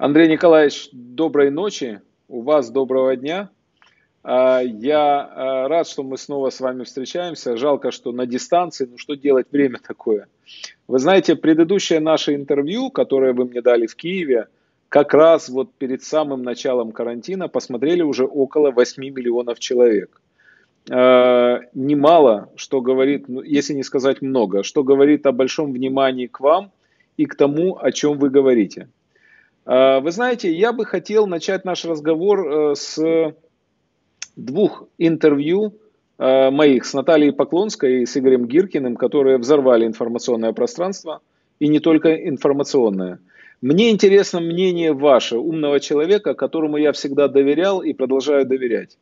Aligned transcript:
Андрей 0.00 0.28
Николаевич, 0.28 0.88
доброй 0.92 1.50
ночи. 1.50 2.00
У 2.26 2.40
вас 2.40 2.70
доброго 2.70 3.16
дня. 3.16 3.50
А, 4.22 4.60
я 4.62 5.20
а, 5.20 5.68
рад, 5.68 5.86
что 5.86 6.02
мы 6.02 6.16
снова 6.16 6.48
с 6.48 6.58
вами 6.58 6.84
встречаемся. 6.84 7.58
Жалко, 7.58 7.90
что 7.90 8.10
на 8.10 8.24
дистанции. 8.24 8.88
Ну 8.90 8.96
что 8.96 9.14
делать, 9.14 9.48
время 9.52 9.78
такое. 9.78 10.26
Вы 10.88 10.98
знаете, 11.00 11.36
предыдущее 11.36 12.00
наше 12.00 12.34
интервью, 12.34 12.88
которое 12.88 13.34
вы 13.34 13.44
мне 13.44 13.60
дали 13.60 13.86
в 13.86 13.94
Киеве, 13.94 14.46
как 14.88 15.12
раз 15.12 15.50
вот 15.50 15.74
перед 15.74 16.02
самым 16.02 16.44
началом 16.44 16.92
карантина 16.92 17.48
посмотрели 17.48 18.00
уже 18.00 18.24
около 18.24 18.70
8 18.70 19.04
миллионов 19.04 19.58
человек. 19.58 20.22
А, 20.90 21.60
немало, 21.74 22.48
что 22.56 22.80
говорит, 22.80 23.28
ну, 23.28 23.42
если 23.42 23.74
не 23.74 23.82
сказать 23.82 24.22
много, 24.22 24.62
что 24.62 24.82
говорит 24.82 25.26
о 25.26 25.32
большом 25.32 25.74
внимании 25.74 26.26
к 26.26 26.40
вам 26.40 26.72
и 27.18 27.26
к 27.26 27.34
тому, 27.34 27.76
о 27.78 27.92
чем 27.92 28.16
вы 28.16 28.30
говорите. 28.30 28.88
Вы 29.70 30.10
знаете, 30.10 30.52
я 30.52 30.72
бы 30.72 30.84
хотел 30.84 31.28
начать 31.28 31.64
наш 31.64 31.84
разговор 31.84 32.72
э, 32.72 32.74
с 32.74 32.98
двух 34.34 34.88
интервью 34.98 35.74
э, 36.18 36.50
моих 36.50 36.84
с 36.84 36.92
Натальей 36.92 37.32
Поклонской 37.32 38.02
и 38.02 38.06
с 38.06 38.16
Игорем 38.16 38.46
Гиркиным, 38.46 38.96
которые 38.96 39.38
взорвали 39.38 39.86
информационное 39.86 40.52
пространство, 40.52 41.20
и 41.60 41.68
не 41.68 41.78
только 41.78 42.28
информационное. 42.28 43.20
Мне 43.60 43.90
интересно 43.90 44.40
мнение 44.40 44.92
ваше, 44.92 45.38
умного 45.38 45.78
человека, 45.78 46.34
которому 46.34 46.78
я 46.78 46.92
всегда 46.92 47.28
доверял 47.28 47.80
и 47.80 47.92
продолжаю 47.92 48.46
доверять. 48.46 48.98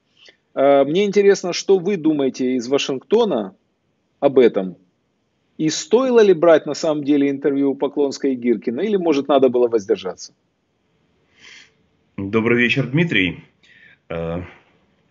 Э, 0.55 0.85
мне 0.85 1.07
интересно, 1.07 1.55
что 1.55 1.79
вы 1.79 1.97
думаете 1.97 2.57
из 2.57 2.69
Вашингтона 2.69 3.55
об 4.21 4.39
этом. 4.39 4.77
И 5.57 5.71
стоило 5.71 6.21
ли 6.21 6.35
брать 6.35 6.67
на 6.67 6.75
самом 6.75 7.05
деле 7.05 7.31
интервью 7.31 7.71
у 7.71 7.75
Поклонской 7.75 8.35
и 8.35 8.37
Гиркина, 8.37 8.81
или, 8.81 8.97
может, 8.97 9.29
надо 9.29 9.49
было 9.49 9.67
воздержаться? 9.67 10.33
Добрый 12.19 12.59
вечер, 12.59 12.85
Дмитрий. 12.89 13.45
Э, 14.09 14.43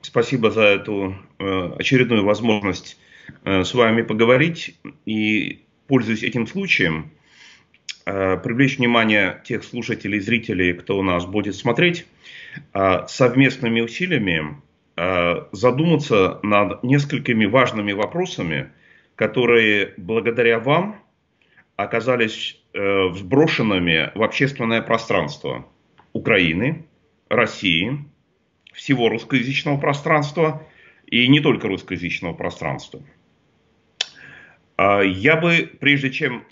Спасибо 0.02 0.52
за 0.52 0.64
эту 0.64 1.16
э, 1.40 1.72
очередную 1.80 2.26
возможность 2.26 3.00
э, 3.46 3.64
с 3.64 3.74
вами 3.74 4.02
поговорить. 4.02 4.78
И, 5.06 5.64
пользуясь 5.88 6.24
этим 6.24 6.48
случаем, 6.48 7.12
привлечь 8.04 8.78
внимание 8.78 9.42
тех 9.46 9.64
слушателей, 9.64 10.20
зрителей, 10.20 10.74
кто 10.74 11.00
у 11.00 11.02
нас 11.02 11.26
будет 11.26 11.56
смотреть, 11.56 12.06
совместными 12.74 13.82
усилиями 13.82 14.62
задуматься 15.52 16.40
над 16.42 16.84
несколькими 16.84 17.46
важными 17.46 17.92
вопросами, 17.94 18.70
которые 19.16 19.94
благодаря 19.98 20.60
вам 20.60 21.02
оказались 21.76 22.62
сброшенными 22.74 24.12
в 24.16 24.24
общественное 24.24 24.82
пространство 24.82 25.66
Украины, 26.14 26.86
России, 27.30 28.06
всего 28.74 29.10
русскоязычного 29.10 29.80
пространства 29.80 30.66
и 31.06 31.28
не 31.28 31.40
только 31.40 31.68
русскоязычного 31.68 32.34
пространства. 32.34 33.02
А, 34.76 35.02
я 35.02 35.36
бы, 35.36 35.70
прежде 35.80 36.12
чем 36.12 36.46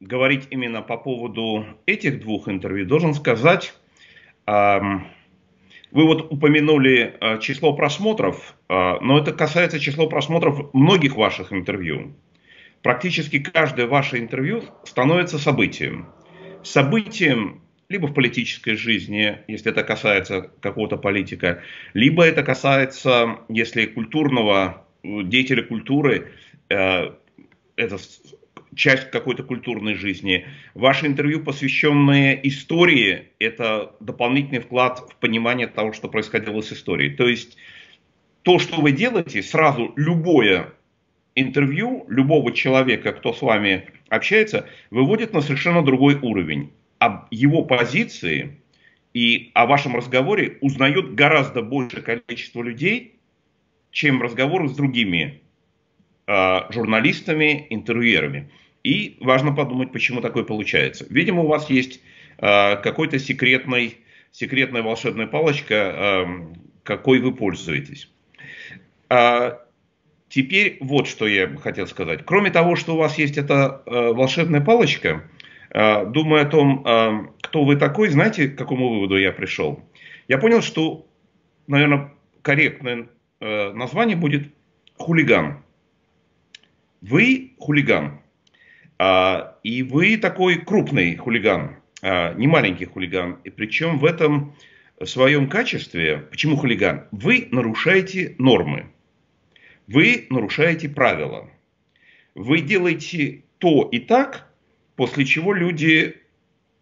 говорить 0.00 0.46
именно 0.50 0.82
по 0.82 0.96
поводу 0.96 1.66
этих 1.86 2.20
двух 2.20 2.48
интервью, 2.48 2.86
должен 2.86 3.14
сказать, 3.14 3.74
вы 5.90 6.04
вот 6.04 6.30
упомянули 6.30 7.16
а, 7.20 7.38
число 7.38 7.72
просмотров, 7.72 8.54
а, 8.68 8.98
но 9.00 9.18
это 9.18 9.32
касается 9.32 9.80
числа 9.80 10.06
просмотров 10.06 10.72
многих 10.74 11.16
ваших 11.16 11.52
интервью. 11.52 12.14
Практически 12.82 13.38
каждое 13.38 13.86
ваше 13.86 14.18
интервью 14.18 14.62
становится 14.84 15.38
событием. 15.38 16.08
Событием 16.62 17.62
либо 17.88 18.06
в 18.06 18.14
политической 18.14 18.76
жизни, 18.76 19.38
если 19.48 19.70
это 19.70 19.82
касается 19.82 20.50
какого-то 20.60 20.98
политика, 20.98 21.62
либо 21.94 22.22
это 22.22 22.42
касается, 22.42 23.38
если 23.48 23.86
культурного 23.86 24.84
деятеля 25.02 25.62
культуры, 25.62 26.32
э, 26.68 27.12
это 27.76 27.96
часть 28.74 29.10
какой-то 29.10 29.42
культурной 29.42 29.94
жизни. 29.94 30.46
Ваши 30.74 31.06
интервью, 31.06 31.42
посвященные 31.42 32.46
истории, 32.46 33.28
это 33.38 33.96
дополнительный 34.00 34.60
вклад 34.60 34.98
в 35.10 35.16
понимание 35.16 35.66
того, 35.66 35.94
что 35.94 36.08
происходило 36.08 36.60
с 36.60 36.72
историей. 36.72 37.16
То 37.16 37.26
есть 37.26 37.56
то, 38.42 38.58
что 38.58 38.82
вы 38.82 38.92
делаете, 38.92 39.42
сразу 39.42 39.94
любое 39.96 40.74
интервью 41.34 42.04
любого 42.08 42.52
человека, 42.52 43.12
кто 43.12 43.32
с 43.32 43.40
вами 43.40 43.88
общается, 44.10 44.68
выводит 44.90 45.32
на 45.32 45.40
совершенно 45.40 45.82
другой 45.82 46.16
уровень 46.16 46.70
об 46.98 47.26
его 47.30 47.62
позиции 47.62 48.60
и 49.14 49.50
о 49.54 49.66
вашем 49.66 49.96
разговоре 49.96 50.58
узнает 50.60 51.14
гораздо 51.14 51.62
большее 51.62 52.02
количество 52.02 52.62
людей, 52.62 53.18
чем 53.90 54.22
разговоры 54.22 54.68
с 54.68 54.72
другими 54.72 55.42
э, 56.26 56.58
журналистами, 56.70 57.66
интервьюерами. 57.70 58.50
И 58.84 59.16
важно 59.20 59.52
подумать, 59.52 59.92
почему 59.92 60.20
такое 60.20 60.44
получается. 60.44 61.06
Видимо, 61.10 61.42
у 61.42 61.46
вас 61.46 61.68
есть 61.70 62.00
э, 62.38 62.76
какой-то 62.76 63.18
секретный, 63.18 63.98
секретная 64.30 64.82
волшебная 64.82 65.26
палочка, 65.26 65.74
э, 65.74 66.26
какой 66.84 67.20
вы 67.20 67.34
пользуетесь. 67.34 68.10
А 69.08 69.64
теперь 70.28 70.76
вот 70.80 71.08
что 71.08 71.26
я 71.26 71.48
хотел 71.56 71.86
сказать. 71.86 72.20
Кроме 72.24 72.50
того, 72.50 72.76
что 72.76 72.94
у 72.94 72.98
вас 72.98 73.18
есть 73.18 73.38
эта 73.38 73.82
э, 73.86 74.12
волшебная 74.12 74.60
палочка, 74.60 75.24
думая 76.06 76.42
о 76.42 76.46
том, 76.46 76.82
а, 76.84 77.26
кто 77.40 77.64
вы 77.64 77.76
такой, 77.76 78.08
знаете, 78.08 78.48
к 78.48 78.58
какому 78.58 78.88
выводу 78.88 79.16
я 79.16 79.30
пришел? 79.30 79.80
Я 80.26 80.38
понял, 80.38 80.60
что, 80.60 81.06
наверное, 81.68 82.12
корректное 82.42 83.08
э, 83.38 83.72
название 83.74 84.16
будет 84.16 84.52
хулиган. 84.96 85.62
Вы 87.00 87.52
хулиган. 87.60 88.20
А, 88.98 89.56
и 89.62 89.84
вы 89.84 90.16
такой 90.16 90.56
крупный 90.56 91.14
хулиган, 91.14 91.76
не 92.02 92.48
маленький 92.48 92.86
хулиган. 92.86 93.38
И 93.44 93.50
причем 93.50 93.98
в 93.98 94.04
этом 94.04 94.56
своем 95.04 95.48
качестве, 95.48 96.18
почему 96.18 96.56
хулиган? 96.56 97.06
Вы 97.12 97.46
нарушаете 97.52 98.34
нормы. 98.38 98.86
Вы 99.86 100.26
нарушаете 100.30 100.88
правила. 100.88 101.48
Вы 102.34 102.62
делаете 102.62 103.44
то 103.58 103.88
и 103.92 104.00
так, 104.00 104.47
После 104.98 105.24
чего 105.24 105.54
люди, 105.54 106.16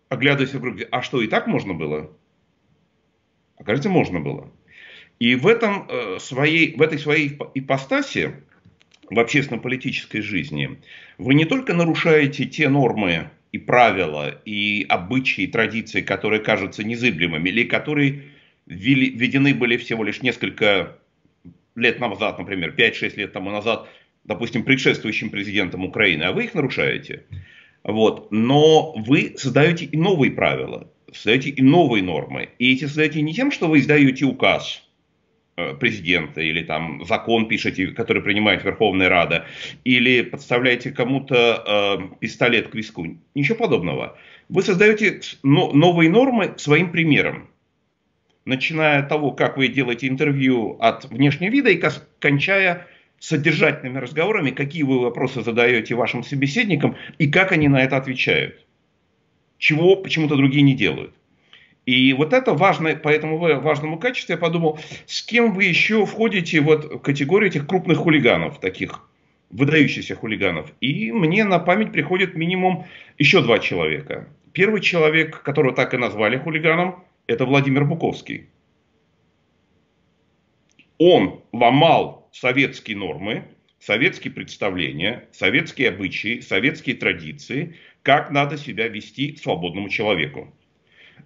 оглядываясь 0.08 0.54
вокруг, 0.54 0.78
а 0.90 1.02
что, 1.02 1.20
и 1.20 1.26
так 1.26 1.46
можно 1.46 1.74
было? 1.74 2.10
Окажется, 3.58 3.90
можно 3.90 4.20
было. 4.20 4.50
И 5.18 5.34
в, 5.34 5.46
этом, 5.46 5.86
э, 5.86 6.18
своей, 6.18 6.74
в 6.74 6.80
этой 6.80 6.98
своей 6.98 7.38
ипостаси, 7.52 8.32
в 9.10 9.18
общественно-политической 9.18 10.22
жизни, 10.22 10.78
вы 11.18 11.34
не 11.34 11.44
только 11.44 11.74
нарушаете 11.74 12.46
те 12.46 12.70
нормы 12.70 13.28
и 13.52 13.58
правила, 13.58 14.40
и 14.46 14.86
обычаи, 14.88 15.44
и 15.44 15.48
традиции, 15.48 16.00
которые 16.00 16.40
кажутся 16.40 16.84
незыблемыми, 16.84 17.50
или 17.50 17.64
которые 17.64 18.22
введены 18.64 19.52
были 19.52 19.76
всего 19.76 20.02
лишь 20.02 20.22
несколько 20.22 20.96
лет 21.74 22.00
назад, 22.00 22.38
например, 22.38 22.74
5-6 22.74 23.16
лет 23.16 23.34
тому 23.34 23.50
назад, 23.50 23.86
допустим, 24.24 24.62
предшествующим 24.62 25.28
президентом 25.28 25.84
Украины, 25.84 26.22
а 26.22 26.32
вы 26.32 26.44
их 26.44 26.54
нарушаете. 26.54 27.24
Вот. 27.86 28.32
Но 28.32 28.92
вы 28.96 29.34
создаете 29.36 29.84
и 29.84 29.96
новые 29.96 30.32
правила, 30.32 30.90
создаете 31.12 31.50
и 31.50 31.62
новые 31.62 32.02
нормы. 32.02 32.48
И 32.58 32.72
эти 32.72 32.84
создаете 32.84 33.22
не 33.22 33.32
тем, 33.32 33.52
что 33.52 33.68
вы 33.68 33.78
издаете 33.78 34.24
указ 34.24 34.82
э, 35.56 35.74
президента 35.74 36.40
или 36.40 36.64
там 36.64 37.04
закон 37.04 37.46
пишете, 37.46 37.86
который 37.88 38.22
принимает 38.22 38.64
Верховная 38.64 39.08
Рада, 39.08 39.46
или 39.84 40.22
подставляете 40.22 40.90
кому-то 40.90 42.08
э, 42.10 42.16
пистолет 42.18 42.68
к 42.68 42.74
виску. 42.74 43.06
Ничего 43.36 43.56
подобного. 43.56 44.18
Вы 44.48 44.62
создаете 44.62 45.20
но, 45.44 45.70
новые 45.72 46.10
нормы 46.10 46.54
своим 46.56 46.90
примером. 46.90 47.48
Начиная 48.44 49.00
от 49.00 49.08
того, 49.08 49.30
как 49.30 49.56
вы 49.56 49.68
делаете 49.68 50.08
интервью 50.08 50.76
от 50.80 51.04
внешнего 51.04 51.50
вида 51.50 51.70
и 51.70 51.80
кончая 52.18 52.88
содержательными 53.18 53.98
разговорами, 53.98 54.50
какие 54.50 54.82
вы 54.82 55.00
вопросы 55.00 55.42
задаете 55.42 55.94
вашим 55.94 56.22
собеседникам 56.22 56.96
и 57.18 57.28
как 57.28 57.52
они 57.52 57.68
на 57.68 57.82
это 57.82 57.96
отвечают. 57.96 58.64
Чего 59.58 59.96
почему-то 59.96 60.36
другие 60.36 60.62
не 60.62 60.74
делают. 60.74 61.14
И 61.86 62.12
вот 62.12 62.32
это 62.32 62.52
важно, 62.52 62.96
по 62.96 63.08
этому 63.08 63.38
важному 63.38 63.98
качеству 63.98 64.32
я 64.32 64.38
подумал, 64.38 64.78
с 65.06 65.22
кем 65.22 65.52
вы 65.52 65.64
еще 65.64 66.04
входите 66.04 66.60
вот 66.60 66.84
в 66.84 66.98
категорию 66.98 67.48
этих 67.48 67.66
крупных 67.66 67.98
хулиганов, 67.98 68.60
таких 68.60 69.08
выдающихся 69.50 70.16
хулиганов. 70.16 70.72
И 70.80 71.12
мне 71.12 71.44
на 71.44 71.60
память 71.60 71.92
приходит 71.92 72.34
минимум 72.34 72.86
еще 73.18 73.40
два 73.40 73.60
человека. 73.60 74.28
Первый 74.52 74.80
человек, 74.80 75.42
которого 75.42 75.74
так 75.74 75.94
и 75.94 75.96
назвали 75.96 76.36
хулиганом, 76.38 77.04
это 77.28 77.44
Владимир 77.44 77.84
Буковский. 77.84 78.48
Он 80.98 81.40
ломал 81.52 82.25
советские 82.40 82.98
нормы, 82.98 83.44
советские 83.78 84.32
представления, 84.32 85.28
советские 85.32 85.88
обычаи, 85.88 86.40
советские 86.40 86.96
традиции, 86.96 87.76
как 88.02 88.30
надо 88.30 88.58
себя 88.58 88.88
вести 88.88 89.36
свободному 89.36 89.88
человеку. 89.88 90.52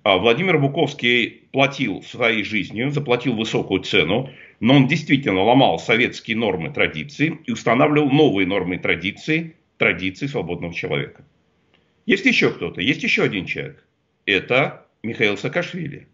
А 0.03 0.19
Владимир 0.19 0.59
Буковский 0.59 1.49
платил 1.53 2.03
своей 2.03 2.45
жизнью, 2.45 2.91
заплатил 2.91 3.35
высокую 3.35 3.83
цену, 3.83 4.31
но 4.61 4.77
он 4.77 4.87
действительно 4.87 5.43
ломал 5.43 5.79
советские 5.79 6.37
нормы 6.37 6.71
традиции 6.71 7.39
и 7.45 7.53
устанавливал 7.53 8.09
новые 8.11 8.47
нормы 8.47 8.79
традиции, 8.79 9.57
традиции 9.79 10.27
свободного 10.27 10.73
человека. 10.73 11.25
Есть 12.07 12.25
еще 12.25 12.51
кто-то, 12.51 12.81
есть 12.81 13.03
еще 13.03 13.25
один 13.25 13.47
человек. 13.47 13.85
Это 14.27 14.87
Михаил 15.03 15.37
Саакашвили. 15.37 16.07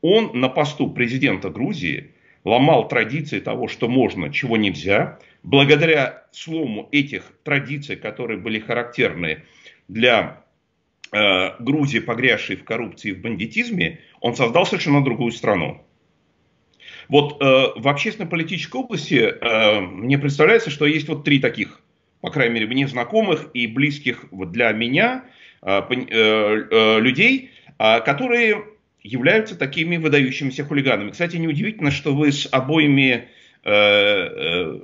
Он 0.00 0.30
на 0.38 0.48
посту 0.48 0.90
президента 0.90 1.50
Грузии 1.50 2.12
ломал 2.48 2.88
традиции 2.88 3.40
того, 3.40 3.68
что 3.68 3.88
можно, 3.88 4.32
чего 4.32 4.56
нельзя. 4.56 5.18
Благодаря 5.42 6.24
слому 6.32 6.88
этих 6.90 7.22
традиций, 7.44 7.96
которые 7.96 8.38
были 8.38 8.58
характерны 8.58 9.44
для 9.86 10.44
э, 11.12 11.62
Грузии, 11.62 11.98
погрязшей 11.98 12.56
в 12.56 12.64
коррупции 12.64 13.10
и 13.10 13.12
в 13.12 13.20
бандитизме, 13.20 14.00
он 14.20 14.34
создал 14.34 14.66
совершенно 14.66 15.04
другую 15.04 15.32
страну. 15.32 15.84
Вот 17.08 17.40
э, 17.40 17.44
в 17.76 17.86
общественно-политической 17.86 18.76
области 18.76 19.14
э, 19.14 19.80
мне 19.80 20.18
представляется, 20.18 20.70
что 20.70 20.86
есть 20.86 21.08
вот 21.08 21.24
три 21.24 21.40
таких, 21.40 21.80
по 22.20 22.30
крайней 22.30 22.54
мере, 22.54 22.66
мне 22.66 22.88
знакомых 22.88 23.48
и 23.54 23.66
близких 23.66 24.24
вот 24.30 24.52
для 24.52 24.72
меня 24.72 25.24
э, 25.62 25.80
э, 25.80 26.04
э, 26.10 27.00
людей, 27.00 27.50
э, 27.78 28.00
которые 28.00 28.64
являются 29.02 29.56
такими 29.56 29.96
выдающимися 29.96 30.64
хулиганами. 30.64 31.10
Кстати, 31.10 31.36
неудивительно, 31.36 31.90
что 31.90 32.14
вы 32.14 32.32
с 32.32 32.48
обоими 32.50 33.28
э, 33.64 33.70
э, 33.70 34.80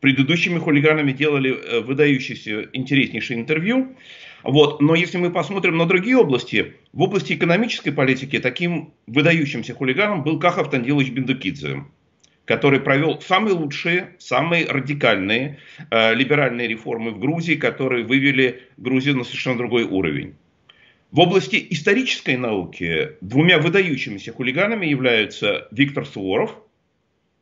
предыдущими 0.00 0.58
хулиганами 0.58 1.12
делали 1.12 1.52
э, 1.52 1.80
выдающиеся, 1.80 2.68
интереснейшие 2.72 3.40
интервью. 3.40 3.96
Вот. 4.42 4.80
Но 4.80 4.94
если 4.94 5.18
мы 5.18 5.30
посмотрим 5.30 5.76
на 5.76 5.86
другие 5.86 6.16
области, 6.16 6.74
в 6.92 7.02
области 7.02 7.34
экономической 7.34 7.90
политики 7.90 8.38
таким 8.38 8.92
выдающимся 9.06 9.74
хулиганом 9.74 10.24
был 10.24 10.38
Кахов 10.40 10.70
Тандилович 10.70 11.10
Бендукидзе, 11.10 11.84
который 12.44 12.80
провел 12.80 13.20
самые 13.20 13.54
лучшие, 13.54 14.16
самые 14.18 14.66
радикальные 14.66 15.58
э, 15.90 16.14
либеральные 16.14 16.66
реформы 16.68 17.12
в 17.12 17.20
Грузии, 17.20 17.54
которые 17.54 18.04
вывели 18.04 18.62
Грузию 18.76 19.16
на 19.16 19.24
совершенно 19.24 19.58
другой 19.58 19.84
уровень. 19.84 20.34
В 21.12 21.20
области 21.20 21.66
исторической 21.68 22.38
науки 22.38 23.18
двумя 23.20 23.58
выдающимися 23.58 24.32
хулиганами 24.32 24.86
являются 24.86 25.68
Виктор 25.70 26.06
Суворов 26.06 26.56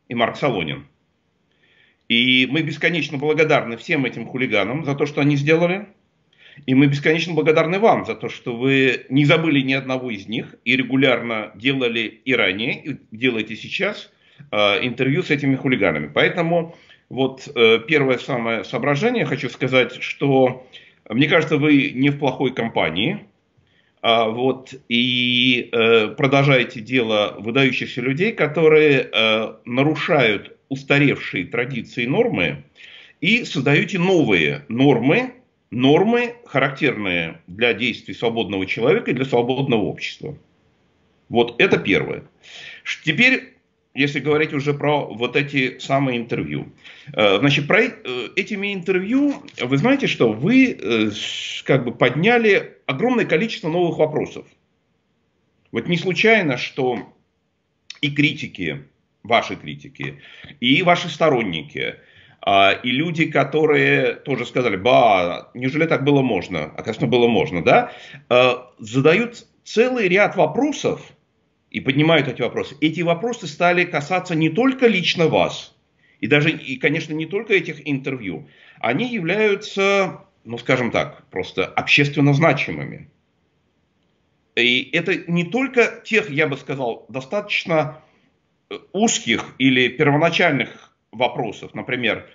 и 0.09 0.13
Марк 0.13 0.35
Солонин. 0.35 0.87
И 2.09 2.49
мы 2.51 2.63
бесконечно 2.63 3.17
благодарны 3.17 3.77
всем 3.77 4.03
этим 4.03 4.27
хулиганам 4.27 4.83
за 4.83 4.93
то, 4.93 5.05
что 5.05 5.21
они 5.21 5.37
сделали. 5.37 5.87
И 6.65 6.75
мы 6.75 6.87
бесконечно 6.87 7.33
благодарны 7.33 7.79
вам 7.79 8.05
за 8.05 8.15
то, 8.15 8.27
что 8.27 8.57
вы 8.57 9.05
не 9.07 9.23
забыли 9.23 9.61
ни 9.61 9.71
одного 9.71 10.11
из 10.11 10.27
них 10.27 10.53
и 10.65 10.75
регулярно 10.75 11.53
делали 11.55 12.01
и 12.25 12.35
ранее, 12.35 12.83
и 12.83 12.97
делаете 13.11 13.55
сейчас 13.55 14.11
э, 14.51 14.85
интервью 14.85 15.23
с 15.23 15.31
этими 15.31 15.55
хулиганами. 15.55 16.11
Поэтому 16.13 16.75
вот 17.07 17.47
э, 17.55 17.79
первое 17.87 18.17
самое 18.17 18.65
соображение 18.65 19.23
хочу 19.23 19.47
сказать, 19.47 19.93
что 20.01 20.67
мне 21.09 21.29
кажется, 21.29 21.55
вы 21.55 21.91
не 21.91 22.09
в 22.09 22.19
плохой 22.19 22.53
компании. 22.53 23.30
А, 24.01 24.29
вот, 24.29 24.73
и 24.89 25.69
э, 25.71 26.07
продолжаете 26.17 26.81
дело 26.81 27.35
выдающихся 27.37 28.01
людей, 28.01 28.31
которые 28.31 29.09
э, 29.11 29.53
нарушают 29.65 30.57
устаревшие 30.69 31.45
традиции 31.45 32.05
и 32.05 32.07
нормы 32.07 32.63
и 33.19 33.45
создаете 33.45 33.99
новые 33.99 34.65
нормы, 34.69 35.33
нормы, 35.69 36.33
характерные 36.45 37.41
для 37.45 37.73
действий 37.73 38.15
свободного 38.15 38.65
человека 38.65 39.11
и 39.11 39.13
для 39.13 39.25
свободного 39.25 39.83
общества. 39.83 40.35
Вот 41.29 41.61
это 41.61 41.77
первое. 41.77 42.23
Теперь, 43.05 43.53
если 43.93 44.19
говорить 44.19 44.51
уже 44.51 44.73
про 44.73 45.05
вот 45.05 45.35
эти 45.35 45.77
самые 45.77 46.17
интервью. 46.17 46.69
Э, 47.13 47.37
значит, 47.37 47.67
про 47.67 47.83
э, 47.83 47.91
этими 48.35 48.73
интервью, 48.73 49.35
вы 49.61 49.77
знаете 49.77 50.07
что, 50.07 50.31
вы 50.31 50.71
э, 50.71 51.11
как 51.65 51.85
бы 51.85 51.91
подняли 51.91 52.77
огромное 52.91 53.25
количество 53.25 53.69
новых 53.69 53.97
вопросов. 53.97 54.45
Вот 55.71 55.87
не 55.87 55.97
случайно, 55.97 56.57
что 56.57 57.13
и 58.01 58.11
критики, 58.11 58.83
ваши 59.23 59.55
критики, 59.55 60.21
и 60.59 60.83
ваши 60.83 61.09
сторонники– 61.09 61.95
а, 62.43 62.71
и 62.71 62.89
люди, 62.89 63.25
которые 63.25 64.15
тоже 64.15 64.45
сказали, 64.45 64.75
ба, 64.75 65.51
неужели 65.53 65.85
так 65.85 66.03
было 66.03 66.21
можно? 66.21 66.65
Оказывается, 66.65 67.05
было 67.05 67.27
можно, 67.27 67.63
да? 67.63 67.91
А, 68.29 68.71
задают 68.79 69.45
целый 69.63 70.07
ряд 70.07 70.35
вопросов 70.35 71.01
и 71.69 71.79
поднимают 71.79 72.27
эти 72.27 72.41
вопросы. 72.41 72.75
Эти 72.81 73.01
вопросы 73.01 73.45
стали 73.45 73.85
касаться 73.85 74.33
не 74.33 74.49
только 74.49 74.87
лично 74.87 75.27
вас, 75.27 75.75
и 76.19 76.27
даже, 76.27 76.49
и, 76.49 76.77
конечно, 76.77 77.13
не 77.13 77.27
только 77.27 77.53
этих 77.53 77.87
интервью. 77.87 78.47
Они 78.79 79.07
являются, 79.07 80.21
ну, 80.43 80.57
скажем 80.57 80.91
так, 80.91 81.27
просто 81.29 81.65
общественно 81.65 82.33
значимыми. 82.33 83.09
И 84.55 84.89
это 84.91 85.15
не 85.31 85.45
только 85.45 86.01
тех, 86.03 86.29
я 86.29 86.47
бы 86.47 86.57
сказал, 86.57 87.05
достаточно 87.09 88.01
э, 88.69 88.77
узких 88.91 89.55
или 89.57 89.87
первоначальных 89.87 90.93
вопросов. 91.11 91.73
Например, 91.73 92.27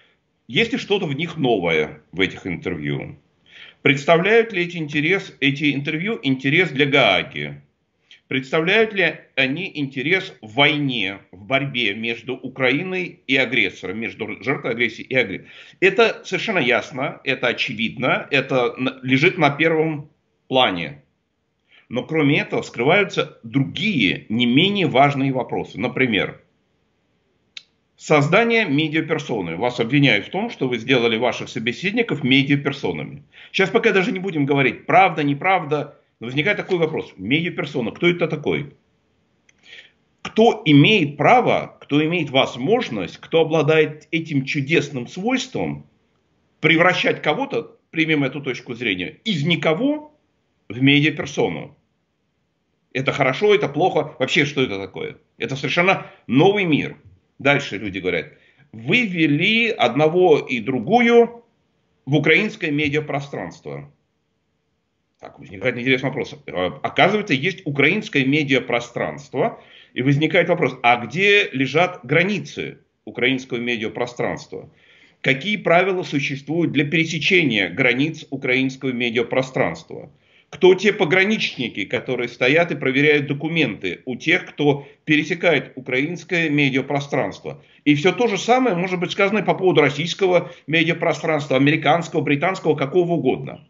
есть 0.48 0.72
ли 0.72 0.78
что-то 0.78 1.06
в 1.06 1.14
них 1.14 1.36
новое 1.36 2.02
в 2.12 2.20
этих 2.20 2.46
интервью? 2.46 3.18
Представляют 3.82 4.52
ли 4.52 4.64
эти, 4.64 4.78
интерес, 4.78 5.34
эти 5.40 5.74
интервью 5.74 6.18
интерес 6.22 6.70
для 6.70 6.86
Гааги? 6.86 7.60
Представляют 8.28 8.92
ли 8.92 9.20
они 9.36 9.70
интерес 9.72 10.34
в 10.42 10.54
войне, 10.54 11.20
в 11.30 11.44
борьбе 11.44 11.94
между 11.94 12.34
Украиной 12.34 13.20
и 13.26 13.36
агрессором, 13.36 13.98
между 14.00 14.42
жертвой 14.42 14.72
агрессии 14.72 15.02
и 15.02 15.14
агрессором? 15.14 15.50
Это 15.78 16.22
совершенно 16.24 16.58
ясно, 16.58 17.20
это 17.22 17.46
очевидно, 17.46 18.26
это 18.30 18.74
лежит 19.02 19.38
на 19.38 19.50
первом 19.50 20.10
плане. 20.48 21.02
Но 21.88 22.02
кроме 22.02 22.40
этого 22.40 22.62
скрываются 22.62 23.38
другие, 23.44 24.26
не 24.28 24.46
менее 24.46 24.88
важные 24.88 25.32
вопросы. 25.32 25.78
Например, 25.78 26.40
Создание 27.96 28.66
медиаперсоны. 28.66 29.56
Вас 29.56 29.80
обвиняют 29.80 30.26
в 30.26 30.30
том, 30.30 30.50
что 30.50 30.68
вы 30.68 30.76
сделали 30.76 31.16
ваших 31.16 31.48
собеседников 31.48 32.22
медиаперсонами. 32.22 33.22
Сейчас 33.52 33.70
пока 33.70 33.90
даже 33.90 34.12
не 34.12 34.18
будем 34.18 34.44
говорить, 34.44 34.84
правда, 34.84 35.22
неправда. 35.22 35.98
Возникает 36.20 36.56
такой 36.56 36.78
вопрос. 36.78 37.12
Медиаперсона, 37.16 37.90
кто 37.90 38.08
это 38.08 38.26
такой? 38.26 38.74
Кто 40.22 40.62
имеет 40.64 41.16
право, 41.16 41.76
кто 41.80 42.04
имеет 42.04 42.30
возможность, 42.30 43.18
кто 43.18 43.42
обладает 43.42 44.08
этим 44.10 44.44
чудесным 44.44 45.06
свойством 45.06 45.86
превращать 46.60 47.22
кого-то, 47.22 47.78
примем 47.90 48.24
эту 48.24 48.40
точку 48.40 48.74
зрения, 48.74 49.20
из 49.24 49.44
никого 49.44 50.18
в 50.68 50.82
медиаперсону? 50.82 51.76
Это 52.92 53.12
хорошо, 53.12 53.54
это 53.54 53.68
плохо. 53.68 54.16
Вообще, 54.18 54.46
что 54.46 54.62
это 54.62 54.78
такое? 54.78 55.18
Это 55.36 55.54
совершенно 55.54 56.06
новый 56.26 56.64
мир. 56.64 56.96
Дальше 57.38 57.76
люди 57.76 57.98
говорят, 57.98 58.32
вы 58.72 59.06
ввели 59.06 59.68
одного 59.68 60.38
и 60.38 60.60
другую 60.60 61.44
в 62.06 62.14
украинское 62.14 62.70
медиапространство. 62.70 63.92
Так, 65.18 65.38
возникает 65.38 65.78
интересный 65.78 66.10
вопрос. 66.10 66.34
Оказывается, 66.82 67.32
есть 67.32 67.62
украинское 67.64 68.26
медиапространство, 68.26 69.62
и 69.94 70.02
возникает 70.02 70.50
вопрос, 70.50 70.78
а 70.82 71.04
где 71.06 71.48
лежат 71.52 72.00
границы 72.02 72.80
украинского 73.06 73.56
медиапространства? 73.56 74.70
Какие 75.22 75.56
правила 75.56 76.02
существуют 76.02 76.72
для 76.72 76.84
пересечения 76.84 77.70
границ 77.70 78.26
украинского 78.28 78.90
медиапространства? 78.92 80.12
Кто 80.50 80.74
те 80.74 80.92
пограничники, 80.92 81.86
которые 81.86 82.28
стоят 82.28 82.70
и 82.70 82.76
проверяют 82.76 83.26
документы 83.26 84.02
у 84.04 84.16
тех, 84.16 84.44
кто 84.44 84.86
пересекает 85.04 85.72
украинское 85.76 86.50
медиапространство. 86.50 87.64
И 87.84 87.94
все 87.94 88.12
то 88.12 88.28
же 88.28 88.36
самое 88.36 88.76
может 88.76 89.00
быть 89.00 89.12
сказано 89.12 89.42
по 89.42 89.54
поводу 89.54 89.80
российского 89.80 90.52
медиапространства, 90.66 91.56
американского, 91.56 92.20
британского, 92.20 92.76
какого 92.76 93.14
угодно. 93.14 93.66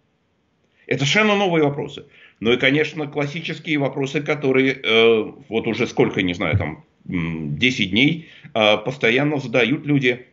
Это 0.86 1.04
совершенно 1.04 1.36
новые 1.36 1.64
вопросы. 1.64 2.06
Ну 2.40 2.52
и, 2.52 2.58
конечно, 2.58 3.06
классические 3.06 3.78
вопросы, 3.78 4.20
которые 4.22 4.72
э, 4.72 5.32
вот 5.48 5.66
уже 5.66 5.86
сколько, 5.86 6.22
не 6.22 6.34
знаю, 6.34 6.56
там 6.56 6.84
10 7.04 7.90
дней 7.90 8.28
э, 8.54 8.76
постоянно 8.78 9.38
задают 9.38 9.84
люди. 9.84 10.26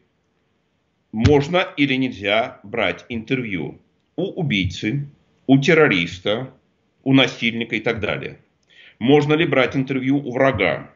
Можно 1.12 1.68
или 1.78 1.96
нельзя 1.96 2.60
брать 2.64 3.06
интервью 3.10 3.80
у 4.16 4.26
убийцы, 4.32 5.08
у 5.48 5.60
террориста, 5.60 6.54
у 7.04 7.14
насильника 7.14 7.76
и 7.76 7.80
так 7.80 8.00
далее? 8.00 8.40
Можно 9.00 9.34
ли 9.34 9.46
брать 9.46 9.76
интервью 9.76 10.18
у 10.18 10.32
врага? 10.32 10.92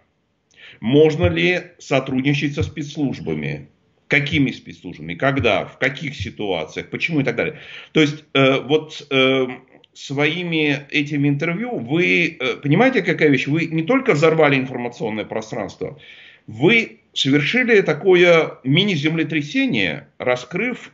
Можно 0.80 1.28
ли 1.28 1.72
сотрудничать 1.80 2.54
со 2.56 2.64
спецслужбами? 2.64 3.70
Какими 4.08 4.52
спецслужбами? 4.52 5.16
Когда? 5.16 5.66
В 5.66 5.78
каких 5.78 6.16
ситуациях? 6.16 6.90
Почему 6.90 7.20
и 7.20 7.24
так 7.24 7.36
далее? 7.36 7.60
То 7.92 8.02
есть 8.02 8.24
э, 8.34 8.62
вот 8.62 9.06
э, 9.10 9.48
своими 9.94 10.86
этими 10.90 11.28
интервью, 11.28 11.78
вы 11.80 12.38
э, 12.40 12.56
понимаете, 12.56 13.02
какая 13.02 13.30
вещь? 13.30 13.48
Вы 13.48 13.66
не 13.66 13.84
только 13.84 14.14
взорвали 14.14 14.56
информационное 14.56 15.26
пространство, 15.26 16.00
вы 16.46 17.00
совершили 17.14 17.82
такое 17.82 18.60
мини-землетрясение, 18.64 20.08
раскрыв 20.20 20.92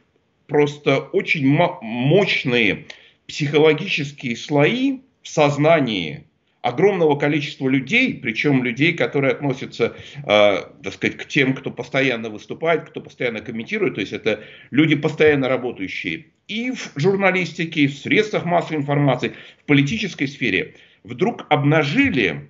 просто 0.48 1.00
очень 1.00 1.46
мощные 1.46 2.86
психологические 3.28 4.36
слои 4.36 5.00
в 5.22 5.28
сознании 5.28 6.26
огромного 6.64 7.20
количества 7.20 7.68
людей, 7.68 8.20
причем 8.22 8.64
людей, 8.64 8.94
которые 8.94 9.34
относятся, 9.34 9.96
э, 10.16 10.58
так 10.82 10.94
сказать, 10.94 11.18
к 11.18 11.26
тем, 11.26 11.54
кто 11.54 11.70
постоянно 11.70 12.30
выступает, 12.30 12.90
кто 12.90 13.02
постоянно 13.02 13.42
комментирует, 13.42 13.96
то 13.96 14.02
есть 14.02 14.14
это 14.14 14.44
люди, 14.72 14.96
постоянно 14.96 15.50
работающие 15.50 16.28
и 16.48 16.72
в 16.72 16.94
журналистике, 16.96 17.82
и 17.82 17.88
в 17.88 17.98
средствах 17.98 18.46
массовой 18.46 18.78
информации, 18.78 19.34
в 19.62 19.66
политической 19.66 20.26
сфере, 20.26 20.76
вдруг 21.04 21.46
обнажили, 21.50 22.50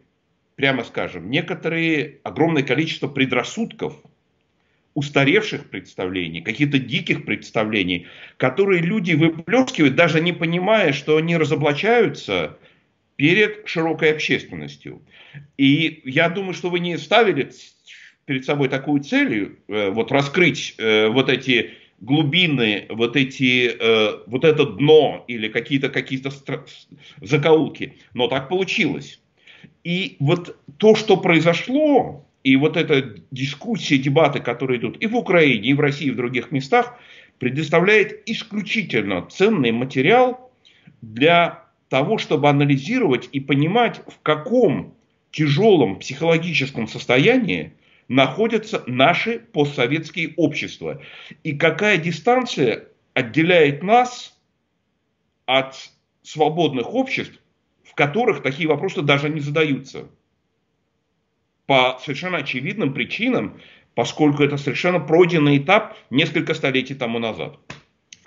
прямо 0.56 0.84
скажем, 0.84 1.32
некоторые 1.32 2.20
огромное 2.24 2.64
количество 2.64 3.08
предрассудков, 3.08 3.96
устаревших 4.94 5.72
представлений, 5.72 6.42
каких-то 6.42 6.78
диких 6.78 7.26
представлений, 7.26 8.06
которые 8.38 8.84
люди 8.84 9.14
выплескивают, 9.14 9.96
даже 9.96 10.22
не 10.22 10.34
понимая, 10.34 10.94
что 10.94 11.18
они 11.18 11.36
разоблачаются 11.36 12.60
перед 13.16 13.68
широкой 13.68 14.12
общественностью. 14.12 15.02
И 15.58 16.02
я 16.06 16.30
думаю, 16.30 16.54
что 16.54 16.70
вы 16.70 16.80
не 16.80 16.98
ставили 16.98 17.52
перед 18.26 18.46
собой 18.46 18.70
такую 18.70 19.02
цель, 19.04 19.58
э, 19.68 19.90
вот 19.90 20.12
раскрыть 20.12 20.76
э, 20.78 21.08
вот 21.08 21.30
эти 21.30 21.72
глубины, 22.00 22.86
вот 22.90 23.16
эти, 23.16 23.72
э, 23.80 24.24
вот 24.28 24.44
это 24.44 24.66
дно 24.66 25.24
или 25.28 25.48
какие-то 25.48 25.90
какие-то 25.90 26.32
закоулки. 27.22 27.98
Но 28.14 28.28
так 28.28 28.50
получилось. 28.50 29.20
И 29.84 30.16
вот 30.20 30.58
то, 30.78 30.96
что 30.96 31.18
произошло, 31.18 32.26
и 32.44 32.56
вот 32.56 32.78
эта 32.78 33.16
дискуссия, 33.32 33.98
дебаты, 33.98 34.40
которые 34.40 34.80
идут 34.80 35.02
и 35.02 35.08
в 35.08 35.16
Украине, 35.16 35.70
и 35.70 35.74
в 35.74 35.80
России, 35.80 36.08
и 36.08 36.12
в 36.12 36.18
других 36.18 36.52
местах, 36.52 37.00
предоставляет 37.40 38.30
исключительно 38.30 39.26
ценный 39.30 39.72
материал 39.72 40.52
для 41.02 41.63
того, 41.94 42.18
чтобы 42.18 42.50
анализировать 42.50 43.30
и 43.34 43.40
понимать, 43.40 44.02
в 44.08 44.20
каком 44.24 44.96
тяжелом 45.30 46.00
психологическом 46.00 46.88
состоянии 46.88 47.74
находятся 48.08 48.82
наши 48.88 49.38
постсоветские 49.38 50.34
общества. 50.36 51.00
И 51.44 51.56
какая 51.56 51.98
дистанция 51.98 52.88
отделяет 53.14 53.84
нас 53.84 54.36
от 55.46 55.76
свободных 56.24 56.96
обществ, 56.96 57.40
в 57.84 57.94
которых 57.94 58.42
такие 58.42 58.68
вопросы 58.68 59.04
даже 59.04 59.30
не 59.30 59.40
задаются. 59.40 60.08
По 61.68 62.00
совершенно 62.04 62.40
очевидным 62.40 62.96
причинам, 62.96 63.62
поскольку 63.94 64.42
это 64.42 64.58
совершенно 64.58 65.00
пройденный 65.00 65.60
этап 65.60 65.96
несколько 66.10 66.56
столетий 66.56 66.96
тому 66.96 67.20
назад. 67.20 67.60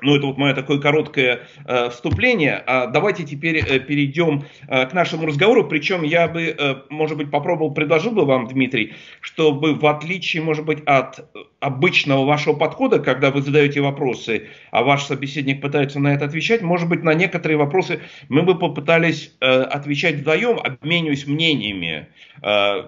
Ну, 0.02 0.14
это 0.14 0.26
вот 0.26 0.36
мое 0.36 0.54
такое 0.54 0.78
короткое 0.78 1.46
э, 1.64 1.88
вступление. 1.88 2.62
А 2.66 2.86
давайте 2.86 3.24
теперь 3.24 3.56
э, 3.58 3.78
перейдем 3.78 4.44
э, 4.68 4.86
к 4.86 4.92
нашему 4.92 5.26
разговору. 5.26 5.66
Причем 5.66 6.02
я 6.02 6.28
бы, 6.28 6.42
э, 6.42 6.74
может 6.90 7.16
быть, 7.16 7.30
попробовал, 7.30 7.72
предложил 7.72 8.12
бы 8.12 8.26
вам, 8.26 8.46
Дмитрий, 8.46 8.92
чтобы 9.22 9.74
в 9.74 9.86
отличие, 9.86 10.42
может 10.42 10.66
быть, 10.66 10.82
от 10.84 11.26
обычного 11.60 12.26
вашего 12.26 12.54
подхода, 12.54 12.98
когда 12.98 13.30
вы 13.30 13.40
задаете 13.40 13.80
вопросы, 13.80 14.48
а 14.70 14.82
ваш 14.82 15.04
собеседник 15.04 15.62
пытается 15.62 15.98
на 15.98 16.12
это 16.12 16.26
отвечать, 16.26 16.60
может 16.60 16.88
быть, 16.88 17.02
на 17.02 17.14
некоторые 17.14 17.56
вопросы 17.56 18.00
мы 18.28 18.42
бы 18.42 18.58
попытались 18.58 19.34
э, 19.40 19.46
отвечать 19.46 20.16
вдвоем, 20.16 20.58
обмениваясь 20.62 21.26
мнениями, 21.26 22.08
э, 22.42 22.84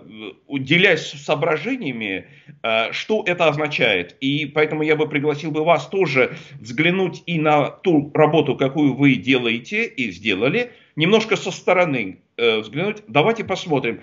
делясь 0.51 1.11
соображениями, 1.11 2.27
э, 2.63 2.93
что 2.93 3.25
это 3.27 3.49
означает. 3.49 4.17
И 4.21 4.45
поэтому 4.45 4.83
я 4.83 4.95
бы 4.95 5.09
пригласил 5.09 5.51
бы 5.51 5.65
вас 5.65 5.89
тоже 5.89 6.37
взглянуть 6.61 6.98
взглянуть 6.99 7.23
и 7.27 7.39
на 7.39 7.71
ту 7.71 8.11
работу, 8.15 8.57
какую 8.57 8.95
вы 8.95 9.15
делаете 9.15 9.85
и 9.85 10.11
сделали, 10.11 10.73
немножко 10.97 11.37
со 11.37 11.51
стороны 11.51 12.21
э, 12.37 12.61
взглянуть. 12.61 13.03
Давайте 13.07 13.45
посмотрим, 13.45 14.01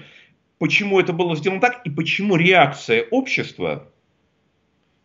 почему 0.60 1.00
это 1.00 1.14
было 1.14 1.36
сделано 1.36 1.62
так 1.62 1.82
и 1.86 1.90
почему 1.90 2.36
реакция 2.36 3.06
общества 3.12 3.92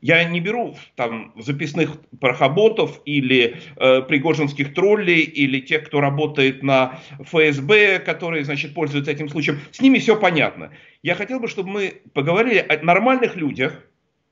я 0.02 0.25
не 0.25 0.40
беру 0.40 0.76
там 0.97 1.35
записных 1.37 1.99
парохоботов 2.20 3.02
или 3.04 3.56
э, 3.76 4.00
пригожинских 4.00 4.73
троллей 4.73 5.20
или 5.20 5.61
тех, 5.61 5.85
кто 5.85 6.00
работает 6.00 6.62
на 6.62 7.00
ФСБ, 7.20 7.99
которые, 7.99 8.44
значит, 8.44 8.73
пользуются 8.73 9.12
этим 9.12 9.28
случаем. 9.28 9.59
С 9.73 9.82
ними 9.82 9.99
все 9.99 10.18
понятно. 10.18 10.70
Я 11.02 11.14
хотел 11.14 11.38
бы, 11.38 11.49
чтобы 11.49 11.68
мы 11.68 12.00
поговорили 12.14 12.64
о 12.66 12.82
нормальных 12.82 13.37
людях, 13.37 13.85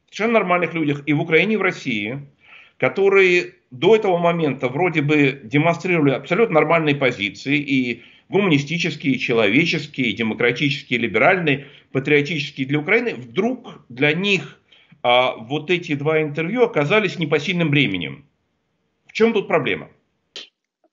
совершенно 0.06 0.38
нормальных 0.38 0.72
людях 0.72 1.02
и 1.04 1.12
в 1.12 1.20
Украине, 1.20 1.54
и 1.54 1.56
в 1.58 1.62
России, 1.62 2.26
которые 2.78 3.54
до 3.70 3.94
этого 3.94 4.16
момента 4.18 4.68
вроде 4.68 5.02
бы 5.02 5.40
демонстрировали 5.44 6.12
абсолютно 6.12 6.54
нормальные 6.54 6.94
позиции 6.94 7.58
и 7.58 8.02
гуманистические, 8.28 9.14
и 9.14 9.18
человеческие, 9.18 10.08
и 10.08 10.12
демократические, 10.12 10.98
и 10.98 11.02
либеральные, 11.02 11.66
патриотические 11.92 12.66
для 12.66 12.78
Украины, 12.78 13.14
вдруг 13.14 13.84
для 13.88 14.12
них 14.12 14.60
а, 15.02 15.36
вот 15.36 15.70
эти 15.70 15.94
два 15.94 16.22
интервью 16.22 16.62
оказались 16.62 17.18
непосильным 17.18 17.70
бременем. 17.70 18.24
В 19.06 19.12
чем 19.12 19.32
тут 19.32 19.48
проблема? 19.48 19.88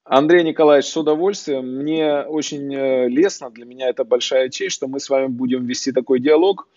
Андрей 0.04 0.44
Николаевич, 0.44 0.86
с 0.86 0.98
удовольствием. 0.98 1.78
Мне 1.78 2.22
очень 2.22 2.74
э, 2.74 3.10
лестно, 3.10 3.50
для 3.50 3.66
меня 3.66 3.90
это 3.90 4.04
большая 4.04 4.50
честь, 4.50 4.76
что 4.76 4.88
мы 4.88 5.00
с 5.00 5.10
вами 5.10 5.28
будем 5.28 5.66
вести 5.66 5.92
такой 5.92 6.20
диалог, 6.20 6.68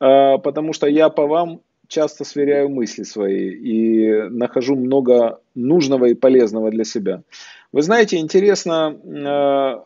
э, 0.00 0.38
потому 0.38 0.72
что 0.72 0.86
я 0.86 1.10
по 1.10 1.26
вам 1.26 1.60
часто 1.88 2.24
сверяю 2.24 2.68
мысли 2.68 3.02
свои 3.02 3.50
и 3.50 4.28
нахожу 4.30 4.76
много 4.76 5.40
нужного 5.54 6.06
и 6.06 6.14
полезного 6.14 6.70
для 6.70 6.84
себя. 6.84 7.22
Вы 7.72 7.82
знаете, 7.82 8.18
интересно, 8.18 8.96
э, 9.04 9.84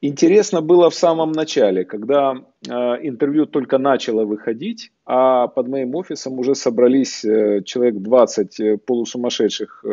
интересно 0.00 0.62
было 0.62 0.90
в 0.90 0.94
самом 0.94 1.32
начале, 1.32 1.84
когда 1.84 2.34
э, 2.66 2.72
интервью 3.02 3.46
только 3.46 3.78
начало 3.78 4.24
выходить, 4.24 4.90
а 5.04 5.46
под 5.46 5.68
моим 5.68 5.94
офисом 5.94 6.38
уже 6.38 6.54
собрались 6.54 7.24
э, 7.24 7.62
человек 7.64 7.96
20 7.96 8.84
полусумасшедших 8.84 9.84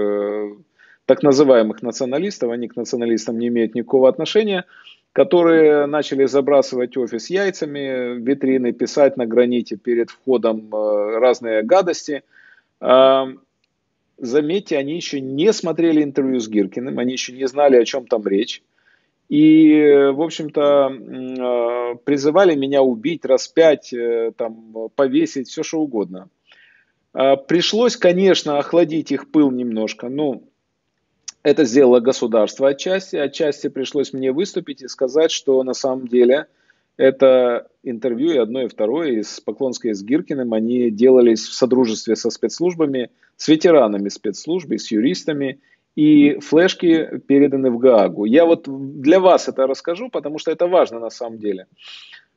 так 1.06 1.24
называемых 1.24 1.82
националистов, 1.82 2.52
они 2.52 2.68
к 2.68 2.76
националистам 2.76 3.40
не 3.40 3.48
имеют 3.48 3.76
никакого 3.76 4.10
отношения, 4.10 4.66
которые 5.18 5.88
начали 5.88 6.26
забрасывать 6.26 6.96
офис 6.96 7.32
яйцами, 7.32 8.20
витрины, 8.20 8.72
писать 8.72 9.18
на 9.18 9.26
граните 9.26 9.76
перед 9.76 10.12
входом 10.12 10.70
э, 10.72 11.18
разные 11.18 11.64
гадости. 11.64 12.22
А, 12.80 13.26
заметьте, 14.20 14.78
они 14.78 14.94
еще 14.94 15.20
не 15.20 15.52
смотрели 15.54 16.04
интервью 16.04 16.40
с 16.40 16.48
Гиркиным, 16.48 17.00
они 17.00 17.14
еще 17.14 17.34
не 17.34 17.48
знали, 17.48 17.78
о 17.78 17.84
чем 17.84 18.06
там 18.06 18.28
речь. 18.28 18.62
И, 19.28 20.12
в 20.14 20.22
общем-то, 20.22 20.92
э, 20.92 21.96
призывали 22.06 22.54
меня 22.54 22.84
убить, 22.84 23.26
распять, 23.26 23.92
э, 23.92 24.34
там, 24.38 24.72
повесить, 24.96 25.48
все 25.48 25.64
что 25.64 25.80
угодно. 25.80 26.30
А, 27.14 27.38
пришлось, 27.38 27.98
конечно, 27.98 28.60
охладить 28.60 29.12
их 29.12 29.32
пыл 29.32 29.50
немножко. 29.50 30.10
Ну, 30.10 30.44
это 31.48 31.64
сделало 31.64 32.02
государство 32.02 32.68
отчасти. 32.68 33.16
Отчасти 33.16 33.70
пришлось 33.70 34.12
мне 34.12 34.34
выступить 34.34 34.82
и 34.82 34.90
сказать, 34.90 35.32
что 35.32 35.64
на 35.64 35.74
самом 35.74 36.10
деле 36.10 36.48
это 36.98 37.70
интервью 37.84 38.32
и 38.34 38.38
одно, 38.38 38.64
и 38.64 38.68
второе 38.68 39.12
из 39.12 39.40
Поклонской 39.40 39.92
и 39.92 39.94
с 39.94 40.04
Гиркиным, 40.04 40.54
они 40.54 40.92
делались 40.92 41.48
в 41.48 41.54
содружестве 41.54 42.18
со 42.18 42.32
спецслужбами, 42.32 43.12
с 43.38 43.48
ветеранами 43.48 44.10
спецслужб, 44.10 44.74
с 44.74 44.92
юристами, 44.92 45.62
и 45.96 46.38
флешки 46.42 47.22
переданы 47.28 47.72
в 47.72 47.78
Гаагу. 47.78 48.26
Я 48.26 48.46
вот 48.46 48.68
для 48.68 49.20
вас 49.22 49.48
это 49.48 49.68
расскажу, 49.68 50.10
потому 50.10 50.40
что 50.40 50.52
это 50.52 50.68
важно 50.68 51.00
на 51.00 51.10
самом 51.10 51.40
деле. 51.40 51.68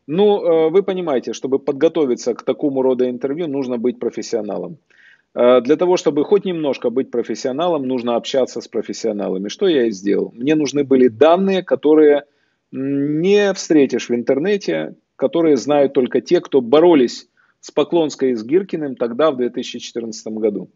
Ну, 0.07 0.43
э, 0.43 0.71
вы 0.71 0.85
понимаете, 0.85 1.33
чтобы 1.33 1.59
подготовиться 1.59 2.35
к 2.35 2.43
такому 2.43 2.83
рода 2.83 3.11
интервью, 3.11 3.49
нужно 3.49 3.77
быть 3.77 3.99
профессионалом. 3.99 4.79
Э, 5.35 5.61
для 5.61 5.77
того, 5.77 5.97
чтобы 5.97 6.25
хоть 6.25 6.45
немножко 6.45 6.91
быть 6.91 7.11
профессионалом, 7.11 7.87
нужно 7.87 8.17
общаться 8.17 8.61
с 8.61 8.69
профессионалами. 8.69 9.49
Что 9.49 9.69
я 9.69 9.87
и 9.87 9.91
сделал. 9.91 10.33
Мне 10.35 10.55
нужны 10.55 10.85
были 10.85 11.09
данные, 11.09 11.63
которые 11.63 12.25
не 12.73 13.53
встретишь 13.55 14.09
в 14.09 14.15
интернете, 14.15 14.95
которые 15.17 15.57
знают 15.57 15.93
только 15.93 16.21
те, 16.21 16.41
кто 16.41 16.61
боролись 16.61 17.29
с 17.61 17.71
Поклонской 17.71 18.31
и 18.31 18.35
с 18.35 18.45
Гиркиным 18.45 18.97
тогда, 18.97 19.31
в 19.31 19.37
2014 19.37 20.27
году. 20.39 20.71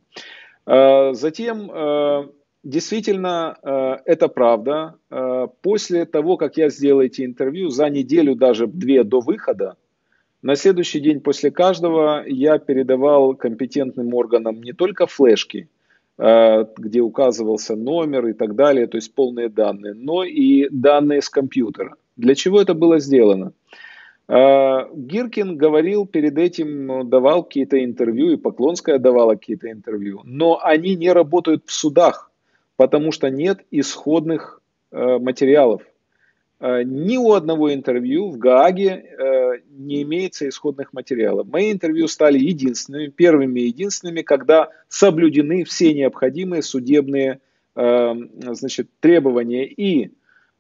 Э, 0.67 1.15
затем, 1.15 1.71
э, 1.73 2.29
действительно, 2.63 3.59
это 4.07 4.29
правда. 4.29 4.95
После 5.63 6.07
того, 6.07 6.37
как 6.39 6.57
я 6.57 6.71
сделал 6.71 7.03
эти 7.03 7.25
интервью, 7.25 7.69
за 7.69 7.91
неделю, 7.91 8.35
даже 8.35 8.67
две 8.67 9.05
до 9.05 9.21
выхода, 9.21 9.77
на 10.45 10.57
следующий 10.57 11.01
день 11.01 11.21
после 11.21 11.51
каждого 11.51 12.23
я 12.27 12.59
передавал 12.59 13.35
компетентным 13.35 14.13
органам 14.13 14.63
не 14.63 14.73
только 14.73 15.07
флешки, 15.07 15.69
где 16.19 17.01
указывался 17.01 17.77
номер 17.77 18.27
и 18.27 18.35
так 18.35 18.55
далее, 18.55 18.87
то 18.87 18.99
есть 18.99 19.15
полные 19.15 19.49
данные, 19.49 19.95
но 19.95 20.23
и 20.23 20.69
данные 20.71 21.23
с 21.23 21.31
компьютера. 21.31 21.97
Для 22.17 22.35
чего 22.35 22.61
это 22.61 22.75
было 22.75 22.99
сделано? 22.99 23.53
Гиркин 24.29 25.57
говорил 25.57 26.07
перед 26.07 26.37
этим, 26.37 27.09
давал 27.09 27.43
какие-то 27.43 27.83
интервью, 27.83 28.33
и 28.33 28.37
Поклонская 28.37 28.99
давала 28.99 29.37
какие-то 29.37 29.71
интервью, 29.71 30.21
но 30.25 30.61
они 30.63 30.95
не 30.95 31.11
работают 31.11 31.63
в 31.65 31.73
судах, 31.73 32.31
потому 32.77 33.13
что 33.13 33.31
нет 33.31 33.65
исходных 33.71 34.61
материалов. 34.93 35.81
Э, 36.65 36.83
ни 36.83 37.19
у 37.19 37.35
одного 37.35 37.75
интервью 37.75 38.31
в 38.31 38.39
Гааге 38.39 38.89
э, 38.89 39.59
не 39.69 40.01
имеется 40.03 40.49
исходных 40.49 40.95
материалов. 40.95 41.47
Мои 41.47 41.71
интервью 41.71 42.09
стали 42.09 42.39
единственными, 42.39 43.09
первыми 43.09 43.61
и 43.61 43.67
единственными, 43.67 44.23
когда 44.23 44.71
соблюдены 44.89 45.65
все 45.65 45.93
необходимые 45.93 46.63
судебные 46.63 47.41
э, 47.77 48.15
значит, 48.53 48.89
требования. 49.01 49.67
И 49.67 50.13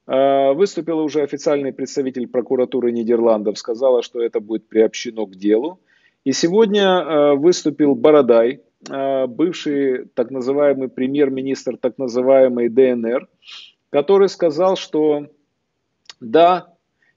выступил 0.06 0.98
уже 0.98 1.22
официальный 1.22 1.72
представитель 1.72 2.26
прокуратуры 2.26 2.92
Нидерландов, 2.92 3.56
сказала, 3.56 4.02
что 4.02 4.22
это 4.22 4.38
будет 4.38 4.68
приобщено 4.68 5.24
к 5.24 5.34
делу. 5.34 5.80
И 6.24 6.32
сегодня 6.32 7.32
выступил 7.36 7.94
Бородай, 7.94 8.60
бывший 8.86 10.04
так 10.12 10.30
называемый 10.30 10.90
премьер-министр 10.90 11.78
так 11.78 11.96
называемой 11.96 12.68
ДНР, 12.68 13.26
который 13.88 14.28
сказал, 14.28 14.76
что 14.76 15.28
да, 16.20 16.68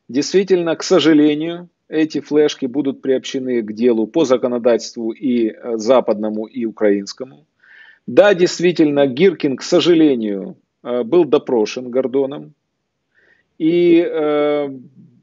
действительно, 0.08 0.75
к 0.75 0.84
сожалению, 0.84 1.70
эти 1.89 2.20
флешки 2.20 2.66
будут 2.66 3.01
приобщены 3.01 3.62
к 3.62 3.74
делу 3.74 4.08
по 4.08 4.25
законодательству 4.25 5.12
и 5.12 5.50
э, 5.50 5.77
западному, 5.77 6.46
и 6.46 6.66
украинскому. 6.66 7.46
Да, 8.06 8.34
действительно, 8.34 9.08
Гиркин, 9.08 9.58
к 9.58 9.63
сожалению, 9.63 10.58
э, 10.84 11.04
был 11.04 11.25
допрошен 11.25 11.89
Гордоном. 11.89 12.54
И 13.58 14.00
э, 14.00 14.70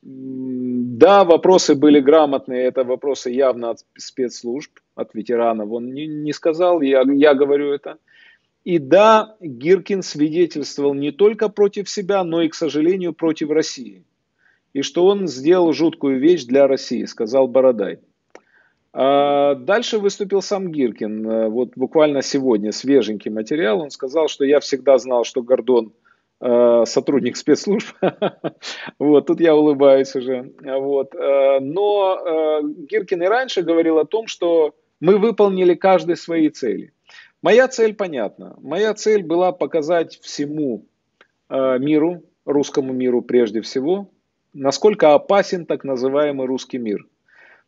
да, 0.03 1.25
вопросы 1.25 1.75
были 1.75 2.01
грамотные, 2.01 2.65
это 2.65 2.85
вопросы 2.85 3.31
явно 3.31 3.71
от 3.71 3.79
спецслужб, 3.97 4.73
от 4.95 5.15
ветеранов. 5.15 5.71
Он 5.71 5.93
не, 5.93 6.07
не 6.07 6.33
сказал, 6.33 6.83
я, 6.83 7.03
я 7.03 7.35
говорю 7.35 7.73
это. 7.73 7.99
И 8.65 8.79
да, 8.79 9.37
Гиркин 9.41 10.03
свидетельствовал 10.03 10.95
не 10.95 11.13
только 11.13 11.51
против 11.51 11.89
себя, 11.89 12.25
но 12.25 12.41
и, 12.41 12.49
к 12.49 12.55
сожалению, 12.55 13.13
против 13.13 13.51
России. 13.51 14.05
И 14.73 14.83
что 14.83 15.07
он 15.07 15.29
сделал 15.29 15.73
жуткую 15.73 16.19
вещь 16.19 16.45
для 16.45 16.67
России, 16.67 17.05
сказал 17.05 17.47
Бородай. 17.47 18.01
А 18.97 19.55
дальше 19.57 19.99
выступил 19.99 20.41
сам 20.41 20.71
Гиркин. 20.71 21.29
Э, 21.29 21.49
вот 21.49 21.71
буквально 21.75 22.23
сегодня 22.23 22.73
свеженький 22.73 23.31
материал. 23.31 23.81
Он 23.81 23.91
сказал, 23.91 24.29
что 24.29 24.45
я 24.45 24.61
всегда 24.61 24.99
знал, 24.99 25.25
что 25.25 25.43
Гордон 25.43 25.93
э, 26.41 26.85
сотрудник 26.87 27.37
спецслужб. 27.37 27.95
вот, 29.01 29.27
тут 29.27 29.41
я 29.41 29.57
улыбаюсь 29.57 30.15
уже. 30.15 30.53
Вот. 30.63 31.13
Э, 31.15 31.59
но 31.61 32.61
Гиркин 32.63 33.25
и 33.25 33.27
раньше 33.27 33.63
говорил 33.63 33.99
о 33.99 34.07
том, 34.07 34.29
что 34.29 34.75
мы 35.01 35.19
выполнили 35.19 35.75
каждый 35.75 36.17
свои 36.17 36.49
цели. 36.49 36.94
Моя 37.45 37.69
цель 37.69 37.93
понятна. 37.93 38.57
Моя 38.63 38.95
цель 38.95 39.23
была 39.23 39.53
показать 39.53 40.19
всему 40.23 40.87
э, 41.51 41.79
миру, 41.79 42.23
русскому 42.47 42.95
миру 42.95 43.21
прежде 43.21 43.61
всего, 43.61 44.09
насколько 44.55 45.13
опасен 45.13 45.67
так 45.67 45.85
называемый 45.85 46.47
русский 46.47 46.79
мир. 46.79 47.07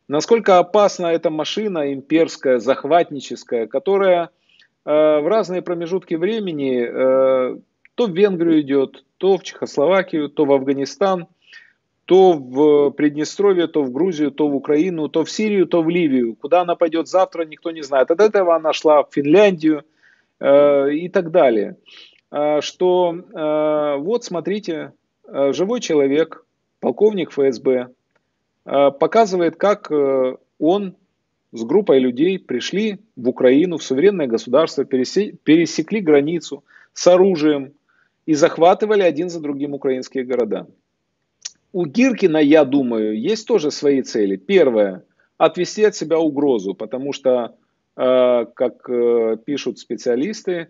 Насколько 0.07 0.57
опасна 0.57 1.05
эта 1.05 1.29
машина 1.29 1.93
имперская, 1.93 2.57
захватническая, 2.57 3.67
которая 3.67 4.31
э, 4.83 4.89
в 4.89 5.27
разные 5.27 5.61
промежутки 5.61 6.15
времени 6.15 6.81
э, 6.81 7.59
то 7.93 8.07
в 8.07 8.17
Венгрию 8.17 8.61
идет, 8.61 9.05
то 9.17 9.37
в 9.37 9.43
Чехословакию, 9.43 10.27
то 10.29 10.45
в 10.45 10.53
Афганистан– 10.53 11.27
то 12.07 12.33
в 12.33 12.91
Приднестровье, 12.91 13.67
то 13.67 13.83
в 13.83 13.91
Грузию, 13.91 14.31
то 14.31 14.47
в 14.47 14.55
Украину, 14.55 15.09
то 15.09 15.25
в 15.25 15.29
Сирию, 15.29 15.65
то 15.65 15.83
в 15.83 15.89
Ливию. 15.89 16.35
Куда 16.35 16.61
она 16.61 16.75
пойдет 16.75 17.09
завтра, 17.09 17.43
никто 17.43 17.71
не 17.71 17.81
знает. 17.81 18.11
От 18.11 18.21
этого 18.21 18.55
она 18.55 18.71
шла 18.71 19.03
в 19.03 19.09
Финляндию 19.11 19.83
э, 20.39 20.93
и 20.93 21.09
так 21.09 21.31
далее. 21.31 21.75
Э, 22.31 22.61
что 22.61 23.13
э, 23.13 23.97
вот 23.99 24.23
смотрите, 24.23 24.93
э, 25.27 25.51
живой 25.51 25.81
человек, 25.81 26.45
полковник 26.79 27.31
ФСБ, 27.31 27.89
э, 28.65 28.91
показывает, 28.91 29.57
как 29.57 29.91
э, 29.91 30.37
он 30.59 30.95
с 31.51 31.63
группой 31.65 31.99
людей 31.99 32.39
пришли 32.39 32.99
в 33.17 33.27
Украину, 33.27 33.79
в 33.79 33.83
суверенное 33.83 34.27
государство, 34.27 34.85
пересекли 34.85 35.99
границу 35.99 36.63
с 36.93 37.05
оружием 37.05 37.73
и 38.25 38.33
захватывали 38.33 39.01
один 39.01 39.29
за 39.29 39.41
другим 39.41 39.73
украинские 39.73 40.23
города 40.23 40.67
у 41.73 41.85
Гиркина, 41.85 42.37
я 42.37 42.65
думаю, 42.65 43.19
есть 43.19 43.47
тоже 43.47 43.71
свои 43.71 44.01
цели. 44.01 44.35
Первое, 44.35 45.03
отвести 45.37 45.83
от 45.83 45.95
себя 45.95 46.17
угрозу, 46.19 46.73
потому 46.73 47.13
что, 47.13 47.55
э, 47.95 48.45
как 48.53 48.89
э, 48.89 49.37
пишут 49.45 49.79
специалисты, 49.79 50.69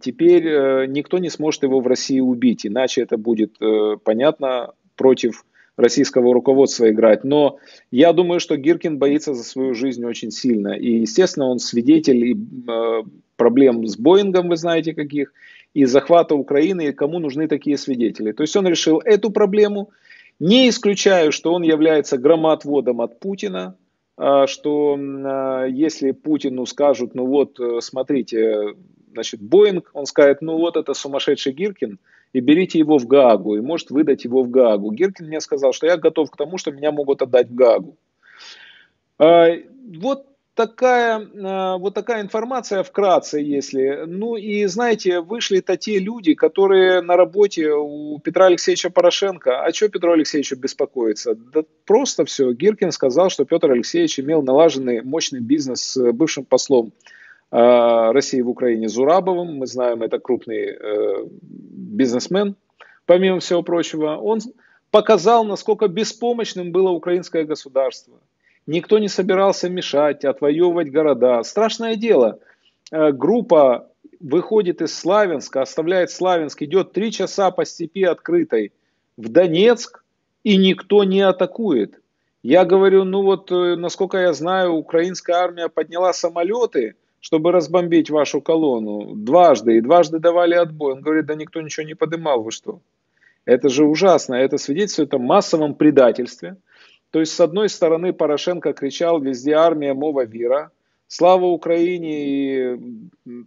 теперь 0.00 0.46
э, 0.46 0.86
никто 0.86 1.18
не 1.18 1.30
сможет 1.30 1.62
его 1.64 1.80
в 1.80 1.86
России 1.86 2.20
убить, 2.20 2.66
иначе 2.66 3.02
это 3.02 3.16
будет, 3.16 3.58
понятно, 4.04 4.72
против 4.96 5.44
российского 5.76 6.34
руководства 6.34 6.90
играть. 6.90 7.24
Но 7.24 7.58
я 7.90 8.12
думаю, 8.12 8.38
что 8.38 8.56
Гиркин 8.56 8.98
боится 8.98 9.34
за 9.34 9.42
свою 9.42 9.74
жизнь 9.74 10.04
очень 10.04 10.30
сильно. 10.30 10.74
И, 10.74 11.00
естественно, 11.00 11.46
он 11.46 11.58
свидетель 11.58 12.36
проблем 13.36 13.86
с 13.86 13.96
Боингом, 13.96 14.48
вы 14.48 14.56
знаете 14.56 14.92
каких, 14.92 15.32
и 15.72 15.86
захвата 15.86 16.34
Украины, 16.34 16.88
и 16.88 16.92
кому 16.92 17.18
нужны 17.18 17.48
такие 17.48 17.78
свидетели. 17.78 18.32
То 18.32 18.42
есть 18.42 18.54
он 18.56 18.66
решил 18.68 19.00
эту 19.04 19.30
проблему– 19.30 19.90
не 20.40 20.68
исключаю, 20.70 21.30
что 21.30 21.52
он 21.52 21.62
является 21.62 22.18
громоотводом 22.18 23.00
от 23.02 23.20
Путина, 23.20 23.76
а, 24.16 24.46
что 24.46 24.98
а, 24.98 25.64
если 25.66 26.10
Путину 26.10 26.66
скажут, 26.66 27.14
ну 27.14 27.26
вот, 27.26 27.60
э, 27.60 27.80
смотрите, 27.80 28.74
значит, 29.12 29.40
Боинг, 29.40 29.90
он 29.92 30.06
скажет, 30.06 30.40
ну 30.40 30.58
вот 30.58 30.76
это 30.76 30.94
сумасшедший 30.94 31.52
Гиркин, 31.52 31.98
и 32.32 32.40
берите 32.40 32.78
его 32.78 32.98
в 32.98 33.06
Гаагу, 33.06 33.56
и 33.56 33.60
может 33.60 33.90
выдать 33.90 34.24
его 34.24 34.42
в 34.42 34.50
Гаагу. 34.50 34.92
Гиркин 34.92 35.26
мне 35.26 35.40
сказал, 35.40 35.72
что 35.72 35.86
я 35.86 35.96
готов 35.96 36.30
к 36.30 36.36
тому, 36.36 36.58
что 36.58 36.70
меня 36.70 36.90
могут 36.90 37.22
отдать 37.22 37.48
в 37.48 37.54
Гаагу. 37.54 37.96
А, 39.18 39.48
вот 39.98 40.26
такая, 40.54 41.20
э, 41.20 41.78
вот 41.78 41.94
такая 41.94 42.22
информация 42.22 42.82
вкратце, 42.82 43.38
если. 43.38 44.04
Ну 44.06 44.36
и 44.36 44.66
знаете, 44.66 45.20
вышли-то 45.20 45.76
те 45.76 45.98
люди, 45.98 46.34
которые 46.34 47.00
на 47.00 47.16
работе 47.16 47.72
у 47.72 48.18
Петра 48.18 48.46
Алексеевича 48.46 48.90
Порошенко. 48.90 49.64
А 49.64 49.72
что 49.72 49.88
Петру 49.88 50.12
Алексеевичу 50.12 50.56
беспокоиться? 50.56 51.34
Да 51.34 51.62
просто 51.86 52.24
все. 52.24 52.52
Гиркин 52.52 52.92
сказал, 52.92 53.30
что 53.30 53.44
Петр 53.44 53.70
Алексеевич 53.70 54.18
имел 54.20 54.42
налаженный 54.42 55.02
мощный 55.02 55.40
бизнес 55.40 55.82
с 55.82 56.12
бывшим 56.12 56.44
послом 56.44 56.92
э, 57.50 58.10
России 58.12 58.40
в 58.40 58.48
Украине 58.48 58.88
Зурабовым. 58.88 59.56
Мы 59.56 59.66
знаем, 59.66 60.02
это 60.02 60.18
крупный 60.18 60.76
э, 60.78 61.26
бизнесмен, 61.40 62.56
помимо 63.06 63.40
всего 63.40 63.62
прочего. 63.62 64.16
Он 64.16 64.40
показал, 64.90 65.44
насколько 65.44 65.88
беспомощным 65.88 66.72
было 66.72 66.90
украинское 66.90 67.44
государство 67.44 68.20
Никто 68.66 68.98
не 68.98 69.08
собирался 69.08 69.68
мешать, 69.68 70.24
отвоевывать 70.24 70.90
города. 70.90 71.42
Страшное 71.42 71.96
дело. 71.96 72.38
Э, 72.92 73.12
группа 73.12 73.88
выходит 74.20 74.82
из 74.82 74.96
Славянска, 74.96 75.62
оставляет 75.62 76.10
Славянск, 76.10 76.62
идет 76.62 76.92
три 76.92 77.10
часа 77.10 77.50
по 77.50 77.64
степи 77.64 78.04
открытой 78.04 78.72
в 79.16 79.28
Донецк, 79.28 80.04
и 80.44 80.56
никто 80.56 81.04
не 81.04 81.22
атакует. 81.22 82.00
Я 82.42 82.64
говорю, 82.64 83.04
ну 83.04 83.22
вот, 83.22 83.50
э, 83.50 83.76
насколько 83.76 84.18
я 84.18 84.32
знаю, 84.32 84.72
украинская 84.72 85.36
армия 85.36 85.68
подняла 85.68 86.12
самолеты, 86.12 86.94
чтобы 87.20 87.52
разбомбить 87.52 88.10
вашу 88.10 88.40
колонну 88.40 89.14
дважды, 89.14 89.76
и 89.76 89.80
дважды 89.80 90.18
давали 90.18 90.54
отбой. 90.54 90.94
Он 90.94 91.00
говорит, 91.00 91.26
да 91.26 91.34
никто 91.34 91.60
ничего 91.60 91.86
не 91.86 91.94
подымал, 91.94 92.42
вы 92.42 92.50
что? 92.50 92.80
Это 93.44 93.68
же 93.68 93.84
ужасно, 93.84 94.34
это 94.34 94.58
свидетельствует 94.58 95.12
о 95.14 95.18
массовом 95.18 95.74
предательстве– 95.74 96.56
то 97.10 97.20
есть, 97.20 97.32
с 97.32 97.40
одной 97.40 97.68
стороны, 97.68 98.12
Порошенко 98.12 98.72
кричал 98.72 99.20
везде 99.20 99.52
армия, 99.54 99.94
мова 99.94 100.24
вира, 100.24 100.70
слава 101.08 101.46
Украине 101.46 102.26
и 102.26 102.80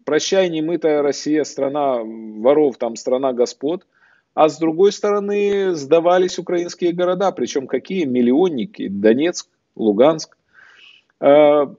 прощай 0.04 0.50
немытая 0.50 1.02
Россия, 1.02 1.44
страна 1.46 2.02
воров, 2.04 2.78
там 2.78 2.96
страна 2.96 3.32
господ. 3.32 3.86
А 4.34 4.50
с 4.50 4.58
другой 4.58 4.92
стороны, 4.92 5.74
сдавались 5.76 6.40
украинские 6.40 6.92
города, 6.92 7.32
причем 7.32 7.68
какие 7.68 8.06
миллионники, 8.06 8.88
Донецк, 8.88 9.48
Луганск. 9.76 10.36
А, 11.20 11.74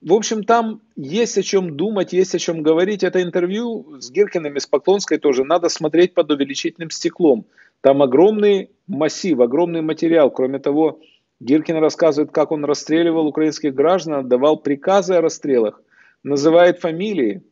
в 0.00 0.12
общем, 0.12 0.44
там 0.44 0.80
есть 0.94 1.38
о 1.38 1.42
чем 1.42 1.76
думать, 1.76 2.12
есть 2.12 2.34
о 2.34 2.38
чем 2.38 2.62
говорить. 2.62 3.02
Это 3.02 3.20
интервью 3.22 3.96
с 3.98 4.10
Гиркиным 4.10 4.56
и 4.56 4.60
с 4.60 4.66
Поклонской 4.66 5.18
тоже 5.18 5.42
надо 5.42 5.68
смотреть 5.70 6.14
под 6.14 6.30
увеличительным 6.30 6.90
стеклом. 6.90 7.46
Там 7.80 8.02
огромный 8.02 8.70
массив, 8.86 9.38
огромный 9.40 9.82
материал. 9.82 10.30
Кроме 10.30 10.58
того, 10.58 11.00
Гиркин 11.40 11.76
рассказывает, 11.76 12.32
как 12.32 12.50
он 12.50 12.64
расстреливал 12.64 13.26
украинских 13.26 13.74
граждан, 13.74 14.14
отдавал 14.14 14.56
приказы 14.58 15.14
о 15.14 15.20
расстрелах, 15.20 15.80
называет 16.24 16.80
фамилии. 16.80 17.42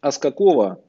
А 0.00 0.10
с 0.10 0.18
какого, 0.18 0.82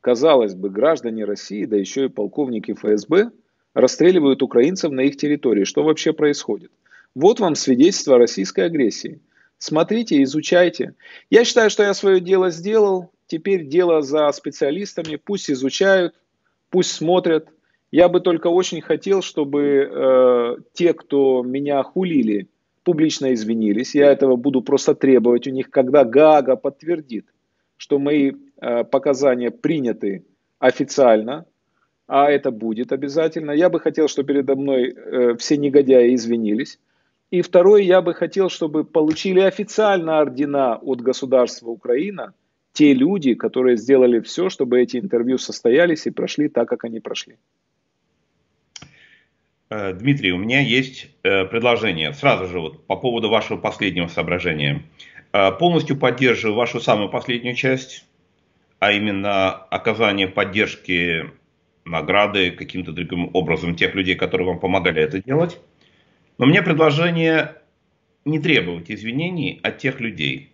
казалось 0.00 0.54
бы, 0.54 0.70
граждане 0.70 1.24
России, 1.24 1.64
да 1.64 1.76
еще 1.76 2.06
и 2.06 2.08
полковники 2.08 2.72
ФСБ, 2.72 3.30
расстреливают 3.74 4.42
украинцев 4.42 4.90
на 4.90 5.02
их 5.02 5.16
территории? 5.16 5.64
Что 5.64 5.84
вообще 5.84 6.12
происходит? 6.12 6.72
Вот 7.14 7.38
вам 7.38 7.54
свидетельство 7.54 8.18
российской 8.18 8.66
агрессии. 8.66 9.20
Смотрите, 9.58 10.22
изучайте. 10.24 10.94
Я 11.30 11.44
считаю, 11.44 11.70
что 11.70 11.84
я 11.84 11.94
свое 11.94 12.20
дело 12.20 12.50
сделал. 12.50 13.12
Теперь 13.26 13.66
дело 13.66 14.02
за 14.02 14.30
специалистами. 14.32 15.16
Пусть 15.16 15.50
изучают, 15.50 16.14
пусть 16.70 16.90
смотрят. 16.90 17.48
Я 17.90 18.08
бы 18.08 18.20
только 18.20 18.48
очень 18.48 18.80
хотел, 18.80 19.22
чтобы 19.22 19.62
э, 19.62 20.56
те, 20.72 20.94
кто 20.94 21.42
меня 21.42 21.82
хулили, 21.82 22.48
публично 22.82 23.32
извинились. 23.32 23.94
Я 23.94 24.10
этого 24.10 24.36
буду 24.36 24.62
просто 24.62 24.94
требовать 24.94 25.46
у 25.46 25.50
них, 25.50 25.70
когда 25.70 26.04
Гага 26.04 26.56
подтвердит, 26.56 27.26
что 27.76 27.98
мои 27.98 28.32
э, 28.32 28.84
показания 28.84 29.50
приняты 29.50 30.24
официально, 30.58 31.46
а 32.06 32.30
это 32.30 32.50
будет 32.50 32.92
обязательно. 32.92 33.52
Я 33.52 33.70
бы 33.70 33.80
хотел, 33.80 34.08
чтобы 34.08 34.28
передо 34.28 34.56
мной 34.56 34.94
э, 34.94 35.36
все 35.36 35.56
негодяи 35.56 36.14
извинились. 36.14 36.78
И 37.30 37.42
второе, 37.42 37.82
я 37.82 38.02
бы 38.02 38.14
хотел, 38.14 38.48
чтобы 38.48 38.84
получили 38.84 39.40
официально 39.40 40.20
ордена 40.20 40.76
от 40.76 41.00
государства 41.00 41.68
Украина 41.68 42.34
те 42.74 42.92
люди, 42.92 43.34
которые 43.34 43.76
сделали 43.76 44.20
все, 44.20 44.50
чтобы 44.50 44.80
эти 44.80 44.98
интервью 44.98 45.38
состоялись 45.38 46.06
и 46.06 46.10
прошли 46.10 46.48
так, 46.48 46.68
как 46.68 46.84
они 46.84 47.00
прошли. 47.00 47.36
Э, 49.74 49.92
Дмитрий, 49.92 50.30
у 50.30 50.38
меня 50.38 50.60
есть 50.60 51.08
э, 51.24 51.44
предложение. 51.46 52.12
Сразу 52.12 52.46
же 52.46 52.60
вот 52.60 52.86
по 52.86 52.94
поводу 52.94 53.28
вашего 53.28 53.58
последнего 53.58 54.06
соображения. 54.06 54.84
Э, 55.32 55.50
полностью 55.50 55.96
поддерживаю 55.96 56.54
вашу 56.54 56.78
самую 56.78 57.08
последнюю 57.08 57.56
часть, 57.56 58.04
а 58.78 58.92
именно 58.92 59.50
оказание 59.50 60.28
поддержки, 60.28 61.24
награды 61.84 62.52
каким-то 62.52 62.92
другим 62.92 63.30
образом 63.32 63.74
тех 63.74 63.96
людей, 63.96 64.14
которые 64.14 64.46
вам 64.46 64.60
помогали 64.60 65.02
это 65.02 65.20
делать. 65.20 65.58
Но 66.38 66.46
меня 66.46 66.62
предложение 66.62 67.56
не 68.24 68.38
требовать 68.38 68.92
извинений 68.92 69.58
от 69.62 69.78
тех 69.78 70.00
людей, 70.00 70.52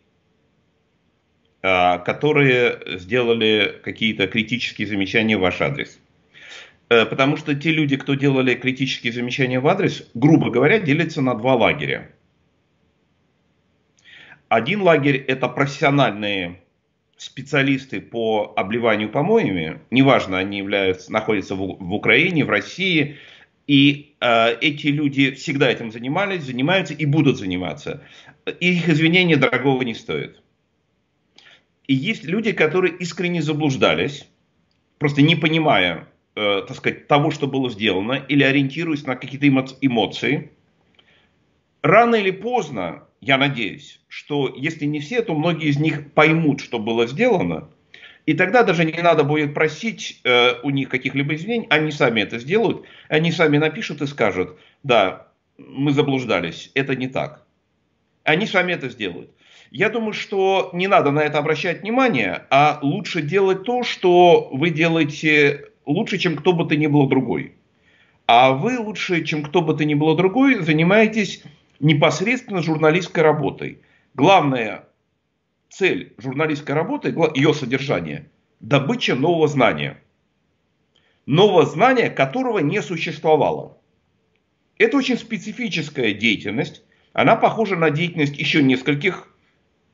которые 1.61 2.99
сделали 2.99 3.81
какие-то 3.85 4.27
критические 4.27 4.89
замечания 4.89 5.37
в 5.37 5.41
ваш 5.41 5.61
адрес. 5.61 6.01
Э, 6.91 7.07
потому 7.07 7.37
что 7.37 7.55
те 7.55 7.71
люди, 7.71 7.97
кто 7.97 8.15
делали 8.15 8.55
критические 8.55 9.13
замечания 9.13 9.61
в 9.61 9.69
адрес, 9.69 10.11
грубо 10.13 10.51
говоря, 10.51 10.81
делятся 10.81 11.23
на 11.23 11.35
два 11.35 11.55
лагеря. 11.55 12.11
Один 14.49 14.83
лагерь 14.83 15.17
это 15.17 15.49
профессиональные 15.49 16.61
специалисты 17.17 18.01
по 18.01 18.53
обливанию 18.57 19.09
помоями, 19.09 19.81
неважно, 19.91 20.39
они 20.39 20.59
являются, 20.59 21.13
находятся 21.13 21.55
в, 21.55 21.77
в 21.79 21.95
Украине, 21.95 22.45
в 22.45 22.51
России, 22.51 23.19
и 23.69 24.17
э, 24.21 24.57
эти 24.61 24.89
люди 24.89 25.31
всегда 25.33 25.71
этим 25.71 25.93
занимались, 25.93 26.43
занимаются 26.43 26.95
и 26.95 27.07
будут 27.07 27.39
заниматься. 27.39 28.03
их 28.59 28.89
извинения 28.89 29.37
дорогого 29.37 29.83
не 29.83 29.95
стоят. 29.95 30.43
И 31.87 31.95
есть 31.95 32.25
люди, 32.25 32.51
которые 32.51 32.97
искренне 32.97 33.43
заблуждались, 33.43 34.27
просто 34.99 35.23
не 35.23 35.37
понимая, 35.37 36.10
э, 36.35 36.63
так 36.67 36.77
сказать, 36.77 37.09
того, 37.09 37.31
что 37.31 37.47
было 37.47 37.71
сделано, 37.71 38.13
или 38.29 38.43
ориентируясь 38.43 39.05
на 39.05 39.17
какие-то 39.17 39.47
эмоции, 39.81 40.51
рано 41.83 42.17
или 42.17 42.31
поздно, 42.31 43.05
я 43.21 43.37
надеюсь, 43.39 44.01
что 44.09 44.53
если 44.57 44.87
не 44.87 45.01
все, 45.01 45.23
то 45.23 45.35
многие 45.35 45.69
из 45.69 45.79
них 45.79 46.13
поймут, 46.13 46.61
что 46.61 46.79
было 46.79 47.07
сделано, 47.07 47.69
и 48.27 48.35
тогда 48.35 48.63
даже 48.63 48.85
не 48.85 49.01
надо 49.03 49.25
будет 49.25 49.55
просить 49.55 50.21
э, 50.25 50.61
у 50.63 50.71
них 50.71 50.89
каких-либо 50.89 51.35
извинений, 51.35 51.67
они 51.71 51.91
сами 51.91 52.21
это 52.21 52.39
сделают, 52.39 52.85
они 53.09 53.33
сами 53.33 53.59
напишут 53.59 54.03
и 54.03 54.07
скажут, 54.07 54.59
да, 54.83 55.29
мы 55.59 55.93
заблуждались, 55.93 56.71
это 56.75 56.97
не 56.97 57.09
так. 57.09 57.45
Они 58.25 58.47
сами 58.47 58.73
это 58.73 58.89
сделают. 58.89 59.31
Я 59.71 59.89
думаю, 59.89 60.13
что 60.13 60.71
не 60.73 60.89
надо 60.89 61.11
на 61.11 61.21
это 61.21 61.39
обращать 61.39 61.83
внимание, 61.83 62.47
а 62.51 62.79
лучше 62.83 63.23
делать 63.23 63.65
то, 63.65 63.83
что 63.83 64.49
вы 64.53 64.71
делаете 64.71 65.70
лучше, 65.87 66.19
чем 66.19 66.37
кто 66.37 66.53
бы 66.53 66.67
то 66.67 66.77
ни 66.77 66.87
было 66.87 67.09
другой. 67.09 67.55
А 68.27 68.53
вы 68.53 68.79
лучше, 68.79 69.25
чем 69.25 69.43
кто 69.43 69.61
бы 69.61 69.75
то 69.77 69.85
ни 69.85 69.95
было 69.95 70.17
другой, 70.17 70.63
занимаетесь 70.63 71.43
непосредственно 71.81 72.63
журналистской 72.63 73.23
работой. 73.23 73.81
Главная 74.15 74.85
цель 75.69 76.15
журналистской 76.19 76.75
работы, 76.75 77.15
ее 77.35 77.55
содержание– 77.55 78.31
добыча 78.61 79.15
нового 79.15 79.49
знания. 79.49 80.03
Нового 81.27 81.67
знания, 81.67 82.11
которого 82.11 82.59
не 82.59 82.83
существовало. 82.83 83.79
Это 84.79 84.97
очень 84.97 85.19
специфическая 85.19 86.13
деятельность. 86.13 86.83
Она 87.13 87.37
похожа 87.37 87.77
на 87.77 87.91
деятельность 87.91 88.39
еще 88.39 88.63
нескольких 88.63 89.35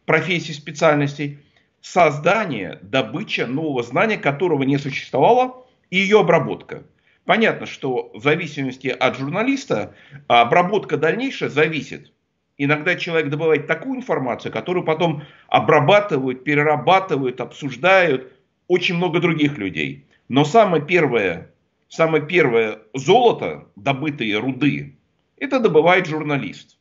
профессий, 0.04 0.52
специальностей. 0.52 1.38
Создание, 1.80 2.78
добыча 2.82 3.46
нового 3.46 3.82
знания, 3.82 4.18
которого 4.18 4.62
не 4.64 4.78
существовало– 4.78 5.62
и 5.90 5.98
ее 5.98 6.20
обработка. 6.20 6.84
Понятно, 7.24 7.66
что 7.66 8.10
в 8.14 8.22
зависимости 8.22 8.88
от 8.88 9.16
журналиста 9.16 9.94
обработка 10.28 10.96
дальнейшая 10.96 11.50
зависит. 11.50 12.12
Иногда 12.58 12.94
человек 12.94 13.28
добывает 13.28 13.66
такую 13.66 13.96
информацию, 13.96 14.52
которую 14.52 14.84
потом 14.84 15.24
обрабатывают, 15.48 16.44
перерабатывают, 16.44 17.40
обсуждают 17.40 18.32
очень 18.68 18.94
много 18.94 19.20
других 19.20 19.58
людей. 19.58 20.06
Но 20.28 20.44
самое 20.44 20.84
первое, 20.84 21.50
самое 21.88 22.24
первое 22.24 22.78
золото, 22.94 23.68
добытые 23.76 24.38
руды, 24.38 24.96
это 25.36 25.60
добывает 25.60 26.06
журналист. 26.06 26.78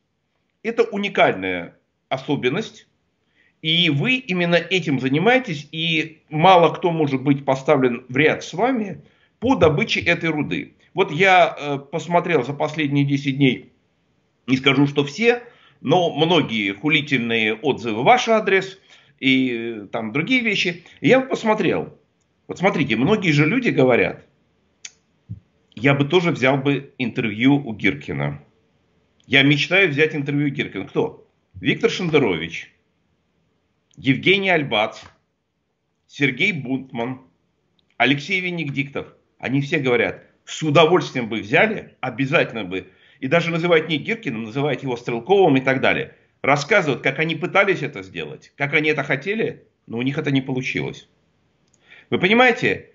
Это 0.63 0.83
уникальная 0.83 1.77
особенность, 2.09 2.87
и 3.65 3.89
вы 3.89 4.17
именно 4.17 4.57
этим 4.57 4.99
занимаетесь, 4.99 5.67
и 5.71 6.21
мало 6.29 6.71
кто 6.71 6.91
может 6.91 7.23
быть 7.23 7.45
поставлен 7.45 8.05
в 8.09 8.15
ряд 8.15 8.43
с 8.43 8.53
вами 8.53 9.01
по 9.39 9.55
добыче 9.55 10.01
этой 10.01 10.29
руды. 10.29 10.75
Вот 10.93 11.11
я 11.11 11.55
э, 11.57 11.79
посмотрел 11.79 12.43
за 12.43 12.53
последние 12.53 13.05
10 13.05 13.37
дней, 13.37 13.71
не 14.45 14.57
скажу, 14.57 14.85
что 14.85 15.03
все, 15.03 15.41
но 15.81 16.13
многие 16.13 16.73
хулительные 16.73 17.55
отзывы 17.55 18.03
ваш 18.03 18.27
адрес 18.27 18.79
и 19.19 19.49
э, 19.49 19.87
там 19.91 20.11
другие 20.11 20.41
вещи. 20.41 20.83
Я 21.01 21.21
посмотрел. 21.21 21.97
Вот 22.47 22.59
смотрите, 22.59 22.95
многие 22.95 23.31
же 23.31 23.47
люди 23.47 23.69
говорят, 23.69 24.27
я 25.73 25.95
бы 25.95 26.05
тоже 26.05 26.29
взял 26.29 26.57
бы 26.57 26.93
интервью 26.99 27.55
у 27.55 27.73
Гиркина. 27.73 28.43
Я 29.25 29.41
мечтаю 29.41 29.89
взять 29.89 30.13
интервью 30.13 30.49
у 30.49 30.51
Гиркина. 30.51 30.85
Кто? 30.85 31.27
Виктор 31.59 31.89
Шендерович, 31.89 32.74
Евгений 33.97 34.49
Альбац, 34.49 34.99
Сергей 36.07 36.51
Бунтман, 36.51 37.21
Алексей 37.95 38.41
Венедиктов, 38.41 39.07
они 39.39 39.61
все 39.61 39.79
говорят, 39.79 40.23
с 40.43 40.61
удовольствием 40.63 41.29
бы 41.29 41.39
взяли, 41.39 41.95
обязательно 42.01 42.65
бы, 42.65 42.91
и 43.21 43.27
даже 43.27 43.51
называют 43.51 43.87
не 43.87 43.97
Гиркиным, 43.97 44.43
называют 44.43 44.83
его 44.83 44.97
Стрелковым 44.97 45.55
и 45.57 45.61
так 45.61 45.79
далее. 45.79 46.13
Рассказывают, 46.41 47.01
как 47.01 47.19
они 47.19 47.35
пытались 47.35 47.81
это 47.81 48.03
сделать, 48.03 48.51
как 48.57 48.73
они 48.73 48.89
это 48.89 49.03
хотели, 49.03 49.65
но 49.87 49.97
у 49.97 50.01
них 50.01 50.17
это 50.17 50.29
не 50.29 50.41
получилось. 50.41 51.07
Вы 52.09 52.19
понимаете, 52.19 52.91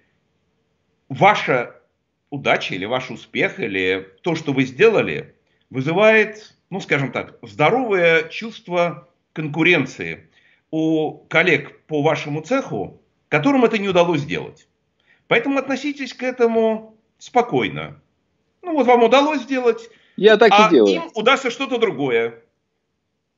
ваша 1.08 1.80
удача 2.28 2.74
или 2.74 2.84
ваш 2.84 3.10
успех, 3.10 3.58
или 3.58 4.06
то, 4.22 4.34
что 4.34 4.52
вы 4.52 4.64
сделали, 4.64 5.34
вызывает, 5.70 6.54
ну 6.68 6.78
скажем 6.78 7.10
так, 7.10 7.38
здоровое 7.40 8.28
чувство 8.28 9.08
конкуренции– 9.32 10.26
у 10.70 11.18
коллег 11.28 11.80
по 11.86 12.02
вашему 12.02 12.42
цеху, 12.42 13.00
которым 13.28 13.64
это 13.64 13.78
не 13.78 13.88
удалось 13.88 14.20
сделать. 14.20 14.68
Поэтому 15.26 15.58
относитесь 15.58 16.14
к 16.14 16.22
этому 16.22 16.96
спокойно. 17.18 18.00
Ну 18.62 18.74
вот 18.74 18.86
вам 18.86 19.04
удалось 19.04 19.42
сделать, 19.42 19.88
Я 20.16 20.36
так 20.36 20.52
а 20.52 20.68
и 20.68 20.70
делаю. 20.70 20.94
им 20.94 21.10
удастся 21.14 21.50
что-то 21.50 21.78
другое. 21.78 22.42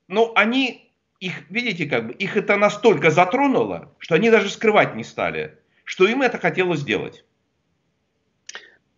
Но 0.09 0.33
они, 0.35 0.91
их, 1.21 1.49
видите, 1.51 1.87
как 1.87 2.09
бы, 2.09 2.13
их 2.13 2.37
это 2.37 2.57
настолько 2.57 3.11
затронуло, 3.11 3.95
что 3.99 4.15
они 4.15 4.31
даже 4.31 4.51
скрывать 4.51 4.95
не 4.95 5.05
стали, 5.05 5.59
что 5.85 6.07
им 6.07 6.23
это 6.23 6.39
хотелось 6.39 6.81
сделать. 6.81 7.25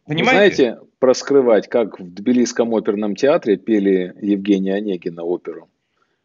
Понимаете? 0.06 0.56
Знаете, 0.56 0.80
про 0.98 1.14
скрывать, 1.14 1.68
как 1.68 1.98
в 1.98 2.14
Тбилисском 2.14 2.74
оперном 2.74 3.16
театре 3.16 3.56
пели 3.56 4.14
Евгения 4.20 4.74
Онегина 4.74 5.22
оперу. 5.22 5.68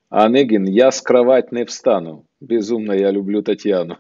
Онегин, 0.10 0.66
я 0.66 0.92
с 0.92 1.02
кровать 1.02 1.52
не 1.52 1.66
встану. 1.66 2.26
Безумно 2.40 2.94
я 2.94 3.12
люблю 3.12 3.42
Татьяну. 3.42 3.98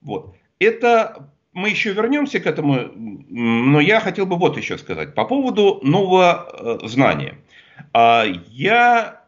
Вот. 0.00 0.36
Это 0.60 1.30
мы 1.52 1.70
еще 1.70 1.92
вернемся 1.92 2.38
к 2.38 2.46
этому, 2.46 2.92
но 2.94 3.80
я 3.80 4.00
хотел 4.00 4.26
бы 4.26 4.36
вот 4.36 4.56
еще 4.56 4.78
сказать. 4.78 5.14
По 5.14 5.24
поводу 5.24 5.80
нового 5.82 6.78
э, 6.82 6.86
знания. 6.86 7.38
А, 7.92 8.24
я 8.50 9.24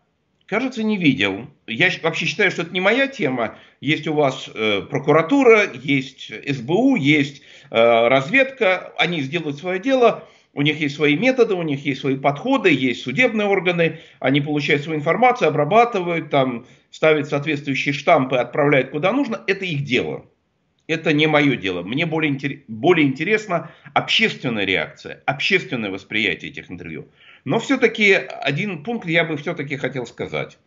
кажется, 0.46 0.82
не 0.82 0.96
видел. 0.96 1.46
Я 1.66 1.90
вообще 2.02 2.26
считаю, 2.26 2.50
что 2.50 2.62
это 2.62 2.72
не 2.72 2.80
моя 2.80 3.08
тема. 3.08 3.56
Есть 3.80 4.06
у 4.06 4.14
вас 4.14 4.48
э, 4.52 4.82
прокуратура, 4.82 5.62
есть 5.72 6.30
СБУ, 6.48 6.96
есть 6.96 7.42
э, 7.70 8.08
разведка. 8.08 8.92
Они 8.98 9.22
сделают 9.22 9.58
свое 9.58 9.80
дело. 9.80 10.24
У 10.52 10.62
них 10.62 10.80
есть 10.80 10.96
свои 10.96 11.16
методы, 11.16 11.54
у 11.54 11.62
них 11.62 11.84
есть 11.84 12.00
свои 12.00 12.16
подходы, 12.16 12.72
есть 12.72 13.02
судебные 13.02 13.46
органы. 13.46 14.00
Они 14.18 14.40
получают 14.40 14.82
свою 14.82 14.98
информацию, 14.98 15.48
обрабатывают, 15.48 16.30
там, 16.30 16.66
ставят 16.90 17.28
соответствующие 17.28 17.92
штампы, 17.92 18.36
отправляют 18.36 18.90
куда 18.90 19.12
нужно. 19.12 19.40
Это 19.46 19.64
их 19.64 19.84
дело. 19.84 20.26
Это 20.88 21.12
не 21.12 21.28
мое 21.28 21.54
дело. 21.54 21.82
Мне 21.82 22.04
более, 22.04 22.64
более 22.66 23.06
интересна 23.06 23.70
общественная 23.94 24.64
реакция, 24.64 25.22
общественное 25.24 25.90
восприятие 25.90 26.50
этих 26.50 26.68
интервью. 26.68 27.06
Но 27.44 27.60
все-таки 27.60 28.12
один 28.12 28.82
пункт 28.82 29.06
я 29.08 29.24
бы 29.24 29.36
все-таки 29.36 29.76
хотел 29.76 30.04
сказать. 30.04 30.58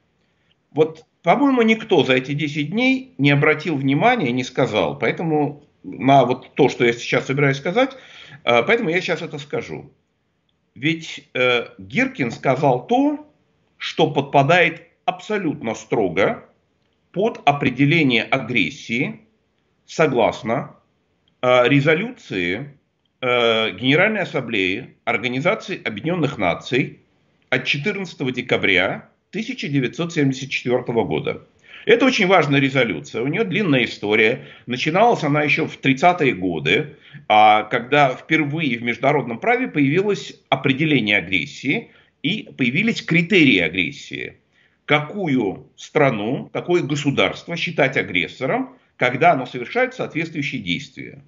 Вот, 0.72 1.06
по-моему, 1.24 1.62
никто 1.62 2.06
за 2.06 2.14
эти 2.14 2.34
10 2.34 2.72
дней 2.72 3.14
не 3.18 3.32
обратил 3.32 3.76
внимания, 3.76 4.32
не 4.32 4.46
сказал. 4.46 4.98
Поэтому 4.98 5.64
на 5.84 6.24
вот 6.24 6.56
то, 6.56 6.70
что 6.70 6.86
я 6.86 6.94
сейчас 6.94 7.26
собираюсь 7.26 7.58
сказать, 7.58 7.96
поэтому 8.44 8.90
я 8.90 9.02
сейчас 9.02 9.22
это 9.22 9.38
скажу. 9.38 9.92
Ведь 10.76 11.30
э, 11.34 11.68
Гиркин 11.78 12.32
сказал 12.32 12.88
то, 12.88 13.30
что 13.78 14.12
подпадает 14.12 14.88
абсолютно 15.06 15.76
строго 15.76 16.46
под 17.12 17.42
определение 17.46 18.24
агрессии 18.24 19.22
согласно 19.86 20.76
э, 21.42 21.68
резолюции 21.68 22.76
Э, 23.26 23.72
Генеральной 23.72 24.24
Ассамблеи 24.24 24.98
Организации 25.06 25.82
Объединенных 25.82 26.38
Наций 26.38 27.00
от 27.50 27.64
14 27.64 28.34
декабря 28.34 29.10
1974 29.30 30.84
года. 31.06 31.48
Это 31.86 32.06
очень 32.06 32.28
важная 32.28 32.60
резолюция, 32.60 33.22
у 33.22 33.28
нее 33.28 33.44
длинная 33.44 33.86
история. 33.86 34.46
Начиналась 34.66 35.24
она 35.24 35.44
еще 35.44 35.68
в 35.68 35.80
30-е 35.80 36.34
годы, 36.34 36.96
а 37.28 37.64
когда 37.64 38.16
впервые 38.16 38.78
в 38.78 38.84
международном 38.84 39.40
праве 39.40 39.68
появилось 39.68 40.34
определение 40.50 41.18
агрессии 41.18 41.92
и 42.22 42.50
появились 42.58 43.02
критерии 43.02 43.60
агрессии. 43.60 44.38
Какую 44.86 45.68
страну, 45.76 46.50
какое 46.54 46.84
государство 46.84 47.56
считать 47.56 47.98
агрессором, 47.98 48.78
когда 48.98 49.32
оно 49.32 49.46
совершает 49.46 49.94
соответствующие 49.94 50.62
действия 50.62 51.22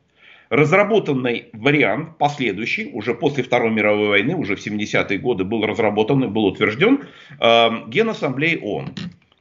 разработанный 0.49 1.47
вариант, 1.53 2.17
последующий, 2.17 2.91
уже 2.93 3.15
после 3.15 3.43
Второй 3.43 3.71
мировой 3.71 4.09
войны, 4.09 4.35
уже 4.35 4.55
в 4.55 4.65
70-е 4.65 5.17
годы 5.17 5.43
был 5.43 5.65
разработан 5.65 6.23
и 6.23 6.27
был 6.27 6.45
утвержден 6.45 7.01
э, 7.39 7.69
Генассамблеей 7.87 8.59
ООН. 8.59 8.93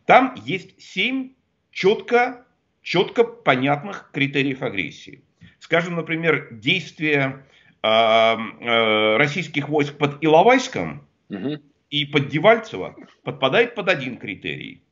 Там 0.06 0.34
есть 0.44 0.80
семь 0.80 1.32
четко, 1.70 2.44
четко 2.82 3.24
понятных 3.24 4.10
критериев 4.12 4.62
агрессии. 4.62 5.22
Скажем, 5.58 5.96
например, 5.96 6.48
действия 6.52 7.46
э, 7.82 7.88
э, 7.88 9.16
российских 9.16 9.68
войск 9.68 9.96
под 9.96 10.22
Иловайском 10.22 11.06
угу. 11.30 11.58
и 11.90 12.04
под 12.04 12.28
Девальцево 12.28 12.96
подпадает 13.22 13.74
под 13.74 13.88
один 13.88 14.18
критерий. 14.18 14.82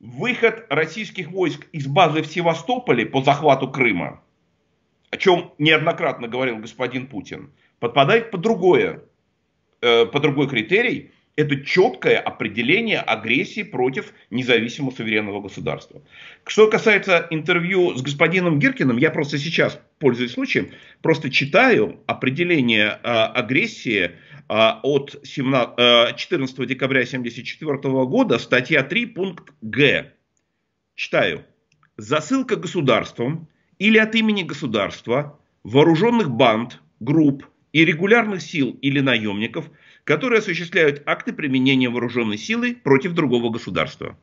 Выход 0.00 0.66
российских 0.68 1.28
войск 1.30 1.66
из 1.72 1.86
базы 1.86 2.22
в 2.22 2.26
Севастополе 2.26 3.06
по 3.06 3.22
захвату 3.22 3.70
Крыма– 3.70 4.22
о 5.10 5.16
чем 5.16 5.52
неоднократно 5.58 6.28
говорил 6.28 6.58
господин 6.58 7.06
Путин, 7.06 7.52
подпадает 7.78 8.30
под 8.30 8.40
другое, 8.40 9.02
э, 9.80 10.06
под 10.06 10.22
другой 10.22 10.48
критерий. 10.48 11.12
Это 11.36 11.60
четкое 11.60 12.18
определение 12.18 12.98
агрессии 12.98 13.62
против 13.62 14.14
независимого 14.30 14.90
суверенного 14.90 15.42
государства. 15.42 16.02
Что 16.46 16.68
касается 16.68 17.26
интервью 17.28 17.94
с 17.94 18.00
господином 18.00 18.58
Гиркиным, 18.58 18.96
я 18.96 19.10
просто 19.10 19.36
сейчас, 19.36 19.78
пользуясь 19.98 20.32
случаем, 20.32 20.70
просто 21.02 21.30
читаю 21.30 22.00
определение 22.06 22.86
э, 22.86 22.96
агрессии 23.02 24.04
э, 24.04 24.10
от 24.48 25.20
17, 25.24 26.16
14 26.16 26.66
декабря 26.66 27.00
1974 27.00 27.76
года, 28.06 28.38
статья 28.38 28.82
3, 28.82 29.06
пункт 29.06 29.52
Г. 29.60 30.14
Читаю. 30.94 31.44
Засылка 31.98 32.56
государством 32.56 33.48
или 33.78 33.98
от 33.98 34.14
имени 34.14 34.42
государства, 34.42 35.38
вооруженных 35.64 36.30
банд, 36.30 36.80
групп 37.00 37.44
и 37.72 37.84
регулярных 37.84 38.40
сил 38.40 38.78
или 38.80 39.00
наемников, 39.00 39.70
которые 40.06 40.38
осуществляют 40.38 41.02
акты 41.04 41.32
применения 41.32 41.88
вооруженной 41.88 42.38
силы 42.38 42.76
против 42.76 43.12
другого 43.12 43.50
государства. 43.50 44.16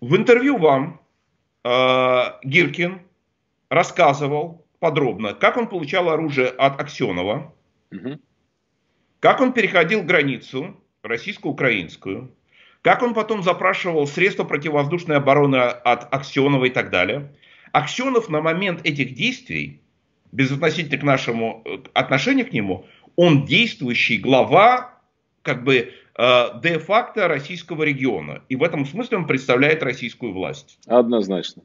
В 0.00 0.16
интервью 0.16 0.58
вам 0.58 1.00
э, 1.64 2.24
Гиркин 2.42 3.00
рассказывал 3.70 4.66
подробно, 4.80 5.32
как 5.32 5.56
он 5.56 5.68
получал 5.68 6.08
оружие 6.08 6.48
от 6.48 6.80
Аксенова, 6.80 7.54
угу. 7.92 8.18
как 9.20 9.40
он 9.40 9.52
переходил 9.52 10.02
границу 10.02 10.76
российско-украинскую, 11.02 12.34
как 12.82 13.02
он 13.02 13.14
потом 13.14 13.44
запрашивал 13.44 14.08
средства 14.08 14.42
противовоздушной 14.42 15.18
обороны 15.18 15.56
от 15.56 16.12
Аксенова 16.12 16.64
и 16.64 16.70
так 16.70 16.90
далее. 16.90 17.32
Аксенов 17.70 18.28
на 18.28 18.40
момент 18.40 18.84
этих 18.84 19.14
действий, 19.14 19.82
безотносительно 20.32 20.98
к 20.98 21.02
нашему 21.02 21.62
э, 21.64 21.78
отношению 21.94 22.46
к 22.46 22.52
нему, 22.52 22.86
он 23.16 23.44
действующий 23.46 24.18
глава 24.18 24.94
как 25.42 25.64
бы 25.64 25.92
э, 26.18 26.44
де-факто 26.62 27.28
российского 27.28 27.82
региона. 27.82 28.42
И 28.48 28.56
в 28.56 28.62
этом 28.62 28.86
смысле 28.86 29.18
он 29.18 29.26
представляет 29.26 29.82
российскую 29.82 30.32
власть. 30.32 30.78
Однозначно. 30.86 31.62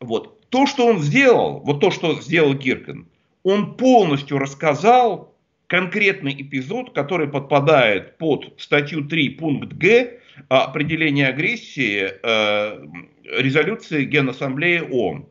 Вот. 0.00 0.48
То, 0.50 0.66
что 0.66 0.86
он 0.86 1.00
сделал, 1.00 1.60
вот 1.60 1.80
то, 1.80 1.90
что 1.90 2.20
сделал 2.20 2.54
Гиркин, 2.54 3.08
он 3.42 3.76
полностью 3.76 4.38
рассказал 4.38 5.34
конкретный 5.66 6.34
эпизод, 6.40 6.92
который 6.92 7.28
подпадает 7.28 8.18
под 8.18 8.54
статью 8.58 9.06
3 9.06 9.30
пункт 9.30 9.72
Г 9.72 10.20
определения 10.48 11.28
агрессии 11.28 12.08
э, 12.22 12.86
резолюции 13.24 14.04
Генассамблеи 14.04 14.80
ООН. 14.80 15.26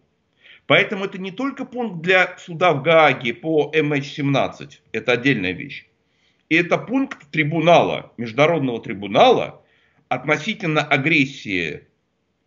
Поэтому 0.68 1.06
это 1.06 1.18
не 1.18 1.32
только 1.32 1.66
пункт 1.66 2.02
для 2.02 2.38
суда 2.38 2.74
в 2.74 2.82
Гааге 2.82 3.34
по 3.34 3.72
MH17, 3.74 4.80
это 4.92 5.12
отдельная 5.12 5.52
вещь. 5.52 5.86
И 6.50 6.56
это 6.56 6.78
пункт 6.78 7.30
трибунала, 7.32 8.12
международного 8.18 8.82
трибунала 8.82 9.62
относительно 10.10 10.82
агрессии 10.82 11.88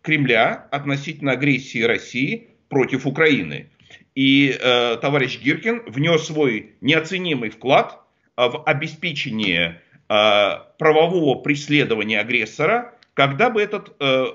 Кремля, 0.01 0.67
относительно 0.71 1.33
агрессии 1.33 1.81
России 1.81 2.47
против 2.69 3.05
Украины. 3.05 3.69
И 4.15 4.57
э, 4.59 4.97
товарищ 5.01 5.39
Гиркин 5.41 5.83
внес 5.87 6.25
свой 6.25 6.75
неоценимый 6.81 7.49
вклад 7.49 8.01
в 8.35 8.63
обеспечение 8.65 9.81
Э, 10.09 10.61
правового 10.79 11.35
преследования 11.35 12.19
агрессора, 12.19 12.95
когда 13.13 13.51
бы 13.51 13.61
этот 13.61 13.95
э, 13.99 14.25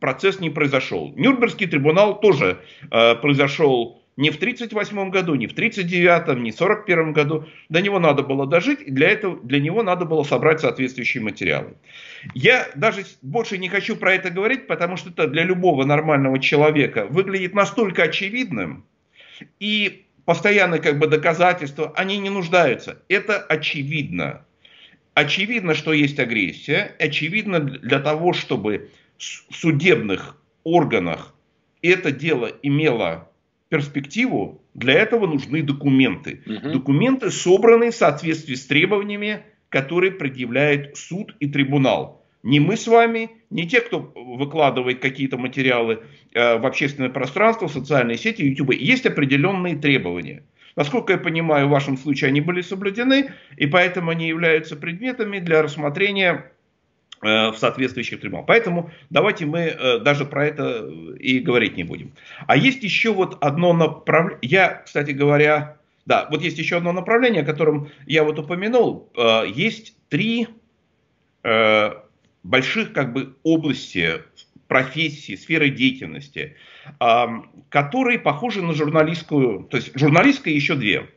процесс 0.00 0.40
не 0.40 0.50
произошел. 0.50 1.12
Нюрнбергский 1.16 1.66
трибунал 1.66 2.20
тоже 2.20 2.60
э, 2.90 3.14
произошел 3.16 4.02
не 4.16 4.30
в 4.30 4.36
1938 4.36 5.10
году, 5.10 5.34
не 5.34 5.46
в 5.46 5.52
1939, 5.52 6.42
не 6.42 6.50
в 6.50 6.60
1941 6.60 7.12
году. 7.12 7.46
До 7.68 7.80
него 7.80 7.98
надо 7.98 8.22
было 8.22 8.46
дожить, 8.46 8.80
и 8.82 8.90
для, 8.90 9.08
этого, 9.08 9.38
для 9.42 9.60
него 9.60 9.82
надо 9.82 10.04
было 10.04 10.22
собрать 10.22 10.60
соответствующие 10.60 11.22
материалы. 11.22 11.74
Я 12.34 12.68
даже 12.74 13.04
больше 13.22 13.56
не 13.56 13.68
хочу 13.68 13.96
про 13.96 14.14
это 14.14 14.30
говорить, 14.30 14.66
потому 14.66 14.96
что 14.96 15.10
это 15.10 15.28
для 15.28 15.44
любого 15.44 15.84
нормального 15.84 16.38
человека 16.38 17.06
выглядит 17.06 17.54
настолько 17.54 18.04
очевидным, 18.04 18.84
и 19.58 20.04
постоянно 20.24 20.78
как 20.78 20.98
бы 20.98 21.06
доказательства, 21.06 21.92
они 21.96 22.18
не 22.18 22.30
нуждаются. 22.30 23.02
Это 23.08 23.38
очевидно. 23.38 24.44
Очевидно, 25.14 25.74
что 25.74 25.92
есть 25.92 26.18
агрессия. 26.18 26.94
Очевидно, 26.98 27.60
для 27.60 27.98
того, 27.98 28.32
чтобы 28.32 28.90
в 29.50 29.56
судебных 29.56 30.36
органах 30.64 31.34
это 31.80 32.10
дело 32.10 32.50
имело 32.62 33.28
перспективу, 33.68 34.60
для 34.74 34.94
этого 34.94 35.26
нужны 35.26 35.62
документы. 35.62 36.42
Угу. 36.46 36.72
Документы 36.72 37.30
собраны 37.30 37.90
в 37.90 37.94
соответствии 37.94 38.54
с 38.54 38.66
требованиями, 38.66 39.42
которые 39.68 40.12
предъявляет 40.12 40.96
суд 40.96 41.34
и 41.40 41.46
трибунал. 41.46 42.22
Не 42.42 42.58
мы 42.60 42.76
с 42.76 42.86
вами, 42.86 43.30
не 43.50 43.68
те, 43.68 43.80
кто 43.80 44.12
выкладывает 44.14 44.98
какие-то 44.98 45.38
материалы 45.38 46.02
э, 46.34 46.58
в 46.58 46.66
общественное 46.66 47.10
пространство, 47.10 47.68
в 47.68 47.72
социальные 47.72 48.18
сети, 48.18 48.42
YouTube. 48.42 48.74
Есть 48.74 49.06
определенные 49.06 49.76
требования. 49.76 50.42
Насколько 50.74 51.12
я 51.12 51.18
понимаю, 51.18 51.68
в 51.68 51.70
вашем 51.70 51.96
случае 51.96 52.28
они 52.28 52.40
были 52.40 52.60
соблюдены, 52.62 53.32
и 53.56 53.66
поэтому 53.66 54.10
они 54.10 54.26
являются 54.26 54.74
предметами 54.74 55.38
для 55.38 55.62
рассмотрения 55.62 56.50
в 57.22 57.54
соответствующих 57.56 58.20
трибуналах. 58.20 58.48
Поэтому 58.48 58.90
давайте 59.10 59.46
мы 59.46 59.60
э, 59.60 59.98
даже 60.00 60.24
про 60.24 60.46
это 60.46 60.88
и 61.18 61.38
говорить 61.38 61.76
не 61.76 61.84
будем. 61.84 62.12
А 62.48 62.56
есть 62.56 62.82
еще 62.82 63.12
вот 63.12 63.38
одно 63.40 63.72
направление. 63.72 64.38
Я, 64.42 64.82
кстати 64.84 65.12
говоря, 65.12 65.76
да, 66.04 66.26
вот 66.30 66.42
есть 66.42 66.58
еще 66.58 66.78
одно 66.78 66.92
направление, 66.92 67.42
о 67.42 67.46
котором 67.46 67.90
я 68.06 68.24
вот 68.24 68.38
упомянул. 68.38 69.10
Э, 69.16 69.44
есть 69.46 69.96
три 70.08 70.48
э, 71.44 71.92
больших 72.42 72.92
как 72.92 73.12
бы 73.12 73.36
области 73.44 74.22
профессии, 74.66 75.36
сферы 75.36 75.70
деятельности, 75.70 76.56
э, 76.98 77.26
которые 77.68 78.18
похожи 78.18 78.62
на 78.62 78.72
журналистскую, 78.72 79.64
то 79.64 79.76
есть 79.76 79.96
журналистская 79.96 80.52
еще 80.52 80.74
две. 80.74 81.08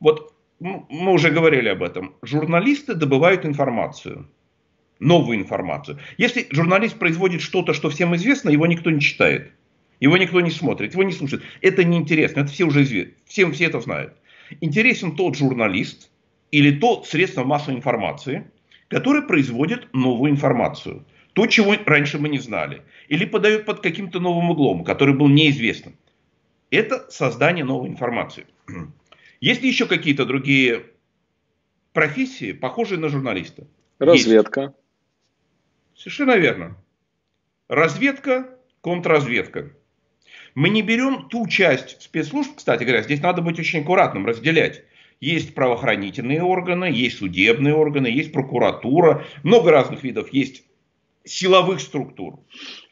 Вот 0.00 0.34
мы 0.58 1.12
уже 1.12 1.30
говорили 1.30 1.68
об 1.68 1.82
этом. 1.82 2.16
Журналисты 2.22 2.94
добывают 2.94 3.46
информацию, 3.46 4.28
новую 5.00 5.38
информацию. 5.38 5.98
Если 6.16 6.46
журналист 6.50 6.98
производит 6.98 7.40
что-то, 7.40 7.74
что 7.74 7.90
всем 7.90 8.14
известно, 8.16 8.50
его 8.50 8.66
никто 8.66 8.90
не 8.90 9.00
читает. 9.00 9.52
Его 10.00 10.16
никто 10.16 10.40
не 10.40 10.50
смотрит, 10.50 10.92
его 10.92 11.02
не 11.02 11.12
слушает. 11.12 11.42
Это 11.60 11.84
неинтересно, 11.84 12.40
это 12.40 12.52
все 12.52 12.64
уже 12.64 12.82
известно. 12.82 13.14
Всем 13.26 13.52
все 13.52 13.64
это 13.64 13.80
знают. 13.80 14.14
Интересен 14.60 15.16
тот 15.16 15.36
журналист 15.36 16.10
или 16.50 16.70
то 16.78 17.02
средство 17.04 17.44
массовой 17.44 17.76
информации, 17.76 18.50
который 18.88 19.22
производит 19.22 19.92
новую 19.92 20.30
информацию. 20.30 21.04
То, 21.32 21.46
чего 21.46 21.74
раньше 21.84 22.18
мы 22.18 22.28
не 22.28 22.38
знали. 22.38 22.82
Или 23.08 23.24
подает 23.24 23.64
под 23.64 23.80
каким-то 23.80 24.18
новым 24.18 24.50
углом, 24.50 24.84
который 24.84 25.14
был 25.14 25.28
неизвестным. 25.28 25.96
Это 26.70 27.06
создание 27.10 27.64
новой 27.64 27.88
информации. 27.88 28.46
Есть 29.40 29.62
ли 29.62 29.68
еще 29.68 29.86
какие-то 29.86 30.24
другие 30.24 30.86
профессии, 31.92 32.52
похожие 32.52 32.98
на 32.98 33.08
журналиста? 33.08 33.66
Разведка. 33.98 34.60
Есть. 34.60 34.72
Совершенно 35.98 36.36
верно. 36.36 36.76
Разведка, 37.68 38.48
контрразведка. 38.82 39.72
Мы 40.54 40.68
не 40.68 40.82
берем 40.82 41.28
ту 41.28 41.46
часть 41.48 42.00
спецслужб, 42.00 42.52
кстати 42.56 42.84
говоря, 42.84 43.02
здесь 43.02 43.20
надо 43.20 43.42
быть 43.42 43.58
очень 43.58 43.80
аккуратным, 43.80 44.24
разделять. 44.24 44.84
Есть 45.20 45.54
правоохранительные 45.54 46.42
органы, 46.42 46.84
есть 46.84 47.18
судебные 47.18 47.74
органы, 47.74 48.06
есть 48.06 48.32
прокуратура, 48.32 49.24
много 49.42 49.72
разных 49.72 50.04
видов, 50.04 50.32
есть 50.32 50.62
силовых 51.24 51.80
структур. 51.80 52.38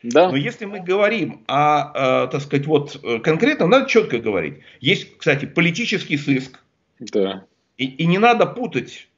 Да. 0.03 0.31
Но 0.31 0.37
если 0.37 0.65
мы 0.65 0.81
говорим 0.81 1.45
о, 1.47 2.25
э, 2.25 2.29
так 2.33 2.41
сказать, 2.43 2.67
вот 2.67 3.01
э, 3.03 3.21
конкретно, 3.21 3.69
надо 3.69 3.89
четко 3.89 4.19
говорить. 4.19 4.59
Есть, 4.81 5.17
кстати, 5.17 5.47
политический 5.47 6.19
сыск. 6.19 6.61
Да. 6.99 7.47
И, 7.79 7.87
и 7.87 8.07
не 8.07 8.19
надо 8.19 8.47
путать 8.47 9.09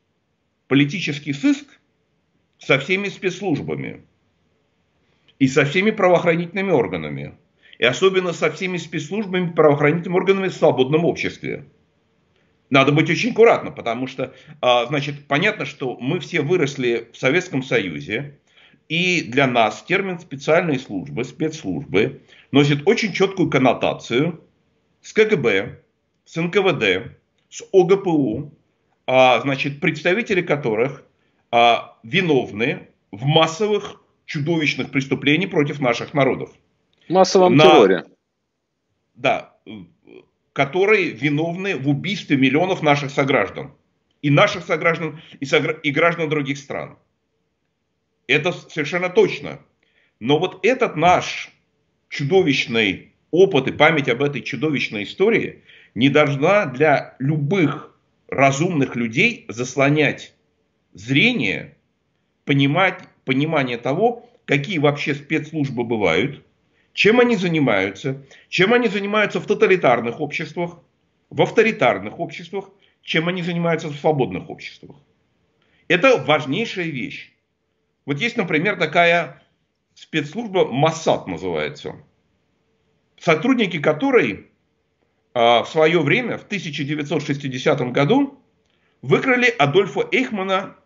политический 0.69 1.33
сыск 1.33 1.78
со 2.59 2.79
всеми 2.79 3.09
спецслужбами 3.09 4.03
и 5.39 5.47
со 5.47 5.65
всеми 5.65 5.91
правоохранительными 5.91 6.71
органами. 6.71 7.35
И 7.79 7.85
особенно 7.85 8.33
со 8.33 8.51
всеми 8.51 8.77
спецслужбами, 8.77 9.53
правоохранительными 9.53 10.17
органами 10.17 10.49
в 10.49 10.55
свободном 10.55 11.05
обществе. 11.05 11.65
Надо 12.71 12.93
быть 12.93 13.09
очень 13.09 13.31
аккуратно, 13.31 13.71
потому 13.71 14.07
что, 14.07 14.35
а, 14.61 14.85
значит, 14.87 15.27
понятно, 15.27 15.65
что 15.65 15.97
мы 15.99 16.21
все 16.21 16.43
выросли 16.43 17.09
в 17.13 17.17
Советском 17.17 17.63
Союзе, 17.63 18.39
и 18.89 19.23
для 19.23 19.47
нас 19.47 19.83
термин 19.83 20.19
специальные 20.19 20.79
службы, 20.79 21.25
спецслужбы, 21.25 22.23
носит 22.51 22.87
очень 22.87 23.13
четкую 23.13 23.49
коннотацию 23.49 24.43
с 25.03 25.13
КГБ, 25.13 25.79
с 26.25 26.37
НКВД, 26.37 27.17
с 27.49 27.63
ОГПУ, 27.73 28.53
а, 29.07 29.41
значит, 29.41 29.81
представители 29.81 30.43
которых 30.43 31.05
а, 31.51 31.97
виновны 32.03 32.89
в 33.11 33.25
массовых 33.25 34.03
чудовищных 34.27 34.91
преступлениях 34.91 35.51
против 35.51 35.81
наших 35.81 36.15
народов. 36.15 36.51
Массовом 37.09 37.57
на, 37.57 37.65
терроре. 37.65 38.05
Да, 39.15 39.57
которые 40.53 41.11
виновны 41.11 41.77
в 41.77 41.89
убийстве 41.89 42.37
миллионов 42.37 42.83
наших 42.83 43.11
сограждан. 43.11 43.73
И 44.21 44.31
наших 44.31 44.65
сограждан, 44.65 45.21
и, 45.41 45.45
согр... 45.45 45.79
и 45.83 45.91
граждан 45.91 46.29
других 46.29 46.59
стран. 46.59 46.99
Это 48.27 48.53
совершенно 48.53 49.09
точно. 49.09 49.61
Но 50.21 50.39
вот 50.39 50.65
этот 50.67 50.97
наш 50.97 51.51
чудовищный 52.09 53.15
опыт 53.31 53.69
и 53.69 53.73
память 53.73 54.09
об 54.09 54.23
этой 54.23 54.43
чудовищной 54.43 55.05
истории 55.05 55.63
не 55.95 56.09
должна 56.09 56.67
для 56.67 57.17
любых 57.19 57.97
разумных 58.29 58.97
людей 58.97 59.47
заслонять 59.49 60.35
зрение, 60.93 61.77
понимать, 62.45 63.03
понимание 63.25 63.79
того, 63.79 64.29
какие 64.45 64.79
вообще 64.79 65.15
спецслужбы 65.15 65.85
бывают, 65.85 66.45
чем 66.93 67.21
они 67.21 67.37
занимаются, 67.37 68.25
чем 68.49 68.73
они 68.73 68.89
занимаются 68.89 69.41
в 69.41 69.47
тоталитарных 69.47 70.21
обществах, 70.21 70.81
в 71.31 71.43
авторитарных 71.43 72.19
обществах, 72.19 72.71
чем 73.03 73.29
они 73.29 73.43
занимаются 73.43 73.89
в 73.89 73.97
свободных 73.97 74.51
обществах. 74.51 74.97
Это 75.89 76.17
важнейшая 76.19 76.87
вещь. 76.87 77.33
Вот 78.05 78.21
есть, 78.21 78.37
например, 78.37 78.79
такая 78.79 79.43
спецслужба 79.95 80.67
Моссад 80.67 81.27
называется, 81.27 81.97
сотрудники 83.19 83.79
которой 83.79 84.49
а, 85.35 85.63
в 85.63 85.69
свое 85.69 86.01
время, 86.01 86.39
в 86.39 86.45
1960 86.45 87.93
году, 87.93 88.43
выкрали 89.03 89.47
Адольфа 89.59 90.09
Эйхмана 90.11 90.77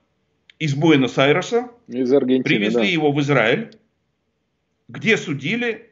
из 0.59 0.75
Буэнос-Айреса, 0.75 1.71
из 1.89 2.13
Аргентины, 2.13 2.45
привезли 2.45 2.83
да. 2.83 2.87
его 2.87 3.13
в 3.13 3.21
Израиль, 3.21 3.77
где 4.89 5.17
судили 5.17 5.91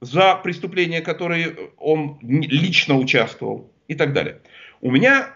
за 0.00 0.34
преступления, 0.36 1.00
которые 1.00 1.70
он 1.76 2.18
лично 2.22 2.96
участвовал 2.96 3.70
и 3.86 3.94
так 3.94 4.12
далее. 4.12 4.40
У 4.80 4.90
меня 4.90 5.34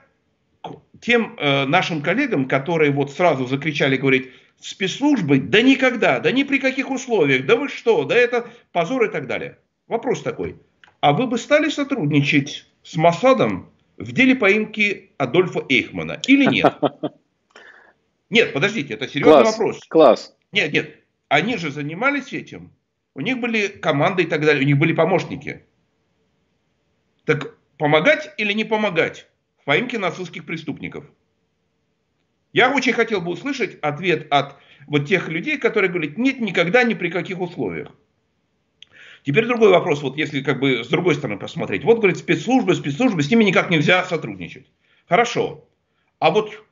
тем 1.00 1.36
э, 1.38 1.66
нашим 1.66 2.00
коллегам, 2.00 2.48
которые 2.48 2.90
вот 2.90 3.12
сразу 3.12 3.46
закричали, 3.46 3.96
говорить, 3.96 4.30
спецслужбы, 4.60 5.38
да 5.38 5.60
никогда, 5.60 6.20
да 6.20 6.32
ни 6.32 6.42
при 6.42 6.58
каких 6.58 6.90
условиях, 6.90 7.44
да 7.44 7.56
вы 7.56 7.68
что, 7.68 8.04
да 8.04 8.14
это 8.14 8.48
позор 8.72 9.04
и 9.04 9.12
так 9.12 9.26
далее. 9.26 9.58
Вопрос 9.88 10.22
такой, 10.22 10.56
а 11.00 11.12
вы 11.12 11.26
бы 11.26 11.36
стали 11.36 11.68
сотрудничать 11.68 12.66
с 12.82 12.96
Масадом 12.96 13.70
в 13.96 14.12
деле 14.12 14.34
поимки 14.34 15.12
Адольфа 15.18 15.64
Эйхмана 15.68 16.20
или 16.26 16.46
нет? 16.46 16.74
Нет, 18.30 18.52
подождите, 18.52 18.94
это 18.94 19.06
серьезный 19.06 19.42
класс, 19.42 19.58
вопрос. 19.58 19.80
Класс. 19.88 20.36
Нет, 20.50 20.72
нет, 20.72 20.96
они 21.28 21.56
же 21.56 21.70
занимались 21.70 22.32
этим. 22.32 22.72
У 23.14 23.20
них 23.20 23.38
были 23.38 23.68
команды 23.68 24.24
и 24.24 24.26
так 24.26 24.40
далее, 24.40 24.62
у 24.62 24.66
них 24.66 24.78
были 24.78 24.92
помощники. 24.92 25.64
Так 27.26 27.56
помогать 27.78 28.32
или 28.38 28.52
не 28.52 28.64
помогать 28.64 29.28
в 29.60 29.64
поимке 29.64 29.98
нацистских 29.98 30.46
преступников? 30.46 31.04
Я 32.52 32.74
очень 32.74 32.92
хотел 32.92 33.20
бы 33.20 33.30
услышать 33.30 33.78
ответ 33.80 34.26
от 34.30 34.56
вот 34.86 35.06
тех 35.06 35.28
людей, 35.28 35.58
которые 35.58 35.90
говорят, 35.90 36.18
нет, 36.18 36.40
никогда, 36.40 36.82
ни 36.82 36.94
при 36.94 37.10
каких 37.10 37.40
условиях. 37.40 37.92
Теперь 39.24 39.46
другой 39.46 39.70
вопрос, 39.70 40.02
вот 40.02 40.18
если 40.18 40.42
как 40.42 40.60
бы 40.60 40.84
с 40.84 40.88
другой 40.88 41.14
стороны 41.14 41.38
посмотреть. 41.38 41.82
Вот, 41.82 41.96
говорит, 41.96 42.18
спецслужбы, 42.18 42.74
спецслужбы, 42.74 43.22
с 43.22 43.30
ними 43.30 43.44
никак 43.44 43.70
нельзя 43.70 44.04
сотрудничать. 44.04 44.66
Хорошо. 45.08 45.66
А 46.18 46.30
вот 46.30 46.62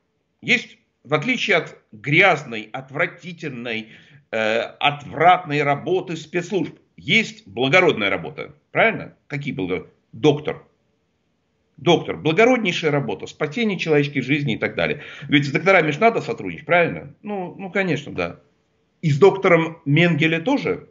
есть, 0.41 0.77
в 1.03 1.13
отличие 1.15 1.57
от 1.57 1.77
грязной, 1.91 2.69
отвратительной, 2.71 3.89
э, 4.31 4.59
отвратной 4.79 5.63
работы 5.63 6.15
спецслужб, 6.15 6.77
есть 6.95 7.47
благородная 7.47 8.11
работа. 8.11 8.53
Правильно? 8.71 9.15
Какие 9.27 9.53
благородные? 9.53 9.91
Доктор, 10.11 10.63
Доктор, 11.77 12.17
благороднейшая 12.17 12.91
работа, 12.91 13.25
спасение 13.25 13.79
человеческой 13.79 14.21
жизни 14.21 14.53
и 14.53 14.57
так 14.57 14.75
далее. 14.75 15.01
Ведь 15.27 15.47
с 15.47 15.51
докторами 15.51 15.89
же 15.89 15.99
надо 15.99 16.21
сотрудничать, 16.21 16.67
правильно? 16.67 17.15
Ну, 17.23 17.55
ну, 17.57 17.71
конечно, 17.71 18.13
да. 18.13 18.39
И 19.01 19.09
с 19.09 19.17
доктором 19.17 19.79
Менгеле 19.83 20.39
тоже? 20.39 20.87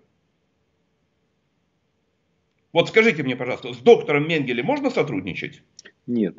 Вот 2.73 2.89
скажите 2.89 3.23
мне, 3.23 3.37
пожалуйста, 3.37 3.75
с 3.75 3.79
доктором 3.79 4.27
Менгеле 4.27 4.63
можно 4.63 4.91
сотрудничать? 4.91 5.63
Нет. 6.07 6.39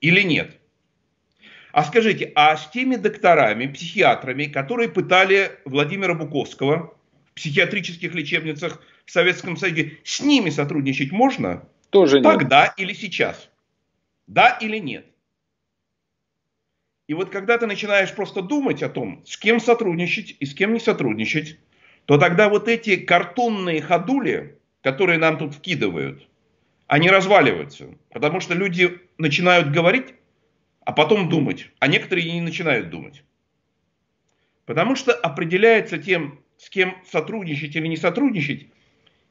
Или 0.00 0.22
нет? 0.22 0.58
А 1.72 1.84
скажите, 1.84 2.32
а 2.34 2.56
с 2.56 2.70
теми 2.70 2.96
докторами, 2.96 3.66
психиатрами, 3.66 4.46
которые 4.46 4.88
пытали 4.88 5.52
Владимира 5.64 6.14
Буковского 6.14 6.96
в 7.26 7.34
психиатрических 7.34 8.14
лечебницах 8.14 8.82
в 9.04 9.10
Советском 9.10 9.56
Союзе, 9.56 9.98
с 10.02 10.20
ними 10.20 10.50
сотрудничать 10.50 11.12
можно? 11.12 11.68
Тоже 11.90 12.16
нет. 12.16 12.24
Тогда 12.24 12.74
или 12.76 12.94
сейчас? 12.94 13.50
Да 14.26 14.58
или 14.60 14.78
нет? 14.78 15.06
И 17.06 17.14
вот 17.14 17.30
когда 17.30 17.56
ты 17.58 17.66
начинаешь 17.66 18.14
просто 18.14 18.42
думать 18.42 18.82
о 18.82 18.88
том, 18.88 19.24
с 19.26 19.36
кем 19.36 19.60
сотрудничать 19.60 20.36
и 20.40 20.46
с 20.46 20.54
кем 20.54 20.72
не 20.74 20.80
сотрудничать, 20.80 21.58
то 22.04 22.18
тогда 22.18 22.48
вот 22.48 22.68
эти 22.68 22.96
картонные 22.96 23.80
ходули, 23.80 24.57
которые 24.82 25.18
нам 25.18 25.38
тут 25.38 25.54
вкидывают, 25.54 26.28
они 26.86 27.10
разваливаются. 27.10 27.88
Потому 28.10 28.40
что 28.40 28.54
люди 28.54 29.00
начинают 29.18 29.70
говорить, 29.70 30.14
а 30.84 30.92
потом 30.92 31.28
думать. 31.28 31.70
А 31.78 31.86
некоторые 31.86 32.32
не 32.32 32.40
начинают 32.40 32.90
думать. 32.90 33.22
Потому 34.64 34.96
что 34.96 35.12
определяется 35.12 35.98
тем, 35.98 36.40
с 36.56 36.70
кем 36.70 36.96
сотрудничать 37.06 37.76
или 37.76 37.86
не 37.86 37.96
сотрудничать, 37.96 38.68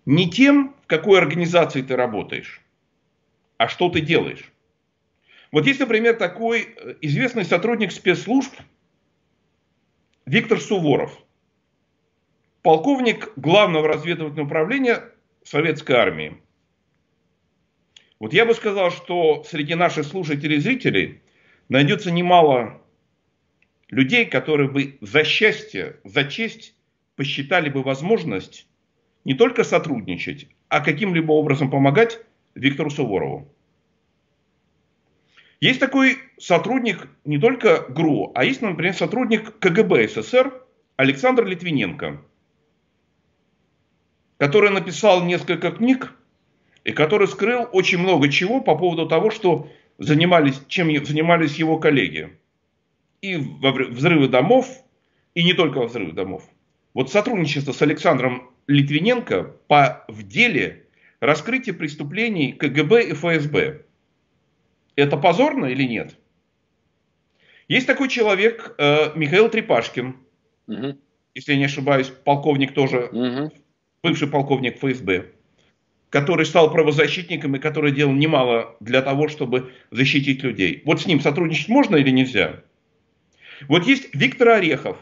не 0.06 0.30
тем, 0.30 0.76
в 0.84 0.88
какой 0.88 1.20
организации 1.20 1.82
ты 1.82 1.96
работаешь, 1.96 2.62
а 3.58 3.68
что 3.68 3.90
ты 3.90 4.02
делаешь. 4.02 4.52
Вот 5.52 5.66
есть, 5.66 5.80
например, 5.80 6.16
такой 6.16 6.62
э, 6.76 6.96
известный 7.02 7.46
сотрудник 7.46 7.92
спецслужб 7.92 8.54
Виктор 10.26 10.60
Суворов, 10.60 11.18
полковник 12.62 13.32
главного 13.36 13.88
разведывательного 13.88 14.46
управления 14.46 15.04
Советской 15.48 15.94
армии. 15.94 16.38
Вот 18.20 18.34
я 18.34 18.46
бы 18.46 18.54
сказал, 18.54 18.92
что 18.92 19.46
среди 19.46 19.76
наших 19.76 20.06
слушателей 20.06 20.58
и 20.58 20.60
зрителей 20.60 21.22
найдется 21.70 22.12
немало 22.12 22.82
людей, 23.90 24.26
которые 24.26 24.70
бы 24.70 24.98
за 25.00 25.24
счастье, 25.24 26.02
за 26.04 26.26
честь 26.26 26.76
посчитали 27.16 27.70
бы 27.70 27.82
возможность 27.82 28.68
не 29.24 29.36
только 29.36 29.64
сотрудничать, 29.64 30.50
а 30.68 30.82
каким-либо 30.82 31.32
образом 31.32 31.72
помогать 31.72 32.20
Виктору 32.54 32.90
Суворову. 32.90 33.48
Есть 35.62 35.80
такой 35.80 36.18
сотрудник 36.38 37.08
не 37.24 37.38
только 37.38 37.86
ГРУ, 37.88 38.34
а 38.36 38.44
есть, 38.44 38.62
например, 38.62 38.94
сотрудник 38.94 39.58
КГБ 39.60 40.10
СССР 40.10 40.62
Александр 40.98 41.46
Литвиненко, 41.46 42.22
который 44.38 44.70
написал 44.70 45.24
несколько 45.24 45.72
книг 45.72 46.14
и 46.84 46.92
который 46.92 47.28
скрыл 47.28 47.68
очень 47.72 47.98
много 47.98 48.30
чего 48.30 48.62
по 48.62 48.78
поводу 48.78 49.08
того, 49.08 49.30
что 49.32 49.70
занимались, 49.98 50.62
чем 50.68 50.88
занимались 51.06 51.56
его 51.56 51.80
коллеги. 51.80 52.38
И 53.22 53.36
во 53.36 53.72
взрывы 53.72 54.28
домов, 54.28 54.68
и 55.34 55.44
не 55.44 55.54
только 55.54 55.80
во 55.80 55.88
взрывы 55.88 56.14
домов. 56.14 56.44
Вот 56.94 57.12
сотрудничество 57.12 57.72
с 57.72 57.82
Александром 57.82 58.52
Литвиненко 58.68 59.56
по, 59.68 60.06
в 60.08 60.24
деле 60.24 60.86
раскрытия 61.20 61.74
преступлений 61.74 62.54
КГБ 62.54 63.10
и 63.10 63.14
ФСБ. 63.14 63.82
Это 64.96 65.18
позорно 65.18 65.66
или 65.66 65.84
нет? 65.84 66.16
Есть 67.68 67.88
такой 67.88 68.08
человек 68.08 68.76
э, 68.78 69.12
Михаил 69.16 69.50
Трепашкин, 69.50 70.16
угу. 70.68 70.98
если 71.36 71.52
я 71.52 71.58
не 71.58 71.66
ошибаюсь, 71.66 72.08
полковник 72.08 72.74
тоже, 72.74 73.10
угу. 73.12 73.52
Бывший 74.04 74.28
полковник 74.28 74.78
ФСБ 74.78 75.32
который 76.10 76.46
стал 76.46 76.72
правозащитником 76.72 77.56
и 77.56 77.60
который 77.60 77.92
делал 77.92 78.14
немало 78.14 78.76
для 78.80 79.02
того, 79.02 79.28
чтобы 79.28 79.74
защитить 79.92 80.44
людей. 80.44 80.82
Вот 80.86 81.02
с 81.02 81.06
ним 81.06 81.20
сотрудничать 81.20 81.68
можно 81.68 81.96
или 81.98 82.10
нельзя? 82.10 82.64
Вот 83.68 83.86
есть 83.86 84.10
Виктор 84.14 84.50
Орехов. 84.50 84.98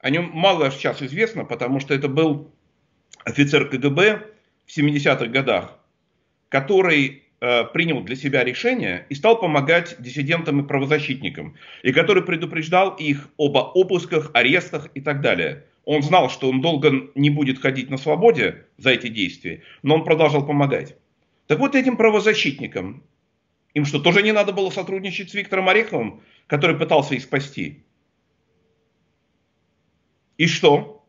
О 0.00 0.10
нем 0.10 0.30
мало 0.32 0.70
сейчас 0.70 1.02
известно, 1.02 1.44
потому 1.44 1.80
что 1.80 1.94
это 1.94 2.08
был 2.08 2.52
офицер 3.24 3.68
КГБ 3.68 4.22
в 4.66 4.76
70-х 4.76 5.26
годах, 5.26 5.78
который 6.48 7.24
э, 7.40 7.64
принял 7.72 8.02
для 8.02 8.16
себя 8.16 8.44
решение 8.44 9.06
и 9.08 9.14
стал 9.14 9.40
помогать 9.40 9.96
диссидентам 9.98 10.60
и 10.60 10.66
правозащитникам, 10.66 11.56
и 11.82 11.92
который 11.92 12.22
предупреждал 12.22 12.94
их 12.96 13.28
об 13.38 13.56
обысках, 13.56 14.30
арестах 14.34 14.88
и 14.94 15.00
так 15.00 15.20
далее. 15.20 15.64
Он 15.88 16.02
знал, 16.02 16.28
что 16.28 16.50
он 16.50 16.60
долго 16.60 17.10
не 17.14 17.30
будет 17.30 17.60
ходить 17.60 17.88
на 17.88 17.96
свободе 17.96 18.66
за 18.76 18.90
эти 18.90 19.08
действия, 19.08 19.62
но 19.82 19.94
он 19.94 20.04
продолжал 20.04 20.44
помогать. 20.46 20.98
Так 21.46 21.60
вот 21.60 21.74
этим 21.74 21.96
правозащитникам, 21.96 23.02
им 23.72 23.86
что, 23.86 23.98
тоже 23.98 24.22
не 24.22 24.32
надо 24.32 24.52
было 24.52 24.68
сотрудничать 24.68 25.30
с 25.30 25.34
Виктором 25.34 25.66
Ореховым, 25.70 26.22
который 26.46 26.76
пытался 26.76 27.14
их 27.14 27.22
спасти? 27.22 27.86
И 30.36 30.46
что? 30.46 31.06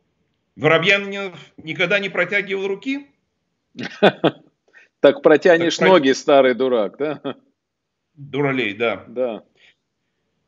Воробьянинов 0.55 1.37
никогда 1.57 1.99
не 1.99 2.07
протягивал 2.07 2.67
руки? 2.67 3.07
Так 5.01 5.21
протянешь 5.21 5.81
ноги, 5.81 6.13
старый 6.13 6.53
дурак, 6.53 6.97
да? 6.97 7.35
Дуралей, 8.13 8.73
да. 8.75 9.03
Да. 9.09 9.43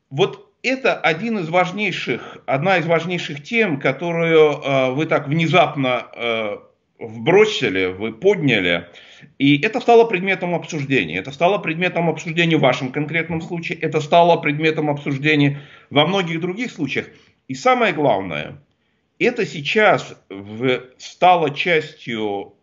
Вот 0.08 0.51
это 0.62 0.94
один 0.94 1.38
из 1.38 1.48
важнейших, 1.48 2.38
одна 2.46 2.78
из 2.78 2.86
важнейших 2.86 3.42
тем, 3.42 3.80
которую 3.80 4.52
э, 4.52 4.90
вы 4.92 5.06
так 5.06 5.26
внезапно 5.26 6.06
э, 6.14 6.56
вбросили, 6.98 7.86
вы 7.86 8.12
подняли. 8.12 8.88
И 9.38 9.60
это 9.60 9.80
стало 9.80 10.04
предметом 10.04 10.54
обсуждения. 10.54 11.18
Это 11.18 11.32
стало 11.32 11.58
предметом 11.58 12.08
обсуждения 12.08 12.56
в 12.56 12.60
вашем 12.60 12.92
конкретном 12.92 13.40
случае. 13.40 13.78
Это 13.78 14.00
стало 14.00 14.36
предметом 14.36 14.88
обсуждения 14.88 15.60
во 15.90 16.06
многих 16.06 16.40
других 16.40 16.70
случаях. 16.70 17.06
И 17.48 17.54
самое 17.54 17.92
главное, 17.92 18.62
это 19.18 19.44
сейчас 19.44 20.16
в, 20.28 20.80
стало 20.98 21.50
частью, 21.50 22.54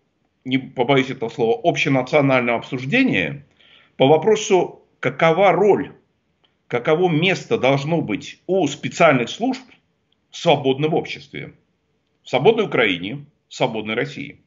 не 0.45 0.57
побоюсь 0.57 1.09
этого 1.09 1.29
слова, 1.29 1.59
общенационального 1.63 2.59
обсуждения 2.59 3.45
по 3.97 4.07
вопросу, 4.07 4.85
какова 5.01 5.51
роль 5.51 5.93
каково 6.69 7.09
место 7.09 7.57
должно 7.57 7.99
быть 7.99 8.41
у 8.45 8.65
специальных 8.67 9.29
служб 9.29 9.63
в 10.29 10.37
свободном 10.37 10.93
обществе. 10.93 11.55
В 12.23 12.29
свободной 12.29 12.65
Украине, 12.65 13.25
в 13.47 13.55
свободной 13.55 13.95
России. 13.95 14.39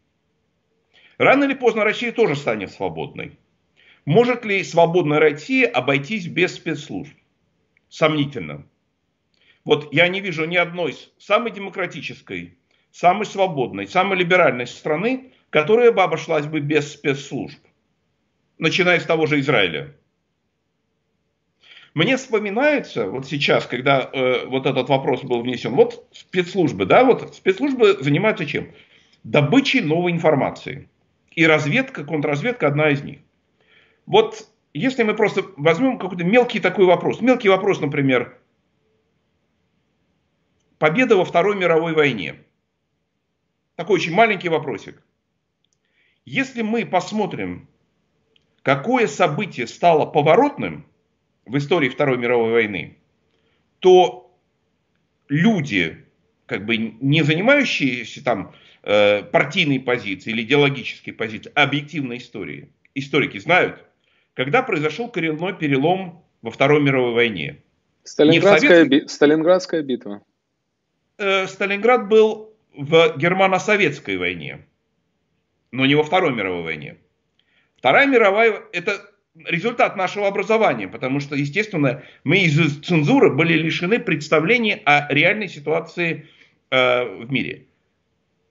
Рано 1.18 1.44
или 1.44 1.54
поздно 1.54 1.84
Россия 1.84 2.12
тоже 2.12 2.36
станет 2.36 2.70
свободной. 2.70 3.38
Может 4.04 4.44
ли 4.44 4.62
свободная 4.62 5.18
Россия 5.18 5.68
обойтись 5.68 6.28
без 6.28 6.54
спецслужб? 6.54 7.12
Сомнительно. 7.88 8.66
Вот 9.64 9.92
я 9.92 10.06
не 10.08 10.20
вижу 10.20 10.44
ни 10.44 10.56
одной 10.56 10.96
самой 11.18 11.50
демократической, 11.50 12.56
самой 12.92 13.26
свободной, 13.26 13.88
самой 13.88 14.18
либеральной 14.18 14.68
страны, 14.68 15.32
которая 15.50 15.90
бы 15.90 16.02
обошлась 16.02 16.46
бы 16.46 16.60
без 16.60 16.92
спецслужб. 16.92 17.58
Начиная 18.58 19.00
с 19.00 19.04
того 19.04 19.26
же 19.26 19.40
Израиля. 19.40 19.96
Мне 21.94 22.16
вспоминается, 22.16 23.06
вот 23.06 23.26
сейчас, 23.26 23.66
когда 23.66 24.08
э, 24.12 24.46
вот 24.46 24.64
этот 24.64 24.88
вопрос 24.88 25.22
был 25.24 25.42
внесен, 25.42 25.74
вот 25.74 26.06
спецслужбы, 26.12 26.86
да, 26.86 27.04
вот 27.04 27.34
спецслужбы 27.34 27.98
занимаются 28.00 28.46
чем? 28.46 28.72
Добычей 29.24 29.80
новой 29.80 30.12
информации. 30.12 30.88
И 31.32 31.46
разведка, 31.46 32.04
контрразведка 32.04 32.66
одна 32.66 32.90
из 32.90 33.02
них. 33.02 33.20
Вот 34.06 34.48
если 34.72 35.02
мы 35.02 35.14
просто 35.14 35.44
возьмем 35.58 35.98
какой-то 35.98 36.24
мелкий 36.24 36.60
такой 36.60 36.86
вопрос, 36.86 37.20
мелкий 37.20 37.50
вопрос, 37.50 37.80
например, 37.80 38.38
победа 40.78 41.16
во 41.16 41.26
Второй 41.26 41.56
мировой 41.56 41.92
войне. 41.92 42.36
Такой 43.76 43.96
очень 43.96 44.14
маленький 44.14 44.48
вопросик. 44.48 45.02
Если 46.24 46.62
мы 46.62 46.86
посмотрим, 46.86 47.68
какое 48.62 49.06
событие 49.06 49.66
стало 49.66 50.06
поворотным– 50.06 50.86
в 51.44 51.56
истории 51.56 51.88
Второй 51.88 52.18
мировой 52.18 52.52
войны, 52.52 52.98
то 53.80 54.34
люди, 55.28 56.04
как 56.46 56.64
бы 56.66 56.76
не 56.76 57.22
занимающиеся 57.22 58.24
там 58.24 58.54
э, 58.82 59.22
партийной 59.24 59.80
позицией 59.80 60.34
или 60.34 60.42
идеологической 60.42 61.12
позицией, 61.12 61.52
а 61.54 61.64
объективной 61.64 62.18
историей, 62.18 62.70
историки 62.94 63.38
знают, 63.38 63.84
когда 64.34 64.62
произошел 64.62 65.08
коренной 65.08 65.54
перелом 65.54 66.24
во 66.42 66.50
Второй 66.50 66.80
мировой 66.80 67.14
войне. 67.14 67.62
Сталинградская, 68.04 68.70
Советской... 68.70 68.88
би... 68.88 69.08
Сталинградская 69.08 69.82
битва. 69.82 70.22
Э, 71.18 71.46
Сталинград 71.46 72.08
был 72.08 72.54
в 72.74 73.16
германо-советской 73.16 74.16
войне, 74.16 74.66
но 75.70 75.86
не 75.86 75.94
во 75.94 76.02
Второй 76.02 76.32
мировой 76.32 76.62
войне. 76.62 76.96
Вторая 77.76 78.06
мировая, 78.06 78.62
это 78.72 79.11
результат 79.34 79.96
нашего 79.96 80.28
образования, 80.28 80.88
потому 80.88 81.20
что, 81.20 81.34
естественно, 81.34 82.02
мы 82.24 82.38
из 82.38 82.80
цензуры 82.80 83.30
были 83.30 83.54
лишены 83.54 83.98
представления 83.98 84.80
о 84.84 85.12
реальной 85.12 85.48
ситуации 85.48 86.28
э, 86.70 87.04
в 87.04 87.32
мире. 87.32 87.66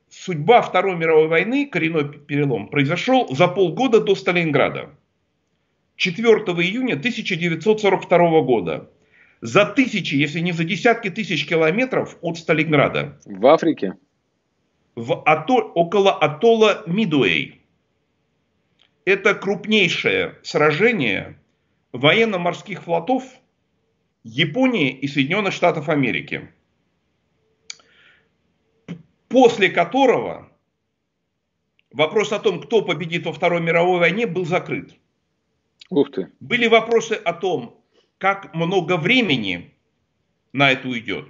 Судьба 0.09 0.61
Второй 0.61 0.97
мировой 0.97 1.27
войны, 1.27 1.67
коренной 1.67 2.19
перелом, 2.19 2.67
произошел 2.67 3.33
за 3.33 3.47
полгода 3.47 4.01
до 4.01 4.15
Сталинграда. 4.15 4.89
4 5.95 6.25
июня 6.25 6.95
1942 6.95 8.41
года. 8.41 8.89
За 9.39 9.65
тысячи, 9.65 10.15
если 10.15 10.39
не 10.39 10.51
за 10.51 10.65
десятки 10.65 11.09
тысяч 11.09 11.47
километров 11.47 12.17
от 12.21 12.37
Сталинграда. 12.37 13.19
В 13.25 13.45
Африке? 13.47 13.93
В 14.95 15.23
атолл, 15.23 15.71
около 15.73 16.11
атолла 16.11 16.83
Мидуэй 16.85 17.60
это 19.05 19.35
крупнейшее 19.35 20.37
сражение 20.43 21.39
военно-морских 21.91 22.83
флотов 22.83 23.23
Японии 24.23 24.91
и 24.91 25.07
Соединенных 25.07 25.53
Штатов 25.53 25.89
Америки, 25.89 26.51
после 29.27 29.69
которого 29.69 30.51
вопрос 31.91 32.31
о 32.31 32.39
том, 32.39 32.61
кто 32.61 32.83
победит 32.83 33.25
во 33.25 33.33
Второй 33.33 33.61
мировой 33.61 33.99
войне, 33.99 34.27
был 34.27 34.45
закрыт. 34.45 34.95
Ух 35.89 36.11
ты. 36.11 36.31
Были 36.39 36.67
вопросы 36.67 37.13
о 37.13 37.33
том, 37.33 37.83
как 38.17 38.53
много 38.53 38.97
времени 38.97 39.73
на 40.53 40.71
это 40.71 40.87
уйдет, 40.87 41.27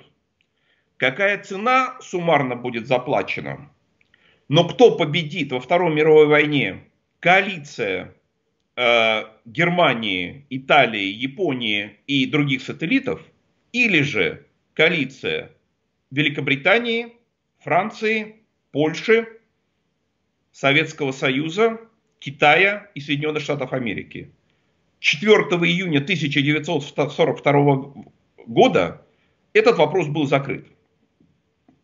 какая 0.98 1.42
цена 1.42 1.98
суммарно 2.02 2.56
будет 2.56 2.88
заплачена, 2.88 3.72
но 4.50 4.68
кто 4.68 4.98
победит 4.98 5.52
во 5.52 5.62
Второй 5.62 5.94
мировой 5.94 6.28
войне, 6.28 6.91
коалиция 7.22 8.14
э, 8.76 9.24
Германии, 9.46 10.46
Италии, 10.50 11.06
Японии 11.06 12.00
и 12.08 12.26
других 12.26 12.62
сателлитов, 12.64 13.22
или 13.72 14.02
же 14.02 14.46
коалиция 14.74 15.52
Великобритании, 16.10 17.14
Франции, 17.60 18.42
Польши, 18.72 19.28
Советского 20.52 21.12
Союза, 21.14 21.80
Китая 22.20 22.90
и 22.96 23.00
Соединенных 23.00 23.44
Штатов 23.44 23.72
Америки. 23.72 24.32
4 25.00 25.34
июня 25.34 26.00
1942 26.00 27.94
года 28.48 29.06
этот 29.54 29.78
вопрос 29.78 30.08
был 30.08 30.26
закрыт. 30.26 30.68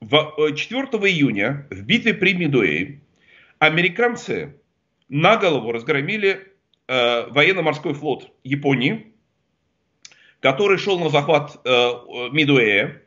4 0.02 0.18
э, 0.38 1.08
июня 1.08 1.68
в 1.70 1.82
битве 1.84 2.14
при 2.16 2.34
Мидуэй 2.34 3.02
американцы 3.60 4.56
на 5.10 5.38
голову 5.38 5.72
разгромили 5.72 6.54
э, 6.88 7.28
военно-морской 7.28 7.94
флот 7.94 8.32
Японии, 8.44 9.14
который 10.40 10.78
шел 10.78 11.00
на 11.00 11.10
захват 11.10 11.60
э, 11.64 11.70
Мидуэя, 12.32 13.02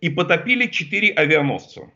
и 0.00 0.08
потопили 0.08 0.66
четыре 0.66 1.12
авианосца. 1.12 1.90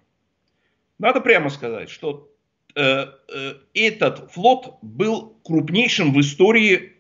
Надо 0.99 1.21
прямо 1.21 1.51
сказать, 1.51 1.91
что 1.91 2.31
э, 2.75 2.81
э, 2.81 3.55
этот 3.75 4.31
флот 4.33 4.79
был 4.83 5.39
крупнейшим 5.45 6.13
в 6.13 6.21
истории, 6.21 6.93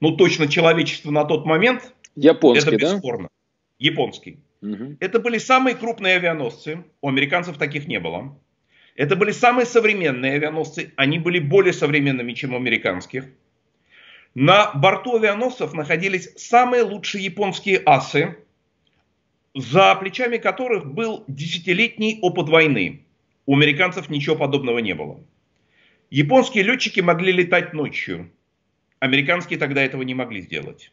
ну 0.00 0.16
точно 0.16 0.48
человечества 0.48 1.10
на 1.10 1.24
тот 1.24 1.44
момент. 1.44 1.94
Японский, 2.16 2.68
это 2.68 2.76
бесспорно. 2.76 3.24
Да? 3.24 3.30
Японский. 3.78 4.38
Угу. 4.62 4.96
Это 5.00 5.18
были 5.20 5.38
самые 5.38 5.76
крупные 5.76 6.16
авианосцы, 6.16 6.84
у 7.00 7.08
американцев 7.08 7.58
таких 7.58 7.86
не 7.86 8.00
было. 8.00 8.38
Это 8.94 9.16
были 9.16 9.32
самые 9.32 9.66
современные 9.66 10.34
авианосцы, 10.34 10.92
они 10.96 11.18
были 11.18 11.40
более 11.40 11.72
современными, 11.72 12.32
чем 12.32 12.54
у 12.54 12.56
американских. 12.56 13.26
На 14.34 14.72
борту 14.72 15.16
авианосцев 15.16 15.72
находились 15.74 16.32
самые 16.36 16.82
лучшие 16.82 17.24
японские 17.24 17.82
асы, 17.84 18.38
за 19.54 19.94
плечами 19.96 20.38
которых 20.38 20.92
был 20.92 21.24
десятилетний 21.28 22.18
опыт 22.22 22.48
войны. 22.48 23.04
У 23.46 23.56
американцев 23.56 24.08
ничего 24.08 24.36
подобного 24.36 24.78
не 24.78 24.94
было. 24.94 25.20
Японские 26.10 26.64
летчики 26.64 27.00
могли 27.00 27.32
летать 27.32 27.72
ночью. 27.72 28.30
Американские 29.00 29.58
тогда 29.58 29.82
этого 29.82 30.02
не 30.02 30.14
могли 30.14 30.40
сделать. 30.40 30.92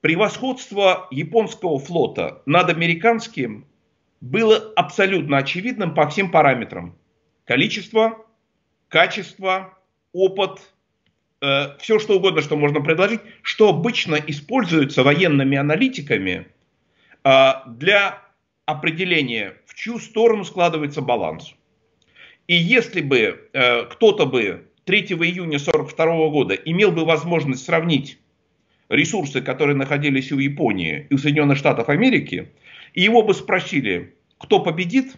Превосходство 0.00 1.08
японского 1.10 1.78
флота 1.78 2.42
над 2.44 2.68
американским 2.68 3.66
было 4.24 4.72
абсолютно 4.74 5.36
очевидным 5.36 5.94
по 5.94 6.08
всем 6.08 6.30
параметрам. 6.30 6.96
Количество, 7.44 8.24
качество, 8.88 9.78
опыт, 10.14 10.60
э, 11.42 11.76
все 11.78 11.98
что 11.98 12.16
угодно, 12.16 12.40
что 12.40 12.56
можно 12.56 12.80
предложить, 12.80 13.20
что 13.42 13.68
обычно 13.68 14.14
используется 14.14 15.02
военными 15.02 15.58
аналитиками 15.58 16.46
э, 17.22 17.50
для 17.66 18.22
определения, 18.64 19.56
в 19.66 19.74
чью 19.74 19.98
сторону 19.98 20.44
складывается 20.44 21.02
баланс. 21.02 21.54
И 22.46 22.54
если 22.54 23.02
бы 23.02 23.50
э, 23.52 23.82
кто-то 23.84 24.24
бы 24.24 24.70
3 24.84 25.00
июня 25.00 25.56
1942 25.56 26.28
года 26.30 26.54
имел 26.54 26.92
бы 26.92 27.04
возможность 27.04 27.66
сравнить 27.66 28.18
ресурсы, 28.88 29.42
которые 29.42 29.76
находились 29.76 30.32
у 30.32 30.38
Японии 30.38 31.06
и 31.10 31.14
у 31.14 31.18
Соединенных 31.18 31.58
Штатов 31.58 31.90
Америки, 31.90 32.48
и 32.94 33.02
его 33.02 33.22
бы 33.22 33.34
спросили, 33.34 34.16
кто 34.38 34.60
победит, 34.60 35.16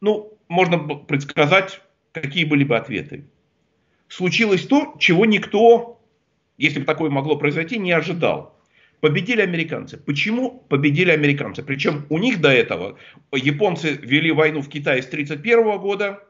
ну, 0.00 0.36
можно 0.48 0.78
предсказать, 0.78 1.80
какие 2.12 2.44
были 2.44 2.64
бы 2.64 2.76
ответы. 2.76 3.24
Случилось 4.08 4.66
то, 4.66 4.96
чего 4.98 5.24
никто, 5.24 6.00
если 6.58 6.80
бы 6.80 6.84
такое 6.84 7.10
могло 7.10 7.36
произойти, 7.36 7.78
не 7.78 7.92
ожидал. 7.92 8.58
Победили 9.00 9.40
американцы. 9.40 9.96
Почему 9.96 10.64
победили 10.68 11.10
американцы? 11.10 11.62
Причем 11.62 12.06
у 12.10 12.18
них 12.18 12.40
до 12.40 12.50
этого 12.50 12.98
японцы 13.32 13.92
вели 13.92 14.32
войну 14.32 14.60
в 14.60 14.68
Китае 14.68 15.02
с 15.02 15.06
1931 15.06 15.78
года, 15.78 16.26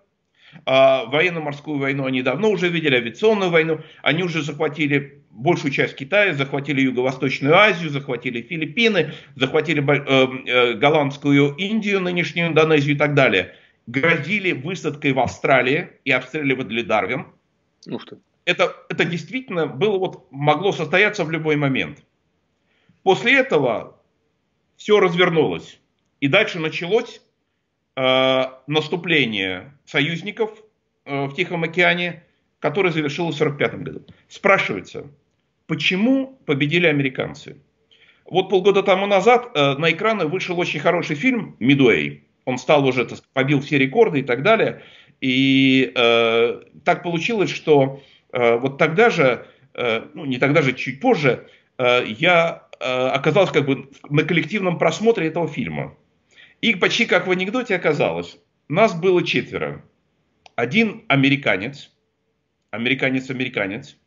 а 0.66 1.06
военно-морскую 1.06 1.78
войну 1.78 2.04
они 2.04 2.22
давно 2.22 2.50
уже 2.50 2.68
видели, 2.68 2.96
авиационную 2.96 3.50
войну. 3.50 3.80
Они 4.02 4.22
уже 4.22 4.42
захватили 4.42 5.19
большую 5.30 5.72
часть 5.72 5.96
Китая, 5.96 6.34
захватили 6.34 6.82
Юго-Восточную 6.82 7.54
Азию, 7.54 7.90
захватили 7.90 8.42
Филиппины, 8.42 9.14
захватили 9.36 9.82
э, 9.82 10.28
э, 10.46 10.74
голландскую 10.74 11.54
Индию, 11.56 12.00
нынешнюю 12.00 12.48
Индонезию 12.48 12.94
и 12.94 12.98
так 12.98 13.14
далее. 13.14 13.54
Грозили 13.86 14.52
высадкой 14.52 15.12
в 15.12 15.20
Австралии 15.20 15.90
и 16.04 16.10
обстреливали 16.10 16.82
Дарвин. 16.82 17.26
Ух 17.86 18.04
ты. 18.04 18.18
Это, 18.44 18.74
это 18.88 19.04
действительно 19.04 19.66
было 19.66 19.98
вот, 19.98 20.26
могло 20.30 20.72
состояться 20.72 21.24
в 21.24 21.30
любой 21.30 21.56
момент. 21.56 22.02
После 23.02 23.38
этого 23.38 24.00
все 24.76 24.98
развернулось. 24.98 25.78
И 26.20 26.28
дальше 26.28 26.58
началось 26.58 27.22
э, 27.96 28.42
наступление 28.66 29.74
союзников 29.84 30.50
э, 31.04 31.26
в 31.26 31.34
Тихом 31.34 31.64
океане, 31.64 32.24
которое 32.58 32.90
завершилось 32.90 33.36
в 33.36 33.42
1945 33.42 33.82
году. 33.82 34.06
Спрашивается, 34.28 35.10
почему 35.70 36.36
победили 36.46 36.88
американцы? 36.88 37.56
Вот 38.24 38.48
полгода 38.50 38.82
тому 38.82 39.06
назад 39.06 39.52
э, 39.54 39.74
на 39.74 39.92
экраны 39.92 40.26
вышел 40.26 40.58
очень 40.58 40.80
хороший 40.80 41.14
фильм 41.14 41.54
«Мидуэй». 41.60 42.24
Он 42.44 42.58
стал 42.58 42.84
уже, 42.84 43.06
побил 43.32 43.60
все 43.60 43.78
рекорды 43.78 44.18
и 44.18 44.22
так 44.24 44.42
далее. 44.42 44.82
И 45.20 45.92
э, 45.94 46.62
так 46.84 47.04
получилось, 47.04 47.50
что 47.50 48.02
э, 48.32 48.56
вот 48.56 48.78
тогда 48.78 49.10
же, 49.10 49.46
э, 49.74 50.02
ну 50.14 50.24
не 50.24 50.38
тогда 50.38 50.60
же, 50.62 50.72
чуть 50.72 50.98
позже, 50.98 51.46
э, 51.78 52.04
я 52.18 52.66
э, 52.80 52.84
оказался 52.84 53.52
как 53.52 53.66
бы 53.66 53.90
на 54.08 54.24
коллективном 54.24 54.76
просмотре 54.76 55.28
этого 55.28 55.46
фильма. 55.46 55.94
И 56.62 56.74
почти 56.74 57.06
как 57.06 57.28
в 57.28 57.30
анекдоте 57.30 57.76
оказалось, 57.76 58.38
нас 58.68 58.92
было 58.92 59.24
четверо. 59.24 59.84
Один 60.56 61.04
американец, 61.06 61.92
американец-американец, 62.72 63.99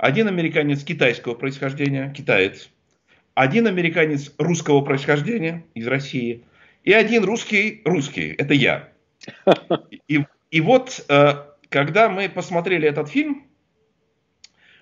один 0.00 0.28
американец 0.28 0.82
китайского 0.82 1.34
происхождения, 1.34 2.10
китаец, 2.16 2.70
один 3.34 3.66
американец 3.66 4.32
русского 4.38 4.80
происхождения 4.80 5.64
из 5.74 5.86
России 5.86 6.44
и 6.84 6.92
один 6.94 7.24
русский, 7.24 7.82
русский, 7.84 8.34
это 8.38 8.54
я. 8.54 8.88
И, 10.08 10.24
и 10.50 10.60
вот, 10.62 11.04
э, 11.08 11.34
когда 11.68 12.08
мы 12.08 12.30
посмотрели 12.30 12.88
этот 12.88 13.10
фильм, 13.10 13.46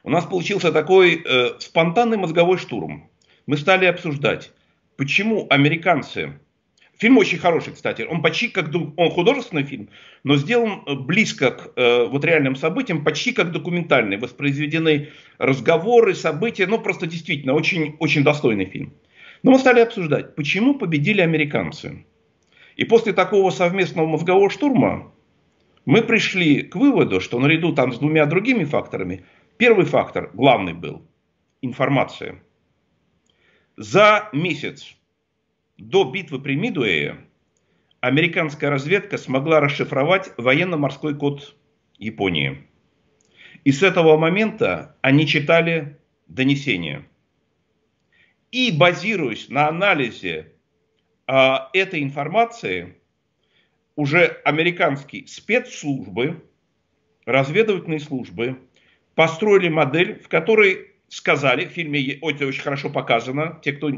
у 0.05 0.11
нас 0.11 0.25
получился 0.25 0.71
такой 0.71 1.21
э, 1.25 1.59
спонтанный 1.59 2.16
мозговой 2.16 2.57
штурм. 2.57 3.11
Мы 3.47 3.57
стали 3.57 3.87
обсуждать, 3.87 4.53
почему 4.97 5.49
американцы 5.51 6.39
Фильм 6.99 7.18
очень 7.18 7.38
хороший, 7.38 7.72
кстати. 7.72 8.03
Он 8.03 8.22
почти 8.22 8.49
как 8.49 8.70
он 8.74 9.11
художественный 9.11 9.62
фильм, 9.62 9.88
но 10.24 10.36
сделан 10.36 10.82
э, 10.84 10.94
близко 10.94 11.53
к 11.53 11.72
э, 11.76 12.07
вот 12.07 12.24
реальным 12.24 12.57
событиям, 12.57 13.05
почти 13.05 13.32
как 13.32 13.53
документальный. 13.53 14.16
Воспроизведены 14.16 15.11
разговоры, 15.38 16.14
события. 16.16 16.66
Ну, 16.66 16.80
просто 16.80 17.07
действительно 17.07 17.55
очень, 17.55 17.96
очень 18.01 18.24
достойный 18.24 18.64
фильм. 18.64 18.92
Но 19.44 19.53
мы 19.53 19.61
стали 19.61 19.78
обсуждать, 19.78 20.34
почему 20.34 20.74
победили 20.74 21.20
американцы. 21.20 22.05
И 22.74 22.84
после 22.84 23.12
такого 23.12 23.51
совместного 23.51 24.07
мозгового 24.07 24.51
штурма 24.51 25.12
мы 25.84 26.03
пришли 26.03 26.62
к 26.62 26.74
выводу, 26.74 27.20
что 27.20 27.38
наряду 27.38 27.72
там 27.72 27.92
с 27.92 27.99
двумя 27.99 28.26
другими 28.26 28.64
факторами, 28.64 29.24
первый 29.57 29.86
фактор, 29.86 30.30
главный 30.34 30.74
был, 30.74 31.03
информация. 31.62 32.42
За 33.76 34.28
месяц 34.32 34.97
до 35.79 36.05
битвы 36.05 36.41
при 36.41 36.57
Мидуэе 36.57 37.16
американская 38.01 38.68
разведка 38.68 39.16
смогла 39.16 39.61
расшифровать 39.61 40.33
военно-морской 40.37 41.16
код 41.16 41.55
Японии. 41.99 42.66
И 43.64 43.72
с 43.72 43.83
этого 43.83 44.16
момента 44.16 44.97
они 45.01 45.26
читали 45.26 45.99
донесения. 46.26 47.07
И 48.51 48.72
базируясь 48.72 49.49
на 49.49 49.68
анализе 49.68 50.53
а, 51.26 51.70
этой 51.72 52.03
информации, 52.03 52.97
уже 53.95 54.41
американские 54.45 55.26
спецслужбы, 55.26 56.43
разведывательные 57.26 58.01
службы 58.01 58.59
построили 59.14 59.68
модель, 59.68 60.20
в 60.20 60.29
которой 60.29 60.93
сказали, 61.09 61.66
в 61.66 61.70
фильме 61.70 62.12
это 62.12 62.47
очень 62.47 62.62
хорошо 62.62 62.91
показано, 62.91 63.61
те, 63.62 63.72
кто 63.72 63.91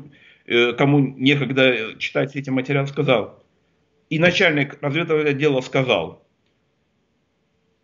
кому 0.76 0.98
некогда 0.98 1.96
читать 1.98 2.36
эти 2.36 2.51
материалы, 2.51 2.88
сказал. 2.88 3.42
И 4.09 4.18
начальник 4.18 4.78
разведывательного 4.82 5.30
отдела 5.30 5.61
сказал, 5.61 6.26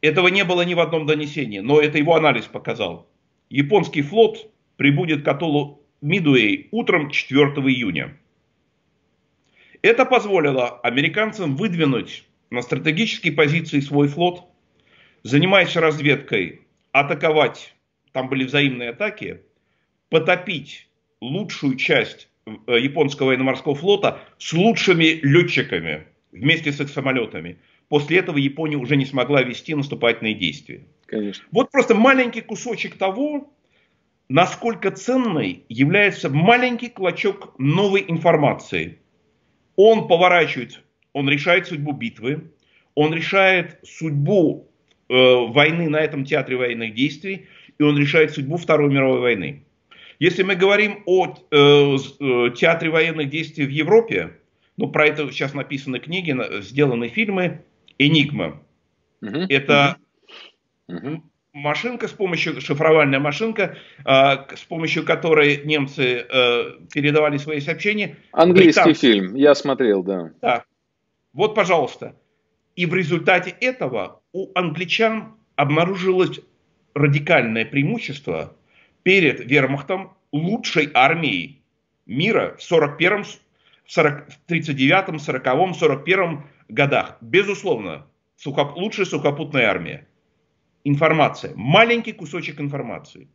этого 0.00 0.28
не 0.28 0.44
было 0.44 0.62
ни 0.62 0.74
в 0.74 0.80
одном 0.80 1.06
донесении, 1.06 1.60
но 1.60 1.80
это 1.80 1.98
его 1.98 2.14
анализ 2.14 2.44
показал. 2.44 3.08
Японский 3.48 4.02
флот 4.02 4.50
прибудет 4.76 5.24
к 5.24 5.28
атоллу 5.28 5.82
Мидуэй 6.00 6.68
утром 6.70 7.10
4 7.10 7.42
июня. 7.68 8.16
Это 9.82 10.04
позволило 10.04 10.78
американцам 10.80 11.56
выдвинуть 11.56 12.24
на 12.50 12.62
стратегические 12.62 13.32
позиции 13.32 13.80
свой 13.80 14.08
флот, 14.08 14.44
занимаясь 15.22 15.74
разведкой, 15.76 16.62
атаковать, 16.92 17.74
там 18.12 18.28
были 18.28 18.44
взаимные 18.44 18.90
атаки, 18.90 19.42
потопить 20.10 20.88
лучшую 21.20 21.76
часть 21.76 22.24
э, 22.24 22.35
японского 22.66 23.28
военно-морского 23.28 23.74
флота 23.74 24.20
с 24.38 24.52
лучшими 24.52 25.20
летчиками 25.22 26.06
вместе 26.32 26.72
с 26.72 26.80
их 26.80 26.88
самолетами. 26.88 27.58
После 27.88 28.18
этого 28.18 28.36
Япония 28.36 28.76
уже 28.76 28.96
не 28.96 29.04
смогла 29.04 29.42
вести 29.42 29.74
наступательные 29.74 30.34
действия. 30.34 30.86
Конечно. 31.06 31.44
Вот 31.52 31.70
просто 31.70 31.94
маленький 31.94 32.40
кусочек 32.40 32.96
того, 32.96 33.52
насколько 34.28 34.90
ценной 34.90 35.64
является 35.68 36.28
маленький 36.28 36.88
клочок 36.88 37.54
новой 37.58 38.04
информации. 38.08 38.98
Он 39.76 40.08
поворачивает, 40.08 40.82
он 41.12 41.28
решает 41.28 41.66
судьбу 41.66 41.92
битвы, 41.92 42.50
он 42.94 43.12
решает 43.14 43.78
судьбу 43.84 44.68
э, 45.08 45.14
войны 45.14 45.88
на 45.88 46.00
этом 46.00 46.24
театре 46.24 46.56
военных 46.56 46.94
действий, 46.94 47.46
и 47.78 47.82
он 47.82 47.96
решает 47.98 48.32
судьбу 48.32 48.56
Второй 48.56 48.90
мировой 48.90 49.20
войны. 49.20 49.65
Если 50.18 50.42
мы 50.42 50.54
говорим 50.56 51.02
о 51.06 51.26
э, 51.26 51.36
э, 51.50 52.50
театре 52.56 52.90
военных 52.90 53.28
действий 53.28 53.66
в 53.66 53.70
Европе, 53.70 54.38
ну, 54.76 54.88
про 54.90 55.06
это 55.06 55.30
сейчас 55.30 55.54
написаны 55.54 55.98
книги, 55.98 56.34
сделаны 56.60 57.08
фильмы, 57.08 57.64
«Энигма». 57.98 58.62
Угу, 59.22 59.46
это 59.48 59.96
угу. 60.88 61.22
машинка 61.52 62.08
с 62.08 62.12
помощью, 62.12 62.60
шифровальная 62.60 63.18
машинка, 63.18 63.76
э, 64.04 64.56
с 64.56 64.62
помощью 64.64 65.04
которой 65.04 65.64
немцы 65.64 66.26
э, 66.28 66.64
передавали 66.92 67.38
свои 67.38 67.60
сообщения. 67.60 68.16
Английский 68.32 68.84
Британцы. 68.84 69.00
фильм, 69.00 69.34
я 69.34 69.54
смотрел, 69.54 70.02
да. 70.02 70.32
Да. 70.40 70.64
Вот, 71.32 71.54
пожалуйста. 71.54 72.16
И 72.74 72.84
в 72.86 72.94
результате 72.94 73.50
этого 73.50 74.20
у 74.32 74.50
англичан 74.54 75.36
обнаружилось 75.56 76.40
радикальное 76.94 77.64
преимущество 77.64 78.56
перед 79.06 79.48
вермахтом 79.48 80.16
лучшей 80.32 80.90
армией 80.92 81.62
мира 82.06 82.56
в 82.58 82.72
41-м, 82.72 83.22
39-м, 83.86 85.16
40-м, 85.18 85.70
41-м 85.70 86.46
годах. 86.68 87.16
Безусловно, 87.20 88.08
сухоп, 88.36 88.76
лучшая 88.76 89.06
сухопутная 89.06 89.68
армия. 89.68 90.08
Информация. 90.82 91.52
Маленький 91.54 92.10
кусочек 92.10 92.60
информации. 92.60 93.28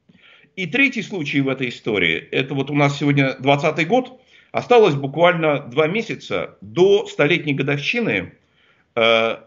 И 0.57 0.65
третий 0.65 1.03
случай 1.03 1.39
в 1.39 1.47
этой 1.47 1.69
истории, 1.69 2.17
это 2.17 2.53
вот 2.53 2.69
у 2.69 2.75
нас 2.75 2.99
сегодня 2.99 3.37
20 3.39 3.87
год, 3.87 4.19
осталось 4.51 4.95
буквально 4.95 5.59
два 5.59 5.87
месяца 5.87 6.57
до 6.59 7.05
столетней 7.07 7.53
годовщины 7.53 8.33
э, 8.95 9.37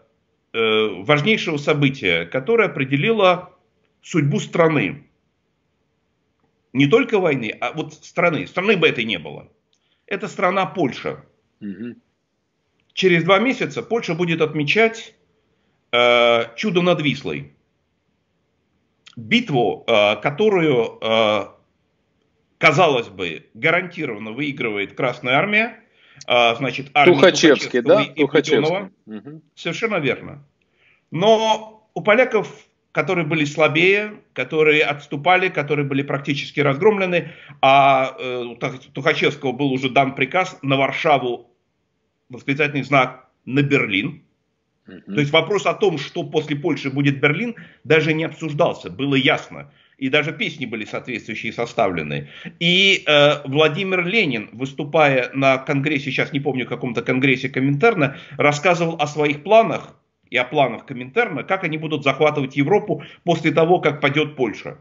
э, 0.53 0.87
важнейшего 1.03 1.57
события, 1.57 2.25
которое 2.25 2.67
определило 2.67 3.51
судьбу 4.01 4.39
страны. 4.39 5.04
Не 6.75 6.87
только 6.87 7.19
войны, 7.19 7.55
а 7.61 7.71
вот 7.71 7.93
страны. 7.93 8.45
Страны 8.47 8.75
бы 8.75 8.85
этой 8.89 9.05
не 9.05 9.17
было. 9.17 9.47
Это 10.07 10.27
страна 10.27 10.65
Польша. 10.65 11.23
Угу. 11.61 11.95
Через 12.91 13.23
два 13.23 13.39
месяца 13.39 13.81
Польша 13.81 14.13
будет 14.13 14.41
отмечать 14.41 15.15
э, 15.93 16.55
чудо 16.57 16.81
над 16.81 17.01
Вислой. 17.01 17.53
Битву, 19.15 19.85
э, 19.87 20.17
которую, 20.17 20.99
э, 20.99 21.45
казалось 22.57 23.07
бы, 23.07 23.49
гарантированно 23.53 24.33
выигрывает 24.33 24.97
Красная 24.97 25.35
Армия. 25.35 25.79
Э, 26.27 26.55
значит, 26.57 26.87
армия 26.93 27.15
Тухачевский, 27.15 27.79
да? 27.83 28.01
И 28.01 28.19
Тухачевский. 28.19 28.89
Угу. 29.05 29.41
Совершенно 29.55 29.95
верно. 29.95 30.45
Но 31.09 31.89
у 31.93 32.01
поляков 32.01 32.67
которые 32.95 33.25
были 33.25 33.43
слабее, 33.43 34.21
которые 34.31 34.81
отступали, 34.81 35.49
которые 35.49 35.85
были 35.85 36.01
практически 36.01 36.61
разгромлены, 36.61 37.33
а 37.61 38.15
э, 38.17 38.55
Тухачевского 38.93 39.51
был 39.51 39.73
уже 39.73 39.89
дан 39.89 40.15
приказ 40.15 40.57
на 40.61 40.77
Варшаву, 40.77 41.53
восклицательный 42.29 42.83
знак, 42.83 43.27
на 43.43 43.63
Берлин. 43.63 44.23
Mm-hmm. 44.87 45.13
То 45.13 45.19
есть 45.19 45.33
вопрос 45.33 45.65
о 45.65 45.73
том, 45.73 45.97
что 45.97 46.23
после 46.23 46.55
Польши 46.55 46.89
будет 46.89 47.19
Берлин, 47.19 47.55
даже 47.83 48.13
не 48.13 48.23
обсуждался, 48.23 48.89
было 48.89 49.15
ясно. 49.15 49.73
И 49.97 50.07
даже 50.07 50.31
песни 50.31 50.65
были 50.65 50.85
соответствующие 50.85 51.51
составлены. 51.51 52.29
И 52.61 53.03
э, 53.05 53.41
Владимир 53.43 54.05
Ленин, 54.05 54.47
выступая 54.53 55.31
на 55.33 55.57
конгрессе, 55.57 56.11
сейчас 56.11 56.31
не 56.31 56.39
помню, 56.39 56.65
каком-то 56.65 57.01
конгрессе 57.01 57.49
Коминтерна, 57.49 58.15
рассказывал 58.37 58.95
о 59.01 59.07
своих 59.07 59.43
планах 59.43 59.95
и 60.35 60.37
о 60.37 60.43
планах 60.43 60.85
Коминтерна, 60.85 61.43
как 61.43 61.63
они 61.63 61.77
будут 61.77 62.03
захватывать 62.03 62.57
Европу 62.57 63.03
после 63.23 63.51
того, 63.51 63.79
как 63.79 64.01
падет 64.01 64.35
Польша. 64.35 64.77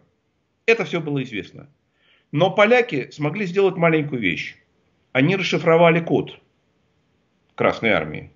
Это 0.66 0.84
все 0.84 1.00
было 1.00 1.22
известно. 1.22 1.68
Но 2.32 2.50
поляки 2.50 3.08
смогли 3.12 3.46
сделать 3.46 3.76
маленькую 3.76 4.20
вещь. 4.20 4.56
Они 5.12 5.36
расшифровали 5.36 6.00
код 6.00 6.40
Красной 7.54 7.90
Армии. 7.90 8.32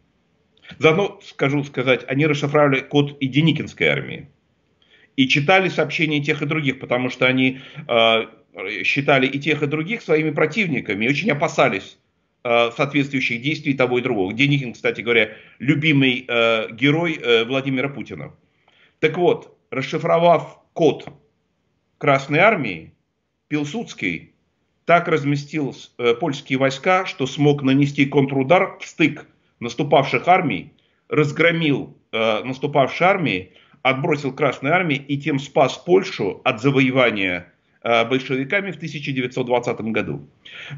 Заодно, 0.79 1.19
скажу 1.25 1.65
сказать, 1.65 2.05
они 2.07 2.25
расшифровали 2.25 2.83
код 2.83 3.17
и 3.19 3.27
Деникинской 3.27 3.89
армии. 3.89 4.29
И 5.17 5.27
читали 5.27 5.69
сообщения 5.69 6.23
тех 6.23 6.41
и 6.43 6.47
других, 6.47 6.79
потому 6.79 7.11
что 7.11 7.27
они 7.27 7.59
э, 7.89 8.85
считали 8.85 9.27
и 9.27 9.41
тех, 9.41 9.65
и 9.65 9.67
других 9.67 10.03
своими 10.03 10.31
противниками 10.31 11.07
и 11.07 11.09
очень 11.09 11.33
опасались 11.33 11.99
соответствующих 12.77 13.43
действий 13.43 13.75
того 13.75 13.99
и 13.99 14.03
другого. 14.03 14.33
Деникин, 14.33 14.73
кстати 14.73 15.01
говоря, 15.01 15.33
любимый 15.59 16.25
э, 16.27 16.69
герой 16.73 17.15
э, 17.15 17.45
Владимира 17.45 17.89
Путина. 17.89 18.33
Так 19.01 19.19
вот, 19.19 19.57
расшифровав 19.71 20.59
код 20.73 21.09
Красной 21.99 22.39
Армии, 22.39 22.93
Пилсудский 23.49 24.35
так 24.85 25.09
разместил 25.09 25.75
э, 25.99 26.15
польские 26.15 26.59
войска, 26.59 27.05
что 27.05 27.27
смог 27.27 27.63
нанести 27.63 28.07
контрудар 28.07 28.79
в 28.81 28.87
стык 28.87 29.27
наступавших 29.61 30.27
армий, 30.29 30.73
разгромил 31.09 31.97
э, 32.13 32.45
наступавшие 32.45 33.09
армии, 33.09 33.53
отбросил 33.83 34.33
Красной 34.33 34.71
армии 34.71 34.97
и 34.97 35.19
тем 35.19 35.39
спас 35.39 35.77
Польшу 35.77 36.41
от 36.45 36.63
завоевания 36.63 37.53
э, 37.83 38.05
большевиками 38.09 38.71
в 38.71 38.77
1920 38.77 39.81
году. 39.93 40.27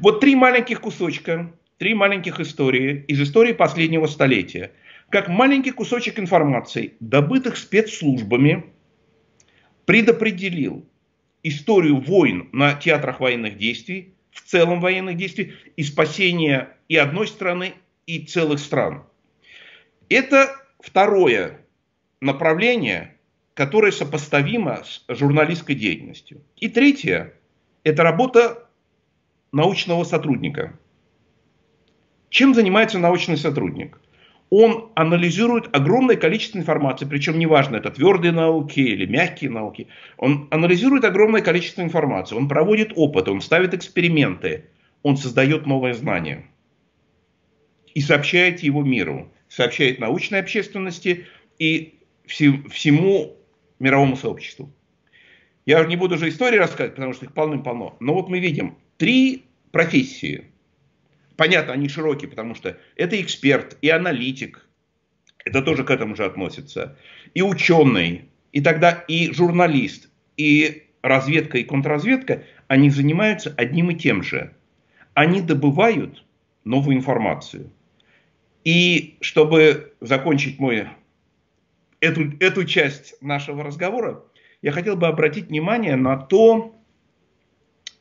Вот 0.01 0.19
три 0.19 0.35
маленьких 0.35 0.81
кусочка 0.81 1.51
три 1.81 1.95
маленьких 1.95 2.39
истории 2.39 3.05
из 3.07 3.19
истории 3.19 3.53
последнего 3.53 4.05
столетия. 4.05 4.71
Как 5.09 5.29
маленький 5.29 5.71
кусочек 5.71 6.19
информации, 6.19 6.93
добытых 6.99 7.57
спецслужбами, 7.57 8.65
предопределил 9.85 10.85
историю 11.41 11.99
войн 11.99 12.49
на 12.51 12.75
театрах 12.75 13.19
военных 13.19 13.57
действий, 13.57 14.13
в 14.29 14.43
целом 14.43 14.79
военных 14.79 15.17
действий, 15.17 15.55
и 15.75 15.81
спасения 15.81 16.77
и 16.87 16.97
одной 16.97 17.25
страны, 17.25 17.73
и 18.05 18.19
целых 18.19 18.59
стран. 18.59 19.03
Это 20.07 20.55
второе 20.81 21.65
направление, 22.19 23.17
которое 23.55 23.91
сопоставимо 23.91 24.83
с 24.83 25.03
журналистской 25.09 25.73
деятельностью. 25.73 26.43
И 26.57 26.69
третье– 26.69 27.33
это 27.83 28.03
работа 28.03 28.69
научного 29.51 30.03
сотрудника– 30.03 30.77
чем 32.31 32.55
занимается 32.55 32.97
научный 32.97 33.35
сотрудник? 33.35 33.99
Он 34.49 34.89
анализирует 34.95 35.73
огромное 35.75 36.15
количество 36.15 36.57
информации, 36.57 37.05
причем 37.05 37.37
неважно, 37.37 37.75
это 37.75 37.91
твердые 37.91 38.31
науки 38.31 38.79
или 38.79 39.05
мягкие 39.05 39.49
науки. 39.49 39.89
Он 40.17 40.47
анализирует 40.49 41.03
огромное 41.03 41.41
количество 41.41 41.81
информации, 41.81 42.35
он 42.35 42.47
проводит 42.47 42.93
опыт, 42.95 43.27
он 43.27 43.41
ставит 43.41 43.73
эксперименты, 43.73 44.65
он 45.03 45.17
создает 45.17 45.65
новое 45.65 45.93
знание 45.93 46.45
и 47.93 47.99
сообщает 47.99 48.61
его 48.61 48.81
миру, 48.81 49.31
сообщает 49.49 49.99
научной 49.99 50.39
общественности 50.39 51.25
и 51.59 51.99
всему 52.25 53.35
мировому 53.79 54.15
сообществу. 54.15 54.73
Я 55.65 55.83
не 55.83 55.97
буду 55.97 56.15
уже 56.15 56.29
истории 56.29 56.57
рассказывать, 56.57 56.95
потому 56.95 57.13
что 57.13 57.25
их 57.25 57.33
полным-полно. 57.33 57.97
Но 57.99 58.13
вот 58.13 58.29
мы 58.29 58.39
видим 58.39 58.77
три 58.97 59.43
профессии– 59.71 60.45
Понятно, 61.41 61.73
они 61.73 61.89
широкие, 61.89 62.29
потому 62.29 62.53
что 62.53 62.77
это 62.95 63.19
эксперт 63.19 63.75
и 63.81 63.89
аналитик, 63.89 64.63
это 65.43 65.63
тоже 65.63 65.83
к 65.83 65.89
этому 65.89 66.15
же 66.15 66.23
относится, 66.23 66.99
и 67.33 67.41
ученый, 67.41 68.29
и 68.51 68.61
тогда 68.61 68.91
и 68.91 69.33
журналист, 69.33 70.11
и 70.37 70.83
разведка, 71.01 71.57
и 71.57 71.63
контрразведка, 71.63 72.43
они 72.67 72.91
занимаются 72.91 73.51
одним 73.57 73.89
и 73.89 73.95
тем 73.95 74.21
же. 74.21 74.53
Они 75.15 75.41
добывают 75.41 76.23
новую 76.63 76.97
информацию. 76.97 77.71
И 78.63 79.17
чтобы 79.21 79.95
закончить 79.99 80.59
мой, 80.59 80.89
эту, 82.01 82.37
эту 82.39 82.65
часть 82.65 83.19
нашего 83.19 83.63
разговора, 83.63 84.23
я 84.61 84.71
хотел 84.71 84.95
бы 84.95 85.07
обратить 85.07 85.47
внимание 85.47 85.95
на 85.95 86.17
то, 86.17 86.75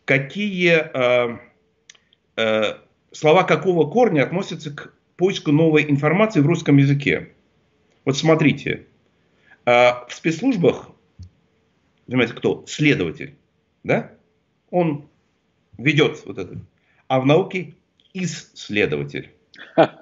какие 0.05 0.74
э, 0.74 1.38
э, 2.36 2.74
слова 3.13 3.45
какого 3.45 3.91
корня 3.91 4.23
относятся 4.23 4.71
к 4.71 4.93
поиску 5.17 5.53
новой 5.53 5.91
информации 5.91 6.41
в 6.41 6.47
русском 6.47 6.77
языке. 6.77 7.33
Вот 8.05 8.17
смотрите, 8.17 8.87
а, 9.67 10.07
в 10.09 10.15
спецслужбах, 10.15 10.91
понимаете, 12.07 12.35
кто? 12.35 12.65
Следователь, 12.67 13.37
да? 13.85 14.13
Он 14.71 15.09
ведет 15.79 16.25
вот 16.27 16.39
это. 16.39 16.59
а 17.09 17.21
в 17.21 17.27
науке 17.27 17.75
исследователь. 18.15 19.31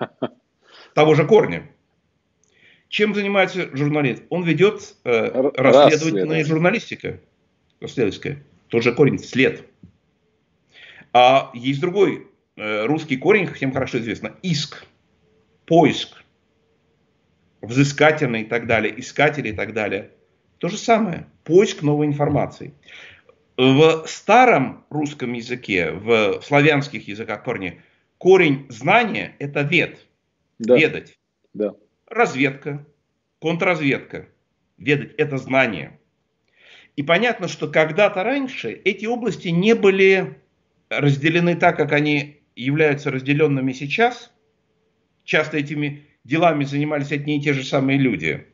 Того 0.94 1.14
же 1.14 1.26
корня. 1.26 1.68
Чем 2.88 3.14
занимается 3.14 3.74
журналист? 3.76 4.22
Он 4.30 4.44
ведет 4.44 4.96
э, 5.04 5.50
расследовательная 5.56 6.44
журналистика. 6.44 7.20
Расследовательская. 7.80 8.42
Тот 8.68 8.82
же 8.82 8.94
корень 8.94 9.18
след. 9.18 9.68
А 11.12 11.50
есть 11.54 11.80
другой 11.80 12.28
русский 12.58 13.16
корень, 13.16 13.46
всем 13.46 13.72
хорошо 13.72 13.98
известно. 13.98 14.34
Иск. 14.42 14.84
Поиск. 15.66 16.22
Взыскательный 17.60 18.42
и 18.42 18.44
так 18.44 18.66
далее. 18.66 18.98
Искатели 19.00 19.50
и 19.50 19.52
так 19.52 19.72
далее. 19.72 20.10
То 20.58 20.68
же 20.68 20.76
самое. 20.76 21.26
Поиск 21.44 21.82
новой 21.82 22.06
информации. 22.06 22.74
В 23.56 24.04
старом 24.06 24.84
русском 24.90 25.32
языке, 25.32 25.92
в 25.92 26.40
славянских 26.42 27.08
языках 27.08 27.42
корни, 27.42 27.80
корень 28.18 28.66
знания– 28.68 29.34
это 29.38 29.62
вед. 29.62 30.06
Да. 30.58 30.76
Ведать. 30.76 31.18
Да 31.54 31.74
разведка, 32.08 32.86
контрразведка. 33.40 34.28
Ведать– 34.76 35.14
это 35.18 35.38
знание. 35.38 35.98
И 36.96 37.02
понятно, 37.02 37.48
что 37.48 37.68
когда-то 37.68 38.24
раньше 38.24 38.70
эти 38.70 39.06
области 39.06 39.48
не 39.48 39.74
были 39.74 40.40
разделены 40.88 41.56
так, 41.56 41.76
как 41.76 41.92
они 41.92 42.37
являются 42.64 43.10
разделенными 43.10 43.72
сейчас. 43.72 44.32
Часто 45.24 45.58
этими 45.58 46.04
делами 46.24 46.64
занимались 46.64 47.12
одни 47.12 47.38
и 47.38 47.40
те 47.40 47.52
же 47.52 47.64
самые 47.64 47.98
люди. 47.98 48.46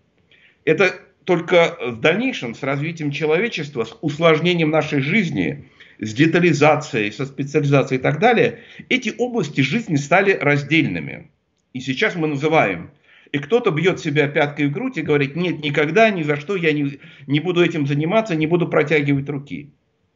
Это 0.65 0.95
только 1.25 1.77
в 1.81 2.01
дальнейшем 2.01 2.55
с 2.55 2.63
развитием 2.63 3.11
человечества, 3.11 3.85
с 3.85 3.97
усложнением 4.03 4.71
нашей 4.71 5.01
жизни, 5.01 5.69
с 5.99 6.13
детализацией, 6.13 7.13
со 7.13 7.25
специализацией 7.27 7.99
и 7.99 8.03
так 8.03 8.19
далее, 8.19 8.61
эти 8.89 9.15
области 9.17 9.61
жизни 9.61 9.97
стали 9.97 10.33
раздельными. 10.33 11.31
И 11.73 11.81
сейчас 11.81 12.15
мы 12.15 12.27
называем 12.27 12.91
и 13.35 13.39
кто-то 13.39 13.73
бьет 13.73 13.99
себя 13.99 14.29
пяткой 14.29 14.69
в 14.69 14.73
грудь 14.73 14.97
и 14.97 15.03
говорит, 15.03 15.35
нет, 15.35 15.61
никогда, 15.61 16.09
ни 16.09 16.23
за 16.23 16.37
что 16.37 16.55
я 16.55 16.73
не, 16.73 17.01
не 17.27 17.41
буду 17.41 17.65
этим 17.65 17.85
заниматься, 17.85 18.37
не 18.37 18.47
буду 18.47 18.69
протягивать 18.69 19.29
руки. 19.29 19.73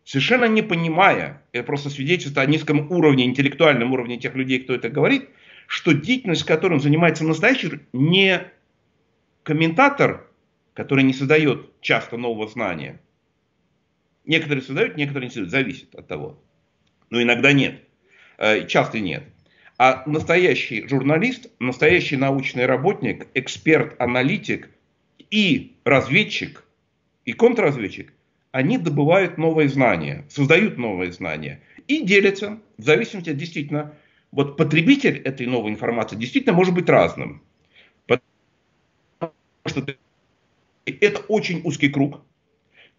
Совершенно 0.08 0.46
не 0.46 0.62
понимая, 0.62 1.42
это 1.52 1.64
просто 1.64 1.90
свидетельство 1.90 2.40
о 2.40 2.46
низком 2.46 2.90
уровне, 2.90 3.26
интеллектуальном 3.26 3.92
уровне 3.92 4.16
тех 4.16 4.34
людей, 4.34 4.60
кто 4.60 4.72
это 4.74 4.88
говорит, 4.88 5.28
что 5.66 5.92
деятельность, 5.92 6.44
которой 6.44 6.72
он 6.72 6.80
занимается 6.80 7.26
настоящий, 7.26 7.80
не 7.92 8.50
комментатор, 9.42 10.26
который 10.72 11.04
не 11.04 11.12
создает 11.12 11.78
часто 11.82 12.16
нового 12.16 12.48
знания. 12.48 13.02
Некоторые 14.24 14.62
создают, 14.62 14.96
некоторые 14.96 15.26
не 15.26 15.30
создают, 15.34 15.50
зависит 15.50 15.94
от 15.94 16.08
того. 16.08 16.42
Но 17.10 17.20
иногда 17.20 17.52
нет, 17.52 17.82
э, 18.38 18.66
часто 18.66 19.00
нет. 19.00 19.24
А 19.76 20.04
настоящий 20.06 20.88
журналист, 20.88 21.50
настоящий 21.58 22.16
научный 22.16 22.64
работник, 22.64 23.26
эксперт, 23.34 23.94
аналитик 24.00 24.70
и 25.30 25.76
разведчик, 25.84 26.64
и 27.26 27.34
контрразведчик, 27.34 28.14
они 28.52 28.78
добывают 28.78 29.38
новые 29.38 29.68
знания, 29.68 30.24
создают 30.28 30.78
новые 30.78 31.12
знания 31.12 31.62
и 31.86 32.02
делятся. 32.02 32.58
В 32.76 32.82
зависимости 32.82 33.30
от 33.30 33.36
действительно, 33.36 33.94
вот 34.30 34.56
потребитель 34.56 35.18
этой 35.18 35.46
новой 35.46 35.70
информации 35.70 36.16
действительно 36.16 36.54
может 36.54 36.74
быть 36.74 36.88
разным. 36.88 37.42
Потому 38.06 39.32
что 39.66 39.84
это 40.86 41.20
очень 41.28 41.60
узкий 41.64 41.88
круг, 41.88 42.22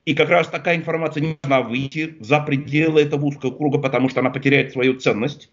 и 0.06 0.16
как 0.16 0.30
раз 0.30 0.47
такая 0.47 0.76
информация 0.76 1.22
не 1.22 1.38
должна 1.41 1.62
выйти 1.62 2.16
за 2.20 2.39
пределы 2.39 3.02
этого 3.02 3.26
узкого 3.26 3.56
круга, 3.56 3.80
потому 3.80 4.10
что 4.10 4.22
она 4.22 4.30
потеряет 4.30 4.72
свою 4.72 4.95
ценность. 5.00 5.52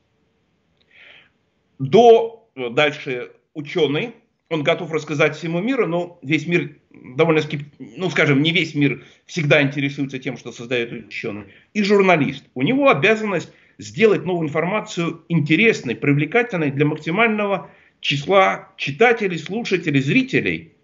До 1.78 2.48
э, 2.54 2.70
дальше 2.70 3.32
ученый, 3.54 4.14
он 4.48 4.62
готов 4.62 4.92
рассказать 4.92 5.36
всему 5.36 5.60
миру, 5.60 5.86
но 5.86 6.18
весь 6.22 6.46
мир 6.46 6.78
довольно 6.90 7.42
скептически, 7.42 7.98
ну 7.98 8.10
скажем, 8.10 8.42
не 8.42 8.52
весь 8.52 8.74
мир 8.74 9.04
всегда 9.24 9.62
интересуется 9.62 10.18
тем, 10.18 10.36
что 10.36 10.52
создает 10.52 10.92
ученый. 10.92 11.44
И 11.74 11.82
журналист. 11.82 12.44
У 12.54 12.62
него 12.62 12.88
обязанность 12.88 13.50
сделать 13.78 14.24
новую 14.24 14.48
информацию 14.48 15.24
интересной, 15.28 15.96
привлекательной 15.96 16.70
для 16.70 16.86
максимального 16.86 17.70
числа 18.00 18.72
читателей, 18.76 19.38
слушателей, 19.38 20.00
зрителей. 20.00 20.74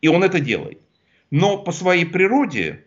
И 0.00 0.08
он 0.08 0.22
это 0.22 0.38
делает. 0.38 0.78
Но 1.30 1.58
по 1.58 1.72
своей 1.72 2.06
природе 2.06 2.84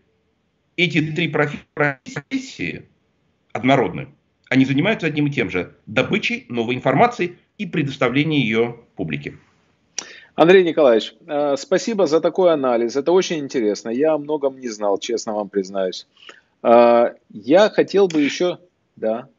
эти 0.78 1.01
три 1.01 1.28
профессии 1.28 2.88
однородны. 3.51 4.08
Они 4.49 4.64
занимаются 4.64 5.08
одним 5.08 5.28
и 5.28 5.32
тем 5.32 5.49
же– 5.49 5.76
добычей 5.86 6.45
новой 6.47 6.76
информации 6.76 7.38
и 7.58 7.66
предоставлением 7.66 8.41
ее 8.41 8.80
публике. 8.95 9.34
Андрей 10.38 10.63
Николаевич, 10.63 11.15
э, 11.25 11.55
спасибо 11.57 12.05
за 12.05 12.21
такой 12.21 12.53
анализ. 12.53 12.95
Это 12.95 13.11
очень 13.11 13.39
интересно. 13.39 13.89
Я 13.89 14.13
о 14.13 14.17
многом 14.19 14.59
не 14.59 14.69
знал, 14.69 14.99
честно 14.99 15.33
вам 15.33 15.49
признаюсь. 15.49 16.05
Э, 16.61 17.15
я 17.31 17.71
хотел 17.71 18.07
бы 18.07 18.21
еще... 18.21 18.59
Да. 18.95 19.29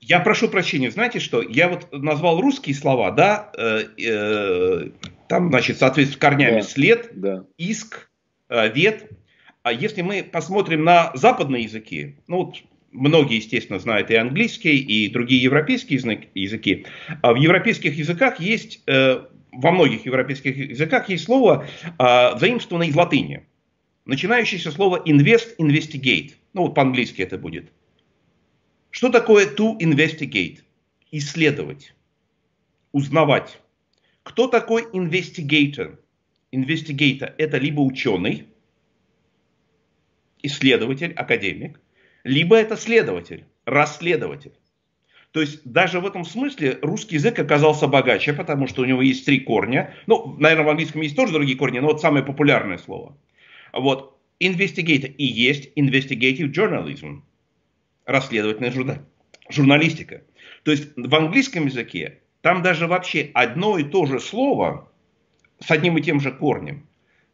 Я 0.00 0.20
прошу 0.20 0.48
прощения, 0.48 0.90
знаете 0.90 1.20
что, 1.20 1.42
я 1.42 1.68
вот 1.68 1.88
назвал 1.92 2.40
русские 2.40 2.74
слова, 2.74 3.10
да, 3.10 3.52
э, 3.58 3.80
э, 4.02 4.88
там, 5.28 5.50
значит, 5.50 5.78
соответственно, 5.78 6.20
корнями 6.20 6.60
да. 6.60 6.66
след, 6.66 7.10
да. 7.12 7.44
иск, 7.58 8.08
э, 8.48 8.72
вет. 8.72 9.10
А 9.62 9.72
если 9.72 10.00
мы 10.00 10.22
посмотрим 10.22 10.82
на 10.82 11.10
западные 11.14 11.64
языки, 11.64 12.16
ну 12.26 12.44
вот 12.44 12.56
многие, 12.90 13.36
естественно, 13.36 13.78
знают 13.78 14.10
и 14.10 14.14
английский, 14.14 14.78
и 14.78 15.10
другие 15.10 15.42
европейские 15.42 16.00
языки. 16.34 16.86
А 17.20 17.34
в 17.34 17.36
европейских 17.36 17.94
языках 17.94 18.40
есть, 18.40 18.82
э, 18.86 19.24
во 19.52 19.70
многих 19.70 20.06
европейских 20.06 20.56
языках 20.56 21.08
есть 21.08 21.24
слово, 21.24 21.66
э, 21.98 22.38
заимствованное 22.38 22.88
из 22.88 22.94
латыни. 22.94 23.46
Начинающееся 24.04 24.70
слово 24.70 25.02
invest, 25.04 25.56
investigate. 25.58 26.32
Ну 26.52 26.62
вот 26.62 26.74
по-английски 26.74 27.22
это 27.22 27.38
будет. 27.38 27.72
Что 28.90 29.10
такое 29.10 29.46
to 29.54 29.78
investigate? 29.78 30.60
Исследовать, 31.10 31.94
узнавать. 32.92 33.60
Кто 34.22 34.46
такой 34.48 34.84
investigator? 34.92 35.98
Investigator– 36.52 37.34
это 37.38 37.58
либо 37.58 37.80
ученый, 37.80 38.46
исследователь, 40.42 41.12
академик– 41.12 41.80
либо 42.24 42.56
это 42.56 42.76
следователь, 42.76 43.46
расследователь. 43.64 44.52
То 45.32 45.40
есть 45.40 45.60
даже 45.64 46.00
в 46.00 46.06
этом 46.06 46.24
смысле 46.24 46.78
русский 46.80 47.16
язык 47.16 47.38
оказался 47.38 47.86
богаче, 47.86 48.32
потому 48.32 48.66
что 48.66 48.82
у 48.82 48.84
него 48.86 49.02
есть 49.02 49.26
три 49.26 49.40
корня. 49.40 49.94
Ну, 50.06 50.36
наверное, 50.38 50.64
в 50.64 50.68
английском 50.70 51.02
есть 51.02 51.16
тоже 51.16 51.32
другие 51.32 51.58
корни, 51.58 51.78
но 51.80 51.88
вот 51.88 52.00
самое 52.00 52.24
популярное 52.24 52.78
слово. 52.78 53.16
Вот 53.72 54.18
investigate 54.40 55.06
и 55.06 55.24
есть 55.24 55.70
investigative 55.76 56.52
journalism, 56.52 57.22
расследовательная 58.06 58.72
журна... 58.72 59.04
журналистика. 59.50 60.22
То 60.62 60.70
есть 60.70 60.88
в 60.96 61.14
английском 61.14 61.66
языке 61.66 62.20
там 62.40 62.62
даже 62.62 62.86
вообще 62.86 63.30
одно 63.34 63.78
и 63.78 63.84
то 63.84 64.06
же 64.06 64.20
слово 64.20 64.90
с 65.60 65.70
одним 65.70 65.98
и 65.98 66.02
тем 66.02 66.20
же 66.20 66.32
корнем 66.32 66.86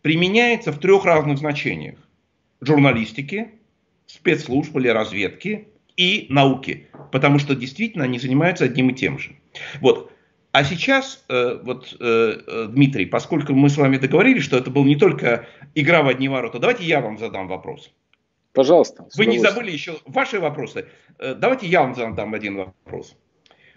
применяется 0.03 0.73
в 0.73 0.79
трех 0.79 1.05
разных 1.05 1.39
значениях. 1.39 1.99
Журналистики, 2.61 3.53
спецслужб 4.07 4.77
или 4.77 4.89
разведки 4.89 5.69
и 5.97 6.27
науки, 6.29 6.89
потому 7.13 7.39
что 7.39 7.55
действительно 7.55 8.05
они 8.05 8.19
занимаются 8.19 8.65
одним 8.65 8.91
и 8.91 8.95
тем 8.95 9.19
же. 9.19 9.37
Вот. 9.81 10.11
А 10.53 10.63
сейчас, 10.63 11.25
э, 11.29 11.59
вот, 11.63 11.97
э, 11.99 12.41
э, 12.47 12.67
Дмитрий, 12.69 13.07
поскольку 13.07 13.55
мы 13.55 13.69
с 13.69 13.77
вами 13.77 13.97
договорились, 13.97 14.45
что 14.45 14.57
это 14.57 14.71
был 14.71 14.85
не 14.85 14.95
только 14.97 15.49
игра 15.75 16.03
в 16.03 16.09
одни 16.09 16.29
ворота, 16.29 16.61
давайте 16.61 16.85
я 16.85 17.01
вам 17.01 17.19
задам 17.19 17.49
вопрос. 17.49 17.93
Пожалуйста. 18.53 19.09
Вы 19.17 19.27
не 19.27 19.41
забыли 19.41 19.73
еще 19.73 19.99
ваши 20.07 20.39
вопросы? 20.39 20.87
Э, 21.19 21.35
давайте 21.35 21.67
я 21.67 21.83
вам 21.83 21.97
задам 21.97 22.35
один 22.35 22.57
вопрос. 22.57 23.17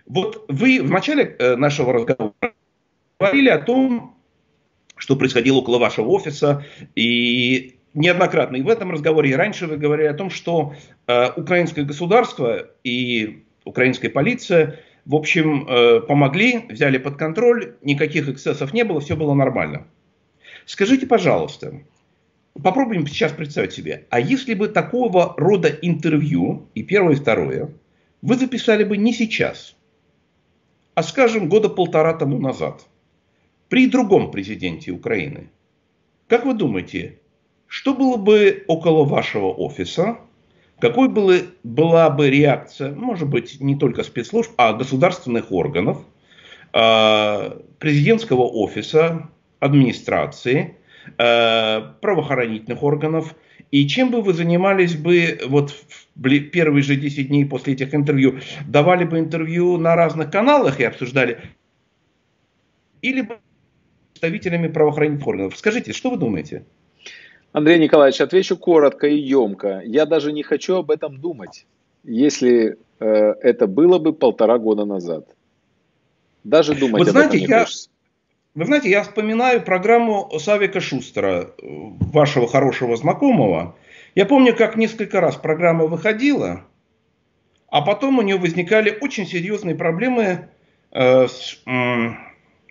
Вот 0.06 0.46
вы 0.50 0.82
в 0.82 0.92
начале 0.92 1.36
нашего 1.58 1.94
разговора 1.94 2.34
говорили 3.20 3.50
о 3.50 3.58
том, 3.58 4.16
что 4.96 5.16
происходило 5.16 5.58
около 5.58 5.80
вашего 5.80 6.08
офиса, 6.10 6.64
и 6.96 7.77
неоднократно 7.98 8.58
и 8.58 8.62
в 8.62 8.70
этом 8.70 8.92
разговоре, 8.92 9.32
и 9.32 9.36
раньше 9.36 9.66
вы 9.68 9.78
говорили 9.78 10.08
о 10.08 10.14
том, 10.14 10.30
что 10.30 10.76
э, 11.08 11.32
украинское 11.36 11.84
государство 11.84 12.70
и 12.84 13.44
украинская 13.66 14.12
полиция, 14.12 14.80
в 15.06 15.16
общем, 15.16 15.68
э, 15.68 16.02
помогли, 16.02 16.66
взяли 16.70 17.00
под 17.00 17.18
контроль, 17.18 17.76
никаких 17.82 18.30
эксцессов 18.30 18.72
не 18.74 18.84
было, 18.84 19.02
все 19.02 19.16
было 19.16 19.34
нормально. 19.34 19.88
Скажите, 20.66 21.08
пожалуйста, 21.08 21.82
попробуем 22.62 23.08
сейчас 23.08 23.32
представить 23.32 23.74
себе, 23.74 24.06
а 24.10 24.20
если 24.20 24.54
бы 24.54 24.68
такого 24.68 25.34
рода 25.36 25.70
интервью, 25.70 26.68
и 26.76 26.84
первое, 26.84 27.14
и 27.14 27.18
второе, 27.18 27.74
вы 28.22 28.36
записали 28.36 28.84
бы 28.84 28.96
не 28.98 29.12
сейчас, 29.12 29.76
а, 30.94 31.02
скажем, 31.02 31.50
года 31.50 31.70
полтора 31.70 32.14
тому 32.14 32.38
назад, 32.38 32.86
при 33.70 33.88
другом 33.88 34.30
президенте 34.30 34.92
Украины, 34.92 35.50
как 36.28 36.46
вы 36.46 36.54
думаете, 36.54 37.20
что 37.68 37.94
было 37.94 38.18
бы 38.18 38.64
около 38.68 39.04
вашего 39.04 39.52
офиса 39.52 40.18
какой 40.80 41.10
была, 41.10 41.38
была 41.64 42.10
бы 42.10 42.30
реакция, 42.30 42.94
может 42.94 43.28
быть, 43.28 43.60
не 43.60 43.76
только 43.76 44.04
спецслужб, 44.04 44.52
а 44.58 44.74
государственных 44.74 45.52
органов, 45.52 46.06
э, 46.74 47.60
президентского 47.80 48.44
офиса, 48.44 49.30
администрации, 49.60 50.78
э, 51.18 51.82
правоохранительных 52.02 52.84
органов, 52.84 53.34
и 53.72 53.88
чем 53.88 54.12
бы 54.12 54.22
вы 54.22 54.34
занимались 54.34 54.96
бы 54.96 55.40
вот 55.48 55.72
в 55.72 56.50
первые 56.52 56.84
же 56.84 56.96
10 56.96 57.28
дней 57.28 57.46
после 57.46 57.74
этих 57.74 57.96
интервью? 57.96 58.40
Давали 58.68 59.04
бы 59.04 59.18
интервью 59.18 59.78
на 59.78 59.96
разных 59.96 60.30
каналах 60.32 60.80
и 60.80 60.84
обсуждали? 60.84 61.40
Или 63.02 63.22
бы 63.22 63.40
представителями 64.12 64.68
правоохранительных 64.68 65.28
органов? 65.28 65.58
Скажите, 65.58 65.92
что 65.92 66.12
вы 66.12 66.18
думаете? 66.18 66.66
Андрей 67.52 67.80
Николаевич, 67.80 68.22
отвечу 68.22 68.58
коротко 68.58 69.08
и 69.08 69.18
емко. 69.18 69.82
Я 69.86 70.06
даже 70.06 70.32
не 70.32 70.44
хочу 70.44 70.76
об 70.76 70.92
этом 70.92 71.20
думать, 71.20 71.66
если 72.04 72.78
э, 73.00 73.06
это 73.06 73.68
было 73.68 74.00
бы 74.00 74.14
полтора 74.14 74.58
года 74.58 74.86
назад. 74.86 75.28
Даже 76.44 76.76
думать 76.76 77.00
вот 77.00 77.08
об 77.08 77.12
знаете, 77.12 77.38
этом 77.38 77.40
не 77.40 77.48
я, 77.48 77.60
хочется. 77.60 77.90
Вы 78.56 78.66
знаете, 78.66 78.90
я 78.90 79.04
вспоминаю 79.04 79.62
программу 79.62 80.32
Савика 80.40 80.80
Шустера, 80.80 81.52
вашего 81.62 82.48
хорошего 82.48 82.96
знакомого. 82.96 83.76
Я 84.16 84.26
помню, 84.26 84.56
как 84.56 84.76
несколько 84.78 85.22
раз 85.22 85.36
программа 85.36 85.86
выходила, 85.86 86.64
а 87.70 87.82
потом 87.82 88.18
у 88.18 88.22
нее 88.22 88.38
возникали 88.38 88.98
очень 89.00 89.28
серьезные 89.28 89.76
проблемы 89.76 90.50
э, 90.92 91.28
с 91.28 91.62
э, 91.66 92.27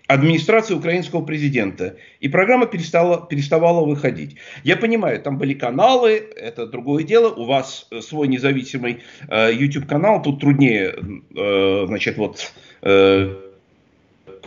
администрацией 0.06 0.78
украинского 0.78 1.24
президента. 1.24 1.96
И 2.20 2.28
программа 2.28 2.66
перестала, 2.66 3.26
переставала 3.26 3.84
выходить. 3.84 4.36
Я 4.64 4.76
понимаю, 4.76 5.20
там 5.20 5.38
были 5.38 5.54
каналы, 5.54 6.12
это 6.36 6.66
другое 6.66 7.04
дело. 7.04 7.32
У 7.32 7.44
вас 7.44 7.88
свой 8.00 8.28
независимый 8.28 9.02
э, 9.28 9.52
YouTube 9.52 9.86
канал, 9.86 10.22
тут 10.22 10.40
труднее, 10.40 10.94
э, 11.34 11.84
значит, 11.86 12.16
вот 12.16 12.52
э, 12.82 13.36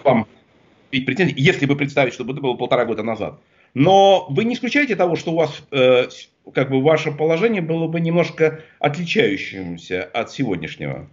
вам 0.03 0.27
претензий, 0.91 1.35
если 1.37 1.65
бы 1.65 1.75
представить, 1.75 2.13
что 2.13 2.23
это 2.23 2.41
было 2.41 2.53
полтора 2.55 2.85
года 2.85 3.03
назад. 3.03 3.39
Но 3.73 4.25
вы 4.29 4.45
не 4.45 4.55
исключаете 4.55 4.95
того, 4.95 5.15
что 5.15 5.31
у 5.31 5.35
вас, 5.35 5.61
э, 5.71 6.07
как 6.53 6.69
бы, 6.69 6.81
ваше 6.81 7.11
положение 7.11 7.61
было 7.61 7.87
бы 7.87 7.99
немножко 7.99 8.61
отличающимся 8.79 10.03
от 10.03 10.31
сегодняшнего? 10.31 11.07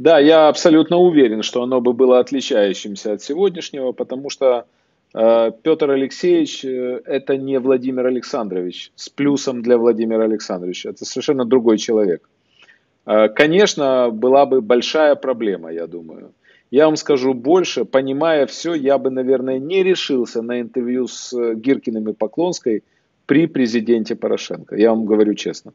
Да, 0.00 0.18
я 0.18 0.48
абсолютно 0.48 0.96
уверен, 0.96 1.42
что 1.42 1.62
оно 1.62 1.82
бы 1.82 1.92
было 1.92 2.20
отличающимся 2.20 3.12
от 3.12 3.22
сегодняшнего, 3.22 3.92
потому 3.92 4.30
что 4.30 4.64
э, 5.12 5.52
Петр 5.62 5.90
Алексеевич 5.90 6.64
э, 6.64 7.02
это 7.04 7.36
не 7.36 7.60
Владимир 7.60 8.06
Александрович 8.06 8.92
с 8.96 9.10
плюсом 9.10 9.60
для 9.60 9.76
Владимира 9.76 10.24
Александровича. 10.24 10.88
Это 10.88 11.04
совершенно 11.04 11.44
другой 11.44 11.76
человек. 11.76 12.26
Э, 13.04 13.28
конечно, 13.28 14.08
была 14.10 14.46
бы 14.46 14.62
большая 14.62 15.16
проблема, 15.16 15.70
я 15.70 15.86
думаю. 15.86 16.32
Я 16.70 16.86
вам 16.86 16.96
скажу 16.96 17.34
больше, 17.34 17.84
понимая 17.84 18.46
все, 18.46 18.72
я 18.72 18.96
бы, 18.96 19.10
наверное, 19.10 19.58
не 19.58 19.82
решился 19.82 20.40
на 20.40 20.62
интервью 20.62 21.08
с 21.08 21.30
э, 21.34 21.54
Гиркиным 21.56 22.08
и 22.08 22.14
Поклонской 22.14 22.84
при 23.26 23.46
президенте 23.46 24.16
Порошенко. 24.16 24.76
Я 24.76 24.92
вам 24.92 25.04
говорю 25.04 25.34
честно. 25.34 25.74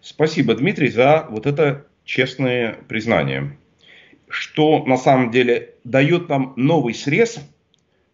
Спасибо, 0.00 0.56
Дмитрий, 0.56 0.88
за 0.88 1.28
вот 1.30 1.46
это 1.46 1.86
честное 2.06 2.72
признание, 2.88 3.58
что 4.28 4.86
на 4.86 4.96
самом 4.96 5.30
деле 5.30 5.74
дает 5.84 6.30
нам 6.30 6.54
новый 6.56 6.94
срез 6.94 7.38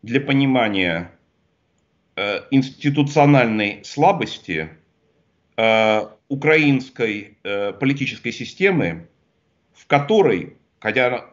для 0.03 0.21
понимания 0.21 1.13
э, 2.17 2.41
институциональной 2.51 3.85
слабости 3.85 4.71
э, 5.57 6.07
украинской 6.29 7.39
э, 7.45 7.73
политической 7.75 8.33
системы, 8.33 9.07
в 9.75 9.87
которой 9.87 10.57
хотя 10.81 11.07
она 11.07 11.25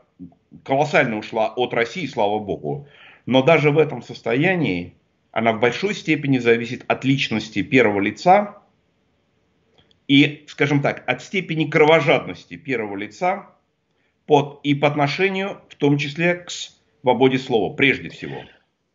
колоссально 0.64 1.18
ушла 1.18 1.48
от 1.56 1.74
России, 1.74 2.06
слава 2.06 2.40
богу, 2.40 2.88
но 3.26 3.42
даже 3.42 3.72
в 3.72 3.80
этом 3.80 4.04
состоянии 4.04 4.94
она 5.32 5.54
в 5.54 5.60
большой 5.60 5.96
степени 5.96 6.38
зависит 6.38 6.84
от 6.88 7.04
личности 7.04 7.64
первого 7.64 8.00
лица 8.00 8.59
и, 10.09 10.45
скажем 10.49 10.83
так, 10.83 11.03
от 11.07 11.23
степени 11.23 11.71
кровожадности 11.71 12.57
первого 12.57 12.97
лица 12.97 13.51
под, 14.27 14.61
и 14.63 14.75
по 14.75 14.89
отношению, 14.89 15.61
в 15.69 15.75
том 15.77 15.99
числе, 15.99 16.35
к 16.35 16.51
свободе 16.51 17.39
слова, 17.39 17.75
прежде 17.75 18.09
всего. 18.09 18.37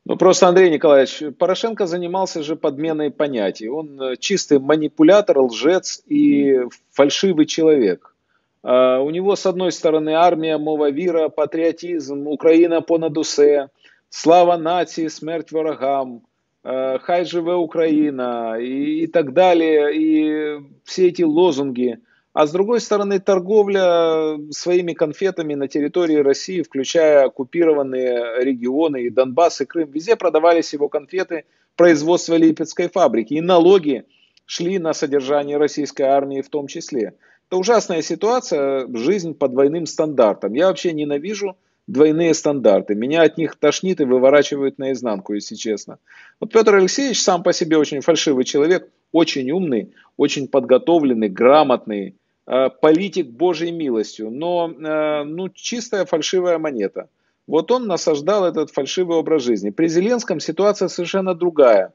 Ну 0.06 0.18
просто, 0.18 0.47
Андрей 0.47 0.72
Николаевич, 0.72 1.36
Порошенко 1.38 1.86
занимался 1.86 2.41
же 2.41 2.56
подменой 2.56 3.12
понятий. 3.12 3.70
Он 3.70 4.02
э, 4.02 4.16
чистый 4.18 4.60
манипулятор, 4.60 5.39
лжец 5.39 6.02
и 6.08 6.62
фальшивый 6.91 7.45
человек. 7.45 8.16
А, 8.64 9.00
у 9.00 9.10
него, 9.10 9.36
с 9.36 9.45
одной 9.45 9.72
стороны, 9.72 10.14
армия, 10.14 10.58
мова 10.58 10.91
віра, 10.91 11.30
патріотизм, 11.30 12.28
Україна 12.28 12.82
понад 12.82 13.18
усе, 13.18 13.68
слава 14.10 14.58
нації, 14.58 15.10
смерть 15.10 15.52
ворогам, 15.52 16.16
а, 16.16 16.20
хай 16.65 17.25
живе 17.25 17.55
Украина 17.55 18.57
и, 18.59 19.05
и 19.05 19.07
так 19.07 19.35
далее, 19.35 19.95
и 19.95 20.61
все 20.85 21.09
эти 21.09 21.23
лозунги. 21.23 21.99
А 22.33 22.47
с 22.47 22.53
другой 22.53 22.81
стороны, 22.81 23.21
торговля 23.21 24.39
своими 24.51 24.93
конфетами 24.93 25.55
на 25.55 25.69
территории 25.69 26.17
России, 26.17 26.62
включая 26.62 27.27
оккупированные 27.27 28.43
регионы 28.43 29.05
и 29.05 29.11
Донбасс, 29.11 29.61
и 29.61 29.67
Крым, 29.67 29.91
везде 29.91 30.17
продавались 30.17 30.73
его 30.73 30.89
конфеты 30.89 31.45
производства 31.77 32.35
Липецкой 32.35 32.89
фабрики. 32.89 33.35
И 33.35 33.41
налоги 33.41 34.05
шли 34.47 34.79
на 34.79 34.95
содержание 34.95 35.59
российской 35.59 36.03
армии 36.03 36.43
в 36.43 36.49
том 36.49 36.67
числе. 36.67 37.15
Это 37.49 37.57
ужасная 37.57 38.03
ситуация, 38.03 38.89
жизнь 38.97 39.35
по 39.35 39.47
двойным 39.47 39.87
стандартам. 39.87 40.55
Я 40.55 40.67
вообще 40.67 40.93
ненавижу 40.93 41.57
двойные 41.87 42.35
стандарты. 42.35 42.95
Меня 42.95 43.22
от 43.22 43.37
них 43.39 43.57
тошнит 43.57 44.01
и 44.01 44.05
выворачивает 44.05 44.78
наизнанку, 44.78 45.35
если 45.35 45.55
честно. 45.55 45.99
Вот 46.41 46.53
Петр 46.53 46.74
Алексеевич 46.74 47.20
сам 47.20 47.43
по 47.43 47.53
себе 47.53 47.76
очень 47.76 48.01
фальшивый 48.01 48.45
человек, 48.45 48.89
очень 49.12 49.51
умный, 49.51 49.93
очень 50.16 50.49
подготовленный, 50.49 51.28
грамотный, 51.28 52.16
э, 52.47 52.70
политик 52.80 53.28
Божьей 53.28 53.70
милостью, 53.70 54.30
но 54.30 54.70
э, 54.70 55.24
ну, 55.24 55.49
чистая 55.51 56.05
фальшивая 56.05 56.59
монета. 56.59 57.09
Вот 57.47 57.70
он 57.70 57.87
насаждал 57.87 58.47
этот 58.47 58.70
фальшивый 58.70 59.18
образ 59.18 59.43
жизни. 59.43 59.68
При 59.70 59.89
Зеленском 59.89 60.41
ситуация 60.41 60.89
совершенно 60.89 61.35
другая. 61.35 61.93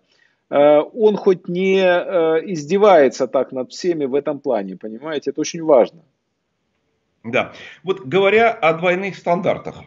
Э, 0.51 0.81
он 0.93 1.17
хоть 1.17 1.47
не 1.47 1.79
издевается 1.79 3.27
так 3.27 3.51
над 3.51 3.71
всеми 3.71 4.05
в 4.05 4.13
этом 4.13 4.39
плане, 4.39 4.77
понимаете, 4.77 5.31
это 5.31 5.41
очень 5.41 5.63
важно. 5.63 6.03
Да, 7.23 7.53
вот 7.83 8.05
говоря 8.05 8.51
о 8.51 8.73
двойных 8.73 9.15
стандартах, 9.15 9.83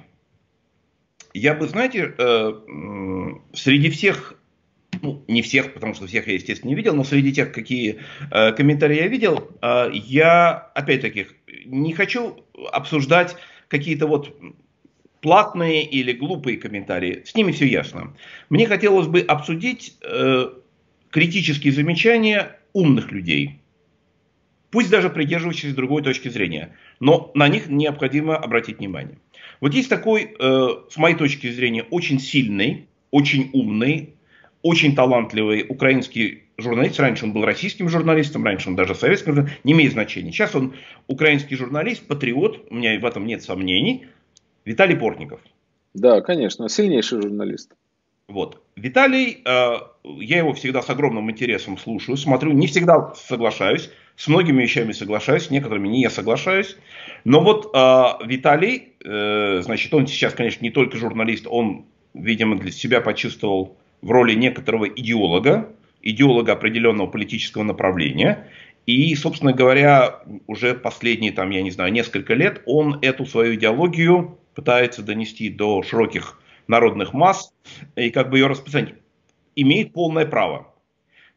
я 1.35 1.55
бы, 1.55 1.67
знаете, 1.67 2.15
э, 2.19 2.53
среди 3.55 3.89
всех, 3.91 4.35
ну, 5.01 5.25
не 5.29 5.41
всех, 5.41 5.73
потому 5.73 5.95
что 5.95 6.07
всех 6.07 6.27
я, 6.27 6.35
естественно, 6.35 6.69
не 6.69 6.75
видел, 6.75 6.95
но 6.95 7.05
среди 7.05 7.33
тех, 7.33 7.53
какие 7.53 8.01
комментарии 8.31 8.97
я 8.97 9.07
видел, 9.09 9.51
я, 9.93 10.71
опять-таки, 10.75 11.29
не 11.65 11.95
хочу 11.95 12.45
обсуждать 12.71 13.35
какие-то 13.69 14.07
вот 14.07 14.37
платные 15.23 15.85
или 15.85 16.13
глупые 16.13 16.59
комментарии. 16.59 17.23
С 17.25 17.35
ними 17.35 17.53
все 17.53 17.67
ясно. 17.67 18.15
Мне 18.51 18.67
хотелось 18.67 19.07
бы 19.07 19.21
обсудить 19.21 19.97
э, 20.03 20.51
критические 21.11 21.73
замечания 21.73 22.59
умных 22.75 23.13
людей. 23.13 23.62
Пусть 24.73 24.91
даже 24.91 25.11
придерживающихся 25.11 25.77
другой 25.77 26.03
точки 26.03 26.29
зрения. 26.29 26.75
Но 26.99 27.31
на 27.35 27.47
них 27.47 27.69
необходимо 27.69 28.37
обратить 28.37 28.79
внимание. 28.79 29.19
Вот 29.61 29.75
есть 29.75 29.91
такой, 29.91 30.35
э, 30.37 30.69
с 30.89 30.97
моей 30.97 31.15
точки 31.15 31.51
зрения, 31.51 31.83
очень 31.83 32.19
сильный, 32.19 32.89
очень 33.11 33.51
умный, 33.53 34.15
очень 34.63 34.95
талантливый 34.95 35.67
украинский 35.69 36.45
журналист. 36.57 36.99
Раньше 36.99 37.27
он 37.27 37.35
был 37.35 37.45
российским 37.45 37.91
журналистом, 37.91 38.45
раньше 38.45 38.71
он 38.71 38.77
даже 38.77 38.95
советским 38.95 39.35
журналистом. 39.35 39.61
Не 39.63 39.75
имеет 39.75 39.93
значения. 39.93 40.33
Сейчас 40.33 40.55
он 40.55 40.73
украинский 41.07 41.55
журналист, 41.55 42.07
патриот. 42.07 42.67
У 42.71 42.75
меня 42.77 42.99
в 42.99 43.05
этом 43.05 43.27
нет 43.27 43.43
сомнений. 43.43 44.07
Виталий 44.65 44.97
Портников. 44.97 45.41
Да, 45.93 46.23
конечно, 46.23 46.71
сильнейший 46.71 47.21
журналист. 47.21 47.75
Вот. 48.27 48.63
Виталий, 48.77 49.43
э, 49.45 49.75
я 50.03 50.39
его 50.39 50.55
всегда 50.55 50.81
с 50.81 50.89
огромным 50.89 51.31
интересом 51.31 51.77
слушаю, 51.77 52.17
смотрю, 52.17 52.53
не 52.53 52.67
всегда 52.69 53.13
соглашаюсь, 53.15 53.91
с 54.17 54.29
многими 54.29 54.63
вещами 54.63 54.93
соглашаюсь, 54.93 55.45
с 55.45 55.51
некоторыми 55.51 55.89
не 55.89 56.09
соглашаюсь. 56.11 56.77
Но 57.25 57.41
вот 57.41 57.71
э, 57.75 58.05
Виталий, 58.27 58.93
э, 59.05 59.63
значит, 59.63 59.93
он 59.95 60.07
сейчас, 60.07 60.35
конечно, 60.35 60.63
не 60.63 60.71
только 60.71 60.97
журналист, 60.97 61.47
он, 61.49 61.87
видимо, 62.15 62.59
для 62.59 62.71
себя 62.71 63.01
почувствовал 63.01 63.77
в 64.01 64.11
роли 64.11 64.35
некоторого 64.35 64.87
идеолога, 64.87 65.71
идеолога 66.03 66.53
определенного 66.53 67.07
политического 67.07 67.63
направления. 67.63 68.49
И, 68.87 69.15
собственно 69.15 69.53
говоря, 69.53 70.23
уже 70.49 70.75
последние, 70.75 71.33
там, 71.33 71.51
я 71.51 71.63
не 71.63 71.71
знаю, 71.71 71.93
несколько 71.93 72.35
лет 72.35 72.63
он 72.67 72.99
эту 73.01 73.27
свою 73.27 73.55
идеологию 73.55 74.39
пытается 74.55 75.03
донести 75.03 75.49
до 75.49 75.83
широких 75.83 76.41
народных 76.67 77.13
масс 77.13 77.53
и 77.97 78.11
как 78.11 78.31
бы 78.31 78.39
ее 78.39 78.49
распространить, 78.49 78.95
имеет 79.55 79.93
полное 79.93 80.27
право. 80.27 80.72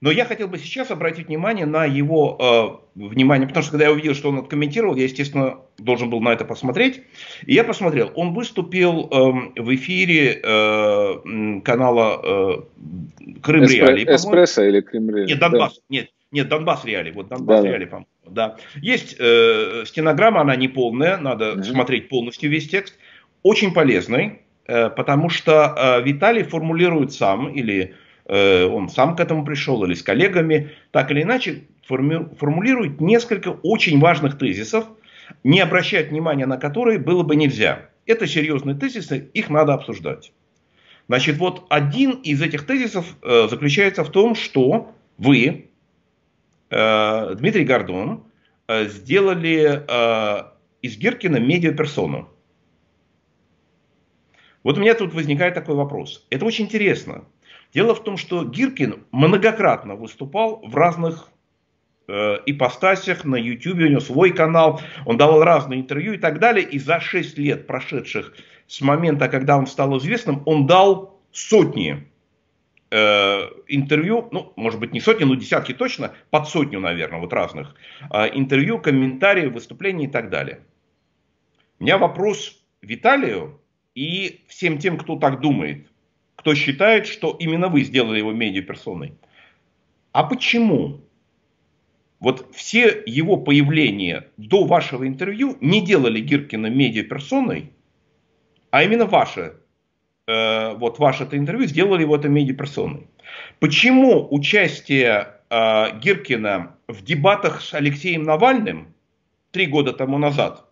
Но 0.06 0.12
я 0.12 0.26
хотел 0.26 0.48
бы 0.48 0.60
сейчас 0.60 0.92
обратить 0.92 1.30
внимание 1.30 1.66
на 1.66 1.84
его 1.86 2.80
э, 2.96 3.00
внимание, 3.00 3.48
потому 3.48 3.64
что 3.64 3.72
когда 3.72 3.86
я 3.86 3.92
увидел, 3.92 4.14
что 4.14 4.30
он 4.30 4.38
откомментировал, 4.38 4.96
я, 4.96 5.06
естественно, 5.06 5.58
должен 5.80 6.12
был 6.12 6.22
на 6.22 6.32
это 6.32 6.46
посмотреть. 6.46 7.02
И 7.48 7.56
я 7.56 7.64
посмотрел. 7.64 8.12
Он 8.14 8.36
выступил 8.36 9.10
э, 9.10 9.62
в 9.64 9.74
эфире 9.74 10.40
э, 10.44 11.62
канала 11.62 12.22
э, 12.24 13.32
Крым 13.42 13.64
Эспре- 13.64 13.78
Реалии. 13.78 14.06
Эспрессо 14.06 14.62
или 14.66 14.82
Крым 14.82 15.10
Реалии? 15.10 15.32
Нет, 15.32 15.40
Донбасс. 15.40 15.74
Да. 15.74 15.82
Нет, 15.90 16.10
нет, 16.32 16.50
Донбасс 16.50 16.86
Реалии. 16.86 17.12
Вот 17.12 17.28
Донбасс 17.30 17.64
да, 17.64 17.68
Реалии, 17.68 17.86
по-моему. 17.86 18.08
Да. 18.30 18.58
Есть 18.76 19.16
э, 19.18 19.86
стенограмма, 19.88 20.42
она 20.42 20.56
не 20.56 20.68
полная, 20.68 21.18
надо 21.18 21.54
угу. 21.54 21.64
смотреть 21.64 22.10
полностью 22.10 22.52
весь 22.52 22.70
текст. 22.70 22.96
Очень 23.42 23.74
полезный, 23.74 24.42
э, 24.68 24.92
потому 24.92 25.30
что 25.30 25.74
э, 25.76 26.04
Виталий 26.04 26.44
формулирует 26.44 27.12
сам 27.12 27.50
или 27.50 27.96
он 28.28 28.90
сам 28.90 29.16
к 29.16 29.20
этому 29.20 29.46
пришел 29.46 29.84
или 29.84 29.94
с 29.94 30.02
коллегами, 30.02 30.72
так 30.92 31.12
или 31.12 31.22
иначе 31.22 31.64
формулирует 31.88 33.00
несколько 33.00 33.50
очень 33.50 34.00
важных 34.00 34.38
тезисов, 34.38 34.86
не 35.44 35.60
обращать 35.60 36.10
внимания 36.10 36.46
на 36.46 36.58
которые 36.58 36.98
было 36.98 37.24
бы 37.24 37.36
нельзя. 37.36 37.90
Это 38.06 38.26
серьезные 38.26 38.76
тезисы, 38.76 39.30
их 39.34 39.50
надо 39.50 39.74
обсуждать. 39.74 40.34
Значит, 41.08 41.38
вот 41.38 41.66
один 41.70 42.12
из 42.12 42.42
этих 42.42 42.66
тезисов 42.66 43.16
э, 43.22 43.48
заключается 43.48 44.04
в 44.04 44.10
том, 44.10 44.34
что 44.34 44.96
вы, 45.20 45.70
э, 46.70 47.36
Дмитрий 47.36 47.66
Гордон, 47.66 48.24
сделали 48.68 49.84
из 50.82 50.98
Гиркина 50.98 51.38
медиаперсону. 51.38 52.30
Вот 54.64 54.78
у 54.78 54.82
меня 54.82 54.96
тут 54.96 55.14
возникает 55.14 55.54
такой 55.54 55.76
вопрос. 55.76 56.26
Это 56.32 56.46
очень 56.46 56.66
интересно. 56.66 57.26
Дело 57.76 57.94
в 57.94 58.04
том, 58.04 58.16
что 58.16 58.46
Гиркин 58.46 59.04
многократно 59.12 59.96
выступал 59.96 60.62
в 60.66 60.74
разных 60.78 61.30
э, 62.08 62.38
ипостасях, 62.46 63.26
на 63.26 63.36
YouTube, 63.36 63.80
у 63.80 63.88
него 63.88 64.00
свой 64.00 64.32
канал, 64.32 64.80
он 65.06 65.18
давал 65.18 65.44
разные 65.44 65.82
интервью 65.82 66.14
и 66.14 66.18
так 66.18 66.40
далее. 66.40 66.66
И 66.66 66.80
за 66.80 67.02
6 67.02 67.38
лет, 67.38 67.68
прошедших 67.68 68.34
с 68.68 68.80
момента, 68.80 69.28
когда 69.28 69.58
он 69.58 69.68
стал 69.68 69.98
известным, 69.98 70.42
он 70.46 70.68
дал 70.68 71.20
сотни 71.34 72.08
э, 72.92 72.96
интервью, 73.68 74.30
ну, 74.32 74.54
может 74.56 74.80
быть, 74.80 74.94
не 74.94 75.02
сотни, 75.02 75.26
но 75.26 75.36
десятки 75.36 75.74
точно, 75.74 76.14
под 76.30 76.48
сотню, 76.48 76.80
наверное, 76.80 77.20
вот 77.20 77.34
разных 77.34 77.76
э, 78.10 78.30
интервью, 78.38 78.80
комментариев, 78.80 79.52
выступлений 79.52 80.06
и 80.06 80.10
так 80.10 80.30
далее. 80.30 80.62
У 81.80 81.84
меня 81.84 81.98
вопрос 81.98 82.58
Виталию 82.82 83.60
и 83.96 84.46
всем 84.48 84.78
тем, 84.78 84.98
кто 84.98 85.18
так 85.18 85.42
думает– 85.42 85.88
кто 86.46 86.54
считает, 86.54 87.08
что 87.08 87.36
именно 87.40 87.70
вы 87.70 87.82
сделали 87.82 88.20
его 88.20 88.32
медиаперсоной. 88.32 89.16
А 90.12 90.24
почему? 90.24 91.02
Вот 92.20 92.54
все 92.54 93.02
его 93.08 93.38
появления 93.38 94.28
до 94.38 94.64
вашего 94.66 95.08
интервью 95.08 95.58
не 95.60 95.84
делали 95.84 96.20
Гиркина 96.20 96.68
медиаперсоной, 96.68 97.72
а 98.70 98.84
именно 98.84 99.08
ваше, 99.08 99.56
э, 100.28 100.76
вот 100.76 101.00
ваше 101.00 101.24
это 101.24 101.36
интервью 101.36 101.66
сделали 101.66 102.02
его 102.02 102.16
это 102.16 102.30
медиаперсоной. 102.30 103.08
Почему 103.60 104.28
участие 104.30 105.40
э, 105.50 106.00
Гиркина 106.00 106.76
в 106.88 107.04
дебатах 107.04 107.62
с 107.62 107.74
Алексеем 107.74 108.22
Навальным 108.22 108.94
три 109.50 109.66
года 109.66 109.94
тому 109.94 110.20
назад 110.20 110.64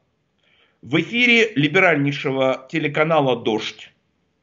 в 0.83 1.01
эфире 1.01 1.51
либеральнейшего 1.55 2.67
телеканала 2.69 3.35
«Дождь» 3.35 3.92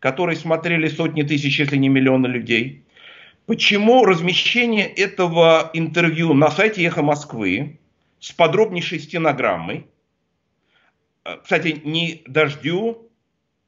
который 0.01 0.35
смотрели 0.35 0.89
сотни 0.89 1.23
тысяч, 1.23 1.61
если 1.61 1.77
не 1.77 1.89
миллионы 1.89 2.27
людей. 2.27 2.85
Почему 3.47 4.05
размещение 4.05 4.87
этого 4.87 5.71
интервью 5.75 6.35
на 6.35 6.51
сайте 6.51 6.83
«Эхо 6.85 7.03
Москвы» 7.03 7.79
с 8.19 8.33
подробнейшей 8.33 8.99
стенограммой, 8.99 9.87
э, 11.25 11.37
кстати, 11.43 11.81
ни 11.85 12.23
«Дождю», 12.27 13.11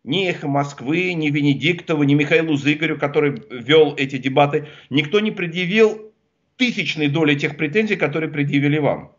ни 0.04 0.26
«Эхо 0.26 0.48
Москвы», 0.48 1.12
ни 1.12 1.30
Венедиктову, 1.30 2.02
ни 2.02 2.14
Михаилу 2.14 2.56
Зыгорю, 2.56 2.98
который 2.98 3.42
вел 3.50 3.94
эти 3.96 4.18
дебаты, 4.18 4.68
никто 4.88 5.20
не 5.20 5.30
предъявил 5.30 6.12
тысячной 6.56 7.08
доли 7.08 7.34
тех 7.34 7.56
претензий, 7.56 7.96
которые 7.96 8.30
предъявили 8.30 8.78
вам. 8.78 9.12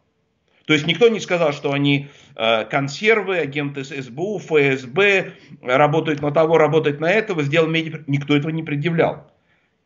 То 0.66 0.74
есть 0.74 0.88
никто 0.88 1.10
не 1.10 1.20
сказал, 1.20 1.52
что 1.52 1.74
они 1.74 2.08
э, 2.36 2.66
консервы, 2.66 3.38
агенты 3.38 3.84
СБУ, 3.84 4.40
ФСБ, 4.40 5.34
работают 5.62 6.22
на 6.22 6.32
того, 6.32 6.58
работают 6.58 7.00
на 7.02 7.12
этого, 7.12 7.44
сделал 7.44 7.68
медиа... 7.68 8.04
Никто 8.08 8.36
этого 8.36 8.52
не 8.52 8.64
предъявлял. 8.64 9.32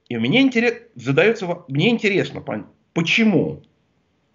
И 0.08 0.18
мне 0.18 0.42
интерес, 0.42 0.76
задается, 0.96 1.64
мне 1.68 1.90
интересно, 1.90 2.44
почему? 2.94 3.64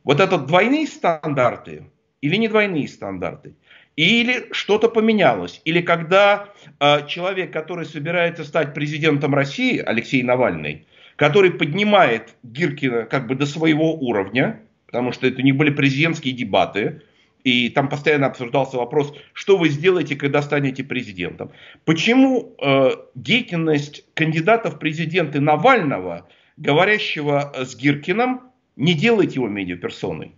Вот 0.04 0.20
это 0.20 0.38
двойные 0.38 0.86
стандарты 0.86 1.84
или 2.20 2.36
не 2.36 2.48
двойные 2.48 2.88
стандарты? 2.88 3.54
Или 3.94 4.46
что-то 4.52 4.88
поменялось? 4.88 5.60
Или 5.64 5.80
когда 5.80 6.48
э, 6.80 7.06
человек, 7.06 7.52
который 7.52 7.84
собирается 7.84 8.44
стать 8.44 8.74
президентом 8.74 9.34
России, 9.34 9.78
Алексей 9.78 10.22
Навальный, 10.22 10.86
который 11.16 11.52
поднимает 11.52 12.34
Гиркина 12.42 13.04
как 13.04 13.26
бы 13.26 13.34
до 13.34 13.46
своего 13.46 13.94
уровня, 13.94 14.60
потому 14.92 15.10
что 15.10 15.26
это 15.26 15.42
не 15.42 15.52
были 15.52 15.70
президентские 15.70 16.34
дебаты, 16.34 17.00
и 17.44 17.70
там 17.70 17.88
постоянно 17.88 18.26
обсуждался 18.26 18.76
вопрос, 18.76 19.14
что 19.32 19.56
вы 19.56 19.70
сделаете, 19.70 20.14
когда 20.16 20.42
станете 20.42 20.84
президентом. 20.84 21.50
Почему 21.86 22.54
э, 22.62 22.90
деятельность 23.14 24.04
кандидата 24.14 24.70
в 24.70 24.78
президенты 24.78 25.40
Навального, 25.40 26.28
говорящего 26.58 27.52
с 27.56 27.74
Гиркиным, 27.74 28.42
не 28.76 28.92
делает 28.92 29.32
его 29.32 29.48
медиаперсоной? 29.48 30.32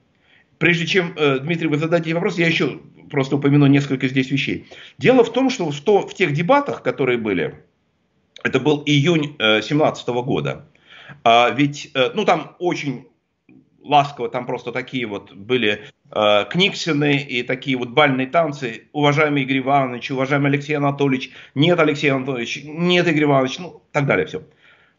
Прежде 0.58 0.86
чем, 0.86 1.14
э, 1.16 1.40
Дмитрий, 1.40 1.66
вы 1.66 1.76
зададите 1.76 2.14
вопрос, 2.14 2.38
я 2.38 2.46
еще 2.46 2.80
просто 3.10 3.36
упомяну 3.36 3.66
несколько 3.66 4.06
здесь 4.06 4.30
вещей. 4.30 4.66
Дело 4.98 5.24
в 5.24 5.32
том, 5.32 5.50
что 5.50 5.68
в, 5.68 5.80
то, 5.80 6.06
в 6.06 6.14
тех 6.14 6.32
дебатах, 6.32 6.84
которые 6.84 7.18
были, 7.18 7.56
это 8.44 8.60
был 8.60 8.84
июнь 8.86 9.36
2017 9.36 10.08
э, 10.08 10.12
года, 10.22 10.68
а 11.24 11.50
ведь, 11.50 11.90
э, 11.94 12.12
ну 12.14 12.24
там 12.24 12.54
очень 12.60 13.08
ласково, 13.84 14.28
там 14.28 14.46
просто 14.46 14.72
такие 14.72 15.06
вот 15.06 15.32
были 15.32 15.84
э, 16.10 16.44
книгсины 16.50 17.18
и 17.18 17.42
такие 17.42 17.76
вот 17.76 17.90
бальные 17.90 18.26
танцы. 18.26 18.88
Уважаемый 18.92 19.42
Игорь 19.42 19.58
Иванович, 19.58 20.10
уважаемый 20.10 20.48
Алексей 20.48 20.74
Анатольевич, 20.74 21.30
нет, 21.54 21.78
Алексей 21.78 22.08
Анатольевич, 22.10 22.62
нет, 22.64 23.06
Игорь 23.06 23.24
Иванович, 23.24 23.58
ну, 23.58 23.82
так 23.92 24.06
далее, 24.06 24.26
все. 24.26 24.42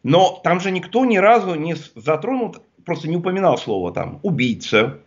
Но 0.02 0.40
там 0.44 0.60
же 0.60 0.70
никто 0.70 1.04
ни 1.04 1.16
разу 1.16 1.54
не 1.56 1.74
затронул, 1.74 2.56
просто 2.84 3.08
не 3.08 3.16
упоминал 3.16 3.58
слово 3.58 3.92
там 3.92 4.20
убийца, 4.22 5.00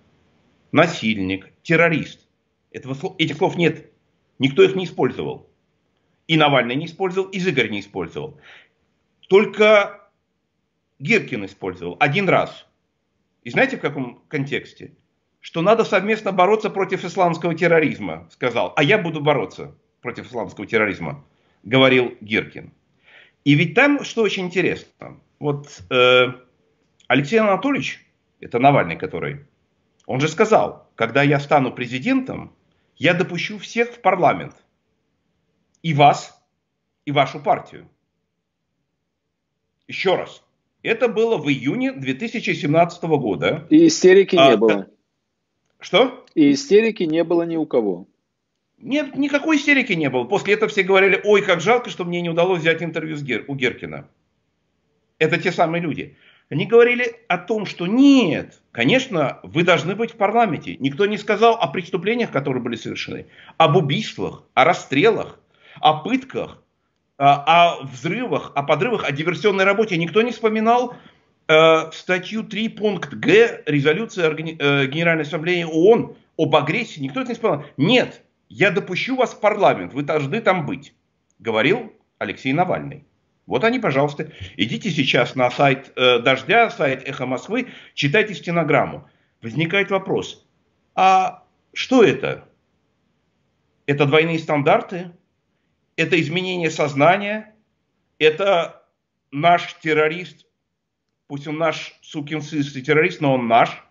насильник, 0.72 1.52
террорист. 1.64 2.28
Этого, 2.72 3.16
этих 3.18 3.38
слов 3.38 3.56
нет. 3.56 3.90
Никто 4.38 4.62
их 4.62 4.76
не 4.76 4.86
использовал. 4.86 5.50
И 6.28 6.38
Навальный 6.38 6.76
не 6.76 6.86
использовал, 6.86 7.30
и 7.30 7.40
Зыгорь 7.40 7.70
не 7.70 7.80
использовал. 7.80 8.40
Только 9.28 10.10
Гиркин 11.00 11.46
использовал 11.46 11.96
один 12.00 12.28
раз– 12.28 12.66
и 13.44 13.50
знаете 13.50 13.78
в 13.78 13.82
каком 13.82 14.24
контексте? 14.28 14.94
Что 15.40 15.62
надо 15.62 15.86
совместно 15.86 16.32
бороться 16.32 16.70
против 16.70 17.06
исламского 17.06 17.56
терроризма, 17.56 18.28
сказал. 18.32 18.74
А 18.76 18.84
я 18.84 18.98
буду 18.98 19.22
бороться 19.22 19.76
против 20.02 20.28
исламского 20.28 20.68
терроризма, 20.68 21.26
говорил 21.64 22.16
Гиркин. 22.22 22.74
И 23.46 23.56
ведь 23.56 23.74
там, 23.74 24.04
что 24.04 24.22
очень 24.24 24.48
интересно, 24.48 25.20
вот 25.40 25.82
э, 25.90 26.28
Алексей 27.08 27.40
Анатольевич, 27.40 28.06
это 28.42 28.60
Навальный, 28.60 28.98
который, 28.98 29.46
он 30.06 30.20
же 30.20 30.28
сказал, 30.28 30.92
когда 30.96 31.24
я 31.24 31.40
стану 31.40 31.72
президентом, 31.72 32.54
я 32.98 33.14
допущу 33.14 33.58
всех 33.58 33.92
в 33.92 34.02
парламент. 34.02 34.56
И 35.82 35.94
вас, 35.94 36.44
и 37.06 37.12
вашу 37.12 37.40
партию. 37.40 37.90
Еще 39.88 40.16
раз. 40.16 40.44
Это 40.82 41.10
было 41.10 41.38
в 41.38 41.50
июне 41.50 41.92
2017 41.92 43.04
года. 43.04 43.68
И 43.70 43.88
истерики 43.88 44.36
а, 44.38 44.52
не 44.52 44.58
было. 44.58 44.88
Что? 45.80 46.26
И 46.36 46.54
истерики 46.54 47.04
не 47.04 47.24
было 47.24 47.44
ни 47.44 47.58
у 47.58 47.66
кого. 47.66 48.08
Нет, 48.78 49.16
никакой 49.18 49.58
истерики 49.58 49.94
не 49.94 50.10
было. 50.10 50.24
После 50.24 50.54
этого 50.54 50.70
все 50.70 50.84
говорили, 50.84 51.20
ой, 51.24 51.42
как 51.42 51.60
жалко, 51.60 51.90
что 51.90 52.06
мне 52.06 52.22
не 52.22 52.30
удалось 52.30 52.62
взять 52.62 52.82
интервью 52.82 53.18
с 53.18 53.24
Гер, 53.24 53.44
у 53.48 53.56
Геркина. 53.56 54.08
Это 55.18 55.38
те 55.38 55.52
самые 55.52 55.82
люди. 55.82 56.16
Они 56.50 56.66
говорили 56.66 57.14
о 57.28 57.38
том, 57.38 57.66
что 57.66 57.86
нет, 57.86 58.60
конечно, 58.72 59.40
вы 59.44 59.64
должны 59.64 59.96
быть 59.96 60.12
в 60.12 60.16
парламенте. 60.16 60.78
Никто 60.78 61.06
не 61.06 61.18
сказал 61.18 61.56
о 61.56 61.68
преступлениях, 61.68 62.32
которые 62.32 62.64
были 62.64 62.76
совершены, 62.76 63.28
об 63.58 63.76
убийствах, 63.76 64.44
о 64.56 64.64
расстрелах, 64.64 65.40
о 65.80 66.02
пытках, 66.02 66.64
о 67.20 67.84
взрывах, 67.84 68.54
о 68.56 68.64
подрывах, 68.64 69.04
о 69.04 69.12
диверсионной 69.12 69.66
работе 69.66 69.98
никто 69.98 70.22
не 70.22 70.32
вспоминал 70.32 70.96
э, 71.50 71.92
статью 71.92 72.44
3 72.44 72.70
пункт 72.70 73.14
Г 73.14 73.62
резолюции 73.66 74.24
э, 74.24 74.88
Генеральной 74.88 75.24
Ассамблеи 75.24 75.64
ООН 75.64 76.16
об 76.38 76.56
агрессии. 76.56 77.02
Никто 77.02 77.20
это 77.20 77.30
не 77.30 77.36
вспоминал. 77.36 77.66
Нет, 77.76 78.24
я 78.48 78.72
допущу 78.72 79.18
вас 79.18 79.34
в 79.34 79.42
парламент, 79.42 79.94
вы 79.94 80.04
должны 80.04 80.40
там 80.40 80.66
быть, 80.66 80.94
говорил 81.40 81.92
Алексей 82.20 82.54
Навальный. 82.54 83.04
Вот 83.46 83.66
они, 83.66 83.80
пожалуйста. 83.80 84.32
Идите 84.56 84.90
сейчас 84.90 85.36
на 85.36 85.52
сайт 85.52 85.92
э, 85.98 86.20
Дождя, 86.20 86.70
сайт 86.70 87.06
Эхо 87.06 87.26
Москвы, 87.26 87.68
читайте 87.96 88.34
стенограмму. 88.34 89.10
Возникает 89.42 89.92
вопрос, 89.92 90.46
а 90.96 91.44
что 91.74 92.02
это? 92.02 92.46
Это 93.88 94.06
двойные 94.06 94.40
стандарты? 94.40 95.12
Это 96.00 96.18
изменение 96.22 96.72
сознания? 96.72 97.54
Это 98.20 98.84
наш 99.32 99.74
террорист, 99.82 100.46
пусть 101.28 101.46
он 101.46 101.58
наш 101.58 101.94
сукин 102.02 102.42
сын 102.42 102.64
террорист, 102.64 103.20
но 103.20 103.34
он 103.34 103.50
наш? 103.50 103.84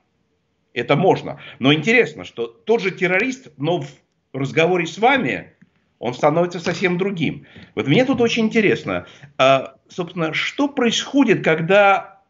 Это 0.72 0.96
можно. 0.96 1.38
Но 1.58 1.70
интересно, 1.70 2.24
что 2.24 2.46
тот 2.46 2.80
же 2.80 2.92
террорист, 2.92 3.48
но 3.58 3.82
в 3.82 3.90
разговоре 4.32 4.86
с 4.86 4.96
вами 4.96 5.52
он 5.98 6.14
становится 6.14 6.60
совсем 6.60 6.96
другим. 6.96 7.46
Вот 7.74 7.86
мне 7.86 8.06
тут 8.06 8.22
очень 8.22 8.46
интересно, 8.46 9.06
а, 9.36 9.74
собственно, 9.88 10.32
что 10.32 10.66
происходит, 10.66 11.44
когда 11.44 12.22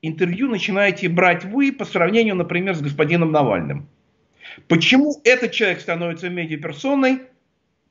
интервью 0.00 0.48
начинаете 0.48 1.10
брать 1.10 1.44
вы 1.44 1.72
по 1.72 1.84
сравнению, 1.84 2.36
например, 2.36 2.74
с 2.74 2.80
господином 2.80 3.32
Навальным? 3.32 3.86
Почему 4.66 5.20
этот 5.24 5.52
человек 5.52 5.80
становится 5.80 6.30
медиаперсоной, 6.30 7.20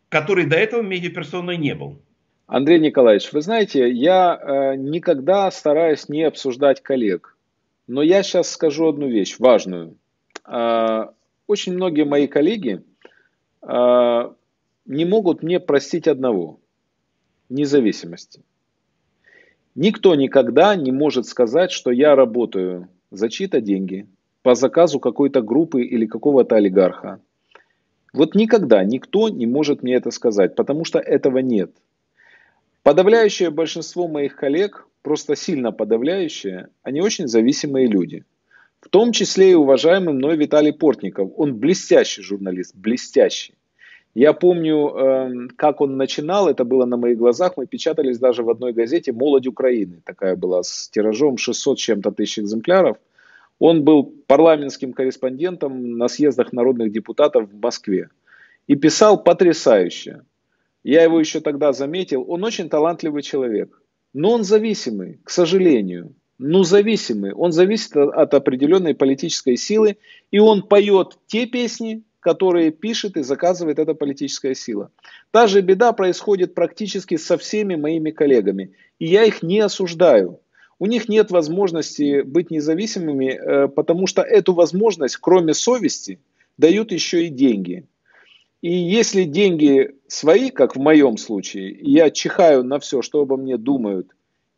который 0.09 0.45
до 0.45 0.55
этого 0.55 0.81
медиаперсоной 0.81 1.57
не 1.57 1.75
был? 1.75 1.99
Андрей 2.47 2.79
Николаевич, 2.79 3.33
вы 3.33 3.41
знаете, 3.41 3.89
я 3.89 4.39
э, 4.39 4.75
никогда 4.75 5.49
стараюсь 5.49 6.09
не 6.09 6.23
обсуждать 6.23 6.81
коллег. 6.81 7.35
Но 7.87 8.01
я 8.01 8.23
сейчас 8.23 8.49
скажу 8.49 8.87
одну 8.87 9.07
вещь 9.07 9.37
важную. 9.39 9.97
Э, 10.47 11.07
очень 11.47 11.73
многие 11.73 12.05
мои 12.05 12.27
коллеги 12.27 12.83
э, 13.61 14.31
не 14.85 15.05
могут 15.05 15.41
мне 15.41 15.59
простить 15.59 16.07
одного– 16.07 16.59
независимости. 17.49 18.43
Никто 19.73 20.15
никогда 20.15 20.75
не 20.75 20.91
может 20.91 21.25
сказать, 21.25 21.71
что 21.71 21.91
я 21.91 22.15
работаю 22.15 22.87
за 23.11 23.29
чьи-то 23.29 23.59
деньги, 23.59 24.07
по 24.41 24.55
заказу 24.55 24.99
какой-то 24.99 25.41
группы 25.41 25.83
или 25.83 26.05
какого-то 26.05 26.55
олигарха. 26.55 27.19
Вот 28.15 28.33
никогда 28.33 28.83
никто 28.83 29.27
не 29.27 29.45
может 29.45 29.83
мне 29.83 29.95
это 29.95 30.09
сказать, 30.09 30.55
потому 30.55 30.85
что 30.85 30.99
этого 30.99 31.39
нет. 31.39 31.71
Подавляющее 32.81 33.49
большинство 33.49 34.07
моих 34.07 34.37
коллег, 34.37 34.87
просто 35.01 35.35
сильно 35.35 35.71
подавляющее, 35.73 36.69
они 36.81 37.01
очень 37.01 37.27
зависимые 37.27 37.87
люди. 37.87 38.23
В 38.79 38.89
том 38.89 39.11
числе 39.11 39.51
и 39.51 39.55
уважаемый 39.55 40.13
мной 40.13 40.37
Виталий 40.37 40.71
Портников. 40.71 41.31
Он 41.35 41.55
блестящий 41.55 42.21
журналист, 42.21 42.73
блестящий. 42.75 43.55
Я 44.13 44.31
помню, 44.31 44.87
эм, 44.87 45.49
как 45.57 45.81
он 45.81 45.97
начинал, 45.97 46.47
это 46.47 46.63
было 46.63 46.85
на 46.85 46.95
моих 46.95 47.17
глазах, 47.17 47.57
мы 47.57 47.65
печатались 47.65 48.17
даже 48.17 48.43
в 48.43 48.49
одной 48.49 48.71
газете 48.71 49.11
«Молодь 49.11 49.45
Украины», 49.45 50.01
такая 50.05 50.37
была 50.37 50.63
с 50.63 50.89
тиражом 50.89 51.37
600 51.37 51.77
чем-то 51.77 52.11
тысяч 52.11 52.39
экземпляров. 52.39 52.95
Он 53.59 53.83
был 53.83 54.03
парламентским 54.27 54.93
корреспондентом 54.93 55.97
на 55.97 56.07
съездах 56.07 56.51
народных 56.53 56.91
депутатов 56.91 57.49
в 57.49 57.59
Москве 57.59 58.09
и 58.67 58.75
писал 58.75 59.23
потрясающе. 59.23 60.23
Я 60.83 61.03
его 61.03 61.19
еще 61.19 61.39
тогда 61.39 61.73
заметил, 61.73 62.25
он 62.27 62.43
очень 62.43 62.69
талантливый 62.69 63.23
человек, 63.23 63.81
но 64.13 64.31
он 64.31 64.43
зависимый, 64.43 65.19
к 65.23 65.29
сожалению. 65.29 66.15
Ну, 66.37 66.63
зависимый. 66.63 67.31
Он 67.33 67.53
зависит 67.53 67.95
от 67.95 68.33
определенной 68.33 68.93
политической 68.93 69.55
силы, 69.55 69.97
и 70.31 70.39
он 70.39 70.63
поет 70.63 71.17
те 71.27 71.45
песни, 71.45 72.03
которые 72.19 72.71
пишет 72.71 73.15
и 73.17 73.23
заказывает 73.23 73.79
эта 73.79 73.93
политическая 73.93 74.53
сила. 74.53 74.91
Та 75.31 75.47
же 75.47 75.61
беда 75.61 75.93
происходит 75.93 76.53
практически 76.53 77.17
со 77.17 77.37
всеми 77.37 77.75
моими 77.75 78.11
коллегами. 78.11 78.73
И 78.99 79.05
я 79.05 79.23
их 79.23 79.43
не 79.43 79.59
осуждаю. 79.59 80.39
У 80.77 80.87
них 80.87 81.07
нет 81.07 81.31
возможности 81.31 82.21
быть 82.21 82.51
независимыми, 82.51 83.31
э, 83.31 83.67
потому 83.69 84.07
что 84.07 84.21
эту 84.21 84.53
возможность, 84.53 85.17
кроме 85.17 85.53
совести, 85.53 86.19
дают 86.57 86.91
еще 86.91 87.25
и 87.25 87.29
деньги. 87.29 87.85
И 88.61 88.71
если 88.71 89.23
деньги 89.23 89.95
свои, 90.07 90.49
как 90.49 90.75
в 90.75 90.79
моем 90.79 91.17
случае, 91.17 91.77
я 91.81 92.09
чихаю 92.09 92.63
на 92.63 92.79
все, 92.79 93.01
что 93.01 93.21
обо 93.21 93.37
мне 93.37 93.57
думают, 93.57 94.15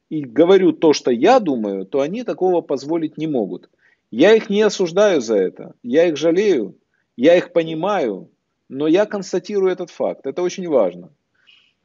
и 0.09 0.22
говорю 0.24 0.72
то, 0.72 0.93
что 0.93 1.11
я 1.11 1.39
думаю, 1.39 1.86
то 1.86 1.99
они 1.99 2.24
такого 2.24 2.61
позволить 2.61 3.18
не 3.18 3.28
могут. 3.28 3.70
Я 4.09 4.34
их 4.34 4.49
не 4.49 4.61
осуждаю 4.61 5.20
за 5.20 5.36
это, 5.36 5.74
я 5.84 6.07
их 6.07 6.15
жалею, 6.15 6.78
я 7.18 7.36
их 7.36 7.51
понимаю, 7.51 8.30
но 8.70 8.88
я 8.88 9.05
констатирую 9.05 9.72
этот 9.72 9.89
факт. 9.89 10.26
Это 10.26 10.41
очень 10.41 10.68
важно. 10.68 11.09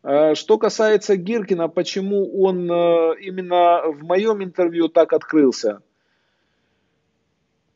А, 0.03 0.35
что 0.35 0.59
касается 0.59 1.17
Гиркина, 1.17 1.69
почему 1.69 2.43
он 2.43 2.71
э, 2.71 3.15
именно 3.21 3.83
в 3.87 4.03
моем 4.03 4.43
интервью 4.43 4.89
так 4.89 5.13
открылся? 5.13 5.81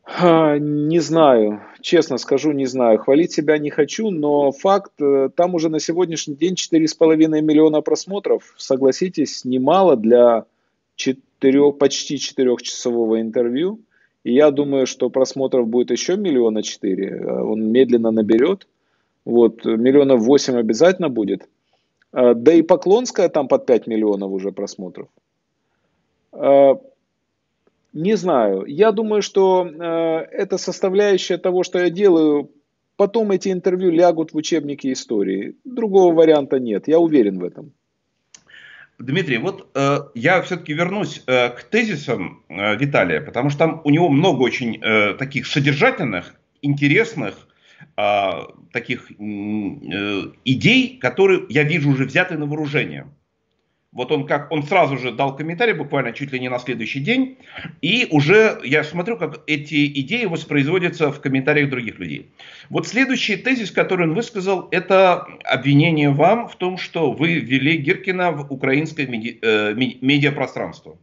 Не 0.09 1.01
знаю, 1.01 1.63
честно 1.81 2.17
скажу, 2.19 2.53
не 2.53 2.67
знаю. 2.67 2.99
Хвалить 2.99 3.33
себя 3.33 3.59
не 3.59 3.71
хочу, 3.71 4.11
но 4.11 4.53
факт, 4.53 4.93
э, 5.01 5.31
там 5.35 5.55
уже 5.55 5.69
на 5.69 5.81
сегодняшний 5.81 6.37
день 6.37 6.55
4,5 6.55 7.41
миллиона 7.43 7.81
просмотров. 7.81 8.55
Согласитесь, 8.57 9.45
немало 9.45 9.97
для 9.97 10.45
4, 10.95 11.73
почти 11.73 12.17
4-часового 12.17 13.21
интервью. 13.21 13.81
И 14.23 14.33
я 14.33 14.51
думаю, 14.53 14.87
что 14.87 15.11
просмотров 15.11 15.69
будет 15.69 15.91
еще 15.91 16.17
миллиона 16.17 16.63
четыре. 16.63 17.25
Он 17.25 17.71
медленно 17.71 18.11
наберет. 18.13 18.67
Вот, 19.25 19.65
миллионов 19.65 20.21
восемь 20.23 20.57
обязательно 20.57 21.09
будет. 21.09 21.49
А, 22.17 22.33
да 22.35 22.55
и 22.55 22.63
Поклонская 22.63 23.29
там 23.29 23.47
под 23.47 23.67
5 23.67 23.87
миллионов 23.87 24.33
уже 24.33 24.51
просмотров. 24.51 25.09
А, 26.33 26.81
не 27.93 28.17
знаю. 28.17 28.65
Я 28.67 28.93
думаю, 28.93 29.23
что 29.23 29.67
это 29.67 30.59
составляющая 30.59 31.39
того, 31.39 31.63
что 31.63 31.79
я 31.79 31.91
делаю. 31.91 32.51
Потом 32.97 33.31
эти 33.31 33.51
интервью 33.51 33.91
лягут 33.91 34.33
в 34.33 34.37
учебники 34.37 34.93
истории. 34.93 35.57
Другого 35.65 36.15
варианта 36.15 36.59
нет. 36.59 36.89
Я 36.89 36.99
уверен 36.99 37.39
в 37.39 37.45
этом. 37.45 37.73
Дмитрий, 38.99 39.39
вот 39.39 39.69
э, 39.75 39.99
я 40.15 40.41
все-таки 40.41 40.73
вернусь 40.73 41.23
э, 41.27 41.51
к 41.51 41.65
тезисам 41.65 42.43
э, 42.49 42.77
Виталия, 42.77 43.21
потому 43.21 43.51
что 43.51 43.59
там 43.59 43.81
у 43.85 43.91
него 43.91 44.09
много 44.09 44.43
очень 44.43 44.79
э, 44.81 45.15
таких 45.15 45.47
содержательных, 45.47 46.35
интересных, 46.63 47.46
таких 48.73 49.11
э, 49.11 49.15
идей, 50.45 50.99
которые 50.99 51.47
я 51.49 51.63
вижу 51.63 51.91
уже 51.91 52.05
взяты 52.05 52.37
на 52.37 52.47
вооружение. 52.47 53.07
Вот 53.97 54.13
он 54.13 54.27
как, 54.27 54.53
он 54.53 54.63
сразу 54.63 54.99
же 54.99 55.11
дал 55.11 55.35
комментарий, 55.35 55.73
буквально 55.73 56.13
чуть 56.13 56.31
ли 56.31 56.39
не 56.39 56.51
на 56.51 56.59
следующий 56.59 57.01
день, 57.01 57.39
и 57.81 58.07
уже 58.11 58.61
я 58.63 58.85
смотрю, 58.85 59.17
как 59.17 59.41
эти 59.47 59.87
идеи 60.01 60.27
воспроизводятся 60.27 61.11
в 61.11 61.21
комментариях 61.23 61.71
других 61.71 61.99
людей. 61.99 62.31
Вот 62.69 62.87
следующий 62.87 63.37
тезис, 63.37 63.71
который 63.71 64.07
он 64.07 64.13
высказал, 64.13 64.69
это 64.71 65.27
обвинение 65.45 66.11
вам 66.11 66.47
в 66.49 66.57
том, 66.57 66.77
что 66.77 67.13
вы 67.13 67.39
ввели 67.39 67.79
Гиркина 67.79 68.33
в 68.33 68.53
украинское 68.53 69.07
меди, 69.07 69.39
э, 69.41 69.73
медиапространство. 69.75 70.99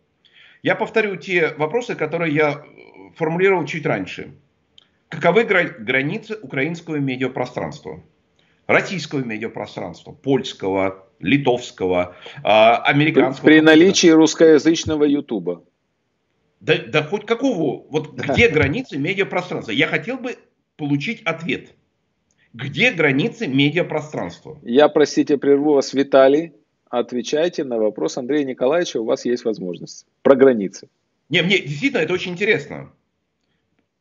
Я 0.61 0.75
повторю 0.75 1.15
те 1.15 1.55
вопросы, 1.57 1.95
которые 1.95 2.35
я 2.35 2.63
формулировал 3.15 3.65
чуть 3.65 3.87
раньше. 3.87 4.35
Каковы 5.13 5.43
границы 5.43 6.39
украинского 6.41 6.95
медиапространства? 6.95 8.03
Российского 8.65 9.19
медиапространства, 9.19 10.11
польского, 10.11 11.07
литовского, 11.19 12.15
а, 12.43 12.77
американского. 12.77 13.45
При 13.45 13.61
наличии 13.61 14.07
русскоязычного 14.07 15.03
ютуба. 15.03 15.63
Да, 16.61 16.77
да 16.87 17.03
хоть 17.03 17.25
какого, 17.25 17.85
вот 17.89 18.13
где 18.13 18.47
границы 18.47 18.97
медиапространства? 18.97 19.71
Я 19.71 19.87
хотел 19.87 20.17
бы 20.17 20.37
получить 20.77 21.21
ответ. 21.23 21.75
Где 22.53 22.91
границы 22.91 23.47
медиапространства? 23.47 24.57
Я, 24.63 24.87
простите, 24.87 25.37
прерву 25.37 25.73
вас, 25.73 25.93
Виталий. 25.93 26.53
Отвечайте 26.89 27.63
на 27.63 27.77
вопрос 27.77 28.17
Андрея 28.17 28.45
Николаевича, 28.45 29.01
у 29.01 29.05
вас 29.05 29.25
есть 29.25 29.45
возможность. 29.45 30.05
Про 30.21 30.35
границы. 30.35 30.87
Не, 31.29 31.41
мне 31.41 31.59
действительно 31.59 32.01
это 32.01 32.13
очень 32.13 32.31
интересно. 32.31 32.91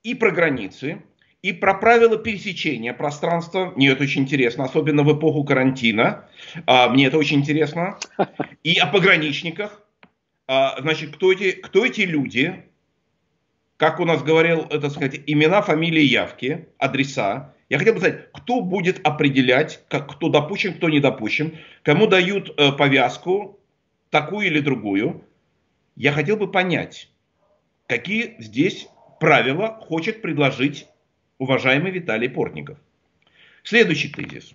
И 0.02 0.14
про 0.14 0.30
границы, 0.30 1.02
и 1.42 1.52
про 1.52 1.74
правила 1.74 2.16
пересечения 2.16 2.92
пространства. 2.92 3.72
Мне 3.76 3.88
это 3.88 4.04
очень 4.04 4.22
интересно, 4.22 4.64
особенно 4.64 5.02
в 5.02 5.16
эпоху 5.16 5.44
карантина. 5.44 6.28
А, 6.66 6.88
мне 6.88 7.06
это 7.06 7.18
очень 7.18 7.40
интересно. 7.40 7.98
И 8.64 8.78
о 8.78 8.86
пограничниках. 8.86 9.82
А, 10.46 10.80
значит, 10.80 11.14
кто 11.14 11.32
эти, 11.32 11.52
кто 11.52 11.84
эти 11.84 12.02
люди? 12.02 12.64
Как 13.76 13.98
у 13.98 14.04
нас 14.04 14.22
говорил, 14.22 14.66
это 14.70 14.90
сказать, 14.90 15.20
имена, 15.26 15.62
фамилии, 15.62 16.02
явки, 16.02 16.68
адреса. 16.78 17.54
Я 17.68 17.78
хотел 17.78 17.94
бы 17.94 18.00
знать, 18.00 18.30
кто 18.32 18.60
будет 18.60 19.04
определять, 19.04 19.84
как, 19.88 20.12
кто 20.12 20.28
допущен, 20.28 20.74
кто 20.74 20.88
не 20.88 21.00
допущен, 21.00 21.58
кому 21.82 22.06
дают 22.06 22.54
э, 22.56 22.70
повязку, 22.72 23.58
такую 24.10 24.46
или 24.46 24.60
другую. 24.60 25.24
Я 25.96 26.12
хотел 26.12 26.36
бы 26.36 26.50
понять, 26.50 27.08
какие 27.88 28.36
здесь 28.38 28.88
правила 29.22 29.78
хочет 29.80 30.20
предложить 30.20 30.88
уважаемый 31.38 31.92
Виталий 31.92 32.28
Портников. 32.28 32.76
Следующий 33.62 34.08
тезис. 34.08 34.52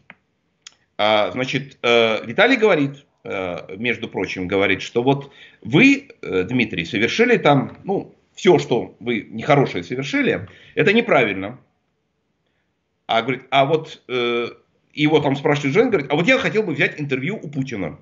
А, 0.97 1.31
значит, 1.31 1.77
э, 1.81 2.25
Виталий 2.25 2.57
говорит, 2.57 3.05
э, 3.23 3.77
между 3.77 4.09
прочим, 4.09 4.45
говорит, 4.45 4.81
что 4.81 5.03
вот 5.03 5.31
вы, 5.61 6.09
э, 6.21 6.43
Дмитрий, 6.43 6.83
совершили 6.83 7.37
там, 7.37 7.77
ну, 7.85 8.13
все, 8.35 8.59
что 8.59 8.97
вы 8.99 9.25
нехорошее 9.31 9.85
совершили, 9.85 10.49
это 10.75 10.91
неправильно. 10.91 11.61
А 13.05 13.21
говорит, 13.21 13.43
а 13.51 13.63
вот 13.63 14.03
его 14.93 15.19
там 15.21 15.37
спрашивает 15.37 15.73
Жен, 15.75 15.89
говорит, 15.89 16.11
а 16.11 16.15
вот 16.15 16.27
я 16.27 16.37
хотел 16.37 16.63
бы 16.63 16.73
взять 16.73 16.99
интервью 16.99 17.39
у 17.41 17.49
Путина. 17.49 17.97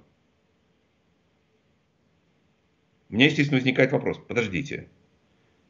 У 3.09 3.13
меня, 3.13 3.27
естественно, 3.27 3.59
возникает 3.59 3.91
вопрос, 3.91 4.17
подождите, 4.27 4.89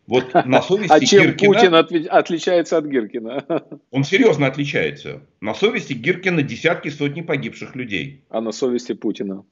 вот 0.07 0.33
на 0.45 0.61
совести 0.61 0.91
А 0.91 0.99
чем 0.99 1.23
Гиркина, 1.23 1.83
Путин 1.83 2.07
отличается 2.09 2.77
от 2.77 2.85
Гиркина? 2.85 3.43
Он 3.91 4.03
серьезно 4.03 4.47
отличается. 4.47 5.21
На 5.41 5.53
совести 5.53 5.93
Гиркина 5.93 6.41
десятки, 6.41 6.89
сотни 6.89 7.21
погибших 7.21 7.75
людей. 7.75 8.23
А 8.29 8.41
на 8.41 8.51
совести 8.51 8.93
Путина? 8.93 9.43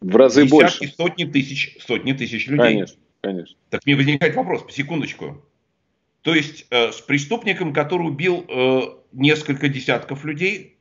В 0.00 0.16
разы 0.16 0.42
десятки, 0.42 0.52
больше. 0.52 0.80
Десятки, 0.80 0.96
сотни 0.96 1.24
тысяч, 1.24 1.76
сотни 1.80 2.12
тысяч 2.12 2.46
людей. 2.48 2.72
Конечно, 2.72 2.96
конечно. 3.20 3.56
Так 3.70 3.86
мне 3.86 3.96
возникает 3.96 4.34
вопрос, 4.34 4.64
секундочку. 4.70 5.44
То 6.22 6.34
есть 6.34 6.66
э, 6.70 6.90
с 6.90 7.00
преступником, 7.00 7.72
который 7.72 8.08
убил 8.08 8.44
э, 8.48 8.80
несколько 9.12 9.68
десятков 9.68 10.24
людей, 10.24 10.78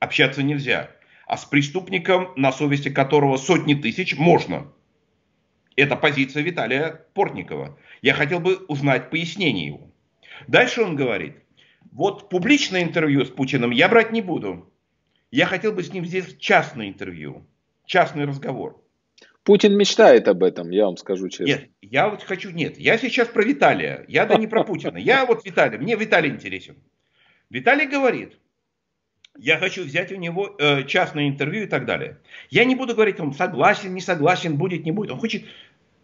общаться 0.00 0.42
нельзя. 0.42 0.90
А 1.26 1.36
с 1.36 1.44
преступником, 1.44 2.32
на 2.36 2.52
совести 2.52 2.88
которого 2.88 3.36
сотни 3.36 3.74
тысяч, 3.74 4.16
можно. 4.18 4.66
Это 5.80 5.96
позиция 5.96 6.42
Виталия 6.42 7.06
Портникова. 7.14 7.78
Я 8.02 8.12
хотел 8.12 8.38
бы 8.38 8.56
узнать 8.68 9.08
пояснение 9.08 9.68
его. 9.68 9.90
Дальше 10.46 10.82
он 10.82 10.94
говорит, 10.94 11.36
вот 11.90 12.28
публичное 12.28 12.82
интервью 12.82 13.24
с 13.24 13.30
Путиным 13.30 13.70
я 13.70 13.88
брать 13.88 14.12
не 14.12 14.20
буду. 14.20 14.70
Я 15.30 15.46
хотел 15.46 15.72
бы 15.72 15.82
с 15.82 15.90
ним 15.90 16.04
здесь 16.04 16.36
частное 16.36 16.88
интервью, 16.88 17.46
частный 17.86 18.26
разговор. 18.26 18.84
Путин 19.42 19.74
мечтает 19.74 20.28
об 20.28 20.42
этом, 20.42 20.68
я 20.70 20.84
вам 20.84 20.98
скажу 20.98 21.30
честно. 21.30 21.46
Нет, 21.46 21.70
я 21.80 22.10
вот 22.10 22.22
хочу, 22.22 22.50
нет, 22.50 22.78
я 22.78 22.98
сейчас 22.98 23.28
про 23.28 23.42
Виталия, 23.42 24.04
я 24.06 24.26
да 24.26 24.36
не 24.36 24.46
про 24.46 24.64
Путина. 24.64 24.98
Я 24.98 25.24
вот 25.28 25.46
Виталий, 25.46 25.78
мне 25.78 25.96
Виталий 25.96 26.30
интересен. 26.30 26.76
Виталий 27.48 27.86
говорит, 27.86 28.36
я 29.38 29.58
хочу 29.58 29.84
взять 29.84 30.12
у 30.12 30.16
него 30.16 30.54
э, 30.58 30.84
частное 30.84 31.28
интервью 31.28 31.64
и 31.64 31.66
так 31.66 31.86
далее. 31.86 32.18
Я 32.50 32.64
не 32.64 32.74
буду 32.74 32.94
говорить, 32.94 33.20
он 33.20 33.32
согласен, 33.32 33.94
не 33.94 34.00
согласен, 34.00 34.56
будет, 34.56 34.84
не 34.84 34.92
будет. 34.92 35.10
Он 35.12 35.18
хочет... 35.18 35.44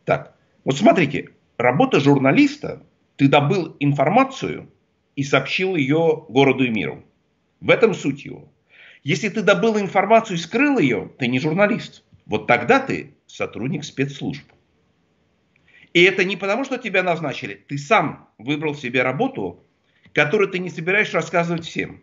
Так, 0.07 0.37
вот 0.65 0.78
смотрите, 0.78 1.31
работа 1.59 1.99
журналиста, 2.01 2.87
ты 3.16 3.28
добыл 3.28 3.77
информацию 3.81 4.73
и 5.16 5.24
сообщил 5.24 5.74
ее 5.74 6.24
городу 6.28 6.65
и 6.65 6.70
миру. 6.70 7.05
В 7.61 7.70
этом 7.70 7.93
суть 7.93 8.24
его. 8.24 8.51
Если 9.03 9.28
ты 9.28 9.43
добыл 9.43 9.78
информацию 9.78 10.37
и 10.37 10.41
скрыл 10.41 10.78
ее, 10.78 11.11
ты 11.19 11.27
не 11.27 11.41
журналист. 11.41 12.05
Вот 12.24 12.47
тогда 12.47 12.78
ты 12.78 13.16
сотрудник 13.27 13.85
спецслужб. 13.85 14.45
И 15.93 16.03
это 16.03 16.24
не 16.24 16.37
потому, 16.37 16.65
что 16.65 16.78
тебя 16.78 17.03
назначили. 17.03 17.55
Ты 17.55 17.77
сам 17.77 18.28
выбрал 18.39 18.77
себе 18.77 19.03
работу, 19.03 19.65
которую 20.12 20.49
ты 20.51 20.61
не 20.61 20.70
собираешься 20.70 21.15
рассказывать 21.15 21.65
всем. 21.65 22.03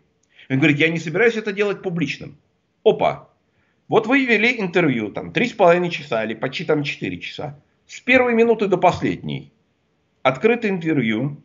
Он 0.50 0.58
говорит, 0.58 0.78
я 0.78 0.88
не 0.90 0.98
собираюсь 0.98 1.36
это 1.36 1.52
делать 1.52 1.80
публичным. 1.80 2.36
Опа, 2.84 3.30
вот 3.88 4.06
вы 4.06 4.26
вели 4.26 4.60
интервью, 4.60 5.10
там, 5.10 5.32
три 5.32 5.46
с 5.46 5.52
половиной 5.52 5.90
часа 5.90 6.24
или 6.24 6.34
почти 6.34 6.64
там 6.64 6.82
четыре 6.82 7.18
часа. 7.18 7.62
С 7.86 8.00
первой 8.00 8.34
минуты 8.34 8.66
до 8.66 8.76
последней. 8.76 9.52
Открытое 10.22 10.70
интервью. 10.70 11.36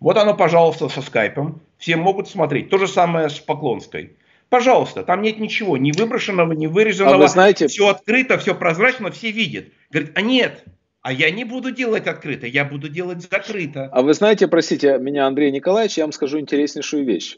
Вот 0.00 0.16
оно, 0.16 0.34
пожалуйста, 0.34 0.88
со 0.88 1.02
скайпом. 1.02 1.60
Все 1.76 1.96
могут 1.96 2.28
смотреть. 2.28 2.70
То 2.70 2.78
же 2.78 2.86
самое 2.86 3.28
с 3.28 3.38
Поклонской. 3.38 4.16
Пожалуйста, 4.48 5.02
там 5.02 5.22
нет 5.22 5.38
ничего, 5.38 5.76
ни 5.76 5.92
выброшенного, 5.92 6.52
ни 6.52 6.66
вырезанного. 6.66 7.16
А 7.16 7.18
вы 7.18 7.28
знаете... 7.28 7.66
Все 7.66 7.88
открыто, 7.88 8.38
все 8.38 8.54
прозрачно, 8.54 9.10
все 9.10 9.30
видят. 9.30 9.66
Говорит, 9.90 10.12
а 10.14 10.22
нет, 10.22 10.64
а 11.02 11.12
я 11.12 11.30
не 11.30 11.44
буду 11.44 11.70
делать 11.70 12.06
открыто, 12.06 12.46
я 12.46 12.64
буду 12.64 12.88
делать 12.88 13.22
закрыто. 13.22 13.90
А 13.92 14.02
вы 14.02 14.14
знаете, 14.14 14.48
простите 14.48 14.98
меня, 14.98 15.26
Андрей 15.26 15.50
Николаевич, 15.50 15.98
я 15.98 16.04
вам 16.04 16.12
скажу 16.12 16.38
интереснейшую 16.38 17.04
вещь. 17.04 17.36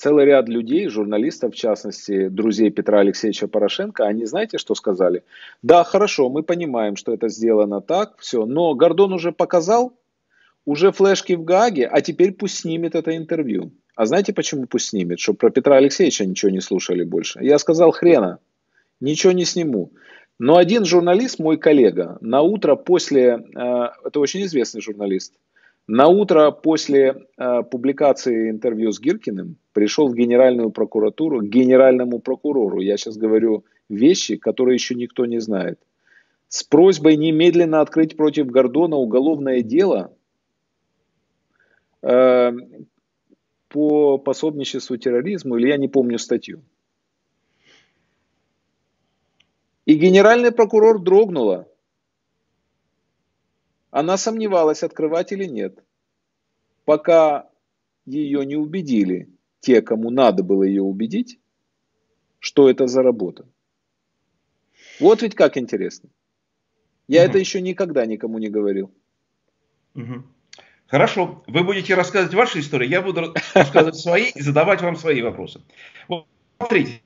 Целый 0.00 0.24
ряд 0.24 0.48
людей, 0.48 0.88
журналистов, 0.88 1.52
в 1.52 1.56
частности, 1.58 2.28
друзей 2.28 2.70
Петра 2.70 3.00
Алексеевича 3.00 3.48
Порошенко, 3.48 4.04
они 4.04 4.24
знаете, 4.24 4.56
что 4.56 4.74
сказали? 4.74 5.24
Да, 5.60 5.84
хорошо, 5.84 6.30
мы 6.30 6.42
понимаем, 6.42 6.96
что 6.96 7.12
это 7.12 7.28
сделано 7.28 7.82
так, 7.82 8.16
все, 8.18 8.46
но 8.46 8.72
Гордон 8.72 9.12
уже 9.12 9.30
показал, 9.30 9.92
уже 10.64 10.90
флешки 10.90 11.34
в 11.34 11.44
Гаге, 11.44 11.86
а 11.86 12.00
теперь 12.00 12.32
пусть 12.32 12.60
снимет 12.60 12.94
это 12.94 13.14
интервью. 13.14 13.72
А 13.94 14.06
знаете, 14.06 14.32
почему 14.32 14.64
пусть 14.64 14.86
снимет? 14.86 15.20
Чтобы 15.20 15.36
про 15.36 15.50
Петра 15.50 15.76
Алексеевича 15.76 16.24
ничего 16.24 16.50
не 16.50 16.62
слушали 16.62 17.04
больше. 17.04 17.40
Я 17.42 17.58
сказал, 17.58 17.90
хрена, 17.90 18.38
ничего 19.00 19.32
не 19.32 19.44
сниму. 19.44 19.92
Но 20.38 20.56
один 20.56 20.86
журналист, 20.86 21.38
мой 21.38 21.58
коллега, 21.58 22.16
на 22.22 22.40
утро 22.40 22.74
после, 22.74 23.44
э, 23.54 23.88
это 24.06 24.18
очень 24.18 24.44
известный 24.44 24.80
журналист, 24.80 25.34
на 25.86 26.08
утро 26.08 26.50
после 26.50 27.26
э, 27.36 27.62
публикации 27.62 28.50
интервью 28.50 28.92
с 28.92 29.00
Гиркиным 29.00 29.56
пришел 29.72 30.08
в 30.08 30.14
Генеральную 30.14 30.70
прокуратуру, 30.70 31.40
к 31.40 31.48
генеральному 31.48 32.20
прокурору, 32.20 32.80
я 32.80 32.96
сейчас 32.96 33.16
говорю 33.16 33.64
вещи, 33.88 34.36
которые 34.36 34.74
еще 34.74 34.94
никто 34.94 35.26
не 35.26 35.40
знает, 35.40 35.80
с 36.48 36.64
просьбой 36.64 37.16
немедленно 37.16 37.80
открыть 37.80 38.16
против 38.16 38.46
Гордона 38.46 38.96
уголовное 38.96 39.62
дело 39.62 40.12
э, 42.02 42.52
по 43.68 44.18
пособничеству 44.18 44.96
терроризму, 44.96 45.56
или 45.56 45.68
я 45.68 45.76
не 45.76 45.88
помню 45.88 46.18
статью. 46.18 46.62
И 49.86 49.94
генеральный 49.94 50.52
прокурор 50.52 51.00
дрогнула. 51.00 51.66
Она 53.90 54.16
сомневалась, 54.16 54.82
открывать 54.82 55.32
или 55.32 55.44
нет, 55.44 55.82
пока 56.84 57.48
ее 58.06 58.46
не 58.46 58.56
убедили 58.56 59.28
те, 59.60 59.82
кому 59.82 60.10
надо 60.10 60.42
было 60.42 60.62
ее 60.62 60.82
убедить, 60.82 61.38
что 62.38 62.70
это 62.70 62.86
за 62.86 63.02
работа. 63.02 63.46
Вот 65.00 65.22
ведь 65.22 65.34
как 65.34 65.56
интересно. 65.56 66.08
Я 67.08 67.22
угу. 67.22 67.30
это 67.30 67.38
еще 67.38 67.60
никогда 67.60 68.06
никому 68.06 68.38
не 68.38 68.48
говорил. 68.48 68.92
Угу. 69.94 70.22
Хорошо, 70.86 71.42
вы 71.46 71.62
будете 71.62 71.94
рассказывать 71.94 72.34
ваши 72.34 72.60
истории, 72.60 72.88
я 72.88 73.02
буду 73.02 73.34
рассказывать 73.54 73.96
свои 73.96 74.30
и 74.34 74.40
задавать 74.40 74.82
вам 74.82 74.96
свои 74.96 75.22
вопросы. 75.22 75.60
Вот, 76.08 76.26
смотрите, 76.56 77.02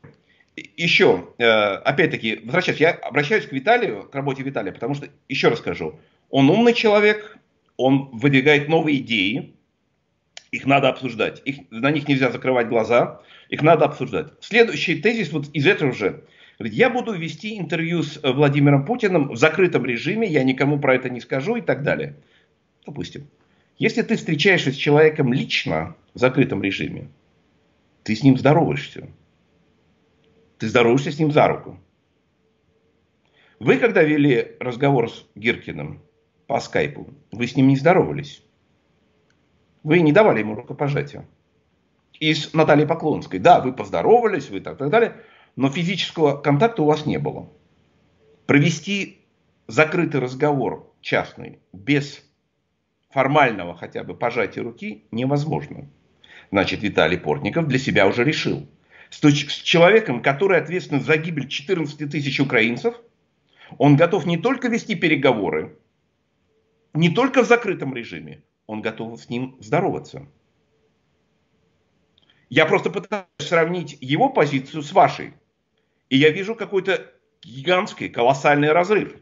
еще, 0.57 1.29
э, 1.39 1.45
опять-таки, 1.45 2.41
возвращаясь, 2.45 2.81
я 2.81 2.91
обращаюсь 2.93 3.47
к 3.47 3.53
Виталию, 3.53 4.09
к 4.09 4.15
работе 4.15 4.43
Виталия, 4.43 4.73
потому 4.73 4.95
что, 4.95 5.09
еще 5.29 5.49
раз 5.49 5.59
скажу, 5.59 5.99
он 6.31 6.51
умный 6.51 6.75
человек, 6.75 7.39
он 7.77 8.11
выдвигает 8.13 8.69
новые 8.69 8.99
идеи, 8.99 9.55
их 10.51 10.67
надо 10.67 10.89
обсуждать, 10.89 11.43
их, 11.45 11.71
на 11.71 11.91
них 11.91 12.09
нельзя 12.09 12.31
закрывать 12.31 12.69
глаза, 12.69 13.21
их 13.49 13.63
надо 13.63 13.87
обсуждать. 13.87 14.33
Следующий 14.41 15.01
тезис 15.01 15.33
вот 15.33 15.49
из 15.53 15.67
этого 15.67 15.93
же. 15.93 16.25
Я 16.61 16.91
буду 16.91 17.13
вести 17.13 17.59
интервью 17.59 18.03
с 18.03 18.21
Владимиром 18.23 18.85
Путиным 18.85 19.31
в 19.31 19.37
закрытом 19.37 19.85
режиме, 19.85 20.29
я 20.29 20.45
никому 20.45 20.79
про 20.79 20.95
это 20.95 21.11
не 21.11 21.21
скажу 21.21 21.57
и 21.57 21.61
так 21.61 21.83
далее. 21.83 22.17
Допустим. 22.87 23.29
Если 23.79 24.03
ты 24.03 24.17
встречаешься 24.17 24.71
с 24.71 24.77
человеком 24.77 25.33
лично 25.33 25.97
в 26.15 26.21
закрытом 26.21 26.63
режиме, 26.63 27.09
ты 28.05 28.15
с 28.15 28.23
ним 28.23 28.39
здороваешься. 28.39 29.09
Ты 30.59 30.69
здороваешься 30.69 31.11
с 31.11 31.19
ним 31.19 31.33
за 31.33 31.49
руку. 31.49 31.81
Вы, 33.59 33.79
когда 33.79 34.03
вели 34.03 34.53
разговор 34.61 35.11
с 35.11 35.27
Гиркиным 35.35 36.03
по 36.47 36.61
скайпу, 36.61 37.09
вы 37.33 37.47
с 37.47 37.57
ним 37.57 37.69
не 37.69 37.77
здоровались. 37.77 38.43
Вы 39.83 40.01
не 40.01 40.13
давали 40.13 40.41
ему 40.41 40.55
рукопожатия. 40.55 41.27
И 42.21 42.33
с 42.33 42.53
Натальей 42.55 42.87
Поклонской. 42.87 43.39
Да, 43.39 43.61
вы 43.61 43.73
поздоровались, 43.73 44.51
вы 44.51 44.61
так, 44.61 44.79
так 44.79 44.91
далее, 44.91 45.17
но 45.57 45.69
физического 45.69 46.37
контакта 46.37 46.83
у 46.83 46.87
вас 46.87 47.07
не 47.07 47.19
было. 47.19 47.51
Провести 48.47 49.25
закрытый 49.67 50.21
разговор 50.21 50.93
частный 51.01 51.59
без 51.73 52.23
формального 53.11 53.77
хотя 53.77 54.05
бы 54.05 54.15
пожатия 54.15 54.63
руки 54.63 55.05
невозможно. 55.11 55.89
Значит, 56.51 56.83
Виталий 56.83 57.19
Портников 57.19 57.69
для 57.69 57.79
себя 57.79 58.07
уже 58.07 58.25
решил. 58.25 58.69
С 59.11 59.19
человеком, 59.19 60.23
который 60.23 60.59
ответственен 60.59 61.03
за 61.03 61.17
гибель 61.17 61.49
14 61.49 62.11
тысяч 62.11 62.41
украинцев, 62.41 62.95
он 63.79 63.97
готов 63.97 64.27
не 64.27 64.37
только 64.37 64.69
вести 64.69 64.95
переговоры, 64.95 65.79
не 66.95 67.11
только 67.11 67.43
в 67.43 67.47
закрытом 67.47 67.95
режиме, 67.95 68.43
он 68.67 68.81
готов 68.81 69.21
с 69.21 69.29
ним 69.29 69.57
здороваться. 69.61 70.27
Я 72.49 72.67
просто 72.67 72.91
пытаюсь 72.91 73.27
сравнить 73.39 73.99
его 74.01 74.29
позицию 74.29 74.83
с 74.83 74.93
вашей. 74.93 75.35
И 76.09 76.17
я 76.17 76.31
вижу 76.31 76.55
какой-то 76.55 77.13
гигантский, 77.43 78.09
колоссальный 78.09 78.71
разрыв. 78.71 79.17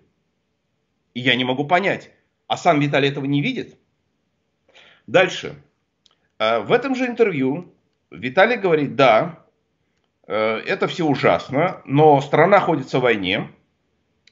И 1.14 1.20
я 1.20 1.34
не 1.34 1.44
могу 1.44 1.66
понять, 1.66 2.10
а 2.46 2.56
сам 2.56 2.80
Виталий 2.80 3.08
этого 3.08 3.24
не 3.24 3.40
видит? 3.40 3.78
Дальше. 5.06 5.56
А, 6.38 6.60
в 6.60 6.72
этом 6.72 6.94
же 6.94 7.06
интервью 7.06 7.74
Виталий 8.10 8.56
говорит, 8.56 8.96
да, 8.96 9.46
э, 10.26 10.34
это 10.34 10.86
все 10.86 11.04
ужасно, 11.06 11.80
но 11.86 12.20
страна 12.20 12.58
находится 12.58 12.98
в 12.98 13.02
войне, 13.02 13.50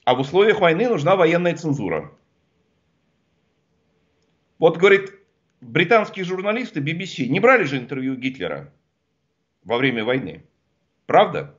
а 0.05 0.13
в 0.13 0.19
условиях 0.19 0.59
войны 0.59 0.87
нужна 0.87 1.15
военная 1.15 1.55
цензура. 1.55 2.11
Вот, 4.61 4.77
говорит, 4.77 5.11
британские 5.59 6.23
журналисты 6.23 6.81
BBC 6.81 7.25
не 7.25 7.39
брали 7.39 7.63
же 7.63 7.79
интервью 7.79 8.15
Гитлера 8.15 8.71
во 9.63 9.77
время 9.77 10.05
войны. 10.05 10.43
Правда? 11.07 11.57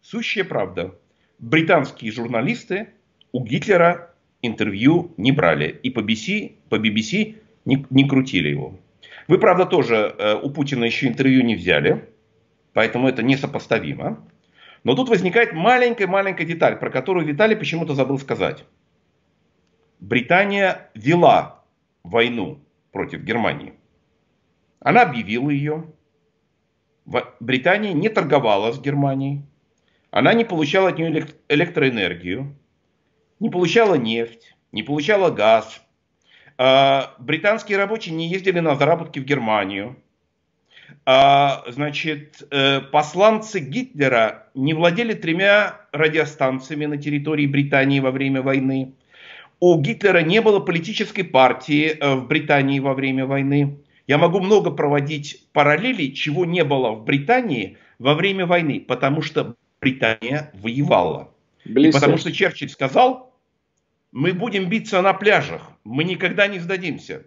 Сущая 0.00 0.44
правда. 0.44 0.94
Британские 1.38 2.10
журналисты 2.10 2.88
у 3.32 3.44
Гитлера 3.44 4.14
интервью 4.40 5.12
не 5.18 5.30
брали. 5.30 5.78
И 5.82 5.90
по 5.90 6.00
BBC, 6.00 6.54
по 6.70 6.76
BBC 6.76 7.36
не, 7.66 7.86
не 7.90 8.08
крутили 8.08 8.48
его. 8.48 8.80
Вы, 9.26 9.36
правда, 9.38 9.66
тоже 9.66 10.14
э, 10.16 10.34
у 10.36 10.48
Путина 10.48 10.84
еще 10.84 11.06
интервью 11.06 11.44
не 11.44 11.54
взяли. 11.54 12.08
Поэтому 12.72 13.08
это 13.08 13.22
несопоставимо. 13.22 14.26
Но 14.84 14.94
тут 14.94 15.10
возникает 15.10 15.52
маленькая-маленькая 15.52 16.46
деталь, 16.46 16.78
про 16.78 16.88
которую 16.88 17.26
Виталий 17.26 17.56
почему-то 17.56 17.92
забыл 17.92 18.18
сказать. 18.18 18.64
Британия 20.00 20.90
вела 20.94 21.57
войну 22.08 22.60
против 22.92 23.22
Германии. 23.22 23.74
Она 24.80 25.02
объявила 25.02 25.50
ее. 25.50 25.92
Британия 27.40 27.92
не 27.92 28.08
торговала 28.08 28.72
с 28.72 28.80
Германией. 28.80 29.42
Она 30.10 30.32
не 30.32 30.44
получала 30.44 30.88
от 30.88 30.98
нее 30.98 31.26
электроэнергию, 31.48 32.56
не 33.40 33.50
получала 33.50 33.94
нефть, 33.94 34.56
не 34.72 34.82
получала 34.82 35.30
газ. 35.30 35.82
А, 36.56 37.14
британские 37.18 37.78
рабочие 37.78 38.14
не 38.14 38.28
ездили 38.28 38.60
на 38.60 38.74
заработки 38.74 39.18
в 39.18 39.24
Германию. 39.24 39.96
А, 41.04 41.64
значит, 41.68 42.42
э, 42.50 42.80
посланцы 42.80 43.60
Гитлера 43.60 44.48
не 44.54 44.74
владели 44.74 45.12
тремя 45.12 45.86
радиостанциями 45.92 46.86
на 46.86 46.96
территории 46.96 47.46
Британии 47.46 48.00
во 48.00 48.10
время 48.10 48.42
войны. 48.42 48.94
У 49.60 49.80
Гитлера 49.80 50.22
не 50.22 50.40
было 50.40 50.60
политической 50.60 51.24
партии 51.24 51.96
э, 51.98 52.14
в 52.14 52.28
Британии 52.28 52.78
во 52.78 52.94
время 52.94 53.26
войны. 53.26 53.78
Я 54.06 54.16
могу 54.18 54.40
много 54.40 54.70
проводить 54.70 55.46
параллелей, 55.52 56.12
чего 56.12 56.44
не 56.44 56.64
было 56.64 56.92
в 56.92 57.04
Британии 57.04 57.76
во 57.98 58.14
время 58.14 58.46
войны, 58.46 58.80
потому 58.80 59.20
что 59.20 59.56
Британия 59.80 60.50
воевала. 60.54 61.34
И 61.64 61.90
потому 61.90 62.16
что 62.16 62.32
Черчилль 62.32 62.70
сказал, 62.70 63.34
мы 64.12 64.32
будем 64.32 64.68
биться 64.68 65.02
на 65.02 65.12
пляжах, 65.12 65.72
мы 65.84 66.04
никогда 66.04 66.46
не 66.46 66.58
сдадимся. 66.60 67.26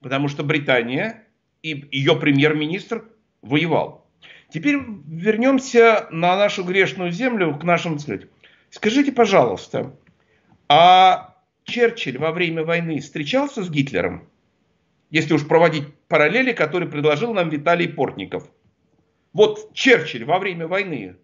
Потому 0.00 0.28
что 0.28 0.42
Британия 0.42 1.24
и 1.62 1.86
ее 1.92 2.16
премьер-министр 2.16 3.04
воевал. 3.42 4.06
Теперь 4.48 4.78
вернемся 5.06 6.08
на 6.10 6.36
нашу 6.36 6.64
грешную 6.64 7.12
землю, 7.12 7.56
к 7.56 7.64
нашим 7.64 7.98
сказать. 7.98 8.28
Скажите, 8.70 9.12
пожалуйста, 9.12 9.94
а 10.72 11.34
Черчилль 11.64 12.16
во 12.16 12.30
время 12.30 12.62
войны 12.62 13.00
встречался 13.00 13.64
с 13.64 13.70
Гитлером? 13.70 14.28
Если 15.10 15.34
уж 15.34 15.44
проводить 15.48 15.92
параллели, 16.06 16.52
которые 16.52 16.88
предложил 16.88 17.34
нам 17.34 17.48
Виталий 17.48 17.88
Портников. 17.88 18.48
Вот 19.32 19.74
Черчилль 19.74 20.24
во 20.24 20.38
время 20.38 20.68
войны 20.68 21.16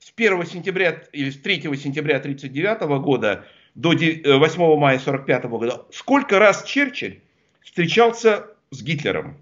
с 0.00 0.12
1 0.14 0.44
сентября 0.44 1.02
или 1.12 1.30
с 1.30 1.40
3 1.40 1.62
сентября 1.78 2.18
1939 2.18 3.02
года 3.02 3.46
до 3.74 3.88
8 3.88 4.02
э, 4.02 4.36
мая 4.76 4.98
1945 4.98 5.44
года, 5.44 5.86
сколько 5.90 6.38
раз 6.38 6.64
Черчилль 6.64 7.22
встречался 7.62 8.48
с 8.70 8.82
Гитлером. 8.82 9.38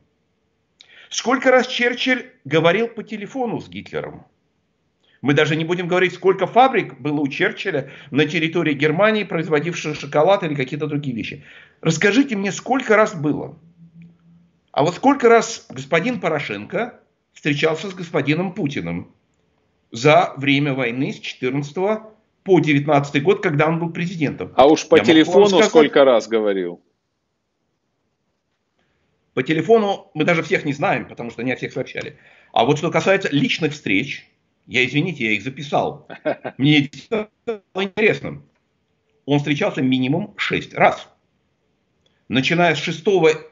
Сколько 1.11 1.51
раз 1.51 1.67
Черчилль 1.67 2.31
говорил 2.45 2.87
по 2.87 3.03
телефону 3.03 3.61
с 3.61 3.69
Гитлером. 3.69 4.25
Мы 5.21 5.35
даже 5.35 5.57
не 5.57 5.65
будем 5.65 5.89
говорить, 5.89 6.15
сколько 6.15 6.47
фабрик 6.47 7.01
было 7.01 7.21
у 7.21 7.29
Черчилля 7.29 7.91
на 8.11 8.25
территории 8.27 8.75
Германии, 8.75 9.25
производивших 9.25 9.99
шоколад 9.99 10.45
или 10.45 10.55
какие-то 10.55 10.87
другие 10.87 11.17
вещи. 11.17 11.45
Расскажите 11.81 12.37
мне, 12.37 12.53
сколько 12.53 12.97
раз 12.97 13.15
было? 13.15 13.59
А 14.71 14.85
вот 14.85 14.95
сколько 14.95 15.29
раз 15.29 15.67
господин 15.71 16.21
Порошенко 16.21 17.01
встречался 17.33 17.91
с 17.91 17.95
господином 17.95 18.53
Путиным 18.53 19.13
за 19.91 20.35
время 20.37 20.75
войны 20.75 21.13
с 21.13 21.19
14 21.19 21.75
по 22.45 22.61
19 22.61 23.23
год, 23.23 23.43
когда 23.43 23.67
он 23.67 23.81
был 23.81 23.91
президентом? 23.91 24.53
А 24.55 24.69
уж 24.69 24.87
по 24.87 24.97
Я 24.97 25.05
телефону 25.05 25.49
сказать, 25.49 25.69
сколько 25.69 26.05
раз 26.05 26.29
говорил? 26.29 26.81
По 29.35 29.43
телефону 29.43 30.11
мы 30.15 30.25
даже 30.25 30.43
всех 30.43 30.65
не 30.65 30.73
знаем, 30.73 31.09
потому 31.09 31.31
что 31.31 31.43
не 31.43 31.53
о 31.53 31.57
всех 31.57 31.73
сообщали. 31.73 32.17
А 32.53 32.65
вот 32.65 32.79
что 32.79 32.91
касается 32.91 33.29
личных 33.33 33.73
встреч, 33.73 34.29
я, 34.69 34.85
извините, 34.85 35.25
я 35.25 35.33
их 35.33 35.43
записал. 35.43 36.07
Мне 36.59 36.83
действительно 36.83 37.31
интересно. 37.75 38.43
Он 39.25 39.39
встречался 39.39 39.81
минимум 39.81 40.35
6 40.37 40.75
раз. 40.75 41.09
Начиная 42.29 42.75
с 42.75 42.79
6 42.79 43.03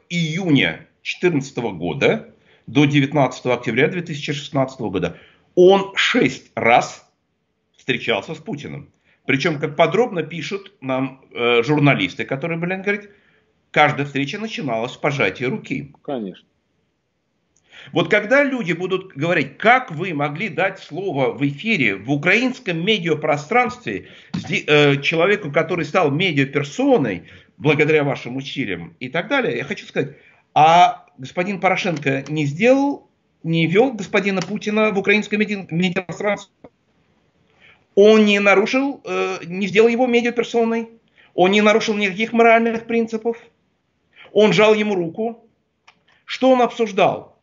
июня 0.09 0.87
2014 1.01 1.57
года 1.57 2.35
до 2.67 2.85
19 2.85 3.45
октября 3.47 3.87
2016 3.87 4.79
года. 4.79 5.17
Он 5.55 5.91
6 5.95 6.51
раз 6.53 7.11
встречался 7.75 8.35
с 8.35 8.37
Путиным. 8.37 8.93
Причем, 9.25 9.59
как 9.59 9.75
подробно 9.75 10.21
пишут 10.21 10.73
нам 10.81 11.25
э, 11.31 11.63
журналисты, 11.63 12.25
которые 12.25 12.59
были, 12.59 12.75
говорят, 12.75 13.09
каждая 13.71 14.05
встреча 14.05 14.37
начиналась 14.37 14.93
с 14.93 14.97
пожатия 14.97 15.49
руки. 15.49 15.95
Конечно. 16.03 16.47
Вот 17.93 18.09
когда 18.09 18.43
люди 18.43 18.73
будут 18.73 19.13
говорить, 19.15 19.57
как 19.57 19.91
вы 19.91 20.13
могли 20.13 20.49
дать 20.49 20.79
слово 20.79 21.31
в 21.31 21.47
эфире 21.47 21.95
в 21.95 22.11
украинском 22.11 22.83
медиапространстве 22.85 24.07
э, 24.49 25.01
человеку, 25.01 25.51
который 25.51 25.85
стал 25.85 26.11
медиаперсоной, 26.11 27.23
благодаря 27.57 28.03
вашим 28.03 28.35
усилиям 28.35 28.95
и 28.99 29.09
так 29.09 29.27
далее, 29.29 29.57
я 29.57 29.63
хочу 29.63 29.85
сказать, 29.85 30.15
а 30.53 31.05
господин 31.17 31.59
Порошенко 31.59 32.25
не 32.27 32.45
сделал, 32.45 33.09
не 33.43 33.67
вел 33.67 33.93
господина 33.93 34.41
Путина 34.41 34.91
в 34.91 34.97
украинское 34.97 35.39
медиапространство? 35.39 36.51
Он 37.95 38.25
не 38.25 38.39
нарушил, 38.39 39.01
э, 39.05 39.39
не 39.45 39.67
сделал 39.67 39.87
его 39.87 40.05
медиаперсоной? 40.05 40.89
Он 41.33 41.51
не 41.51 41.61
нарушил 41.61 41.95
никаких 41.95 42.33
моральных 42.33 42.85
принципов? 42.85 43.37
Он 44.33 44.53
жал 44.53 44.73
ему 44.73 44.95
руку. 44.95 45.43
Что 46.25 46.51
он 46.51 46.61
обсуждал? 46.61 47.36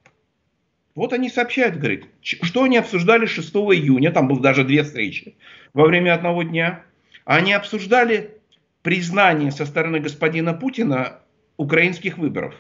Вот 0.95 1.13
они 1.13 1.29
сообщают, 1.29 1.77
говорит, 1.77 2.07
что 2.21 2.63
они 2.63 2.77
обсуждали 2.77 3.27
6 3.27 3.53
июня, 3.55 4.13
там 4.13 4.29
было 4.29 4.41
даже 4.41 4.65
две 4.65 4.85
встречи 4.85 5.37
во 5.73 5.87
время 5.87 6.15
одного 6.15 6.45
дня. 6.45 6.85
Они 7.25 7.53
обсуждали 7.53 8.41
признание 8.83 9.51
со 9.51 9.67
стороны 9.67 9.99
господина 9.99 10.55
Путина 10.55 11.21
украинских 11.57 12.19
выборов. 12.19 12.55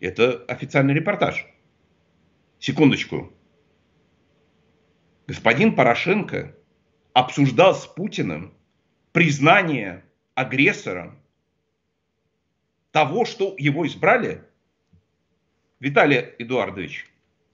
Это 0.00 0.44
официальный 0.48 0.94
репортаж. 0.94 1.46
Секундочку. 2.58 3.32
Господин 5.28 5.74
Порошенко 5.74 6.56
обсуждал 7.12 7.74
с 7.74 7.86
Путиным 7.86 8.54
признание 9.12 10.04
агрессора 10.34 11.14
того, 12.90 13.24
что 13.24 13.54
его 13.58 13.86
избрали, 13.86 14.42
Виталий 15.80 16.34
Эдуардович, 16.38 17.06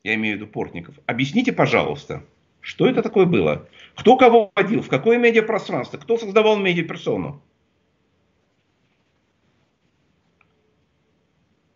я 0.02 0.14
имею 0.14 0.36
в 0.36 0.40
виду 0.40 0.50
Портников, 0.50 0.94
объясните, 1.06 1.52
пожалуйста, 1.52 2.24
что 2.60 2.88
это 2.88 3.02
такое 3.02 3.26
было? 3.26 3.68
Кто 3.94 4.16
кого 4.16 4.50
водил, 4.54 4.82
в 4.82 4.88
какое 4.88 5.18
медиапространство, 5.18 5.98
кто 5.98 6.16
создавал 6.16 6.56
медиаперсону? 6.56 7.42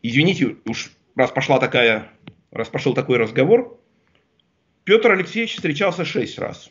Извините, 0.02 0.56
уж 0.64 0.92
раз 1.14 1.30
пошла 1.30 1.58
такая, 1.58 2.10
раз 2.50 2.68
пошел 2.68 2.94
такой 2.94 3.18
разговор, 3.18 3.78
Петр 4.84 5.12
Алексеевич 5.12 5.56
встречался 5.56 6.04
шесть 6.04 6.38
раз. 6.38 6.70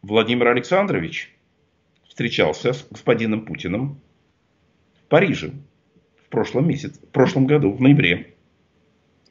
Владимир 0.00 0.48
Александрович 0.48 1.36
встречался 2.08 2.72
с 2.72 2.86
господином 2.88 3.44
Путиным 3.44 4.00
в 5.02 5.08
Париже 5.08 5.52
прошлом 6.30 6.68
месяце, 6.68 7.00
в 7.00 7.10
прошлом 7.10 7.46
году, 7.46 7.72
в 7.72 7.80
ноябре. 7.80 8.29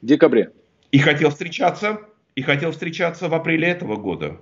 В 0.02 0.06
декабре. 0.06 0.52
И 0.92 0.98
хотел 0.98 1.30
встречаться, 1.30 2.00
и 2.34 2.42
хотел 2.42 2.72
встречаться 2.72 3.28
в 3.28 3.34
апреле 3.34 3.68
этого 3.68 3.96
года. 3.96 4.40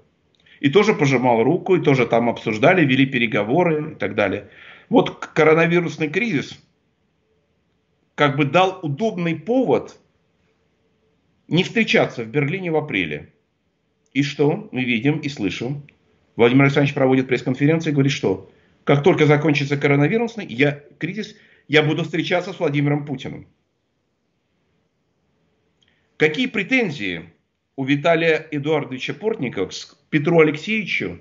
И 0.61 0.71
тоже 0.71 0.95
пожимал 0.95 1.43
руку, 1.43 1.77
и 1.77 1.83
тоже 1.83 2.07
там 2.07 2.29
обсуждали, 2.29 2.85
вели 2.85 3.07
переговоры 3.07 3.93
и 3.93 3.95
так 3.95 4.15
далее. 4.15 4.51
Вот 4.89 5.27
коронавирусный 5.27 6.09
кризис 6.09 6.59
как 8.15 8.37
бы 8.37 8.45
дал 8.45 8.81
удобный 8.83 9.37
повод 9.37 9.99
не 11.47 11.63
встречаться 11.63 12.25
в 12.25 12.29
Берлине 12.29 12.71
в 12.71 12.77
апреле. 12.77 13.33
И 14.13 14.23
что 14.23 14.69
мы 14.73 14.85
видим 14.85 15.19
и 15.19 15.29
слышим? 15.29 15.87
Владимир 16.37 16.65
Александрович 16.65 16.95
проводит 16.95 17.29
пресс-конференцию 17.29 17.93
и 17.93 17.95
говорит, 17.95 18.13
что 18.13 18.51
как 18.85 19.03
только 19.03 19.27
закончится 19.27 19.77
коронавирусный 19.77 20.47
я, 20.47 20.83
кризис, 20.99 21.37
я 21.69 21.83
буду 21.83 22.05
встречаться 22.05 22.53
с 22.53 22.59
Владимиром 22.59 23.05
Путиным. 23.05 23.47
Какие 26.19 26.47
претензии 26.49 27.31
у 27.77 27.85
Виталия 27.85 28.45
Эдуардовича 28.51 29.15
Портникова 29.15 29.69
к 29.69 30.11
Петру 30.11 30.41
Алексеевичу 30.41 31.21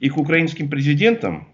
и 0.00 0.08
к 0.08 0.16
украинским 0.16 0.70
президентам, 0.70 1.52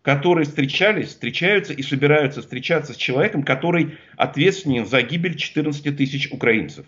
которые 0.00 0.46
встречались, 0.46 1.08
встречаются 1.08 1.74
и 1.74 1.82
собираются 1.82 2.40
встречаться 2.40 2.94
с 2.94 2.96
человеком, 2.96 3.42
который 3.42 3.98
ответственен 4.16 4.86
за 4.86 5.02
гибель 5.02 5.36
14 5.36 5.94
тысяч 5.94 6.32
украинцев, 6.32 6.86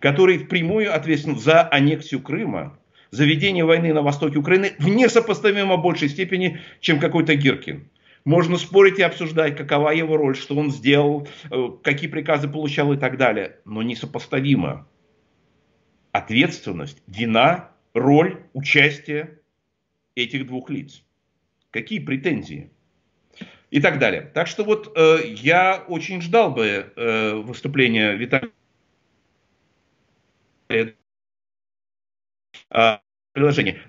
который 0.00 0.38
впрямую 0.38 0.92
ответственен 0.92 1.38
за 1.38 1.62
аннексию 1.72 2.20
Крыма, 2.20 2.76
за 3.12 3.24
ведение 3.24 3.64
войны 3.64 3.94
на 3.94 4.02
востоке 4.02 4.40
Украины 4.40 4.72
в 4.80 4.88
несопоставимо 4.88 5.76
большей 5.76 6.08
степени, 6.08 6.60
чем 6.80 6.98
какой-то 6.98 7.36
Гиркин. 7.36 7.88
Можно 8.24 8.56
спорить 8.56 8.98
и 8.98 9.02
обсуждать, 9.02 9.56
какова 9.56 9.90
его 9.90 10.16
роль, 10.16 10.36
что 10.36 10.54
он 10.54 10.70
сделал, 10.70 11.26
э, 11.50 11.68
какие 11.82 12.08
приказы 12.08 12.48
получал 12.48 12.92
и 12.92 12.96
так 12.96 13.16
далее. 13.16 13.58
Но 13.64 13.82
несопоставимо. 13.82 14.86
Ответственность, 16.12 17.02
вина, 17.06 17.70
роль, 17.94 18.42
участие 18.52 19.40
этих 20.14 20.46
двух 20.46 20.70
лиц. 20.70 21.02
Какие 21.70 21.98
претензии? 21.98 22.70
И 23.70 23.80
так 23.80 23.98
далее. 23.98 24.30
Так 24.34 24.46
что 24.46 24.64
вот 24.64 24.92
э, 24.96 25.20
я 25.26 25.82
очень 25.88 26.20
ждал 26.20 26.50
бы 26.52 26.92
э, 26.94 27.34
выступления 27.36 28.12
Виталия 28.12 28.52
приложение. 33.32 33.80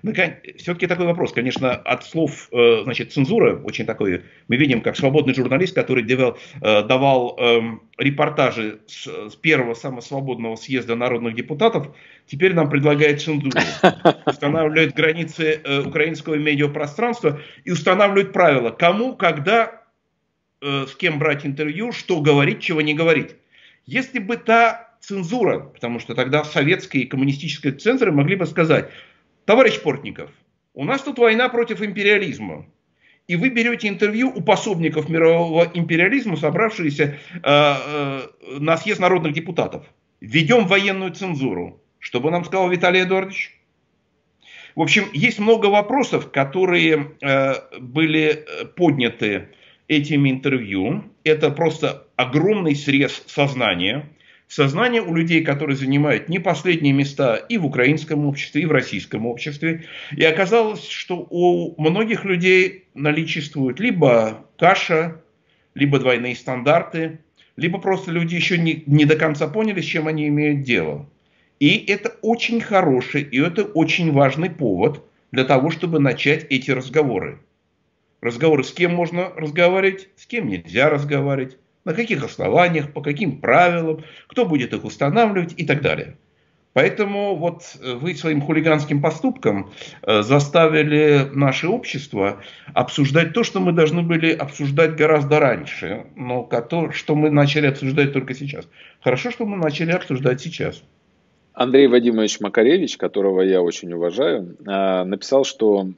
Все-таки 0.56 0.86
такой 0.86 1.06
вопрос, 1.06 1.32
конечно, 1.32 1.72
от 1.72 2.04
слов, 2.04 2.48
э, 2.50 2.80
значит, 2.84 3.12
цензура, 3.12 3.56
очень 3.56 3.84
такой, 3.84 4.22
мы 4.48 4.56
видим, 4.56 4.80
как 4.80 4.96
свободный 4.96 5.34
журналист, 5.34 5.74
который 5.74 6.02
давал, 6.02 6.38
э, 6.62 6.82
давал 6.82 7.36
эм, 7.38 7.82
репортажи 7.98 8.80
с, 8.86 9.06
с 9.06 9.36
первого 9.36 9.74
самого 9.74 10.00
свободного 10.00 10.56
съезда 10.56 10.94
народных 10.94 11.34
депутатов, 11.34 11.94
теперь 12.26 12.54
нам 12.54 12.70
предлагает 12.70 13.20
цензуру, 13.20 13.58
устанавливает 14.26 14.94
границы 14.94 15.60
э, 15.62 15.82
украинского 15.82 16.36
медиапространства 16.36 17.40
и 17.64 17.70
устанавливает 17.70 18.32
правила, 18.32 18.70
кому, 18.70 19.14
когда, 19.14 19.82
с 20.62 20.94
кем 20.96 21.18
брать 21.18 21.44
интервью, 21.44 21.92
что 21.92 22.22
говорить, 22.22 22.60
чего 22.60 22.80
не 22.80 22.94
говорить. 22.94 23.36
Если 23.84 24.18
бы 24.18 24.38
та 24.38 24.96
цензура, 25.00 25.58
потому 25.58 26.00
что 26.00 26.14
тогда 26.14 26.44
советские 26.44 27.02
и 27.02 27.06
коммунистические 27.06 27.74
цензоры 27.74 28.12
могли 28.12 28.36
бы 28.36 28.46
сказать, 28.46 28.88
Товарищ 29.44 29.80
Портников, 29.82 30.30
у 30.72 30.84
нас 30.84 31.02
тут 31.02 31.18
война 31.18 31.48
против 31.48 31.82
империализма. 31.82 32.66
И 33.26 33.36
вы 33.36 33.50
берете 33.50 33.88
интервью 33.88 34.32
у 34.34 34.42
пособников 34.42 35.08
мирового 35.08 35.70
империализма, 35.72 36.36
собравшиеся 36.36 37.18
э, 37.34 37.40
э, 37.42 38.22
на 38.58 38.76
съезд 38.76 39.00
народных 39.00 39.32
депутатов. 39.32 39.86
Ведем 40.20 40.66
военную 40.66 41.12
цензуру. 41.12 41.80
Что 41.98 42.20
бы 42.20 42.30
нам 42.30 42.44
сказал 42.44 42.68
Виталий 42.70 43.02
Эдуардович? 43.02 43.58
В 44.74 44.82
общем, 44.82 45.04
есть 45.12 45.38
много 45.38 45.66
вопросов, 45.66 46.30
которые 46.30 47.12
э, 47.20 47.54
были 47.80 48.44
подняты 48.76 49.48
этими 49.88 50.30
интервью. 50.30 51.04
Это 51.22 51.50
просто 51.50 52.06
огромный 52.16 52.74
срез 52.74 53.22
сознания 53.26 54.10
сознание 54.54 55.02
у 55.02 55.12
людей, 55.12 55.42
которые 55.42 55.76
занимают 55.76 56.28
не 56.28 56.38
последние 56.38 56.92
места 56.92 57.34
и 57.34 57.58
в 57.58 57.66
украинском 57.66 58.24
обществе, 58.24 58.62
и 58.62 58.66
в 58.66 58.70
российском 58.70 59.26
обществе. 59.26 59.86
И 60.16 60.22
оказалось, 60.22 60.86
что 60.86 61.26
у 61.28 61.74
многих 61.82 62.24
людей 62.24 62.84
наличествует 62.94 63.80
либо 63.80 64.46
каша, 64.56 65.20
либо 65.74 65.98
двойные 65.98 66.36
стандарты, 66.36 67.18
либо 67.56 67.80
просто 67.80 68.12
люди 68.12 68.36
еще 68.36 68.56
не, 68.56 68.84
не 68.86 69.04
до 69.04 69.16
конца 69.16 69.48
поняли, 69.48 69.80
с 69.80 69.86
чем 69.86 70.06
они 70.06 70.28
имеют 70.28 70.62
дело. 70.62 71.10
И 71.58 71.84
это 71.88 72.10
очень 72.22 72.60
хороший, 72.60 73.22
и 73.22 73.40
это 73.40 73.64
очень 73.64 74.12
важный 74.12 74.50
повод 74.50 75.04
для 75.32 75.42
того, 75.42 75.70
чтобы 75.70 75.98
начать 75.98 76.46
эти 76.48 76.70
разговоры. 76.70 77.40
Разговоры 78.20 78.62
с 78.62 78.70
кем 78.70 78.94
можно 78.94 79.30
разговаривать, 79.30 80.10
с 80.14 80.26
кем 80.26 80.46
нельзя 80.46 80.90
разговаривать 80.90 81.58
на 81.84 81.94
каких 81.94 82.24
основаниях, 82.24 82.92
по 82.92 83.02
каким 83.02 83.40
правилам, 83.40 84.04
кто 84.26 84.46
будет 84.46 84.72
их 84.72 84.84
устанавливать 84.84 85.54
и 85.56 85.66
так 85.66 85.82
далее. 85.82 86.16
Поэтому 86.74 87.36
вот 87.36 87.62
э, 87.80 87.94
вы 87.94 88.14
своим 88.16 88.40
хулиганским 88.42 89.00
поступком 89.00 89.70
э, 90.02 90.22
заставили 90.22 91.30
наше 91.32 91.68
общество 91.68 92.42
обсуждать 92.74 93.32
то, 93.32 93.44
что 93.44 93.60
мы 93.60 93.72
должны 93.72 94.02
были 94.02 94.32
обсуждать 94.32 94.96
гораздо 94.96 95.38
раньше, 95.38 96.06
но 96.16 96.42
то, 96.42 96.90
что 96.90 97.14
мы 97.14 97.30
начали 97.30 97.66
обсуждать 97.66 98.12
только 98.12 98.34
сейчас. 98.34 98.68
Хорошо, 99.00 99.30
что 99.30 99.46
мы 99.46 99.56
начали 99.56 99.92
обсуждать 99.92 100.40
сейчас. 100.40 100.82
Андрей 101.52 101.86
Вадимович 101.86 102.40
Макаревич, 102.40 102.96
которого 102.96 103.42
я 103.42 103.62
очень 103.62 103.92
уважаю, 103.92 104.56
э, 104.58 105.04
написал, 105.04 105.44
что 105.44 105.90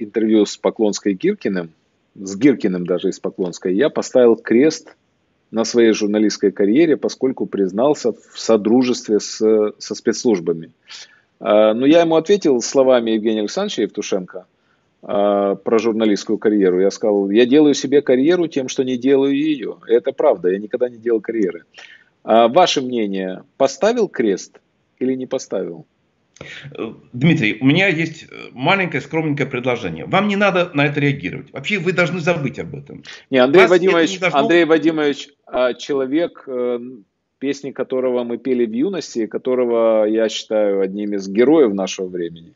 интервью 0.00 0.46
с 0.46 0.56
Поклонской 0.56 1.14
Гиркиным, 1.14 1.70
с 2.16 2.36
Гиркиным 2.36 2.84
даже 2.84 3.10
из 3.10 3.20
Поклонской, 3.20 3.76
я 3.76 3.88
поставил 3.88 4.34
крест 4.34 4.96
на 5.50 5.64
своей 5.64 5.92
журналистской 5.92 6.50
карьере, 6.50 6.96
поскольку 6.96 7.46
признался 7.46 8.12
в 8.12 8.38
содружестве 8.38 9.20
с, 9.20 9.38
со 9.78 9.94
спецслужбами. 9.94 10.72
А, 11.40 11.74
но 11.74 11.86
я 11.86 12.02
ему 12.02 12.16
ответил 12.16 12.60
словами 12.60 13.12
Евгения 13.12 13.40
Александровича 13.40 13.82
Евтушенко 13.82 14.46
а, 15.02 15.54
про 15.54 15.78
журналистскую 15.78 16.38
карьеру. 16.38 16.80
Я 16.80 16.90
сказал, 16.90 17.30
я 17.30 17.46
делаю 17.46 17.74
себе 17.74 18.02
карьеру 18.02 18.46
тем, 18.48 18.68
что 18.68 18.82
не 18.84 18.96
делаю 18.96 19.34
ее. 19.34 19.78
Это 19.86 20.12
правда, 20.12 20.50
я 20.50 20.58
никогда 20.58 20.88
не 20.88 20.98
делал 20.98 21.20
карьеры. 21.20 21.64
А 22.24 22.48
ваше 22.48 22.82
мнение, 22.82 23.44
поставил 23.56 24.08
крест 24.08 24.60
или 24.98 25.14
не 25.14 25.26
поставил? 25.26 25.86
Дмитрий, 27.12 27.58
у 27.60 27.66
меня 27.66 27.88
есть 27.88 28.24
э, 28.24 28.50
маленькое 28.52 29.00
скромненькое 29.00 29.48
предложение. 29.48 30.04
Вам 30.06 30.28
не 30.28 30.36
надо 30.36 30.70
на 30.74 30.86
это 30.86 31.00
реагировать. 31.00 31.52
Вообще 31.52 31.78
вы 31.78 31.92
должны 31.92 32.20
забыть 32.20 32.58
об 32.58 32.74
этом. 32.74 33.02
Не, 33.30 33.38
Андрей 33.38 33.62
Вас 33.62 33.70
Вадимович, 33.70 34.12
не 34.12 34.18
должно... 34.18 34.38
Андрей 34.40 34.64
Вадимович, 34.64 35.28
а, 35.46 35.74
человек, 35.74 36.44
э, 36.46 36.80
песни 37.38 37.70
которого 37.70 38.24
мы 38.24 38.38
пели 38.38 38.66
в 38.66 38.72
юности, 38.72 39.26
которого 39.26 40.04
я 40.04 40.28
считаю 40.28 40.80
одним 40.80 41.14
из 41.14 41.28
героев 41.28 41.74
нашего 41.74 42.08
времени. 42.08 42.54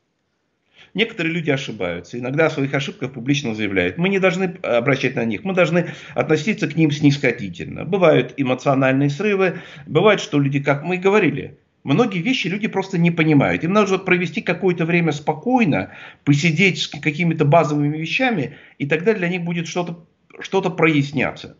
Некоторые 0.95 1.33
люди 1.33 1.51
ошибаются, 1.51 2.19
иногда 2.19 2.47
о 2.47 2.51
своих 2.51 2.75
ошибках 2.75 3.15
публично 3.15 3.55
заявляют. 3.55 3.97
Мы 3.97 4.11
не 4.11 4.19
должны 4.19 4.59
обращать 4.63 5.15
на 5.17 5.25
них, 5.25 5.43
мы 5.43 5.55
должны 5.55 5.91
относиться 6.15 6.69
к 6.69 6.77
ним 6.77 6.91
снисходительно. 6.91 7.87
Бывают 7.87 8.35
эмоциональные 8.37 9.09
срывы, 9.09 9.61
бывает, 9.87 10.21
что 10.21 10.39
люди, 10.39 10.63
как 10.63 10.83
мы 10.85 10.97
и 10.97 10.99
говорили, 10.99 11.57
Многие 11.85 12.21
вещи 12.21 12.47
люди 12.47 12.69
просто 12.69 12.97
не 12.97 13.11
понимают. 13.11 13.65
Им 13.65 13.73
нужно 13.73 13.99
провести 13.99 14.41
какое-то 14.41 14.85
время 14.85 15.11
спокойно, 15.11 15.91
посидеть 16.25 16.81
с 16.81 16.87
какими-то 16.87 17.45
базовыми 17.45 17.99
вещами, 17.99 18.57
и 18.79 18.87
тогда 18.87 19.15
для 19.15 19.29
них 19.29 19.43
будет 19.43 19.67
что-то 19.67 20.05
что 20.41 20.63
проясняться. 20.63 21.57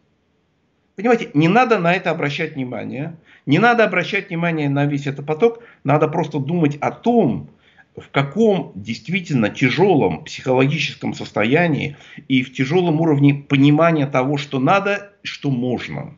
Понимаете, 0.97 1.31
не 1.35 1.49
надо 1.49 1.79
на 1.79 1.93
это 1.93 2.11
обращать 2.11 2.55
внимание, 2.55 3.17
не 3.47 3.59
надо 3.59 3.85
обращать 3.85 4.29
внимание 4.29 4.69
на 4.69 4.87
весь 4.87 5.07
этот 5.07 5.27
поток, 5.27 5.63
надо 5.85 6.07
просто 6.09 6.39
думать 6.39 6.77
о 6.77 6.91
том, 6.91 7.51
в 7.97 8.09
каком 8.11 8.73
действительно 8.75 9.51
тяжелом 9.51 10.25
психологическом 10.25 11.15
состоянии 11.15 11.97
и 12.29 12.43
в 12.43 12.53
тяжелом 12.53 13.01
уровне 13.01 13.35
понимания 13.35 14.07
того, 14.07 14.37
что 14.37 14.59
надо, 14.59 15.13
что 15.23 15.51
можно. 15.51 16.15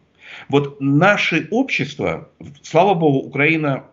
Вот 0.49 0.81
наше 0.81 1.49
общество, 1.51 2.31
слава 2.63 2.95
богу, 2.95 3.19
Украина 3.19 3.85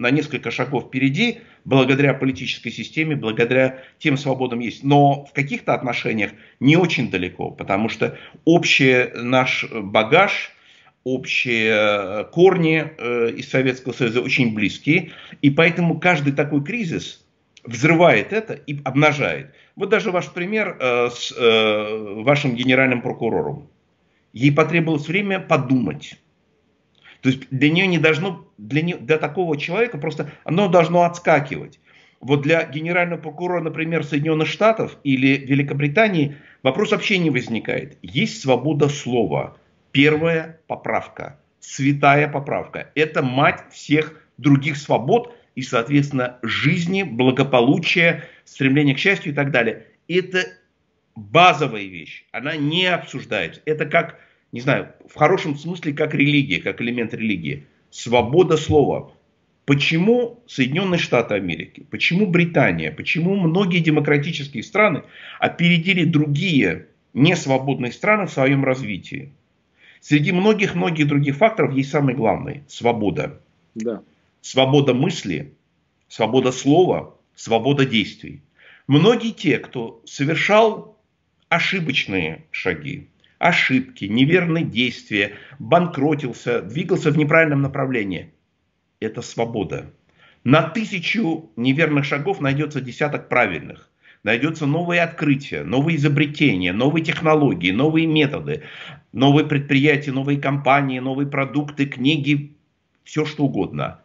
на 0.00 0.10
несколько 0.10 0.50
шагов 0.50 0.86
впереди, 0.86 1.40
благодаря 1.64 2.14
политической 2.14 2.70
системе, 2.70 3.14
благодаря 3.14 3.80
тем 3.98 4.16
свободам 4.16 4.60
есть. 4.60 4.82
Но 4.82 5.26
в 5.26 5.32
каких-то 5.32 5.74
отношениях 5.74 6.32
не 6.58 6.76
очень 6.76 7.10
далеко, 7.10 7.50
потому 7.50 7.88
что 7.90 8.18
общий 8.44 9.10
наш 9.14 9.66
багаж, 9.70 10.52
общие 11.04 12.24
корни 12.32 12.92
э, 12.96 13.30
из 13.36 13.50
Советского 13.50 13.92
Союза 13.92 14.22
очень 14.22 14.54
близкие, 14.54 15.12
и 15.42 15.50
поэтому 15.50 16.00
каждый 16.00 16.32
такой 16.32 16.64
кризис 16.64 17.24
взрывает 17.64 18.32
это 18.32 18.54
и 18.54 18.78
обнажает. 18.84 19.54
Вот 19.76 19.90
даже 19.90 20.10
ваш 20.10 20.30
пример 20.30 20.78
э, 20.80 21.10
с 21.12 21.30
э, 21.36 22.22
вашим 22.22 22.54
генеральным 22.54 23.02
прокурором. 23.02 23.68
Ей 24.32 24.52
потребовалось 24.52 25.08
время 25.08 25.40
подумать 25.40 26.18
то 27.20 27.28
есть 27.28 27.48
для 27.50 27.70
нее 27.70 27.86
не 27.86 27.98
должно, 27.98 28.46
для, 28.58 28.82
не, 28.82 28.94
для 28.94 29.18
такого 29.18 29.56
человека 29.56 29.98
просто 29.98 30.30
оно 30.44 30.68
должно 30.68 31.02
отскакивать. 31.02 31.80
Вот 32.20 32.42
для 32.42 32.64
генерального 32.64 33.20
прокурора, 33.20 33.62
например, 33.62 34.04
Соединенных 34.04 34.48
Штатов 34.48 34.98
или 35.04 35.36
Великобритании 35.38 36.36
вопрос 36.62 36.92
вообще 36.92 37.18
не 37.18 37.30
возникает. 37.30 37.96
Есть 38.02 38.42
свобода 38.42 38.88
слова. 38.88 39.56
Первая 39.92 40.60
поправка, 40.66 41.40
святая 41.60 42.28
поправка. 42.28 42.90
Это 42.94 43.22
мать 43.22 43.64
всех 43.70 44.14
других 44.36 44.76
свобод 44.76 45.34
и, 45.54 45.62
соответственно, 45.62 46.38
жизни, 46.42 47.02
благополучия, 47.02 48.24
стремления 48.44 48.94
к 48.94 48.98
счастью 48.98 49.32
и 49.32 49.34
так 49.34 49.50
далее. 49.50 49.86
Это 50.06 50.44
базовая 51.16 51.84
вещь. 51.84 52.26
Она 52.32 52.56
не 52.56 52.86
обсуждается. 52.86 53.62
Это 53.64 53.86
как 53.86 54.18
не 54.52 54.60
знаю, 54.60 54.92
в 55.08 55.14
хорошем 55.14 55.56
смысле 55.56 55.92
как 55.92 56.14
религия, 56.14 56.60
как 56.60 56.80
элемент 56.80 57.14
религии. 57.14 57.66
Свобода 57.90 58.56
слова. 58.56 59.12
Почему 59.64 60.40
Соединенные 60.46 60.98
Штаты 60.98 61.34
Америки, 61.34 61.86
почему 61.90 62.26
Британия, 62.26 62.90
почему 62.90 63.36
многие 63.36 63.78
демократические 63.78 64.64
страны 64.64 65.04
опередили 65.38 66.04
другие 66.04 66.88
несвободные 67.14 67.92
страны 67.92 68.26
в 68.26 68.32
своем 68.32 68.64
развитии? 68.64 69.32
Среди 70.00 70.32
многих-многих 70.32 71.06
других 71.06 71.36
факторов 71.36 71.74
есть 71.74 71.90
самый 71.90 72.14
главный– 72.14 72.64
свобода. 72.68 73.40
Да. 73.74 74.02
Свобода 74.40 74.94
мысли, 74.94 75.52
свобода 76.08 76.50
слова, 76.52 77.14
свобода 77.34 77.84
действий. 77.84 78.40
Многие 78.86 79.30
те, 79.32 79.58
кто 79.58 80.02
совершал 80.06 80.98
ошибочные 81.48 82.46
шаги, 82.50 83.09
ошибки, 83.40 84.04
неверные 84.04 84.64
действия, 84.64 85.32
банкротился, 85.58 86.60
двигался 86.60 87.10
в 87.10 87.16
неправильном 87.16 87.62
направлении, 87.62 88.32
это 89.00 89.22
свобода. 89.22 89.90
На 90.44 90.62
тысячу 90.62 91.50
неверных 91.56 92.04
шагов 92.04 92.40
найдется 92.40 92.80
десяток 92.80 93.28
правильных. 93.28 93.90
Найдется 94.22 94.66
новые 94.66 95.00
открытия, 95.00 95.64
новые 95.64 95.96
изобретения, 95.96 96.74
новые 96.74 97.02
технологии, 97.02 97.70
новые 97.70 98.06
методы, 98.06 98.62
новые 99.12 99.46
предприятия, 99.46 100.12
новые 100.12 100.38
компании, 100.38 100.98
новые 100.98 101.26
продукты, 101.26 101.86
книги, 101.86 102.54
все 103.04 103.24
что 103.24 103.44
угодно. 103.44 104.02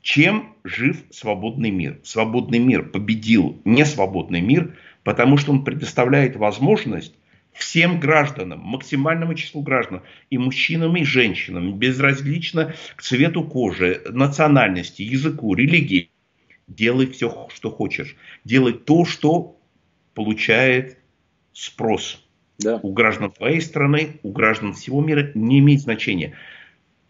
Чем 0.00 0.56
жив 0.64 1.04
свободный 1.10 1.70
мир? 1.70 2.00
Свободный 2.02 2.58
мир 2.58 2.82
победил 2.82 3.60
несвободный 3.64 4.40
мир, 4.40 4.76
потому 5.04 5.36
что 5.36 5.52
он 5.52 5.62
предоставляет 5.62 6.34
возможность 6.34 7.14
всем 7.52 8.00
гражданам, 8.00 8.60
максимальному 8.60 9.34
числу 9.34 9.62
граждан, 9.62 10.02
и 10.30 10.38
мужчинам, 10.38 10.96
и 10.96 11.04
женщинам, 11.04 11.78
безразлично 11.78 12.74
к 12.96 13.02
цвету 13.02 13.44
кожи, 13.44 14.02
национальности, 14.10 15.02
языку, 15.02 15.54
религии. 15.54 16.10
Делай 16.66 17.06
все, 17.06 17.48
что 17.52 17.70
хочешь. 17.70 18.16
Делай 18.44 18.72
то, 18.72 19.04
что 19.04 19.58
получает 20.14 20.98
спрос. 21.52 22.24
Да. 22.58 22.78
У 22.82 22.92
граждан 22.92 23.30
твоей 23.30 23.60
страны, 23.60 24.20
у 24.22 24.32
граждан 24.32 24.72
всего 24.72 25.02
мира 25.02 25.30
не 25.34 25.58
имеет 25.58 25.80
значения. 25.80 26.34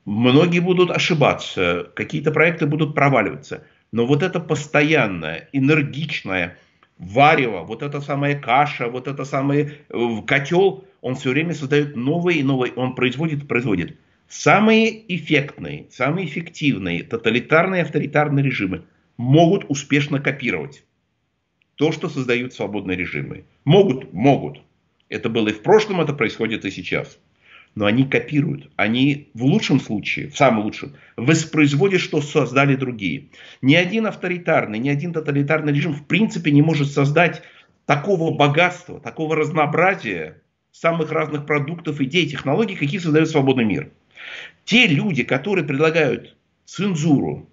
Многие 0.05 0.60
будут 0.60 0.90
ошибаться, 0.90 1.90
какие-то 1.94 2.32
проекты 2.32 2.66
будут 2.66 2.94
проваливаться. 2.94 3.64
Но 3.93 4.06
вот 4.06 4.23
это 4.23 4.40
постоянное, 4.40 5.48
энергичное 5.52 6.56
варево, 7.03 7.65
вот 7.65 7.83
эта 7.83 8.01
самая 8.01 8.41
каша, 8.41 8.89
вот 8.89 9.09
это 9.09 9.24
самый 9.24 9.73
э, 9.89 10.23
котел, 10.27 10.85
он 11.01 11.16
все 11.16 11.31
время 11.31 11.53
создает 11.53 11.97
новые 11.97 12.41
и 12.41 12.43
новые, 12.43 12.73
он 12.74 12.95
производит, 12.95 13.49
производит. 13.49 13.99
Самые 14.29 15.15
эффектные, 15.15 15.87
самые 15.91 16.27
эффективные 16.27 17.03
тоталитарные 17.03 17.83
авторитарные 17.83 18.45
режимы 18.45 18.85
могут 19.16 19.65
успешно 19.69 20.20
копировать 20.20 20.85
то, 21.74 21.93
что 21.93 22.09
создают 22.09 22.55
свободные 22.55 22.97
режимы. 22.97 23.45
Могут, 23.65 24.12
могут. 24.12 24.62
Это 25.09 25.29
было 25.29 25.49
и 25.49 25.53
в 25.53 25.62
прошлом, 25.62 26.01
это 26.01 26.15
происходит 26.15 26.65
и 26.65 26.70
сейчас 26.70 27.19
но 27.74 27.86
они 27.86 28.05
копируют. 28.05 28.70
Они 28.77 29.31
в 29.35 29.44
лучшем 29.44 29.81
случае, 29.81 30.28
в 30.28 30.36
самом 30.36 30.65
лучшем, 30.65 30.94
воспроизводят, 31.16 32.01
что 32.01 32.20
создали 32.20 32.77
другие. 32.77 33.28
Ни 33.62 33.74
один 33.74 34.07
авторитарный, 34.07 34.78
ни 34.78 34.89
один 34.89 35.12
тоталитарный 35.12 35.73
режим 35.73 35.94
в 35.94 36.07
принципе 36.07 36.51
не 36.51 36.62
может 36.62 36.90
создать 36.90 37.43
такого 37.86 38.35
богатства, 38.36 39.01
такого 39.01 39.36
разнообразия 39.36 40.43
самых 40.70 41.12
разных 41.12 41.47
продуктов, 41.47 42.01
идей, 42.01 42.28
технологий, 42.28 42.77
какие 42.77 42.99
создает 43.01 43.28
свободный 43.28 43.65
мир. 43.65 43.90
Те 44.65 44.86
люди, 44.86 45.23
которые 45.23 45.66
предлагают 45.66 46.36
цензуру, 46.65 47.49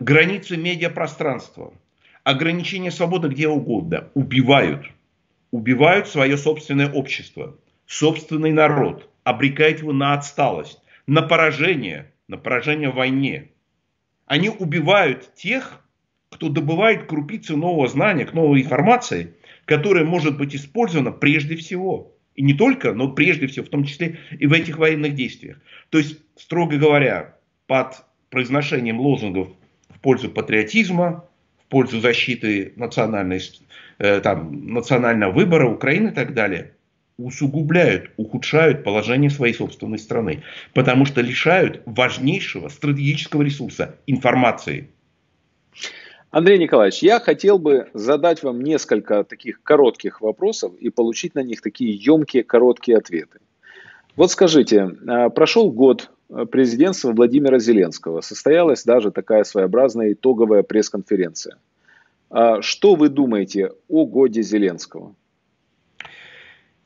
границы 0.00 0.56
медиапространства, 0.56 1.72
ограничение 2.24 2.90
свободы 2.90 3.28
где 3.28 3.48
угодно, 3.48 4.08
убивают. 4.14 4.86
Убивают 5.50 6.08
свое 6.08 6.36
собственное 6.36 6.90
общество 6.90 7.56
собственный 7.88 8.52
народ, 8.52 9.08
обрекает 9.24 9.80
его 9.80 9.92
на 9.92 10.12
отсталость, 10.12 10.78
на 11.06 11.22
поражение, 11.22 12.12
на 12.28 12.36
поражение 12.36 12.90
в 12.90 12.96
войне. 12.96 13.50
Они 14.26 14.50
убивают 14.50 15.34
тех, 15.34 15.82
кто 16.28 16.50
добывает 16.50 17.06
крупицы 17.06 17.56
нового 17.56 17.88
знания, 17.88 18.28
новой 18.32 18.62
информации, 18.62 19.34
которая 19.64 20.04
может 20.04 20.36
быть 20.36 20.54
использована 20.54 21.10
прежде 21.10 21.56
всего. 21.56 22.14
И 22.34 22.42
не 22.42 22.52
только, 22.52 22.92
но 22.92 23.10
прежде 23.10 23.46
всего, 23.46 23.64
в 23.64 23.70
том 23.70 23.84
числе 23.84 24.18
и 24.38 24.46
в 24.46 24.52
этих 24.52 24.76
военных 24.76 25.14
действиях. 25.14 25.58
То 25.88 25.98
есть, 25.98 26.20
строго 26.36 26.76
говоря, 26.76 27.36
под 27.66 28.04
произношением 28.28 29.00
лозунгов 29.00 29.48
в 29.88 29.98
пользу 30.00 30.30
патриотизма, 30.30 31.24
в 31.64 31.68
пользу 31.68 32.00
защиты 32.00 32.74
национальной, 32.76 33.40
э, 33.98 34.20
там, 34.20 34.72
национального 34.74 35.32
выбора 35.32 35.68
Украины 35.68 36.08
и 36.08 36.14
так 36.14 36.34
далее– 36.34 36.74
усугубляют, 37.18 38.10
ухудшают 38.16 38.84
положение 38.84 39.28
своей 39.28 39.52
собственной 39.52 39.98
страны, 39.98 40.44
потому 40.72 41.04
что 41.04 41.20
лишают 41.20 41.82
важнейшего 41.84 42.68
стратегического 42.68 43.42
ресурса 43.42 43.96
информации. 44.06 44.88
Андрей 46.30 46.58
Николаевич, 46.58 47.02
я 47.02 47.18
хотел 47.18 47.58
бы 47.58 47.88
задать 47.92 48.42
вам 48.42 48.60
несколько 48.60 49.24
таких 49.24 49.62
коротких 49.62 50.20
вопросов 50.20 50.74
и 50.78 50.90
получить 50.90 51.34
на 51.34 51.42
них 51.42 51.60
такие 51.60 51.92
емкие 51.92 52.44
короткие 52.44 52.98
ответы. 52.98 53.40
Вот 54.14 54.30
скажите, 54.30 54.90
а, 55.06 55.30
прошел 55.30 55.72
год 55.72 56.10
президентства 56.50 57.12
Владимира 57.12 57.58
Зеленского, 57.58 58.20
состоялась 58.20 58.84
даже 58.84 59.10
такая 59.10 59.44
своеобразная 59.44 60.12
итоговая 60.12 60.62
пресс-конференция. 60.62 61.56
А 62.30 62.60
что 62.60 62.94
вы 62.94 63.08
думаете 63.08 63.72
о 63.88 64.04
годе 64.04 64.42
Зеленского? 64.42 65.14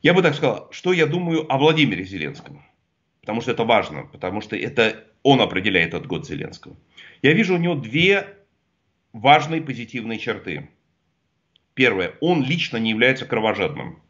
Я 0.03 0.15
бы 0.15 0.23
так 0.23 0.35
сказал, 0.35 0.69
что 0.73 0.93
я 0.93 1.07
думаю 1.07 1.51
о 1.51 1.59
Владимире 1.59 2.05
Зеленском. 2.05 2.65
Потому 3.21 3.41
что 3.41 3.53
это 3.53 3.63
важно, 3.63 4.03
потому 4.07 4.41
что 4.41 4.57
это 4.57 5.05
он 5.23 5.41
определяет 5.41 5.95
этот 5.95 6.09
год 6.09 6.27
Зеленского. 6.27 6.77
Я 7.23 7.33
вижу 7.35 7.55
у 7.55 7.59
него 7.59 7.77
две 7.77 8.37
важные 9.13 9.63
позитивные 9.63 10.19
черты. 10.19 10.69
Первое, 11.75 12.15
он 12.21 12.43
лично 12.43 12.79
не 12.79 12.91
является 12.91 13.27
кровожадным. 13.27 14.03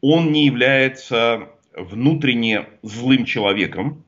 Он 0.00 0.32
не 0.32 0.46
является 0.46 1.50
внутренне 1.74 2.66
злым 2.82 3.26
человеком, 3.26 4.06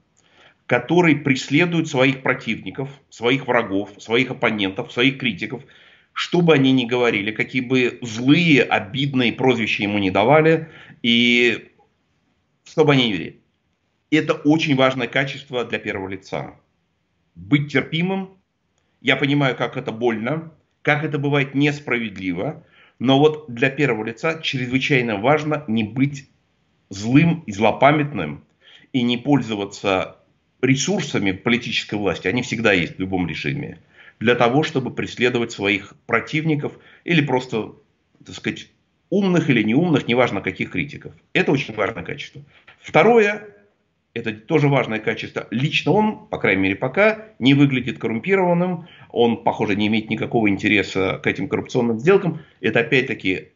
который 0.64 1.16
преследует 1.16 1.88
своих 1.88 2.22
противников, 2.22 2.88
своих 3.10 3.46
врагов, 3.46 3.90
своих 3.98 4.30
оппонентов, 4.30 4.90
своих 4.92 5.18
критиков– 5.18 5.62
что 6.12 6.40
бы 6.40 6.54
они 6.54 6.72
ни 6.72 6.84
говорили, 6.84 7.30
какие 7.30 7.62
бы 7.62 7.98
злые, 8.02 8.62
обидные 8.62 9.32
прозвища 9.32 9.82
ему 9.82 9.98
не 9.98 10.10
давали, 10.10 10.68
и 11.02 11.70
что 12.64 12.84
бы 12.84 12.92
они 12.92 13.04
ни 13.04 13.12
говорили. 13.12 13.40
Это 14.10 14.34
очень 14.34 14.76
важное 14.76 15.06
качество 15.06 15.64
для 15.64 15.78
первого 15.78 16.08
лица. 16.08 16.56
Быть 17.34 17.72
терпимым. 17.72 18.30
Я 19.00 19.16
понимаю, 19.16 19.56
как 19.56 19.76
это 19.76 19.92
больно, 19.92 20.52
как 20.82 21.04
это 21.04 21.18
бывает 21.18 21.54
несправедливо, 21.54 22.64
но 22.98 23.18
вот 23.18 23.46
для 23.48 23.70
первого 23.70 24.04
лица 24.04 24.40
чрезвычайно 24.42 25.16
важно 25.16 25.64
не 25.68 25.84
быть 25.84 26.28
злым 26.90 27.44
и 27.46 27.52
злопамятным 27.52 28.44
и 28.92 29.02
не 29.02 29.16
пользоваться 29.16 30.16
ресурсами 30.60 31.32
политической 31.32 31.94
власти. 31.94 32.28
Они 32.28 32.42
всегда 32.42 32.72
есть 32.72 32.96
в 32.96 33.00
любом 33.00 33.28
режиме 33.28 33.78
для 34.20 34.34
того, 34.34 34.62
чтобы 34.62 34.94
преследовать 34.94 35.50
своих 35.50 35.94
противников 36.06 36.78
или 37.04 37.22
просто, 37.22 37.74
так 38.24 38.34
сказать, 38.36 38.68
умных 39.08 39.50
или 39.50 39.62
неумных, 39.62 40.06
неважно 40.06 40.42
каких 40.42 40.70
критиков. 40.70 41.12
Это 41.32 41.50
очень 41.50 41.74
важное 41.74 42.04
качество. 42.04 42.42
Второе, 42.80 43.48
это 44.12 44.32
тоже 44.32 44.68
важное 44.68 45.00
качество. 45.00 45.48
Лично 45.50 45.92
он, 45.92 46.26
по 46.26 46.38
крайней 46.38 46.62
мере 46.62 46.76
пока, 46.76 47.28
не 47.38 47.54
выглядит 47.54 47.98
коррумпированным. 47.98 48.86
Он, 49.10 49.42
похоже, 49.42 49.74
не 49.74 49.86
имеет 49.86 50.10
никакого 50.10 50.48
интереса 50.48 51.18
к 51.22 51.26
этим 51.26 51.48
коррупционным 51.48 51.98
сделкам. 51.98 52.40
Это 52.60 52.80
опять-таки, 52.80 53.48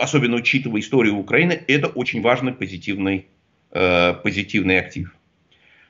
особенно 0.00 0.36
учитывая 0.36 0.80
историю 0.80 1.16
Украины, 1.16 1.60
это 1.66 1.88
очень 1.88 2.20
важный 2.20 2.52
позитивный, 2.52 3.26
э, 3.70 4.14
позитивный 4.22 4.78
актив. 4.78 5.17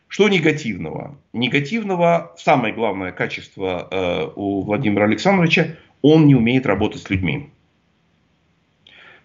Что 0.08 0.28
негативного? 0.30 1.18
Негативного, 1.34 2.34
самое 2.38 2.74
главное 2.74 3.12
качество 3.12 3.88
э, 3.90 4.32
у 4.34 4.62
Владимира 4.62 5.04
Александровича, 5.04 5.76
он 6.00 6.26
не 6.26 6.34
умеет 6.34 6.64
работать 6.64 7.02
с 7.02 7.10
людьми. 7.10 7.50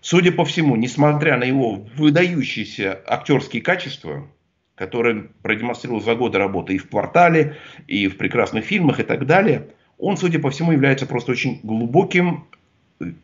Судя 0.02 0.34
по 0.34 0.44
всему, 0.44 0.76
несмотря 0.76 1.38
на 1.38 1.46
его 1.46 1.86
выдающиеся 1.96 3.02
актерские 3.08 3.62
качества, 3.62 4.28
которые 4.76 5.30
продемонстрировал 5.42 6.02
за 6.02 6.16
годы 6.16 6.38
работы 6.38 6.74
и 6.74 6.78
в 6.78 6.90
«Квартале», 6.90 7.56
и 7.88 8.10
в 8.10 8.18
прекрасных 8.18 8.66
фильмах 8.66 9.00
и 9.00 9.04
так 9.04 9.26
далее, 9.26 9.70
он, 9.98 10.18
судя 10.18 10.40
по 10.40 10.50
всему, 10.50 10.74
является 10.74 11.06
просто 11.06 11.32
очень 11.32 11.62
глубоким, 11.64 12.46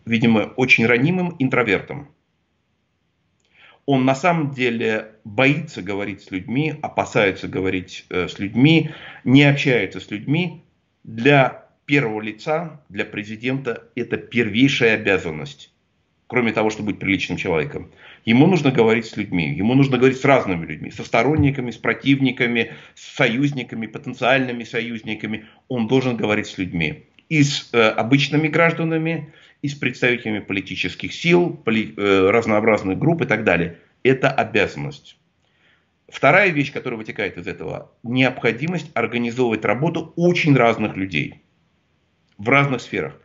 видимо, 0.06 0.54
очень 0.56 0.86
ранимым 0.86 1.36
интровертом. 1.40 2.08
Он 3.92 4.06
на 4.06 4.14
самом 4.14 4.52
деле 4.52 5.16
боится 5.24 5.82
говорить 5.82 6.22
с 6.22 6.30
людьми, 6.30 6.76
опасается 6.84 7.48
говорить 7.48 8.06
э, 8.12 8.28
с 8.28 8.38
людьми, 8.38 8.92
не 9.24 9.44
общается 9.46 10.00
с 10.00 10.12
людьми. 10.12 10.64
Для 11.04 11.66
первого 11.88 12.22
лица, 12.22 12.84
для 12.90 13.04
президента 13.04 13.86
это 13.96 14.18
первейшая 14.18 14.94
обязанность 14.94 15.74
кроме 16.28 16.52
того, 16.52 16.70
чтобы 16.70 16.92
быть 16.92 17.00
приличным 17.00 17.40
человеком. 17.40 17.90
Ему 18.24 18.46
нужно 18.46 18.72
говорить 18.72 19.08
с 19.08 19.18
людьми, 19.18 19.52
ему 19.52 19.74
нужно 19.74 19.98
говорить 19.98 20.20
с 20.20 20.26
разными 20.26 20.64
людьми, 20.64 20.92
со 20.92 21.04
сторонниками, 21.04 21.72
с 21.72 21.78
противниками, 21.78 22.74
с 22.94 23.16
союзниками, 23.16 23.88
потенциальными 23.88 24.64
союзниками. 24.64 25.46
Он 25.68 25.88
должен 25.88 26.18
говорить 26.18 26.46
с 26.46 26.60
людьми. 26.60 27.09
И 27.30 27.44
с 27.44 27.70
э, 27.74 27.90
обычными 27.90 28.48
гражданами, 28.48 29.34
и 29.62 29.68
с 29.68 29.76
представителями 29.76 30.40
политических 30.40 31.14
сил, 31.14 31.52
поли, 31.52 31.94
э, 31.96 32.30
разнообразных 32.30 32.98
групп 32.98 33.22
и 33.22 33.26
так 33.26 33.44
далее. 33.44 33.78
Это 34.04 34.32
обязанность. 34.32 35.18
Вторая 36.08 36.50
вещь, 36.50 36.74
которая 36.74 36.98
вытекает 36.98 37.38
из 37.38 37.48
этого, 37.48 37.92
необходимость 38.04 38.90
организовывать 38.96 39.64
работу 39.64 40.14
очень 40.16 40.56
разных 40.56 40.98
людей 40.98 41.44
в 42.38 42.50
разных 42.50 42.82
сферах 42.82 43.20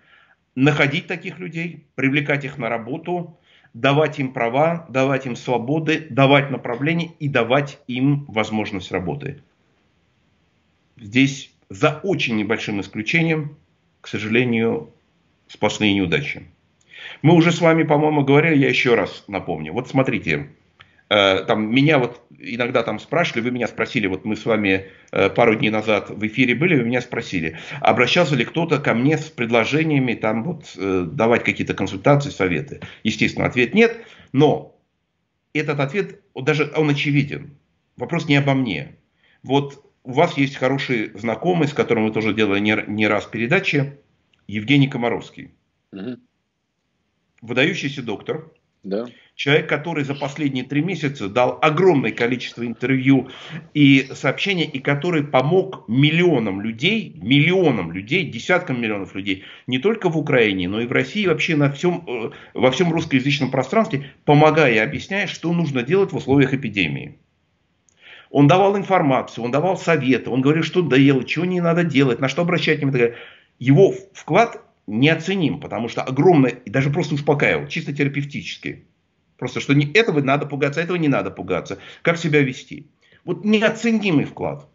находить 0.54 1.06
таких 1.06 1.38
людей, 1.38 1.86
привлекать 1.94 2.44
их 2.44 2.58
на 2.58 2.68
работу, 2.68 3.38
давать 3.72 4.18
им 4.18 4.32
права, 4.32 4.86
давать 4.88 5.26
им 5.26 5.36
свободы, 5.36 6.06
давать 6.10 6.50
направление 6.50 7.10
и 7.18 7.28
давать 7.28 7.78
им 7.86 8.24
возможность 8.26 8.92
работы. 8.92 9.42
Здесь 10.96 11.52
за 11.70 11.98
очень 12.02 12.36
небольшим 12.36 12.80
исключением, 12.80 13.56
к 14.04 14.08
сожалению, 14.08 14.92
сплошные 15.48 15.94
неудачи. 15.94 16.46
Мы 17.22 17.34
уже 17.34 17.52
с 17.52 17.60
вами, 17.60 17.84
по-моему, 17.84 18.22
говорили, 18.22 18.56
я 18.56 18.68
еще 18.68 18.94
раз 18.94 19.24
напомню. 19.28 19.72
Вот 19.72 19.88
смотрите, 19.88 20.48
Э, 21.10 21.44
там 21.46 21.72
меня 21.72 21.98
вот 21.98 22.22
иногда 22.38 22.82
там 22.82 22.98
спрашивали, 22.98 23.42
вы 23.42 23.50
меня 23.50 23.68
спросили, 23.68 24.06
вот 24.06 24.24
мы 24.24 24.36
с 24.36 24.46
вами 24.46 24.86
э, 25.12 25.28
пару 25.28 25.54
дней 25.54 25.70
назад 25.70 26.10
в 26.10 26.26
эфире 26.26 26.54
были, 26.54 26.76
вы 26.76 26.84
меня 26.84 27.00
спросили, 27.00 27.58
обращался 27.80 28.34
ли 28.34 28.44
кто-то 28.44 28.78
ко 28.78 28.94
мне 28.94 29.18
с 29.18 29.24
предложениями 29.24 30.14
там 30.14 30.42
вот 30.44 30.72
э, 30.76 31.06
давать 31.06 31.44
какие-то 31.44 31.74
консультации, 31.74 32.30
советы. 32.30 32.80
Естественно, 33.02 33.46
ответ 33.46 33.74
нет, 33.74 34.04
но 34.32 34.76
этот 35.52 35.78
ответ, 35.78 36.20
даже 36.34 36.72
он 36.74 36.90
очевиден. 36.90 37.56
Вопрос 37.96 38.26
не 38.26 38.36
обо 38.36 38.54
мне. 38.54 38.96
Вот 39.42 39.84
у 40.04 40.12
вас 40.12 40.36
есть 40.36 40.56
хороший 40.56 41.10
знакомый, 41.18 41.66
с 41.66 41.72
которым 41.72 42.06
вы 42.06 42.12
тоже 42.12 42.34
делали 42.34 42.60
не, 42.60 42.76
не 42.86 43.06
раз 43.08 43.24
передачи, 43.26 43.98
Евгений 44.46 44.88
Комаровский. 44.88 45.54
Угу. 45.92 46.18
Выдающийся 47.40 48.02
доктор, 48.02 48.52
да. 48.84 49.06
Человек, 49.34 49.68
который 49.68 50.04
за 50.04 50.14
последние 50.14 50.62
три 50.62 50.82
месяца 50.82 51.28
дал 51.28 51.58
огромное 51.60 52.12
количество 52.12 52.64
интервью 52.64 53.30
и 53.72 54.08
сообщений, 54.12 54.64
и 54.64 54.78
который 54.78 55.24
помог 55.24 55.88
миллионам 55.88 56.60
людей, 56.60 57.18
миллионам 57.20 57.90
людей, 57.90 58.30
десяткам 58.30 58.80
миллионов 58.80 59.14
людей, 59.14 59.44
не 59.66 59.78
только 59.78 60.10
в 60.10 60.18
Украине, 60.18 60.68
но 60.68 60.82
и 60.82 60.86
в 60.86 60.92
России, 60.92 61.26
вообще 61.26 61.56
на 61.56 61.72
всем, 61.72 62.04
э, 62.06 62.30
во 62.52 62.70
всем 62.70 62.92
русскоязычном 62.92 63.50
пространстве, 63.50 64.12
помогая 64.24 64.74
и 64.74 64.78
объясняя, 64.78 65.26
что 65.26 65.52
нужно 65.52 65.82
делать 65.82 66.12
в 66.12 66.16
условиях 66.16 66.52
эпидемии. 66.52 67.18
Он 68.34 68.48
давал 68.48 68.76
информацию, 68.76 69.44
он 69.44 69.52
давал 69.52 69.76
советы, 69.76 70.28
он 70.28 70.40
говорил, 70.40 70.64
что 70.64 70.82
делать, 70.82 71.28
чего 71.28 71.44
не 71.44 71.60
надо 71.60 71.84
делать, 71.84 72.18
на 72.18 72.26
что 72.26 72.42
обращать 72.42 72.80
внимание. 72.80 73.14
Его 73.60 73.94
вклад 74.12 74.60
неоценим, 74.88 75.60
потому 75.60 75.88
что 75.88 76.02
огромное, 76.02 76.50
и 76.50 76.68
даже 76.68 76.90
просто 76.90 77.14
успокаивал, 77.14 77.68
чисто 77.68 77.92
терапевтически. 77.92 78.86
Просто, 79.38 79.60
что 79.60 79.72
не, 79.72 79.88
этого 79.92 80.20
надо 80.20 80.46
пугаться, 80.46 80.80
этого 80.80 80.96
не 80.96 81.06
надо 81.06 81.30
пугаться. 81.30 81.78
Как 82.02 82.18
себя 82.18 82.40
вести. 82.40 82.88
Вот 83.24 83.44
неоценимый 83.44 84.24
вклад. 84.24 84.68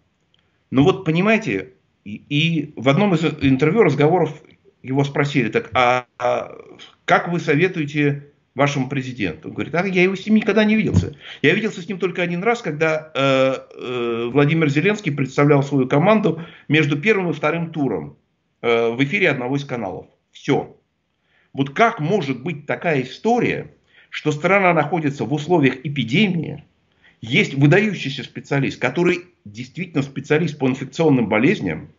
Но 0.71 0.85
вот 0.85 1.03
понимаете, 1.03 1.73
и, 2.05 2.23
и 2.29 2.73
в 2.77 2.87
одном 2.87 3.13
из 3.13 3.25
интервью, 3.25 3.83
разговоров 3.83 4.41
его 4.83 5.03
спросили, 5.03 5.49
так, 5.49 5.69
а, 5.73 6.05
а 6.17 6.55
как 7.03 7.27
вы 7.27 7.41
советуете 7.41 8.28
вашему 8.59 8.89
президенту? 8.89 9.47
Он 9.47 9.55
говорит, 9.55 9.73
а 9.73 9.87
я 9.87 10.03
его 10.03 10.15
с 10.15 10.25
ним 10.25 10.35
никогда 10.35 10.63
не 10.63 10.75
виделся. 10.75 11.15
Я 11.41 11.55
виделся 11.55 11.81
с 11.81 11.87
ним 11.87 11.97
только 11.97 12.21
один 12.21 12.43
раз, 12.43 12.61
когда 12.61 13.11
э, 13.15 13.55
э, 13.73 14.29
Владимир 14.31 14.69
Зеленский 14.69 15.11
представлял 15.11 15.63
свою 15.63 15.87
команду 15.87 16.41
между 16.67 16.99
первым 16.99 17.31
и 17.31 17.33
вторым 17.33 17.71
туром. 17.71 18.17
Э, 18.61 18.89
в 18.89 19.03
эфире 19.03 19.29
одного 19.29 19.55
из 19.55 19.65
каналов. 19.65 20.07
Все. 20.31 20.75
Вот 21.53 21.71
как 21.71 21.99
может 21.99 22.43
быть 22.43 22.67
такая 22.67 23.01
история, 23.01 23.73
что 24.09 24.31
страна 24.31 24.73
находится 24.73 25.23
в 25.23 25.33
условиях 25.33 25.77
эпидемии, 25.83 26.63
есть 27.21 27.53
выдающийся 27.53 28.23
специалист, 28.23 28.79
который 28.79 29.25
действительно 29.45 30.03
специалист 30.03 30.57
по 30.57 30.67
инфекционным 30.67 31.27
болезням, 31.27 31.89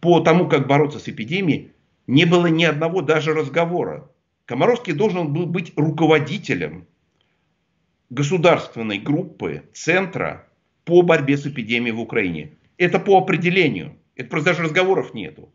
по 0.00 0.20
тому, 0.20 0.46
как 0.48 0.66
бороться 0.66 0.98
с 0.98 1.08
эпидемией, 1.08 1.72
не 2.06 2.24
было 2.24 2.46
ни 2.46 2.64
одного 2.64 3.02
даже 3.02 3.32
разговора. 3.34 4.08
Комаровский 4.46 4.94
должен 4.94 5.32
был 5.32 5.46
быть 5.46 5.72
руководителем 5.76 6.86
государственной 8.10 8.98
группы, 8.98 9.64
центра 9.74 10.48
по 10.84 11.02
борьбе 11.02 11.36
с 11.36 11.46
эпидемией 11.46 11.92
в 11.92 12.00
Украине. 12.00 12.52
Это 12.78 12.98
по 12.98 13.18
определению. 13.18 13.96
Это 14.14 14.30
просто 14.30 14.50
даже 14.50 14.62
разговоров 14.62 15.12
нету 15.12 15.52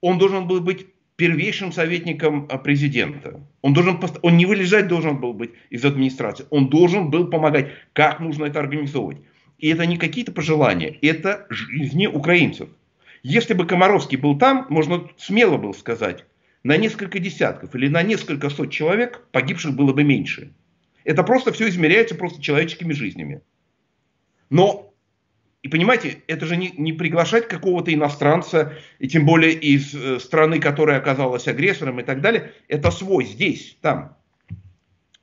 он 0.00 0.18
должен 0.18 0.46
был 0.46 0.60
быть 0.60 0.86
первейшим 1.16 1.72
советником 1.72 2.46
а, 2.50 2.58
президента. 2.58 3.40
Он, 3.60 3.74
должен, 3.74 4.00
он 4.22 4.36
не 4.36 4.46
вылезать 4.46 4.88
должен 4.88 5.18
был 5.18 5.34
быть 5.34 5.50
из 5.68 5.84
администрации. 5.84 6.46
Он 6.50 6.68
должен 6.68 7.10
был 7.10 7.28
помогать, 7.28 7.70
как 7.92 8.20
нужно 8.20 8.46
это 8.46 8.58
организовывать. 8.58 9.18
И 9.58 9.68
это 9.68 9.84
не 9.84 9.98
какие-то 9.98 10.32
пожелания, 10.32 10.96
это 11.02 11.46
жизни 11.50 12.06
украинцев. 12.06 12.70
Если 13.22 13.52
бы 13.52 13.66
Комаровский 13.66 14.16
был 14.16 14.38
там, 14.38 14.64
можно 14.70 15.06
смело 15.18 15.58
было 15.58 15.72
сказать, 15.72 16.24
на 16.62 16.76
несколько 16.76 17.18
десятков 17.18 17.74
или 17.74 17.88
на 17.88 18.02
несколько 18.02 18.50
сот 18.50 18.70
человек 18.70 19.26
погибших 19.32 19.74
было 19.74 19.92
бы 19.92 20.04
меньше. 20.04 20.52
Это 21.04 21.22
просто 21.22 21.52
все 21.52 21.68
измеряется 21.68 22.14
просто 22.14 22.42
человеческими 22.42 22.92
жизнями. 22.92 23.42
Но 24.50 24.90
и 25.62 25.68
понимаете, 25.68 26.22
это 26.26 26.46
же 26.46 26.56
не, 26.56 26.72
не 26.78 26.92
приглашать 26.92 27.46
какого-то 27.46 27.92
иностранца, 27.92 28.72
и 28.98 29.08
тем 29.08 29.26
более 29.26 29.52
из 29.52 29.94
э, 29.94 30.18
страны, 30.18 30.58
которая 30.58 30.98
оказалась 30.98 31.48
агрессором 31.48 32.00
и 32.00 32.02
так 32.02 32.22
далее. 32.22 32.52
Это 32.66 32.90
свой 32.90 33.26
здесь, 33.26 33.76
там. 33.82 34.16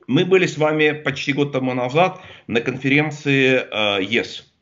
Мы 0.06 0.24
были 0.24 0.46
с 0.46 0.56
вами 0.56 0.92
почти 0.92 1.32
год 1.32 1.52
тому 1.52 1.74
назад 1.74 2.20
на 2.46 2.60
конференции 2.60 3.60
э, 3.60 4.04
ЕС. 4.04 4.52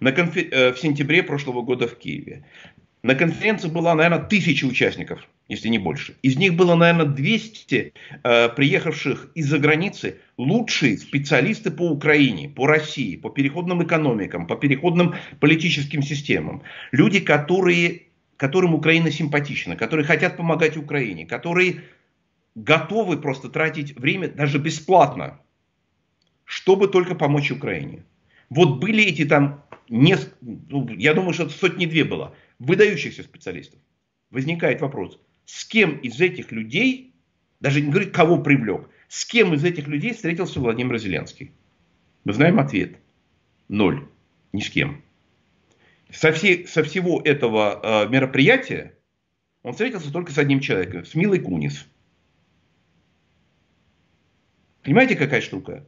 На 0.00 0.12
конфер... 0.12 0.48
э, 0.50 0.72
в 0.74 0.78
сентябре 0.78 1.22
прошлого 1.22 1.62
года 1.62 1.88
в 1.88 1.96
Киеве. 1.96 2.44
На 3.06 3.14
конференции 3.14 3.68
было, 3.68 3.94
наверное, 3.94 4.26
тысяча 4.26 4.64
участников 4.64 5.20
если 5.48 5.68
не 5.68 5.78
больше. 5.78 6.16
Из 6.22 6.36
них 6.36 6.54
было, 6.54 6.74
наверное, 6.74 7.06
200 7.06 7.92
э, 8.24 8.48
приехавших 8.48 9.30
из-за 9.34 9.58
границы 9.58 10.16
лучшие 10.36 10.98
специалисты 10.98 11.70
по 11.70 11.82
Украине, 11.82 12.48
по 12.48 12.66
России, 12.66 13.14
по 13.14 13.30
переходным 13.30 13.80
экономикам, 13.84 14.48
по 14.48 14.56
переходным 14.56 15.14
политическим 15.38 16.02
системам. 16.02 16.62
Люди, 16.90 17.20
которые, 17.20 18.02
которым 18.36 18.74
Украина 18.74 19.12
симпатична, 19.12 19.76
которые 19.76 20.04
хотят 20.04 20.36
помогать 20.36 20.76
Украине, 20.76 21.26
которые 21.26 21.84
готовы 22.56 23.18
просто 23.18 23.48
тратить 23.48 23.96
время 23.96 24.28
даже 24.28 24.58
бесплатно, 24.58 25.38
чтобы 26.42 26.88
только 26.88 27.14
помочь 27.14 27.52
Украине. 27.52 28.02
Вот 28.50 28.80
были 28.80 29.04
эти 29.04 29.24
там, 29.24 29.62
несколько, 29.88 30.36
ну, 30.40 30.88
я 30.88 31.14
думаю, 31.14 31.34
что 31.34 31.48
сотни-две 31.48 32.04
было, 32.04 32.34
выдающихся 32.58 33.22
специалистов. 33.22 33.80
Возникает 34.30 34.80
вопрос, 34.80 35.20
с 35.44 35.64
кем 35.64 35.98
из 35.98 36.20
этих 36.20 36.52
людей, 36.52 37.14
даже 37.60 37.80
не 37.80 37.90
говорит, 37.90 38.14
кого 38.14 38.38
привлек, 38.42 38.88
с 39.08 39.24
кем 39.24 39.54
из 39.54 39.64
этих 39.64 39.86
людей 39.86 40.12
встретился 40.12 40.60
Владимир 40.60 40.98
Зеленский? 40.98 41.52
Мы 42.24 42.32
знаем 42.32 42.58
ответ. 42.58 42.96
Ноль. 43.68 44.08
Ни 44.52 44.60
с 44.60 44.70
кем. 44.70 45.02
Со, 46.10 46.32
все, 46.32 46.66
со 46.66 46.82
всего 46.82 47.20
этого 47.22 48.04
э, 48.04 48.08
мероприятия 48.08 48.96
он 49.62 49.72
встретился 49.72 50.12
только 50.12 50.32
с 50.32 50.38
одним 50.38 50.60
человеком, 50.60 51.04
с 51.04 51.14
Милой 51.14 51.40
Кунис. 51.40 51.86
Понимаете, 54.82 55.16
какая 55.16 55.40
штука? 55.40 55.84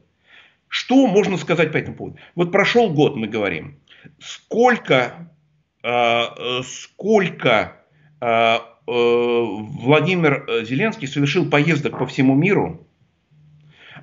Что 0.67 1.07
можно 1.07 1.37
сказать 1.37 1.71
по 1.71 1.77
этому 1.77 1.95
поводу? 1.95 2.17
Вот 2.35 2.51
прошел 2.51 2.93
год, 2.93 3.15
мы 3.15 3.27
говорим. 3.27 3.79
Сколько, 4.19 5.33
сколько 5.81 7.75
э, 8.21 8.57
Э, 8.89 9.45
Владимир 9.45 10.45
э, 10.47 10.65
Зеленский 10.65 11.07
совершил 11.07 11.47
поездок 11.47 11.99
по 11.99 12.07
всему 12.07 12.33
миру, 12.33 12.87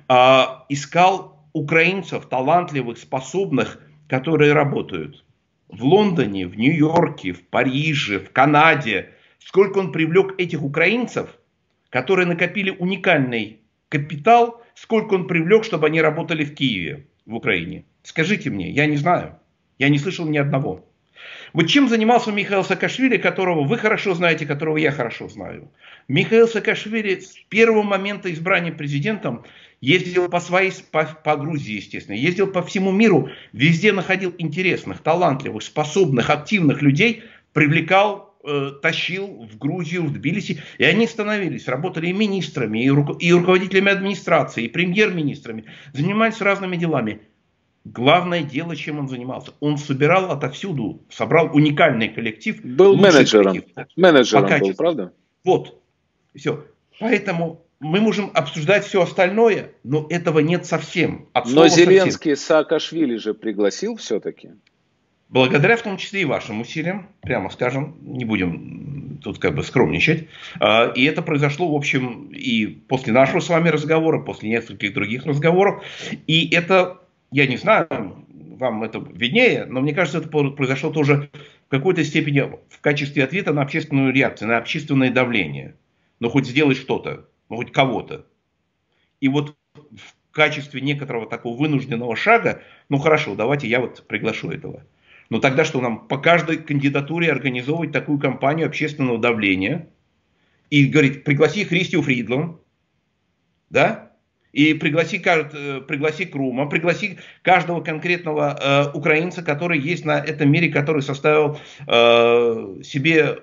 а, 0.07 0.65
искал 0.69 1.45
украинцев, 1.51 2.27
талантливых, 2.27 2.97
способных, 2.97 3.81
которые 4.07 4.53
работают 4.53 5.25
в 5.67 5.83
Лондоне, 5.83 6.47
в 6.47 6.57
Нью-Йорке, 6.57 7.33
в 7.33 7.45
Париже, 7.47 8.19
в 8.19 8.31
Канаде. 8.31 9.09
Сколько 9.39 9.79
он 9.79 9.91
привлек 9.91 10.39
этих 10.39 10.63
украинцев, 10.63 11.37
которые 11.89 12.25
накопили 12.25 12.69
уникальный 12.69 13.59
капитал, 13.89 14.61
сколько 14.73 15.15
он 15.15 15.27
привлек, 15.27 15.65
чтобы 15.65 15.87
они 15.87 16.01
работали 16.01 16.45
в 16.45 16.55
Киеве, 16.55 17.07
в 17.25 17.35
Украине? 17.35 17.83
Скажите 18.03 18.49
мне, 18.49 18.69
я 18.71 18.85
не 18.85 18.95
знаю. 18.95 19.37
Я 19.77 19.89
не 19.89 19.99
слышал 19.99 20.25
ни 20.25 20.37
одного. 20.37 20.85
Вот 21.53 21.67
чем 21.67 21.89
занимался 21.89 22.31
Михаил 22.31 22.63
Саакашвили, 22.63 23.17
которого 23.17 23.63
вы 23.63 23.77
хорошо 23.77 24.13
знаете, 24.13 24.45
которого 24.45 24.77
я 24.77 24.91
хорошо 24.91 25.27
знаю. 25.29 25.71
Михаил 26.07 26.47
Саакашвили 26.47 27.19
с 27.19 27.33
первого 27.49 27.83
момента 27.83 28.31
избрания 28.31 28.71
президентом 28.71 29.43
ездил 29.81 30.29
по 30.29 30.39
своей, 30.39 30.71
по, 30.91 31.05
по 31.05 31.35
Грузии, 31.35 31.75
естественно, 31.75 32.15
ездил 32.15 32.47
по 32.47 32.63
всему 32.63 32.91
миру, 32.91 33.29
везде 33.53 33.91
находил 33.91 34.33
интересных, 34.37 34.99
талантливых, 34.99 35.63
способных, 35.63 36.29
активных 36.29 36.81
людей, 36.81 37.23
привлекал, 37.53 38.35
э, 38.43 38.71
тащил 38.81 39.27
в 39.51 39.57
Грузию, 39.57 40.03
в 40.03 40.13
Тбилиси, 40.13 40.61
и 40.77 40.83
они 40.83 41.07
становились, 41.07 41.67
работали 41.67 42.07
и 42.07 42.13
министрами, 42.13 42.83
и, 42.83 42.89
ру, 42.89 43.13
и 43.13 43.31
руководителями 43.31 43.91
администрации, 43.91 44.65
и 44.65 44.69
премьер-министрами, 44.69 45.65
занимались 45.93 46.41
разными 46.41 46.75
делами. 46.75 47.21
Главное 47.93 48.43
дело, 48.43 48.75
чем 48.75 48.99
он 48.99 49.07
занимался. 49.07 49.53
Он 49.59 49.77
собирал 49.77 50.31
отовсюду, 50.31 51.01
собрал 51.09 51.49
уникальный 51.55 52.09
коллектив. 52.09 52.61
Был 52.63 52.97
менеджером. 52.97 53.63
Менеджером 53.95 54.59
был, 54.59 54.73
правда? 54.73 55.13
Вот. 55.43 55.79
Все. 56.35 56.65
Поэтому 56.99 57.61
мы 57.79 58.01
можем 58.01 58.31
обсуждать 58.33 58.85
все 58.85 59.01
остальное, 59.03 59.71
но 59.83 60.05
этого 60.09 60.39
нет 60.39 60.65
совсем. 60.65 61.29
но 61.45 61.67
Зеленский 61.67 62.35
совсем. 62.35 62.57
Саакашвили 62.57 63.15
же 63.17 63.33
пригласил 63.33 63.95
все-таки. 63.95 64.51
Благодаря 65.29 65.77
в 65.77 65.81
том 65.81 65.97
числе 65.97 66.21
и 66.21 66.25
вашим 66.25 66.61
усилиям, 66.61 67.09
прямо 67.21 67.49
скажем, 67.49 67.97
не 68.01 68.25
будем 68.25 69.19
тут 69.23 69.39
как 69.39 69.55
бы 69.55 69.63
скромничать. 69.63 70.27
А, 70.59 70.91
и 70.95 71.03
это 71.03 71.21
произошло, 71.21 71.69
в 71.69 71.75
общем, 71.75 72.29
и 72.31 72.65
после 72.65 73.13
нашего 73.13 73.39
с 73.39 73.49
вами 73.49 73.69
разговора, 73.69 74.19
после 74.21 74.49
нескольких 74.49 74.93
других 74.93 75.25
разговоров. 75.25 75.83
И 76.27 76.49
это 76.53 77.01
я 77.31 77.47
не 77.47 77.57
знаю, 77.57 77.87
вам 78.57 78.83
это 78.83 78.99
виднее, 78.99 79.65
но 79.65 79.81
мне 79.81 79.93
кажется, 79.93 80.19
это 80.19 80.29
произошло 80.29 80.91
тоже 80.91 81.29
в 81.67 81.69
какой-то 81.69 82.03
степени 82.03 82.39
в 82.69 82.81
качестве 82.81 83.23
ответа 83.23 83.53
на 83.53 83.61
общественную 83.61 84.13
реакцию, 84.13 84.49
на 84.49 84.57
общественное 84.57 85.11
давление. 85.11 85.75
Но 86.19 86.29
хоть 86.29 86.47
сделать 86.47 86.77
что-то, 86.77 87.29
ну 87.49 87.57
хоть 87.57 87.71
кого-то. 87.71 88.25
И 89.19 89.27
вот 89.27 89.55
в 89.75 90.31
качестве 90.31 90.81
некоторого 90.81 91.27
такого 91.27 91.57
вынужденного 91.57 92.15
шага, 92.15 92.61
ну 92.89 92.97
хорошо, 92.97 93.35
давайте 93.35 93.67
я 93.67 93.79
вот 93.79 94.05
приглашу 94.07 94.49
этого. 94.49 94.83
Но 95.29 95.39
тогда 95.39 95.65
что 95.65 95.81
нам 95.81 96.07
по 96.07 96.17
каждой 96.17 96.57
кандидатуре 96.57 97.31
организовывать 97.31 97.91
такую 97.91 98.19
кампанию 98.19 98.67
общественного 98.67 99.19
давления 99.19 99.89
и 100.69 100.85
говорить, 100.85 101.23
пригласи 101.23 101.65
Христию 101.65 102.01
Фридлан, 102.01 102.59
да, 103.69 104.06
и 104.53 104.73
пригласи, 104.73 105.21
э, 105.23 105.81
пригласи 105.81 106.25
Крума, 106.25 106.67
пригласи 106.67 107.19
каждого 107.41 107.81
конкретного 107.81 108.57
э, 108.59 108.97
украинца, 108.97 109.43
который 109.43 109.79
есть 109.79 110.05
на 110.05 110.19
этом 110.19 110.51
мире, 110.51 110.69
который 110.69 111.01
составил 111.01 111.59
э, 111.87 112.81
себе 112.83 113.39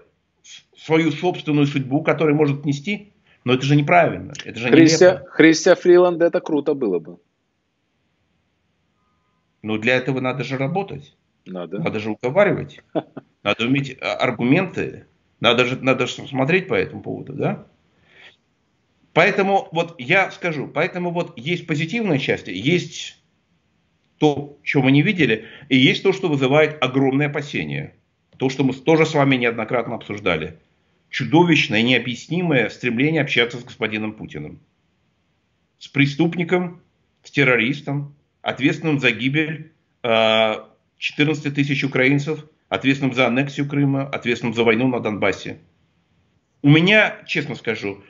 свою 0.76 1.12
собственную 1.12 1.66
судьбу, 1.66 2.02
который 2.02 2.34
может 2.34 2.64
нести. 2.64 3.12
Но 3.44 3.54
это 3.54 3.64
же 3.64 3.76
неправильно. 3.76 4.32
Это 4.44 4.58
же 4.58 4.68
Христия, 4.70 5.22
Христия 5.28 5.74
Фриланд, 5.74 6.22
это 6.22 6.40
круто 6.40 6.74
было 6.74 6.98
бы. 6.98 7.18
Но 9.62 9.78
для 9.78 9.96
этого 9.96 10.20
надо 10.20 10.44
же 10.44 10.56
работать. 10.56 11.14
Надо. 11.46 11.78
Надо 11.78 11.98
же 11.98 12.10
уговаривать. 12.10 12.80
Надо 13.42 13.66
уметь 13.66 13.96
а, 14.00 14.14
аргументы. 14.14 15.06
Надо 15.40 15.66
же, 15.66 15.78
надо 15.82 16.06
же 16.06 16.26
смотреть 16.26 16.68
по 16.68 16.74
этому 16.74 17.02
поводу, 17.02 17.34
да? 17.34 17.66
Поэтому 19.14 19.68
вот 19.70 19.94
я 19.98 20.30
скажу, 20.32 20.66
поэтому 20.66 21.10
вот 21.12 21.38
есть 21.38 21.66
позитивные 21.68 22.18
части, 22.18 22.50
есть 22.50 23.16
то, 24.18 24.58
что 24.62 24.82
мы 24.82 24.90
не 24.90 25.02
видели, 25.02 25.46
и 25.68 25.76
есть 25.76 26.02
то, 26.02 26.12
что 26.12 26.28
вызывает 26.28 26.82
огромные 26.82 27.28
опасения. 27.28 27.94
То, 28.38 28.50
что 28.50 28.64
мы 28.64 28.74
тоже 28.74 29.06
с 29.06 29.14
вами 29.14 29.36
неоднократно 29.36 29.94
обсуждали. 29.94 30.58
Чудовищное, 31.10 31.82
необъяснимое 31.82 32.68
стремление 32.68 33.22
общаться 33.22 33.58
с 33.58 33.64
господином 33.64 34.14
Путиным. 34.14 34.58
С 35.78 35.86
преступником, 35.86 36.82
с 37.22 37.30
террористом, 37.30 38.16
ответственным 38.42 38.98
за 38.98 39.12
гибель 39.12 39.70
14 40.02 41.46
э, 41.46 41.50
тысяч 41.52 41.84
украинцев, 41.84 42.44
ответственным 42.68 43.14
за 43.14 43.28
аннексию 43.28 43.68
Крыма, 43.68 44.08
ответственным 44.08 44.54
за 44.54 44.64
войну 44.64 44.88
на 44.88 44.98
Донбассе. 44.98 45.60
У 46.62 46.68
меня, 46.68 47.22
честно 47.28 47.54
скажу, 47.54 48.02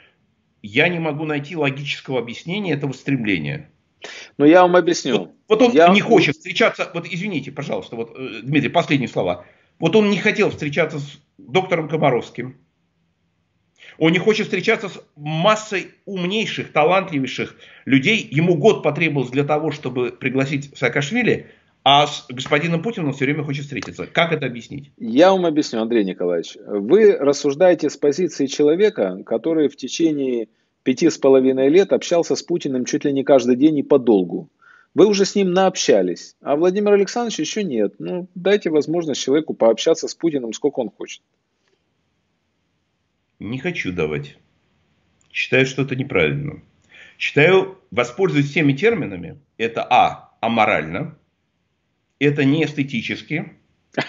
я 0.67 0.89
не 0.89 0.99
могу 0.99 1.27
найти 1.27 1.57
логического 1.57 2.19
объяснения 2.19 2.73
этого 2.73 2.93
стремления. 2.93 3.71
Но 4.39 4.47
я 4.47 4.63
вам 4.63 4.77
объясню. 4.77 5.19
Вот, 5.19 5.61
вот 5.61 5.63
он 5.63 5.73
я... 5.73 5.89
не 5.89 6.01
хочет 6.01 6.37
встречаться, 6.37 6.91
вот 6.95 7.07
извините, 7.07 7.53
пожалуйста, 7.53 7.97
вот, 7.97 8.15
э, 8.17 8.41
Дмитрий, 8.43 8.71
последние 8.71 9.09
слова. 9.09 9.45
Вот 9.79 9.95
он 9.95 10.09
не 10.09 10.17
хотел 10.17 10.51
встречаться 10.51 11.01
с 11.01 11.21
доктором 11.37 11.89
Комаровским. 11.89 12.57
Он 13.99 14.13
не 14.13 14.19
хочет 14.19 14.47
встречаться 14.47 14.89
с 14.89 15.05
массой 15.17 15.93
умнейших, 16.07 16.73
талантливейших 16.73 17.57
людей. 17.85 18.27
Ему 18.31 18.57
год 18.57 18.83
потребовался 18.83 19.33
для 19.33 19.45
того, 19.45 19.71
чтобы 19.71 20.13
пригласить 20.13 20.77
Саакашвили, 20.77 21.51
а 21.85 22.07
с 22.07 22.25
господином 22.31 22.83
Путиным 22.83 23.13
все 23.13 23.27
время 23.27 23.45
хочет 23.45 23.65
встретиться. 23.65 24.07
Как 24.07 24.33
это 24.33 24.47
объяснить? 24.47 24.91
Я 24.97 25.33
вам 25.33 25.45
объясню, 25.45 25.83
Андрей 25.83 26.03
Николаевич. 26.03 26.57
Вы 26.67 27.13
рассуждаете 27.13 27.91
с 27.91 27.97
позиции 27.99 28.47
человека, 28.47 29.23
который 29.27 29.69
в 29.69 29.77
течение 29.77 30.49
пяти 30.83 31.11
с 31.11 31.19
половиной 31.19 31.69
лет 31.69 31.93
общался 31.93 32.37
с 32.37 32.43
Путиным 32.43 32.87
чуть 32.87 33.05
ли 33.05 33.13
не 33.13 33.23
каждый 33.23 33.57
день 33.57 33.77
и 33.79 33.83
подолгу. 33.83 34.49
Вы 34.95 35.07
уже 35.07 35.27
с 35.27 35.35
ним 35.35 35.53
наобщались, 35.53 36.37
а 36.41 36.57
Владимир 36.57 36.95
Александрович 36.95 37.39
еще 37.39 37.63
нет. 37.63 37.97
Ну, 37.99 38.29
дайте 38.35 38.71
возможность 38.71 39.21
человеку 39.21 39.53
пообщаться 39.53 40.09
с 40.09 40.15
Путиным 40.15 40.55
сколько 40.55 40.81
он 40.81 40.89
хочет. 40.89 41.21
Не 43.41 43.59
хочу 43.59 43.93
давать. 43.93 44.39
Считаю, 45.31 45.67
что 45.67 45.83
это 45.83 45.97
неправильно. 45.97 46.63
Считаю, 47.19 47.77
воспользуюсь 47.91 48.49
всеми 48.49 48.73
терминами. 48.73 49.39
Это 49.59 49.87
А. 49.91 50.31
Аморально 50.41 51.17
это 52.25 52.45
не 52.45 52.65
эстетически, 52.65 53.53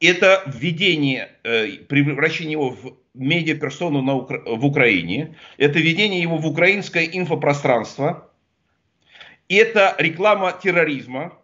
это 0.00 0.42
введение, 0.46 1.30
э, 1.44 1.78
превращение 1.88 2.52
его 2.52 2.70
в 2.70 2.96
медиаперсону 3.14 4.02
на, 4.02 4.14
в 4.14 4.66
Украине, 4.66 5.36
это 5.56 5.78
введение 5.78 6.20
его 6.20 6.36
в 6.36 6.46
украинское 6.46 7.04
инфопространство, 7.04 8.30
это 9.48 9.94
реклама 9.98 10.52
терроризма, 10.52 11.38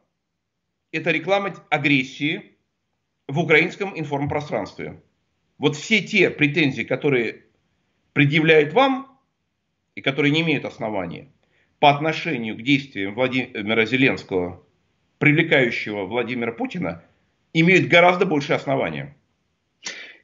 это 0.92 1.10
реклама 1.10 1.54
агрессии 1.70 2.56
в 3.28 3.38
украинском 3.38 3.98
информпространстве. 3.98 5.02
Вот 5.58 5.76
все 5.76 6.00
те 6.00 6.30
претензии, 6.30 6.82
которые 6.82 7.44
предъявляют 8.12 8.72
вам 8.72 9.18
и 9.94 10.02
которые 10.02 10.30
не 10.30 10.42
имеют 10.42 10.64
основания 10.64 11.28
по 11.80 11.90
отношению 11.90 12.56
к 12.56 12.62
действиям 12.62 13.14
Владимира 13.14 13.84
Зеленского 13.86 14.65
привлекающего 15.18 16.05
Владимира 16.05 16.52
Путина, 16.52 17.02
имеют 17.52 17.88
гораздо 17.88 18.26
больше 18.26 18.52
основания. 18.52 19.16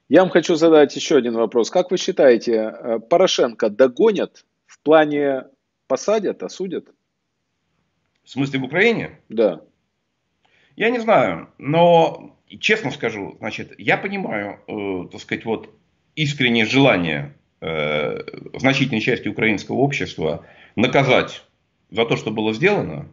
Я 0.08 0.20
вам 0.20 0.30
хочу 0.30 0.56
задать 0.56 0.94
еще 0.94 1.16
один 1.16 1.34
вопрос. 1.34 1.70
Как 1.70 1.90
вы 1.90 1.96
считаете, 1.96 2.52
э, 2.52 2.98
Порошенко 2.98 3.70
догонят 3.70 4.44
в 4.66 4.78
плане 4.80 5.44
посадят, 5.86 6.42
осудят? 6.42 6.88
В 8.24 8.30
смысле 8.30 8.60
в 8.60 8.64
Украине? 8.64 9.20
Да. 9.28 9.62
Я 10.76 10.90
не 10.90 10.98
знаю, 10.98 11.48
но 11.58 12.38
честно 12.60 12.90
скажу, 12.90 13.36
значит, 13.38 13.74
я 13.78 13.96
понимаю, 13.96 14.60
э, 14.66 15.08
так 15.10 15.20
сказать, 15.20 15.44
вот 15.44 15.70
искреннее 16.14 16.66
желание 16.66 17.34
э, 17.60 18.18
значительной 18.58 19.00
части 19.00 19.28
украинского 19.28 19.76
общества 19.76 20.44
наказать 20.76 21.44
за 21.90 22.04
то, 22.04 22.16
что 22.16 22.30
было 22.30 22.52
сделано, 22.52 23.08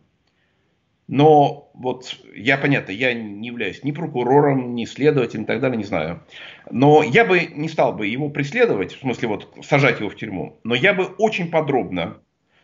но 1.11 1.71
вот 1.73 2.17
я, 2.35 2.55
понятно, 2.59 2.91
я 2.91 3.15
не 3.15 3.47
являюсь 3.47 3.83
ни 3.83 3.91
прокурором, 3.91 4.75
ни 4.75 4.85
следователем 4.85 5.45
и 5.45 5.47
так 5.47 5.59
далее, 5.59 5.75
не 5.75 5.83
знаю. 5.83 6.23
Но 6.69 7.01
я 7.01 7.25
бы 7.25 7.47
не 7.47 7.67
стал 7.67 7.93
бы 7.93 8.05
его 8.05 8.29
преследовать, 8.29 8.93
в 8.93 8.99
смысле 8.99 9.29
вот 9.29 9.51
сажать 9.63 9.99
его 9.99 10.09
в 10.09 10.15
тюрьму. 10.15 10.59
Но 10.63 10.75
я 10.75 10.93
бы 10.93 11.05
очень 11.17 11.49
подробно 11.49 12.19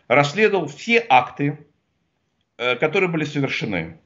расследовал 0.08 0.68
все 0.68 1.04
акты, 1.10 1.58
э, 2.60 2.76
которые 2.76 3.10
были 3.10 3.24
совершены. 3.24 3.98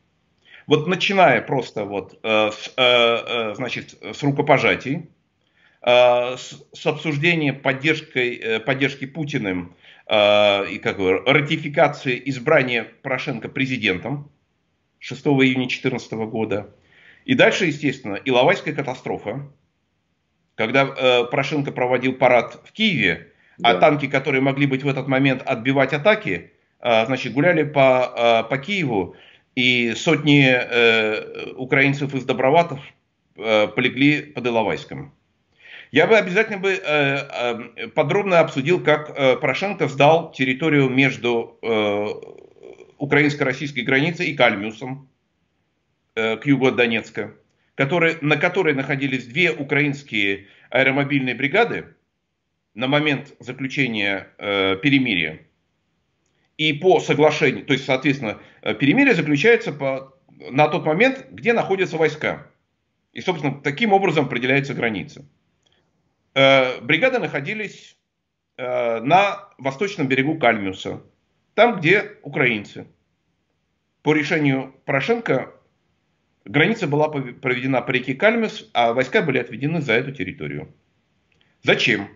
Вот 0.67 0.87
начиная 0.87 1.41
просто 1.41 1.83
вот 1.83 2.17
э, 2.23 2.51
с, 2.51 2.73
э, 2.77 3.55
значит, 3.55 3.97
с 4.01 4.23
рукопожатий, 4.23 5.09
с, 5.81 6.61
с 6.73 6.85
обсуждения 6.85 7.53
поддержкой, 7.53 8.59
поддержки 8.65 9.05
Путиным 9.05 9.75
и 10.11 10.79
как 10.81 10.97
бы, 10.97 11.19
ратификации 11.25 12.19
избрания 12.25 12.87
Порошенко 13.03 13.47
президентом 13.47 14.31
6 14.99 15.27
июня 15.27 15.67
2014 15.67 16.11
года. 16.13 16.75
И 17.25 17.35
дальше, 17.35 17.65
естественно, 17.65 18.15
Иловайская 18.25 18.73
катастрофа, 18.73 19.47
когда 20.55 20.83
э, 20.83 21.25
Порошенко 21.25 21.71
проводил 21.71 22.13
парад 22.13 22.59
в 22.65 22.71
Киеве, 22.71 23.31
а 23.61 23.75
танки, 23.75 24.07
которые 24.07 24.41
могли 24.41 24.67
быть 24.67 24.83
в 24.83 24.87
этот 24.87 25.07
момент 25.07 25.41
отбивать 25.45 25.93
атаки, 25.93 26.51
э, 26.79 27.05
значит, 27.05 27.33
гуляли 27.33 27.63
по, 27.63 28.43
э, 28.45 28.49
по 28.49 28.57
Киеву, 28.57 29.15
и 29.55 29.93
сотни 29.95 30.45
э, 30.47 31.53
украинцев 31.53 32.13
из 32.13 32.23
Доброватов 32.23 32.79
э, 33.35 33.67
полегли 33.67 34.21
под 34.21 34.47
Иловайском. 34.47 35.13
Я 35.91 36.05
бы 36.05 36.17
обязательно 36.17 36.59
бы 36.59 36.71
э, 36.71 36.79
э, 36.83 37.87
подробно 37.87 38.39
обсудил, 38.39 38.83
как 38.83 39.09
э, 39.09 39.37
Порошенко 39.37 39.87
сдал 39.87 40.31
территорию 40.31 40.89
между 40.89 41.57
украинско-российской 42.97 43.81
границей 43.81 44.27
и 44.27 44.35
Кальмиусом 44.35 45.09
к 46.13 46.41
югу 46.43 46.67
от 46.67 46.75
Донецка, 46.75 47.33
который, 47.75 48.17
на 48.21 48.35
которой 48.35 48.73
находились 48.73 49.25
две 49.25 49.51
украинские 49.51 50.47
аэромобильные 50.69 51.33
бригады 51.33 51.95
на 52.73 52.87
момент 52.87 53.33
заключения 53.39 54.27
э, 54.37 54.75
перемирия. 54.81 55.39
И 56.57 56.73
по 56.73 56.99
соглашению, 56.99 57.65
то 57.65 57.71
есть, 57.71 57.85
соответственно, 57.85 58.39
перемирие 58.61 59.15
заключается 59.15 59.71
по, 59.71 60.13
на 60.51 60.67
тот 60.67 60.85
момент, 60.85 61.27
где 61.31 61.53
находятся 61.53 61.95
войска. 61.97 62.47
И, 63.13 63.21
собственно, 63.21 63.61
таким 63.61 63.93
образом 63.93 64.25
определяется 64.25 64.73
граница. 64.73 65.25
Э, 66.39 66.79
бригады 66.79 67.19
находились 67.19 67.97
э, 68.55 69.01
на 69.01 69.49
восточном 69.57 70.07
берегу 70.07 70.39
Кальмиуса, 70.39 71.03
там, 71.53 71.77
где 71.77 72.15
украинцы. 72.23 72.87
По 74.03 74.13
решению 74.13 74.73
Порошенко 74.85 75.53
граница 76.45 76.87
была 76.87 77.09
проведена 77.09 77.81
по 77.81 77.91
реке 77.91 78.13
Кальмиус, 78.13 78.69
а 78.73 78.93
войска 78.93 79.21
были 79.21 79.39
отведены 79.39 79.81
за 79.81 79.91
эту 79.91 80.13
территорию. 80.13 80.73
Зачем? 81.63 82.07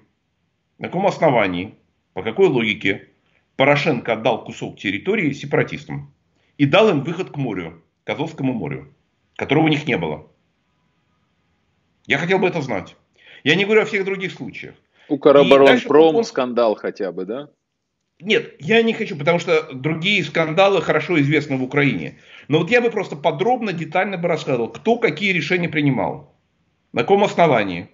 На 0.78 0.88
каком 0.88 1.06
основании? 1.06 1.76
По 2.14 2.24
какой 2.24 2.48
логике 2.48 3.10
Порошенко 3.58 4.14
отдал 4.14 4.46
кусок 4.46 4.80
территории 4.80 5.34
сепаратистам 5.34 6.14
и 6.58 6.66
дал 6.66 6.90
им 6.90 7.04
выход 7.04 7.32
к 7.32 7.36
морю, 7.36 7.84
к 8.06 8.10
Азовскому 8.10 8.54
морю, 8.54 8.96
которого 9.36 9.66
у 9.66 9.68
них 9.68 9.86
не 9.86 9.98
было. 9.98 10.32
Я 12.06 12.18
хотел 12.20 12.40
бы 12.40 12.48
это 12.48 12.62
знать. 12.62 12.96
Я 13.44 13.56
не 13.56 13.66
говорю 13.66 13.82
о 13.82 13.86
всех 13.86 14.06
других 14.06 14.32
случаях. 14.32 14.76
У 15.10 15.18
Караборонпром 15.18 16.16
он... 16.16 16.24
скандал 16.24 16.76
хотя 16.76 17.12
бы, 17.12 17.26
да? 17.26 17.50
Нет, 18.22 18.56
я 18.60 18.82
не 18.84 18.94
хочу, 18.94 19.18
потому 19.18 19.40
что 19.40 19.74
другие 19.74 20.24
скандалы 20.24 20.82
хорошо 20.82 21.20
известны 21.20 21.58
в 21.58 21.64
Украине. 21.64 22.20
Но 22.48 22.60
вот 22.60 22.72
я 22.72 22.80
бы 22.80 22.90
просто 22.90 23.16
подробно, 23.16 23.74
детально 23.74 24.18
бы 24.18 24.30
рассказывал, 24.30 24.70
кто 24.70 24.98
какие 24.98 25.34
решения 25.34 25.68
принимал, 25.68 26.34
на 26.94 27.02
каком 27.02 27.24
основании 27.24 27.90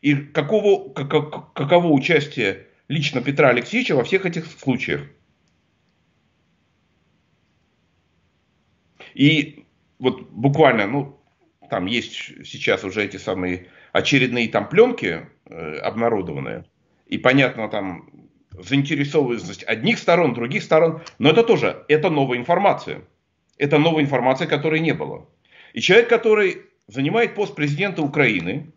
и 0.00 0.14
какого, 0.14 0.92
как, 0.92 1.52
каково 1.52 1.88
участие 1.88 2.68
лично 2.86 3.22
Петра 3.22 3.48
Алексеевича 3.48 3.96
во 3.96 4.04
всех 4.04 4.24
этих 4.24 4.46
случаях. 4.46 5.02
И 9.14 9.64
вот 9.98 10.30
буквально, 10.30 10.86
ну, 10.86 11.18
там 11.70 11.86
есть 11.86 12.12
сейчас 12.44 12.84
уже 12.84 13.04
эти 13.04 13.16
самые 13.16 13.68
очередные 13.92 14.48
там 14.48 14.68
пленки 14.68 15.26
э, 15.46 15.76
обнародованные. 15.78 16.64
И 17.06 17.18
понятно, 17.18 17.68
там 17.68 18.10
заинтересованность 18.50 19.64
одних 19.64 19.98
сторон, 19.98 20.34
других 20.34 20.62
сторон. 20.62 21.02
Но 21.18 21.30
это 21.30 21.42
тоже, 21.42 21.84
это 21.88 22.10
новая 22.10 22.38
информация. 22.38 23.02
Это 23.58 23.78
новая 23.78 24.02
информация, 24.02 24.46
которой 24.46 24.80
не 24.80 24.92
было. 24.92 25.28
И 25.72 25.80
человек, 25.80 26.08
который 26.08 26.62
занимает 26.88 27.34
пост 27.34 27.54
президента 27.54 28.02
Украины, 28.02 28.72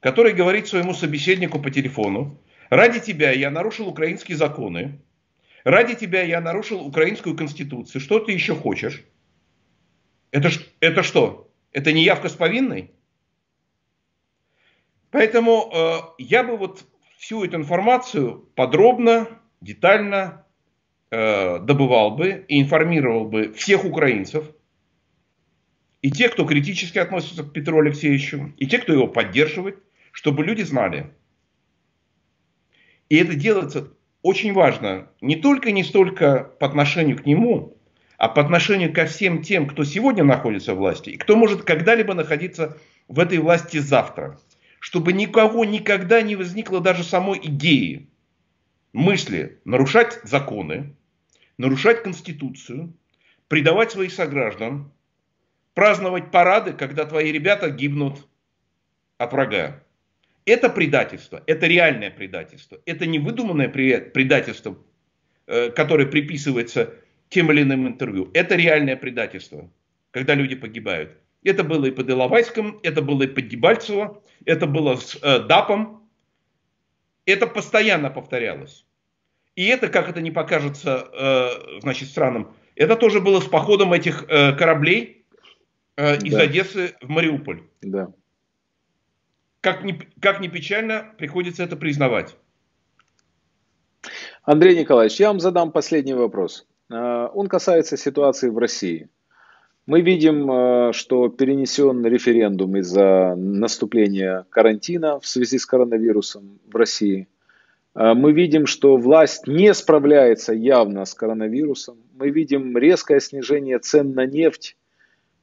который 0.00 0.32
говорит 0.32 0.66
своему 0.66 0.92
собеседнику 0.92 1.58
по 1.60 1.70
телефону, 1.70 2.38
Ради 2.70 3.00
тебя 3.00 3.30
я 3.30 3.50
нарушил 3.50 3.88
украинские 3.88 4.36
законы. 4.36 5.00
Ради 5.64 5.94
тебя 5.94 6.22
я 6.22 6.40
нарушил 6.40 6.84
украинскую 6.84 7.36
конституцию. 7.36 8.00
Что 8.00 8.18
ты 8.18 8.32
еще 8.32 8.54
хочешь? 8.54 9.04
Это, 10.30 10.50
это 10.80 11.02
что? 11.02 11.50
Это 11.72 11.92
не 11.92 12.02
явка 12.02 12.28
с 12.28 12.32
повинной? 12.32 12.90
Поэтому 15.14 15.70
э, 15.72 15.96
я 16.18 16.42
бы 16.42 16.56
вот 16.56 16.84
всю 17.18 17.44
эту 17.44 17.54
информацию 17.58 18.48
подробно, 18.56 19.28
детально 19.60 20.44
э, 21.12 21.60
добывал 21.60 22.16
бы 22.16 22.44
и 22.48 22.60
информировал 22.60 23.24
бы 23.28 23.52
всех 23.52 23.84
украинцев, 23.84 24.44
и 26.02 26.10
те, 26.10 26.28
кто 26.28 26.44
критически 26.44 26.98
относится 26.98 27.44
к 27.44 27.52
Петру 27.52 27.78
Алексеевичу, 27.78 28.54
и 28.56 28.66
те, 28.66 28.78
кто 28.78 28.92
его 28.92 29.06
поддерживает, 29.06 29.78
чтобы 30.10 30.44
люди 30.44 30.62
знали, 30.62 31.14
и 33.08 33.14
это 33.16 33.36
делается 33.36 33.92
очень 34.22 34.52
важно 34.52 35.12
не 35.20 35.36
только 35.36 35.70
не 35.70 35.84
столько 35.84 36.50
по 36.58 36.66
отношению 36.66 37.18
к 37.18 37.24
нему, 37.24 37.78
а 38.18 38.28
по 38.28 38.42
отношению 38.42 38.92
ко 38.92 39.06
всем 39.06 39.42
тем, 39.42 39.68
кто 39.68 39.84
сегодня 39.84 40.24
находится 40.24 40.74
в 40.74 40.78
власти 40.78 41.10
и 41.10 41.18
кто 41.18 41.36
может 41.36 41.62
когда-либо 41.62 42.14
находиться 42.14 42.78
в 43.06 43.20
этой 43.20 43.38
власти 43.38 43.76
завтра. 43.76 44.40
Чтобы 44.84 45.14
никого 45.14 45.64
никогда 45.64 46.20
не 46.20 46.36
возникло 46.36 46.78
даже 46.78 47.04
самой 47.04 47.40
идеи, 47.42 48.10
мысли 48.92 49.58
нарушать 49.64 50.20
законы, 50.24 50.94
нарушать 51.56 52.02
Конституцию, 52.02 52.92
предавать 53.48 53.92
своих 53.92 54.12
сограждан, 54.12 54.92
праздновать 55.72 56.30
парады, 56.30 56.74
когда 56.74 57.06
твои 57.06 57.32
ребята 57.32 57.70
гибнут 57.70 58.28
от 59.16 59.32
врага. 59.32 59.82
Это 60.44 60.68
предательство, 60.68 61.42
это 61.46 61.66
реальное 61.66 62.10
предательство. 62.10 62.78
Это 62.84 63.06
не 63.06 63.18
выдуманное 63.18 63.70
предательство, 63.70 64.76
э, 65.46 65.70
которое 65.70 66.04
приписывается 66.04 66.94
тем 67.30 67.50
или 67.50 67.62
иным 67.62 67.88
интервью. 67.88 68.30
Это 68.34 68.54
реальное 68.54 68.96
предательство, 68.96 69.72
когда 70.10 70.34
люди 70.34 70.56
погибают. 70.56 71.16
Это 71.42 71.64
было 71.64 71.86
и 71.86 71.90
под 71.90 72.10
Иловайском, 72.10 72.80
это 72.82 73.00
было 73.00 73.22
и 73.22 73.28
под 73.28 73.48
Дебальцево, 73.48 74.22
это 74.46 74.66
было 74.66 74.96
с 74.96 75.18
э, 75.20 75.40
ДАПом. 75.40 76.08
Это 77.26 77.46
постоянно 77.46 78.10
повторялось. 78.10 78.86
И 79.56 79.66
это, 79.66 79.88
как 79.88 80.08
это 80.08 80.20
не 80.20 80.30
покажется, 80.30 81.08
э, 81.12 81.80
значит, 81.80 82.08
странным, 82.08 82.54
это 82.76 82.96
тоже 82.96 83.20
было 83.20 83.40
с 83.40 83.46
походом 83.46 83.92
этих 83.92 84.24
э, 84.28 84.52
кораблей 84.56 85.26
э, 85.96 86.16
из 86.18 86.34
да. 86.34 86.42
Одессы 86.42 86.94
в 87.00 87.08
Мариуполь. 87.08 87.62
Да 87.80 88.12
как 89.64 89.82
ни, 89.82 89.98
как 90.20 90.40
ни 90.40 90.48
печально, 90.48 91.14
приходится 91.16 91.64
это 91.64 91.74
признавать. 91.74 92.36
Андрей 94.42 94.78
Николаевич, 94.78 95.18
я 95.18 95.28
вам 95.28 95.40
задам 95.40 95.72
последний 95.72 96.12
вопрос. 96.12 96.66
А, 96.92 97.28
он 97.28 97.46
касается 97.46 97.96
ситуации 97.96 98.50
в 98.50 98.58
России. 98.58 99.08
Мы 99.86 100.00
видим, 100.00 100.50
а, 100.50 100.92
что 100.92 101.28
перенесен 101.28 102.04
референдум 102.06 102.76
из-за 102.78 103.34
наступления 103.36 104.46
карантина 104.48 105.20
в 105.20 105.26
связи 105.26 105.58
с 105.58 105.66
коронавирусом 105.66 106.58
в 106.66 106.74
России. 106.74 107.28
А, 107.92 108.14
мы 108.14 108.32
видим, 108.32 108.66
что 108.66 108.96
власть 108.96 109.46
не 109.46 109.74
справляется 109.74 110.54
явно 110.54 111.04
с 111.04 111.12
коронавирусом. 111.12 111.98
Мы 112.14 112.30
видим 112.30 112.78
резкое 112.78 113.20
снижение 113.20 113.78
цен 113.78 114.14
на 114.14 114.26
нефть. 114.26 114.76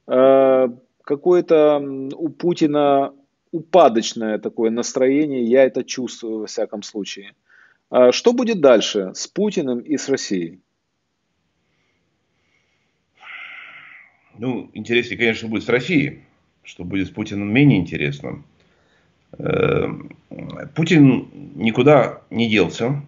Какое-то 0.04 1.78
у 2.16 2.28
Путина 2.28 3.14
упадочное 3.52 4.38
такое 4.38 4.70
настроение, 4.70 5.44
я 5.44 5.64
это 5.64 5.84
чувствую 5.84 6.40
во 6.40 6.46
всяком 6.46 6.82
случае. 6.82 7.34
Что 8.10 8.32
будет 8.32 8.60
дальше 8.60 9.12
с 9.14 9.28
Путиным 9.28 9.78
и 9.78 9.96
с 9.96 10.08
Россией? 10.08 10.58
Ну, 14.42 14.68
интереснее, 14.72 15.16
конечно, 15.16 15.48
будет 15.48 15.62
с 15.62 15.68
Россией. 15.68 16.22
Что 16.64 16.82
будет 16.82 17.06
с 17.06 17.10
Путиным, 17.10 17.54
менее 17.54 17.78
интересно. 17.78 18.42
Э, 19.38 19.86
Путин 20.74 21.28
никуда 21.54 22.22
не 22.28 22.50
делся. 22.50 23.04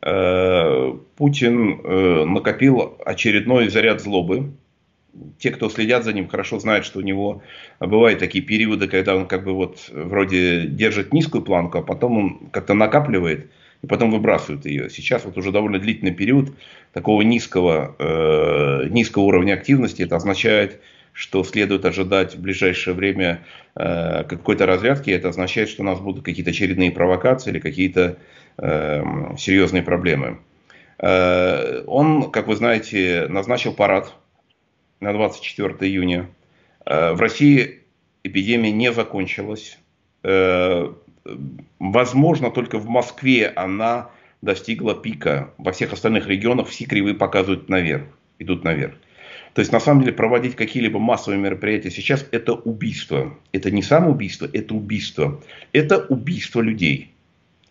Э, 0.00 0.94
Путин 1.16 1.80
э, 1.84 2.24
накопил 2.24 2.96
очередной 3.04 3.68
заряд 3.68 4.00
злобы 4.00 4.54
те, 5.38 5.50
кто 5.50 5.68
следят 5.68 6.04
за 6.04 6.14
ним, 6.14 6.28
хорошо 6.28 6.58
знают, 6.60 6.86
что 6.86 7.00
у 7.00 7.02
него 7.02 7.42
бывают 7.78 8.18
такие 8.18 8.42
периоды, 8.42 8.88
когда 8.88 9.16
он 9.16 9.26
как 9.26 9.44
бы 9.44 9.52
вот 9.52 9.90
вроде 9.92 10.66
держит 10.66 11.12
низкую 11.12 11.44
планку, 11.44 11.76
а 11.76 11.82
потом 11.82 12.18
он 12.18 12.38
как-то 12.52 12.72
накапливает 12.72 13.50
и 13.82 13.86
потом 13.86 14.10
выбрасывает 14.10 14.66
ее. 14.66 14.90
Сейчас 14.90 15.24
вот 15.24 15.36
уже 15.38 15.52
довольно 15.52 15.78
длительный 15.78 16.12
период 16.12 16.52
такого 16.92 17.22
низкого, 17.22 17.94
э, 17.98 18.88
низкого 18.88 19.24
уровня 19.24 19.54
активности. 19.54 20.02
Это 20.02 20.16
означает, 20.16 20.80
что 21.12 21.44
следует 21.44 21.84
ожидать 21.84 22.34
в 22.36 22.40
ближайшее 22.40 22.94
время 22.94 23.42
э, 23.74 24.24
какой-то 24.24 24.66
разрядки. 24.66 25.10
Это 25.10 25.28
означает, 25.28 25.68
что 25.68 25.82
у 25.82 25.86
нас 25.86 26.00
будут 26.00 26.24
какие-то 26.24 26.50
очередные 26.50 26.90
провокации 26.90 27.50
или 27.50 27.58
какие-то 27.58 28.18
э, 28.58 29.02
серьезные 29.38 29.82
проблемы. 29.82 30.38
Э, 30.98 31.82
он, 31.86 32.30
как 32.30 32.46
вы 32.46 32.56
знаете, 32.56 33.26
назначил 33.28 33.72
парад 33.72 34.14
на 35.00 35.12
24 35.12 35.74
июня. 35.90 36.28
Э, 36.84 37.12
в 37.12 37.20
России 37.20 37.80
эпидемия 38.24 38.72
не 38.72 38.92
закончилась. 38.92 39.78
Э, 40.22 40.92
возможно, 41.78 42.50
только 42.50 42.78
в 42.78 42.88
Москве 42.88 43.48
она 43.48 44.10
достигла 44.42 44.94
пика. 44.94 45.50
Во 45.58 45.72
всех 45.72 45.92
остальных 45.92 46.26
регионах 46.26 46.68
все 46.68 46.84
кривые 46.84 47.14
показывают 47.14 47.68
наверх, 47.68 48.04
идут 48.38 48.64
наверх. 48.64 48.94
То 49.54 49.60
есть, 49.60 49.72
на 49.72 49.80
самом 49.80 50.02
деле, 50.02 50.12
проводить 50.12 50.54
какие-либо 50.54 50.98
массовые 50.98 51.40
мероприятия 51.40 51.90
сейчас– 51.90 52.26
это 52.30 52.52
убийство. 52.52 53.38
Это 53.52 53.70
не 53.70 53.82
самоубийство, 53.82 54.46
это 54.52 54.74
убийство. 54.74 55.40
Это 55.72 56.04
убийство 56.04 56.60
людей. 56.60 57.14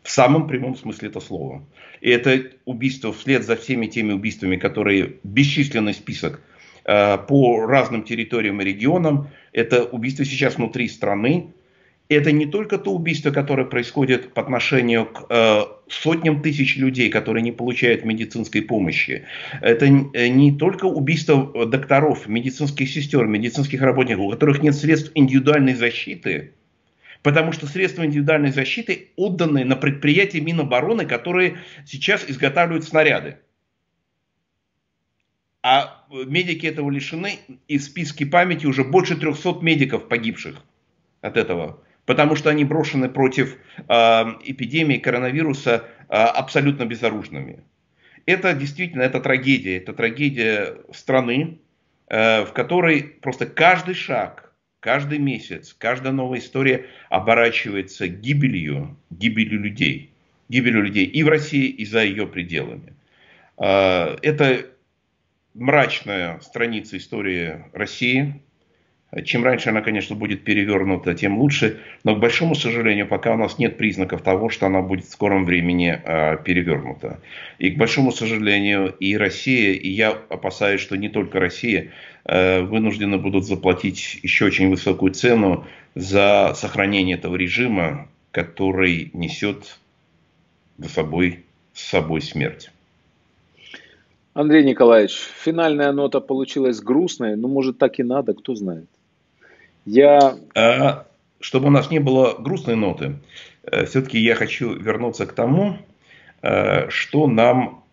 В 0.01 0.09
самом 0.09 0.47
прямом 0.47 0.75
смысле 0.75 1.09
этого 1.09 1.21
слова. 1.21 1.63
И 2.01 2.09
это 2.09 2.43
убийство 2.65 3.13
вслед 3.13 3.43
за 3.43 3.55
всеми 3.55 3.85
теми 3.85 4.13
убийствами, 4.13 4.55
которые 4.55 5.17
бесчисленный 5.23 5.93
список 5.93 6.41
э, 6.85 7.17
по 7.19 7.65
разным 7.67 8.01
территориям 8.01 8.59
и 8.61 8.65
регионам. 8.65 9.29
Это 9.53 9.83
убийство 9.83 10.25
сейчас 10.25 10.55
внутри 10.55 10.87
страны, 10.87 11.53
это 12.07 12.31
не 12.31 12.45
только 12.45 12.77
то 12.77 12.93
убийство, 12.93 13.31
которое 13.31 13.65
происходит 13.65 14.33
по 14.33 14.41
отношению 14.41 15.07
к 15.07 15.25
э, 15.29 15.61
сотням 15.89 16.41
тысяч 16.41 16.77
людей, 16.77 17.09
которые 17.09 17.41
не 17.41 17.51
получают 17.51 18.05
медицинской 18.05 18.61
помощи. 18.61 19.25
Это 19.61 19.85
э, 19.85 20.27
не 20.27 20.55
только 20.55 20.85
убийство 20.85 21.65
докторов, 21.65 22.27
медицинских 22.27 22.89
сестер, 22.89 23.25
медицинских 23.25 23.81
работников, 23.81 24.25
у 24.25 24.29
которых 24.29 24.61
нет 24.61 24.75
средств 24.75 25.11
индивидуальной 25.15 25.73
защиты, 25.73 26.53
потому 27.23 27.51
что 27.51 27.65
средства 27.65 28.05
индивидуальной 28.05 28.51
защиты 28.51 29.09
отданы 29.15 29.65
на 29.65 29.75
предприятия 29.75 30.41
Минобороны, 30.41 31.05
которые 31.05 31.57
сейчас 31.87 32.23
изготавливают 32.27 32.83
снаряды. 32.83 33.37
А 35.63 36.05
медики 36.11 36.67
этого 36.67 36.91
лишены, 36.91 37.39
и 37.67 37.79
в 37.79 37.83
списке 37.83 38.27
памяти 38.27 38.67
уже 38.67 38.83
больше 38.83 39.15
300 39.15 39.57
медиков 39.61 40.07
погибших 40.07 40.61
от 41.21 41.37
этого 41.37 41.79
потому 42.05 42.35
что 42.35 42.49
они 42.49 42.63
брошены 42.63 43.09
против 43.09 43.57
э, 43.77 43.93
эпидемии 44.43 44.97
коронавируса 44.97 45.85
э, 46.09 46.13
абсолютно 46.13 46.85
безоружными. 46.85 47.63
Это 48.25 48.53
действительно 48.53 49.03
это 49.03 49.19
трагедия, 49.19 49.77
это 49.77 49.93
трагедия 49.93 50.77
страны, 50.93 51.59
э, 52.07 52.43
в 52.45 52.53
которой 52.53 53.03
просто 53.03 53.45
каждый 53.45 53.95
шаг, 53.95 54.53
каждый 54.79 55.19
месяц, 55.19 55.75
каждая 55.77 56.13
новая 56.13 56.39
история 56.39 56.85
оборачивается 57.09 58.07
гибелью, 58.07 58.97
гибелью 59.09 59.59
людей, 59.59 60.11
гибелью 60.49 60.83
людей 60.83 61.05
и 61.05 61.23
в 61.23 61.27
России, 61.27 61.67
и 61.67 61.85
за 61.85 62.03
ее 62.03 62.27
пределами. 62.27 62.93
Э, 63.57 64.17
это 64.21 64.67
мрачная 65.55 66.39
страница 66.41 66.97
истории 66.97 67.63
России, 67.73 68.41
чем 69.23 69.43
раньше 69.43 69.69
она, 69.69 69.81
конечно, 69.81 70.15
будет 70.15 70.43
перевернута, 70.43 71.13
тем 71.13 71.37
лучше. 71.37 71.79
Но, 72.03 72.15
к 72.15 72.19
большому 72.19 72.55
сожалению, 72.55 73.07
пока 73.07 73.33
у 73.33 73.37
нас 73.37 73.57
нет 73.57 73.77
признаков 73.77 74.21
того, 74.21 74.49
что 74.49 74.65
она 74.65 74.81
будет 74.81 75.05
в 75.05 75.11
скором 75.11 75.45
времени 75.45 76.01
э, 76.03 76.37
перевернута. 76.43 77.19
И, 77.57 77.71
к 77.71 77.77
большому 77.77 78.11
сожалению, 78.11 78.93
и 78.99 79.15
Россия, 79.15 79.73
и 79.73 79.89
я 79.89 80.09
опасаюсь, 80.09 80.81
что 80.81 80.97
не 80.97 81.09
только 81.09 81.39
Россия, 81.39 81.91
э, 82.25 82.61
вынуждены 82.61 83.17
будут 83.17 83.45
заплатить 83.45 84.19
еще 84.21 84.45
очень 84.45 84.69
высокую 84.69 85.13
цену 85.13 85.65
за 85.95 86.53
сохранение 86.55 87.15
этого 87.15 87.35
режима, 87.37 88.09
который 88.31 89.11
несет 89.13 89.77
за 90.77 90.89
собой, 90.89 91.45
с 91.73 91.83
собой 91.83 92.21
смерть. 92.21 92.69
Андрей 94.33 94.65
Николаевич, 94.65 95.13
финальная 95.13 95.93
нота 95.93 96.19
получилась 96.19 96.81
грустная, 96.81 97.37
но 97.37 97.47
может 97.47 97.77
так 97.77 97.99
и 97.99 98.03
надо, 98.03 98.33
кто 98.33 98.53
знает. 98.53 98.89
Я... 99.85 100.37
А, 100.55 101.05
чтобы 101.39 101.67
у 101.67 101.71
нас 101.71 101.91
не 101.91 101.99
было 101.99 102.35
грустной 102.39 102.75
ноты, 102.75 103.17
э, 103.63 103.85
все-таки 103.85 104.19
я 104.19 104.35
хочу 104.35 104.73
вернуться 104.73 105.27
к 105.27 105.33
тому, 105.33 105.77
э, 106.41 106.89
что 106.89 107.27
нам 107.27 107.83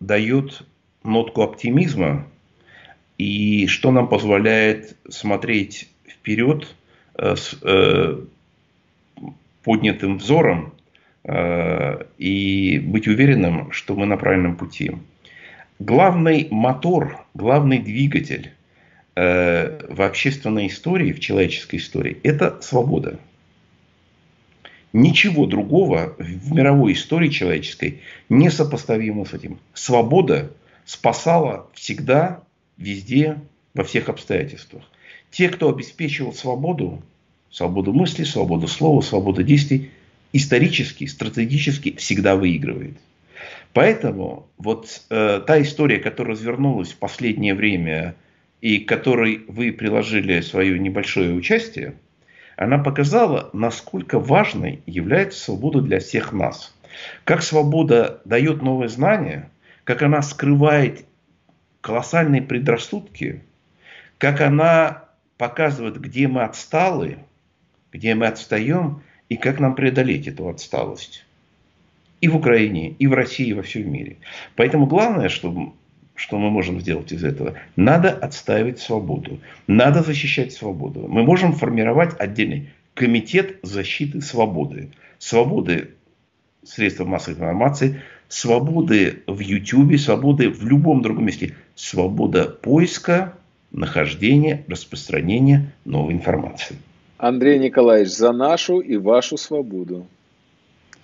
дает 0.00 0.62
нотку 1.04 1.42
оптимизма 1.42 2.26
и 3.18 3.66
что 3.66 3.92
нам 3.92 4.08
позволяет 4.08 4.96
смотреть 5.10 5.90
вперед 6.08 6.74
э, 7.16 7.36
с 7.36 7.54
поднятым 9.62 10.18
взором 10.18 10.72
и 12.18 12.80
быть 12.84 13.08
уверенным, 13.08 13.72
что 13.72 13.96
мы 13.96 14.06
на 14.06 14.16
правильном 14.16 14.54
пути. 14.56 14.92
Главный 15.80 16.46
мотор, 16.52 17.26
главный 17.34 17.80
двигатель 17.80 18.52
Э, 19.18 19.78
в 19.88 20.02
общественной 20.02 20.66
истории, 20.66 21.12
в 21.12 21.20
человеческой 21.20 21.76
истории, 21.76 22.18
это 22.22 22.60
свобода. 22.60 23.18
Ничего 24.92 25.46
другого 25.46 26.14
в 26.18 26.52
мировой 26.52 26.92
истории 26.92 27.30
человеческой 27.30 28.02
не 28.28 28.50
сопоставимо 28.50 29.24
с 29.24 29.32
этим. 29.32 29.58
Свобода 29.72 30.52
спасала 30.84 31.66
всегда, 31.72 32.42
везде, 32.76 33.38
во 33.72 33.84
всех 33.84 34.10
обстоятельствах. 34.10 34.82
Те, 35.30 35.48
кто 35.48 35.70
обеспечивал 35.70 36.34
свободу, 36.34 37.02
свободу 37.50 37.94
мысли, 37.94 38.24
свободу 38.24 38.68
слова, 38.68 39.00
свободу 39.00 39.42
действий, 39.42 39.92
исторически, 40.34 41.06
стратегически 41.06 41.96
всегда 41.96 42.36
выигрывает. 42.36 42.98
Поэтому 43.72 44.46
вот 44.58 45.04
э, 45.08 45.40
та 45.46 45.62
история, 45.62 46.00
которая 46.00 46.34
развернулась 46.36 46.92
в 46.92 46.96
последнее 46.96 47.54
время 47.54 48.14
и 48.66 48.80
которой 48.80 49.44
вы 49.46 49.70
приложили 49.70 50.40
свое 50.40 50.76
небольшое 50.76 51.32
участие, 51.32 51.94
она 52.56 52.78
показала, 52.78 53.48
насколько 53.52 54.18
важной 54.18 54.82
является 54.86 55.38
свобода 55.38 55.80
для 55.80 56.00
всех 56.00 56.32
нас. 56.32 56.74
Как 57.22 57.44
свобода 57.44 58.20
дает 58.24 58.62
новые 58.62 58.88
знания, 58.88 59.52
как 59.84 60.02
она 60.02 60.20
скрывает 60.20 61.04
колоссальные 61.80 62.42
предрассудки, 62.42 63.44
как 64.18 64.40
она 64.40 65.04
показывает, 65.38 66.00
где 66.00 66.26
мы 66.26 66.42
отсталы, 66.42 67.18
где 67.92 68.16
мы 68.16 68.26
отстаем, 68.26 69.00
и 69.28 69.36
как 69.36 69.60
нам 69.60 69.76
преодолеть 69.76 70.26
эту 70.26 70.48
отсталость. 70.48 71.24
И 72.20 72.26
в 72.26 72.34
Украине, 72.34 72.96
и 72.98 73.06
в 73.06 73.12
России, 73.12 73.46
и 73.46 73.54
во 73.54 73.62
всем 73.62 73.92
мире. 73.92 74.16
Поэтому 74.56 74.86
главное, 74.86 75.28
чтобы 75.28 75.70
что 76.16 76.38
мы 76.38 76.50
можем 76.50 76.80
сделать 76.80 77.12
из 77.12 77.22
этого? 77.22 77.54
Надо 77.76 78.10
отстаивать 78.10 78.80
свободу. 78.80 79.38
Надо 79.66 80.02
защищать 80.02 80.52
свободу. 80.52 81.06
Мы 81.08 81.22
можем 81.22 81.52
формировать 81.52 82.18
отдельный 82.18 82.70
комитет 82.94 83.58
защиты 83.62 84.20
свободы. 84.22 84.90
Свободы 85.18 85.90
средства 86.64 87.04
массовой 87.04 87.34
информации, 87.34 88.02
свободы 88.28 89.22
в 89.26 89.38
YouTube, 89.38 89.98
свободы 89.98 90.50
в 90.50 90.66
любом 90.66 91.02
другом 91.02 91.26
месте. 91.26 91.54
Свобода 91.74 92.46
поиска, 92.46 93.34
нахождения, 93.70 94.64
распространения 94.68 95.72
новой 95.84 96.14
информации. 96.14 96.76
Андрей 97.18 97.58
Николаевич, 97.58 98.10
за 98.10 98.32
нашу 98.32 98.80
и 98.80 98.96
вашу 98.96 99.36
свободу. 99.36 100.06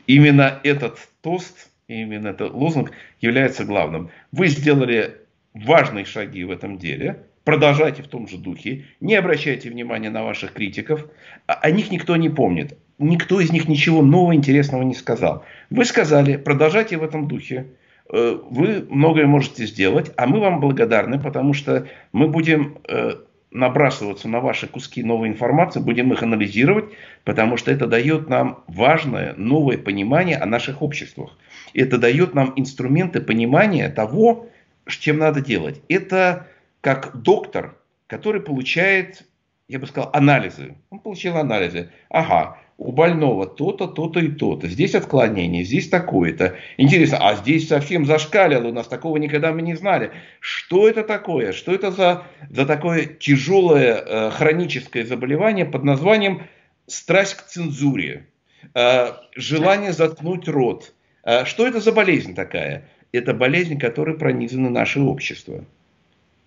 Именно 0.06 0.60
этот 0.64 0.98
тост 1.20 1.68
именно 2.00 2.28
этот 2.28 2.52
лозунг 2.52 2.92
является 3.20 3.64
главным. 3.64 4.10
Вы 4.32 4.48
сделали 4.48 5.16
важные 5.54 6.04
шаги 6.04 6.44
в 6.44 6.50
этом 6.50 6.78
деле, 6.78 7.24
продолжайте 7.44 8.02
в 8.02 8.08
том 8.08 8.28
же 8.28 8.38
духе, 8.38 8.84
не 9.00 9.14
обращайте 9.14 9.70
внимания 9.70 10.10
на 10.10 10.24
ваших 10.24 10.52
критиков, 10.52 11.06
о 11.46 11.70
них 11.70 11.90
никто 11.90 12.16
не 12.16 12.28
помнит, 12.28 12.78
никто 12.98 13.40
из 13.40 13.52
них 13.52 13.68
ничего 13.68 14.02
нового, 14.02 14.34
интересного 14.34 14.82
не 14.82 14.94
сказал. 14.94 15.44
Вы 15.70 15.84
сказали, 15.84 16.36
продолжайте 16.36 16.96
в 16.96 17.04
этом 17.04 17.28
духе, 17.28 17.66
э, 18.10 18.38
вы 18.50 18.86
многое 18.88 19.26
можете 19.26 19.66
сделать, 19.66 20.12
а 20.16 20.26
мы 20.26 20.40
вам 20.40 20.60
благодарны, 20.60 21.18
потому 21.18 21.52
что 21.52 21.86
мы 22.12 22.28
будем 22.28 22.78
э, 22.88 23.14
набрасываться 23.52 24.28
на 24.28 24.40
ваши 24.40 24.66
куски 24.66 25.02
новой 25.02 25.28
информации, 25.28 25.80
будем 25.80 26.12
их 26.12 26.22
анализировать, 26.22 26.86
потому 27.24 27.56
что 27.56 27.70
это 27.70 27.86
дает 27.86 28.28
нам 28.28 28.64
важное 28.66 29.34
новое 29.36 29.76
понимание 29.76 30.38
о 30.38 30.46
наших 30.46 30.80
обществах. 30.80 31.36
Это 31.74 31.98
дает 31.98 32.34
нам 32.34 32.52
инструменты 32.56 33.20
понимания 33.20 33.88
того, 33.88 34.48
чем 34.86 35.18
надо 35.18 35.40
делать. 35.40 35.80
Это 35.88 36.48
как 36.80 37.22
доктор, 37.22 37.76
который 38.06 38.40
получает, 38.40 39.24
я 39.68 39.78
бы 39.78 39.86
сказал, 39.86 40.10
анализы. 40.12 40.76
Он 40.90 40.98
получил 40.98 41.36
анализы. 41.36 41.90
Ага, 42.10 42.58
у 42.78 42.90
больного 42.90 43.46
то-то, 43.46 43.86
то-то 43.86 44.20
и 44.20 44.28
то-то. 44.28 44.66
Здесь 44.66 44.94
отклонение, 44.94 45.64
здесь 45.64 45.88
такое-то. 45.88 46.56
Интересно, 46.76 47.18
а 47.20 47.36
здесь 47.36 47.68
совсем 47.68 48.04
зашкалило, 48.04 48.68
у 48.68 48.72
нас 48.72 48.88
такого 48.88 49.16
никогда 49.18 49.52
мы 49.52 49.62
не 49.62 49.74
знали. 49.74 50.10
Что 50.40 50.88
это 50.88 51.04
такое? 51.04 51.52
Что 51.52 51.72
это 51.72 51.92
за, 51.92 52.24
за 52.50 52.66
такое 52.66 53.04
тяжелое 53.06 53.94
э, 53.94 54.30
хроническое 54.30 55.04
заболевание 55.04 55.64
под 55.64 55.84
названием 55.84 56.42
страсть 56.86 57.34
к 57.34 57.46
цензуре? 57.46 58.26
Э, 58.74 59.12
желание 59.36 59.92
заткнуть 59.92 60.48
рот, 60.48 60.92
что 61.24 61.66
это 61.66 61.80
за 61.80 61.92
болезнь 61.92 62.34
такая? 62.34 62.84
Это 63.12 63.34
болезнь, 63.34 63.78
которой 63.78 64.16
пронизано 64.16 64.70
наше 64.70 65.00
общество. 65.00 65.64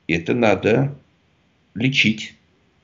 Это 0.08 0.34
надо 0.34 0.96
лечить. 1.76 2.36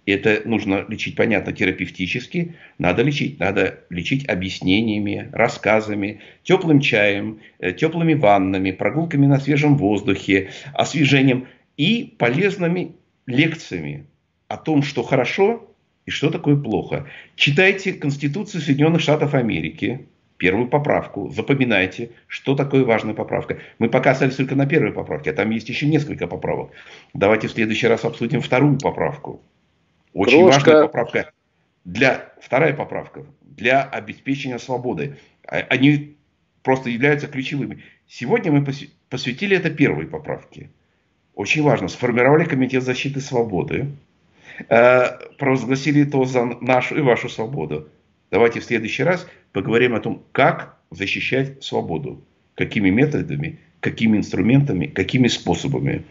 это 0.05 0.41
нужно 0.45 0.85
лечить, 0.87 1.15
понятно, 1.15 1.53
терапевтически. 1.53 2.55
Надо 2.77 3.03
лечить. 3.03 3.39
Надо 3.39 3.79
лечить 3.89 4.27
объяснениями, 4.27 5.29
рассказами, 5.31 6.21
теплым 6.43 6.79
чаем, 6.79 7.39
э, 7.59 7.71
теплыми 7.71 8.13
ваннами, 8.13 8.71
прогулками 8.71 9.25
на 9.25 9.39
свежем 9.39 9.77
воздухе, 9.77 10.49
освежением 10.73 11.47
и 11.77 12.15
полезными 12.17 12.95
лекциями 13.25 14.05
о 14.47 14.57
том, 14.57 14.83
что 14.83 15.03
хорошо 15.03 15.67
и 16.05 16.11
что 16.11 16.29
такое 16.29 16.55
плохо. 16.55 17.07
Читайте 17.35 17.93
Конституцию 17.93 18.61
Соединенных 18.61 19.01
Штатов 19.01 19.33
Америки, 19.33 20.07
первую 20.41 20.67
поправку. 20.67 21.29
Запоминайте, 21.29 22.09
что 22.25 22.55
такое 22.55 22.83
важная 22.83 23.13
поправка. 23.13 23.59
Мы 23.77 23.89
пока 23.89 24.09
остались 24.09 24.37
только 24.37 24.55
на 24.55 24.65
первой 24.65 24.91
поправке, 24.91 25.29
а 25.29 25.33
там 25.33 25.51
есть 25.51 25.69
еще 25.69 25.85
несколько 25.85 26.25
поправок. 26.25 26.71
Давайте 27.13 27.47
в 27.47 27.51
следующий 27.51 27.85
раз 27.85 28.05
обсудим 28.05 28.41
вторую 28.41 28.79
поправку. 28.79 29.39
Очень 30.15 30.39
Крошка. 30.39 30.59
важная 30.59 30.87
поправка. 30.87 31.31
Для, 31.85 32.33
вторая 32.41 32.73
поправка. 32.73 33.23
Для 33.41 33.83
обеспечения 33.83 34.57
свободы. 34.57 35.15
А, 35.45 35.57
они 35.69 36.17
просто 36.63 36.89
являются 36.89 37.27
ключевыми. 37.27 37.83
Сегодня 38.07 38.51
мы 38.51 38.65
посвятили 39.09 39.55
это 39.55 39.69
первой 39.69 40.07
поправке. 40.07 40.71
Очень 41.35 41.61
важно. 41.61 41.87
Сформировали 41.87 42.45
Комитет 42.45 42.81
защиты 42.81 43.21
свободы. 43.21 43.91
Э, 44.69 45.19
провозгласили 45.37 46.03
то 46.03 46.25
за 46.25 46.45
нашу 46.45 46.97
и 46.97 47.01
вашу 47.01 47.29
свободу. 47.29 47.89
Давайте 48.31 48.61
в 48.61 48.63
следующий 48.63 49.03
раз 49.03 49.27
поговорим 49.51 49.93
о 49.93 49.99
том, 49.99 50.23
как 50.31 50.77
защищать 50.89 51.63
свободу. 51.63 52.23
Какими 52.55 52.89
методами, 52.89 53.59
какими 53.81 54.17
инструментами, 54.17 54.85
какими 54.85 55.27
способами. 55.27 56.03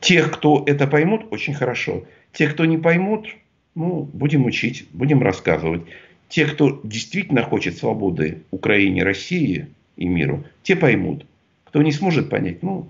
Тех, 0.00 0.32
кто 0.32 0.64
это 0.66 0.86
поймут, 0.86 1.26
очень 1.30 1.54
хорошо. 1.54 2.04
Те, 2.32 2.48
кто 2.48 2.64
не 2.64 2.78
поймут, 2.78 3.28
ну, 3.74 4.08
будем 4.12 4.46
учить, 4.46 4.86
будем 4.92 5.22
рассказывать. 5.22 5.82
Те, 6.28 6.46
кто 6.46 6.80
действительно 6.82 7.42
хочет 7.42 7.76
свободы 7.76 8.42
Украине, 8.50 9.02
России 9.02 9.66
и 9.96 10.06
миру, 10.06 10.44
те 10.62 10.76
поймут. 10.76 11.26
Кто 11.64 11.82
не 11.82 11.92
сможет 11.92 12.30
понять, 12.30 12.62
ну, 12.62 12.88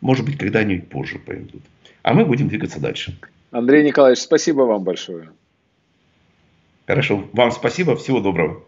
может 0.00 0.24
быть, 0.24 0.38
когда-нибудь 0.38 0.88
позже 0.88 1.18
поймут. 1.18 1.62
А 2.02 2.14
мы 2.14 2.24
будем 2.24 2.48
двигаться 2.48 2.80
дальше. 2.80 3.16
Андрей 3.50 3.84
Николаевич, 3.84 4.20
спасибо 4.20 4.62
вам 4.62 4.82
большое. 4.82 5.30
Хорошо. 6.86 7.24
Вам 7.32 7.50
спасибо. 7.50 7.96
Всего 7.96 8.20
доброго. 8.20 8.64